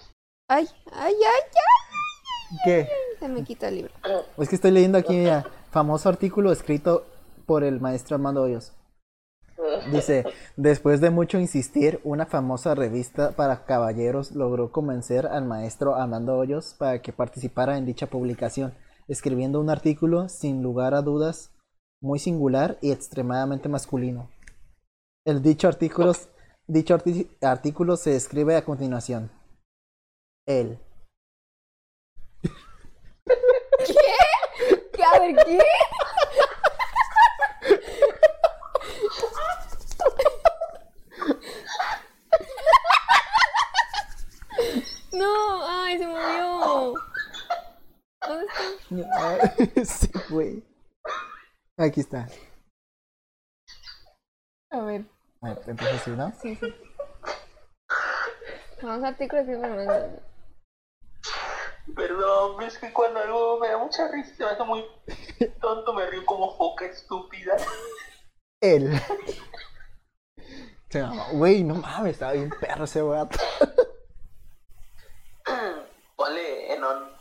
Ay, 0.47 0.69
ay, 0.93 1.15
ay, 1.15 1.41
ay. 1.55 2.57
¿Qué? 2.63 2.89
Se 3.19 3.27
me 3.27 3.43
quita 3.43 3.67
el 3.69 3.75
libro. 3.75 3.93
Es 4.37 4.49
que 4.49 4.55
estoy 4.55 4.71
leyendo 4.71 4.97
aquí, 4.97 5.13
mira, 5.17 5.43
famoso 5.71 6.07
artículo 6.09 6.51
escrito 6.51 7.05
por 7.45 7.63
el 7.63 7.79
maestro 7.79 8.15
Armando 8.15 8.43
Hoyos. 8.43 8.73
Dice, 9.91 10.25
después 10.57 11.01
de 11.01 11.09
mucho 11.09 11.39
insistir, 11.39 11.99
una 12.03 12.25
famosa 12.25 12.75
revista 12.75 13.31
para 13.31 13.65
caballeros 13.65 14.31
logró 14.31 14.71
convencer 14.71 15.27
al 15.27 15.45
maestro 15.45 15.95
Armando 15.95 16.37
Hoyos 16.37 16.75
para 16.77 17.01
que 17.01 17.13
participara 17.13 17.77
en 17.77 17.85
dicha 17.85 18.07
publicación, 18.07 18.73
escribiendo 19.07 19.59
un 19.59 19.69
artículo 19.69 20.29
sin 20.29 20.63
lugar 20.63 20.93
a 20.93 21.01
dudas 21.01 21.51
muy 22.01 22.19
singular 22.19 22.77
y 22.81 22.91
extremadamente 22.91 23.69
masculino. 23.69 24.29
El 25.25 25.41
dicho 25.41 25.69
artículo, 25.69 26.11
dicho 26.67 26.97
artículo 27.41 27.95
se 27.95 28.15
escribe 28.15 28.57
a 28.57 28.65
continuación. 28.65 29.31
Él. 30.45 30.77
¿Qué? 34.93 35.03
A 35.03 35.19
ver, 35.19 35.35
¿qué? 35.45 35.59
No, 45.23 45.65
ay, 45.67 45.97
se 45.97 46.05
movió. 46.07 46.93
¿Dónde 48.27 48.45
está? 49.03 49.85
sí, 49.85 50.11
güey. 50.29 50.63
Aquí 51.77 52.01
está. 52.01 52.27
A 54.71 54.81
ver, 54.81 55.05
A 55.41 55.49
ver, 55.53 55.61
entonces 55.67 56.01
sí, 56.01 56.09
¿no? 56.11 56.31
sí, 56.41 56.55
sí. 56.55 56.73
Vamos 58.81 59.03
a 59.03 59.07
artículos 59.09 59.45
que 59.45 59.55
me 59.55 60.23
Perdón, 61.95 62.61
es 62.63 62.77
que 62.79 62.91
cuando 62.91 63.19
algo 63.19 63.59
me 63.59 63.67
da 63.69 63.77
mucha 63.77 64.07
risa, 64.09 64.35
se 64.35 64.43
me 64.43 64.49
hace 64.49 64.63
muy 64.63 64.85
tonto, 65.61 65.93
me 65.93 66.05
río 66.07 66.25
como 66.25 66.55
foca 66.57 66.85
estúpida. 66.85 67.55
Él. 68.61 68.89
Se 70.89 70.99
llama- 70.99 71.27
Güey, 71.31 71.63
no 71.63 71.75
mames, 71.75 72.13
estaba 72.13 72.33
bien 72.33 72.49
perro 72.59 72.83
ese 72.85 73.01
vato. 73.01 73.39
Ponle 76.15 76.73
en 76.73 76.83
on... 76.83 77.11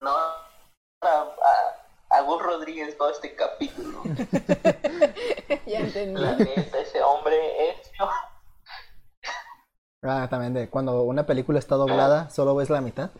No, 0.00 0.10
a, 0.16 0.46
a, 1.02 1.36
a 2.10 2.20
Gus 2.22 2.40
Rodríguez 2.40 2.96
todo 2.96 3.10
este 3.10 3.34
capítulo. 3.34 4.00
Ya 5.66 5.80
entendí. 5.80 6.20
La 6.20 6.36
neta, 6.36 6.78
ese 6.78 7.02
hombre 7.02 7.70
es... 7.70 7.90
Ah, 10.18 10.28
también 10.28 10.52
de 10.52 10.68
cuando 10.68 11.02
una 11.02 11.26
película 11.26 11.60
está 11.60 11.76
doblada, 11.76 12.28
solo 12.30 12.56
ves 12.56 12.70
la 12.70 12.80
mitad. 12.80 13.10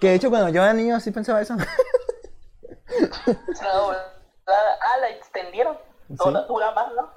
Que 0.00 0.08
de 0.08 0.14
hecho 0.14 0.30
cuando 0.30 0.48
yo 0.48 0.62
era 0.62 0.72
niño 0.72 0.98
sí 1.00 1.10
pensaba 1.10 1.42
eso. 1.42 1.54
Doblada. 2.86 4.14
Ah, 4.46 4.98
la 5.00 5.10
extendieron. 5.10 5.76
Toda 6.16 6.46
dura 6.46 6.70
más, 6.72 6.92
¿no? 6.94 7.10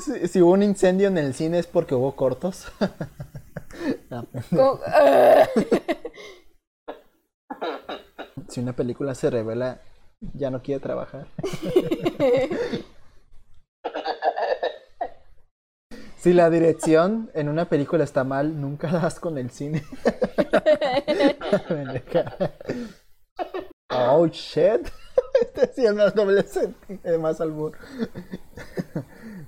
si, 0.00 0.26
si 0.26 0.42
hubo 0.42 0.52
un 0.52 0.64
incendio 0.64 1.06
en 1.06 1.18
el 1.18 1.34
cine 1.34 1.60
es 1.60 1.68
porque 1.68 1.94
hubo 1.94 2.16
cortos. 2.16 2.66
Si 8.48 8.60
una 8.60 8.74
película 8.74 9.14
se 9.14 9.28
revela, 9.28 9.80
ya 10.20 10.50
no 10.50 10.62
quiere 10.62 10.80
trabajar. 10.80 11.26
Si 16.18 16.32
la 16.32 16.50
dirección 16.50 17.30
en 17.34 17.48
una 17.48 17.66
película 17.66 18.02
está 18.04 18.24
mal, 18.24 18.60
nunca 18.60 18.88
das 18.88 19.20
con 19.20 19.38
el 19.38 19.50
cine. 19.50 19.84
oh 23.90 24.26
shit. 24.26 24.88
Este 25.40 25.72
sí 25.74 25.84
es 25.86 25.94
más 25.94 26.14
doble 26.14 26.42
sentido, 26.44 26.98
eh, 27.04 27.18
más 27.18 27.40
albur. 27.40 27.72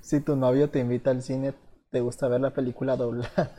Si 0.03 0.21
tu 0.21 0.37
novio 0.37 0.69
te 0.71 0.79
invita 0.79 1.11
al 1.11 1.23
cine, 1.23 1.55
te 1.91 2.01
gusta 2.01 2.29
ver 2.29 2.41
la 2.41 2.51
película 2.51 2.97
doblada, 2.97 3.51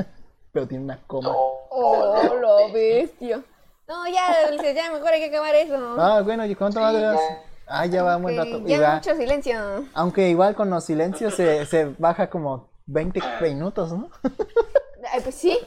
pero 0.52 0.68
tiene 0.68 0.84
una 0.86 1.00
coma. 1.08 1.30
Oh, 1.34 2.36
lo 2.40 2.72
bestia. 2.72 3.42
No, 3.88 4.08
ya, 4.08 4.52
ya 4.74 4.92
mejor 4.92 5.10
hay 5.10 5.20
que 5.22 5.36
acabar 5.36 5.56
eso. 5.56 5.96
Ah, 5.98 6.22
bueno, 6.24 6.46
¿y 6.46 6.54
cuánto 6.56 6.80
más 6.80 6.94
duras? 6.94 7.20
Ah, 7.68 7.86
ya 7.88 8.04
va 8.04 8.18
un 8.18 8.24
buen 8.24 8.40
Ok, 8.40 8.46
rato. 8.46 8.68
Ya 8.68 8.80
va- 8.82 8.96
mucho 8.96 9.16
silencio. 9.16 9.86
Aunque 9.94 10.30
igual 10.30 10.56
con 10.56 10.70
los 10.70 10.84
silencios 10.84 11.34
se, 11.36 11.66
se 11.66 11.86
baja 11.98 12.30
como 12.30 12.69
20 12.90 13.22
minutos, 13.42 13.92
¿no? 13.92 14.10
Ay, 15.14 15.22
pues 15.22 15.36
sí, 15.36 15.58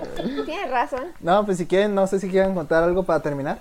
tienes 0.45 0.71
razón. 0.71 1.13
No, 1.21 1.45
pues 1.45 1.59
si 1.59 1.67
quieren, 1.67 1.95
no 1.95 2.07
sé 2.07 2.19
si 2.19 2.29
quieren 2.29 2.55
contar 2.55 2.83
algo 2.83 3.03
para 3.05 3.21
terminar. 3.21 3.61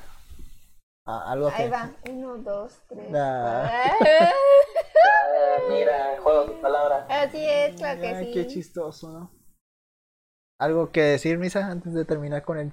Ah, 1.07 1.31
algo 1.31 1.49
que... 1.49 1.63
Ahí 1.63 1.69
va. 1.69 1.91
Uno, 2.09 2.38
dos, 2.38 2.79
tres. 2.88 3.07
Ah. 3.15 3.95
cuatro. 3.97 4.13
Ah, 5.03 5.57
mira, 5.69 6.17
juego 6.21 6.45
de 6.45 6.61
palabras. 6.61 7.05
Así 7.09 7.43
es, 7.43 7.75
claro 7.75 7.99
que 7.99 8.07
Ay, 8.07 8.25
sí. 8.25 8.31
qué 8.31 8.47
chistoso, 8.47 9.09
¿no? 9.09 9.31
¿Algo 10.59 10.91
que 10.91 11.01
decir, 11.01 11.39
Misa, 11.39 11.65
antes 11.65 11.93
de 11.93 12.05
terminar 12.05 12.43
con 12.43 12.59
el 12.59 12.71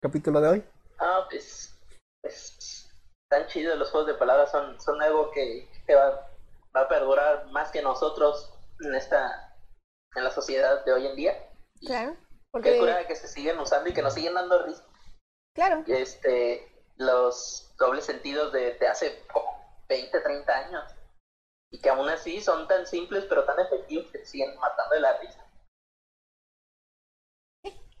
capítulo 0.00 0.40
de 0.40 0.48
hoy? 0.48 0.64
Ah, 0.98 1.26
pues, 1.28 1.76
pues, 2.22 2.88
tan 3.28 3.46
chidos 3.48 3.76
los 3.78 3.90
juegos 3.90 4.06
de 4.06 4.14
palabras, 4.14 4.50
son, 4.52 4.80
son 4.80 5.02
algo 5.02 5.30
que, 5.32 5.68
que 5.86 5.94
va, 5.94 6.28
va 6.74 6.82
a 6.82 6.88
perdurar 6.88 7.46
más 7.50 7.72
que 7.72 7.82
nosotros 7.82 8.54
en 8.80 8.94
esta, 8.94 9.45
en 10.16 10.24
la 10.24 10.30
sociedad 10.30 10.84
de 10.84 10.92
hoy 10.92 11.06
en 11.06 11.16
día. 11.16 11.50
Claro. 11.80 12.14
Qué 12.14 12.48
Porque, 12.50 12.78
cura 12.78 13.06
que 13.06 13.14
se 13.14 13.28
siguen 13.28 13.58
usando 13.58 13.88
y 13.88 13.92
que 13.92 14.02
nos 14.02 14.14
siguen 14.14 14.34
dando 14.34 14.64
risa. 14.64 14.84
claro. 15.54 15.84
Este, 15.86 16.66
los 16.96 17.74
dobles 17.78 18.04
sentidos 18.04 18.52
de, 18.52 18.74
de 18.74 18.88
hace 18.88 19.22
como 19.32 19.46
20, 19.88 20.20
30 20.20 20.52
años. 20.52 20.84
Y 21.70 21.80
que 21.80 21.90
aún 21.90 22.08
así 22.08 22.40
son 22.40 22.66
tan 22.68 22.86
simples 22.86 23.24
pero 23.28 23.44
tan 23.44 23.58
efectivos 23.60 24.06
que 24.10 24.18
te 24.18 24.26
siguen 24.26 24.56
matando 24.58 24.94
de 24.94 25.00
la 25.00 25.18
risa. 25.18 25.44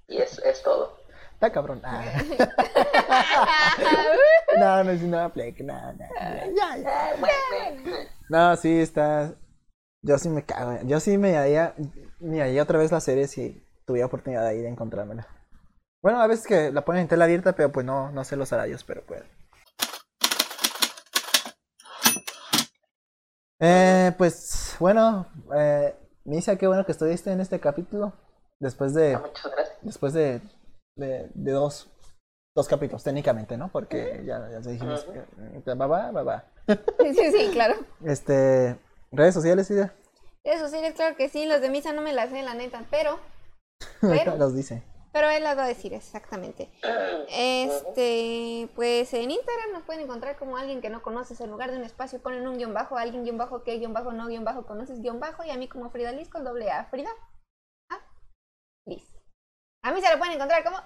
Y 0.08 0.22
es, 0.22 0.38
es 0.38 0.62
todo. 0.62 0.98
Está 1.34 1.52
cabrón. 1.52 1.82
Ah. 1.84 2.02
no, 4.58 4.84
no 4.84 4.90
es 4.90 5.02
una 5.02 5.30
play, 5.30 5.52
no, 5.60 5.92
no, 5.92 6.06
ya, 6.54 6.76
ya. 6.78 7.16
No, 8.28 8.56
sí, 8.56 8.80
está. 8.80 9.34
Yo 10.02 10.18
sí 10.18 10.28
me 10.28 10.44
cago. 10.44 10.78
Yo 10.84 11.00
sí 11.00 11.18
me 11.18 11.36
haría. 11.36 11.74
Me 12.18 12.40
haría 12.40 12.62
otra 12.62 12.78
vez 12.78 12.90
la 12.92 13.00
serie 13.00 13.28
si 13.28 13.62
tuviera 13.84 14.06
oportunidad 14.06 14.48
de 14.48 14.56
ir 14.58 14.66
a 14.66 14.70
encontrármela. 14.70 15.26
Bueno, 16.02 16.20
a 16.20 16.26
veces 16.26 16.46
que 16.46 16.72
la 16.72 16.84
ponen 16.84 17.02
en 17.02 17.08
tela 17.08 17.24
abierta, 17.24 17.54
pero 17.54 17.70
pues 17.70 17.84
no, 17.84 18.10
no 18.10 18.24
sé 18.24 18.36
los 18.36 18.52
horarios, 18.52 18.84
pero 18.84 19.04
pues. 19.04 19.22
Eh, 23.60 24.12
pues 24.16 24.76
bueno, 24.78 25.26
eh, 25.54 25.94
Misa, 26.24 26.56
qué 26.56 26.66
bueno 26.66 26.86
que 26.86 26.92
estuviste 26.92 27.30
en 27.32 27.40
este 27.40 27.60
capítulo. 27.60 28.14
Después 28.60 28.94
de. 28.94 29.18
Muchas 29.18 29.52
gracias. 29.52 29.78
Después 29.82 30.12
de, 30.14 30.40
de, 30.96 31.30
de 31.34 31.52
dos, 31.52 31.90
dos 32.54 32.66
capítulos, 32.66 33.04
técnicamente, 33.04 33.58
¿no? 33.58 33.68
Porque 33.68 34.22
ya, 34.24 34.48
ya 34.50 34.60
dijimos 34.60 35.04
que. 35.04 35.74
Va, 35.74 35.86
va, 35.86 36.10
va, 36.12 36.22
va. 36.22 36.44
Sí, 36.66 37.14
sí, 37.14 37.32
sí, 37.32 37.50
claro. 37.52 37.74
Este. 38.04 38.78
Redes 39.12 39.34
sociales, 39.34 39.70
Ida. 39.70 39.94
Eso 40.46 40.68
sí, 40.68 40.76
es 40.78 40.94
claro 40.94 41.16
que 41.16 41.28
sí. 41.28 41.44
Los 41.46 41.60
de 41.60 41.68
misa 41.70 41.92
no 41.92 42.02
me 42.02 42.12
las 42.12 42.30
sé, 42.30 42.42
la 42.42 42.54
neta. 42.54 42.84
Pero, 42.90 43.18
Pero- 44.00 44.36
Los 44.36 44.54
dice. 44.54 44.82
pero 45.12 45.28
él 45.30 45.42
las 45.42 45.56
va 45.58 45.64
a 45.64 45.68
decir 45.68 45.92
exactamente. 45.94 46.70
Este, 47.28 48.68
pues 48.74 49.12
en 49.14 49.30
Instagram 49.30 49.72
nos 49.72 49.82
pueden 49.82 50.02
encontrar 50.02 50.36
como 50.38 50.56
alguien 50.56 50.80
que 50.80 50.90
no 50.90 51.02
conoces. 51.02 51.40
En 51.40 51.50
lugar 51.50 51.70
de 51.70 51.78
un 51.78 51.84
espacio 51.84 52.20
ponen 52.20 52.46
un 52.46 52.58
guion 52.58 52.74
bajo, 52.74 52.96
alguien 52.96 53.24
guion 53.24 53.38
bajo, 53.38 53.62
que 53.64 53.78
guion 53.78 53.92
bajo, 53.92 54.12
no 54.12 54.26
guion 54.28 54.44
bajo, 54.44 54.66
conoces 54.66 55.00
guion 55.02 55.18
bajo. 55.20 55.42
Y 55.44 55.50
a 55.50 55.56
mí 55.56 55.68
como 55.68 55.90
Frida 55.90 56.12
Liz 56.12 56.28
con 56.28 56.44
doble 56.44 56.70
A. 56.70 56.84
Frida. 56.86 57.10
A. 57.90 57.98
Liz. 58.86 59.04
A 59.82 59.92
mí 59.92 60.00
se 60.00 60.10
lo 60.12 60.18
pueden 60.18 60.34
encontrar 60.34 60.62
como. 60.64 60.76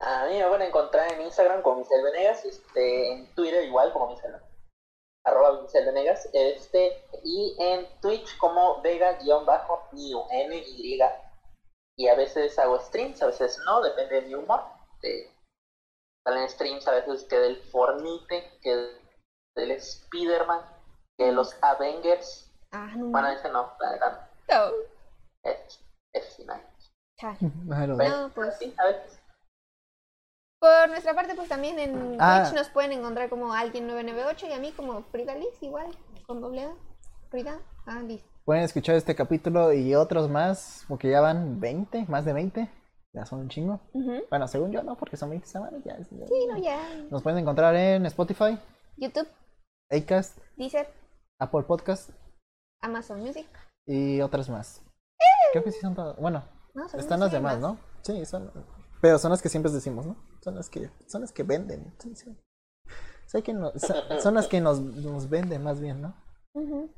A 0.00 0.26
mí 0.26 0.34
me 0.38 0.44
van 0.44 0.60
a 0.62 0.66
encontrar 0.66 1.12
en 1.12 1.22
Instagram 1.22 1.62
como 1.62 1.78
Michel 1.78 2.02
Venegas, 2.02 2.44
este, 2.44 3.12
en 3.12 3.34
Twitter 3.34 3.64
igual 3.64 3.92
como 3.92 4.08
Michel, 4.08 4.32
arroba 5.24 5.62
Michel 5.62 5.86
Venegas, 5.86 6.28
este, 6.32 7.04
y 7.24 7.56
en 7.58 7.86
Twitch 8.00 8.36
como 8.38 8.80
Vega-New, 8.82 10.26
N-Y. 10.30 10.98
Y 11.96 12.08
a 12.08 12.14
veces 12.14 12.58
hago 12.58 12.78
streams, 12.80 13.22
a 13.22 13.26
veces 13.26 13.58
no, 13.66 13.82
depende 13.82 14.20
de 14.20 14.26
mi 14.28 14.34
humor. 14.34 14.62
De, 15.02 15.30
salen 16.26 16.48
streams 16.48 16.86
a 16.88 16.92
veces 16.92 17.24
que 17.24 17.38
del 17.38 17.56
Fornite, 17.70 18.58
que 18.62 18.98
del 19.56 19.70
Spider-Man, 19.72 20.64
que 21.18 21.26
de 21.26 21.32
los 21.32 21.54
Avengers. 21.62 22.50
Ah, 22.72 22.92
no. 22.96 23.06
Bueno, 23.06 23.28
ese 23.28 23.48
no, 23.50 23.72
la 23.80 23.90
verdad, 23.90 24.28
no. 24.48 24.70
es, 25.44 25.80
es 26.14 26.36
final. 26.36 26.66
Los- 27.86 27.98
No, 27.98 28.30
pues. 28.34 28.56
Sí, 28.58 28.74
a 28.78 28.84
veces. 28.86 29.20
Por 30.62 30.88
nuestra 30.90 31.12
parte, 31.12 31.34
pues 31.34 31.48
también 31.48 31.76
en 31.80 32.16
Ah. 32.20 32.44
Twitch 32.44 32.56
nos 32.56 32.68
pueden 32.68 32.92
encontrar 32.92 33.28
como 33.28 33.52
alguien 33.52 33.88
998 33.88 34.46
y 34.46 34.52
a 34.52 34.58
mí 34.60 34.70
como 34.70 35.02
Frida 35.10 35.34
Liz, 35.34 35.60
igual, 35.60 35.88
con 36.24 36.40
doble 36.40 36.62
A. 36.62 36.72
Frida 37.30 37.58
A 37.86 38.00
Liz. 38.00 38.22
Pueden 38.44 38.62
escuchar 38.62 38.94
este 38.94 39.16
capítulo 39.16 39.72
y 39.72 39.96
otros 39.96 40.28
más, 40.30 40.84
porque 40.86 41.10
ya 41.10 41.20
van 41.20 41.58
20, 41.58 42.06
más 42.08 42.24
de 42.24 42.32
20. 42.32 42.70
Ya 43.12 43.26
son 43.26 43.40
un 43.40 43.48
chingo. 43.48 43.80
Ujú. 43.92 44.22
Bueno, 44.30 44.46
según 44.46 44.70
yo, 44.70 44.84
no, 44.84 44.96
porque 44.96 45.16
son 45.16 45.30
20 45.30 45.48
semanas. 45.48 45.82
Ya, 45.84 45.98
ya- 45.98 46.26
Sí, 46.28 46.46
no, 46.48 46.56
ya. 46.58 46.78
Nos 47.10 47.22
pueden 47.24 47.40
encontrar 47.40 47.74
en 47.74 48.06
Spotify, 48.06 48.56
YouTube, 48.96 49.26
Acast, 49.90 50.38
Deezer, 50.56 50.88
Apple 51.40 51.62
Podcast 51.64 52.10
Amazon 52.82 53.20
Music. 53.20 53.46
y 53.84 54.20
otras 54.20 54.48
más. 54.48 54.80
Creo 55.52 55.64
que 55.64 55.72
sí 55.72 55.80
son 55.80 55.96
todas. 55.96 56.16
Bueno, 56.18 56.44
No, 56.72 56.86
están 56.86 57.18
las 57.20 57.32
demás, 57.32 57.58
más. 57.58 57.60
¿no? 57.60 57.78
Sí, 58.02 58.24
son. 58.24 58.50
Pero 59.02 59.18
son 59.18 59.32
las 59.32 59.42
que 59.42 59.48
siempre 59.48 59.72
decimos, 59.72 60.06
¿no? 60.06 60.16
Son 60.42 60.54
las 60.54 60.70
que, 60.70 60.88
son 61.08 61.22
las 61.22 61.32
que 61.32 61.42
venden. 61.42 61.92
Que 61.98 62.14
son, 62.14 62.38
son 64.20 64.34
las 64.34 64.46
que 64.46 64.60
nos, 64.60 64.80
nos 64.80 65.28
venden 65.28 65.64
más 65.64 65.80
bien, 65.80 66.00
¿no? 66.00 66.14
Ujú. 66.54 66.88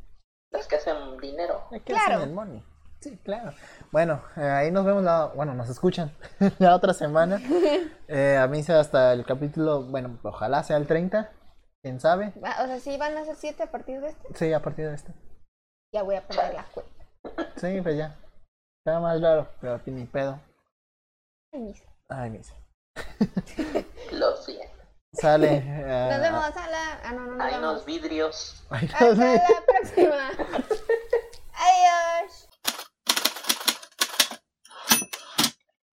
Las 0.52 0.68
que 0.68 0.76
hacen 0.76 1.16
dinero. 1.18 1.62
Hay 1.72 1.80
que 1.80 1.94
Claro. 1.94 2.16
hacen 2.16 2.28
el 2.28 2.34
money. 2.34 2.62
Sí, 3.00 3.16
claro. 3.24 3.54
Bueno, 3.90 4.22
eh, 4.36 4.42
ahí 4.42 4.70
nos 4.70 4.84
vemos 4.84 5.02
la, 5.02 5.32
bueno, 5.34 5.54
nos 5.54 5.70
escuchan 5.70 6.12
la 6.58 6.76
otra 6.76 6.92
semana. 6.94 7.40
Eh, 8.06 8.36
a 8.36 8.46
mí 8.48 8.62
se 8.62 8.74
hasta 8.74 9.14
el 9.14 9.24
capítulo, 9.24 9.84
bueno, 9.84 10.18
ojalá 10.22 10.62
sea 10.62 10.76
el 10.76 10.86
30, 10.86 11.32
quién 11.82 12.00
sabe. 12.00 12.34
O 12.36 12.66
sea, 12.66 12.78
sí 12.78 12.98
van 12.98 13.16
a 13.16 13.24
ser 13.24 13.34
siete 13.34 13.62
a 13.62 13.70
partir 13.70 14.02
de 14.02 14.10
este. 14.10 14.28
Sí, 14.34 14.52
a 14.52 14.60
partir 14.60 14.86
de 14.86 14.94
este. 14.94 15.14
Ya 15.94 16.02
voy 16.02 16.16
a 16.16 16.28
perder 16.28 16.52
la 16.52 16.66
cuenta. 16.66 17.06
Sí, 17.56 17.80
pues 17.82 17.96
ya. 17.96 18.14
Está 18.84 19.00
más 19.00 19.22
raro, 19.22 19.48
pero 19.58 19.76
aquí 19.76 19.90
ni 19.90 20.04
pedo. 20.04 20.38
Ay, 21.54 21.62
mis. 21.62 21.82
Ay, 22.08 22.30
mis. 22.30 22.52
Lo 24.12 24.36
siento. 24.36 24.74
Sale. 25.14 25.58
eh, 25.64 26.08
Nos 26.10 26.20
vemos 26.20 26.56
a 26.56 26.68
la. 26.70 27.00
Ah, 27.04 27.12
no, 27.12 27.20
no, 27.26 27.36
no. 27.36 27.44
Hay 27.44 27.54
unos 27.54 27.84
vidrios. 27.84 28.64
Hasta 28.70 29.08
la 29.14 29.42
próxima. 29.66 30.30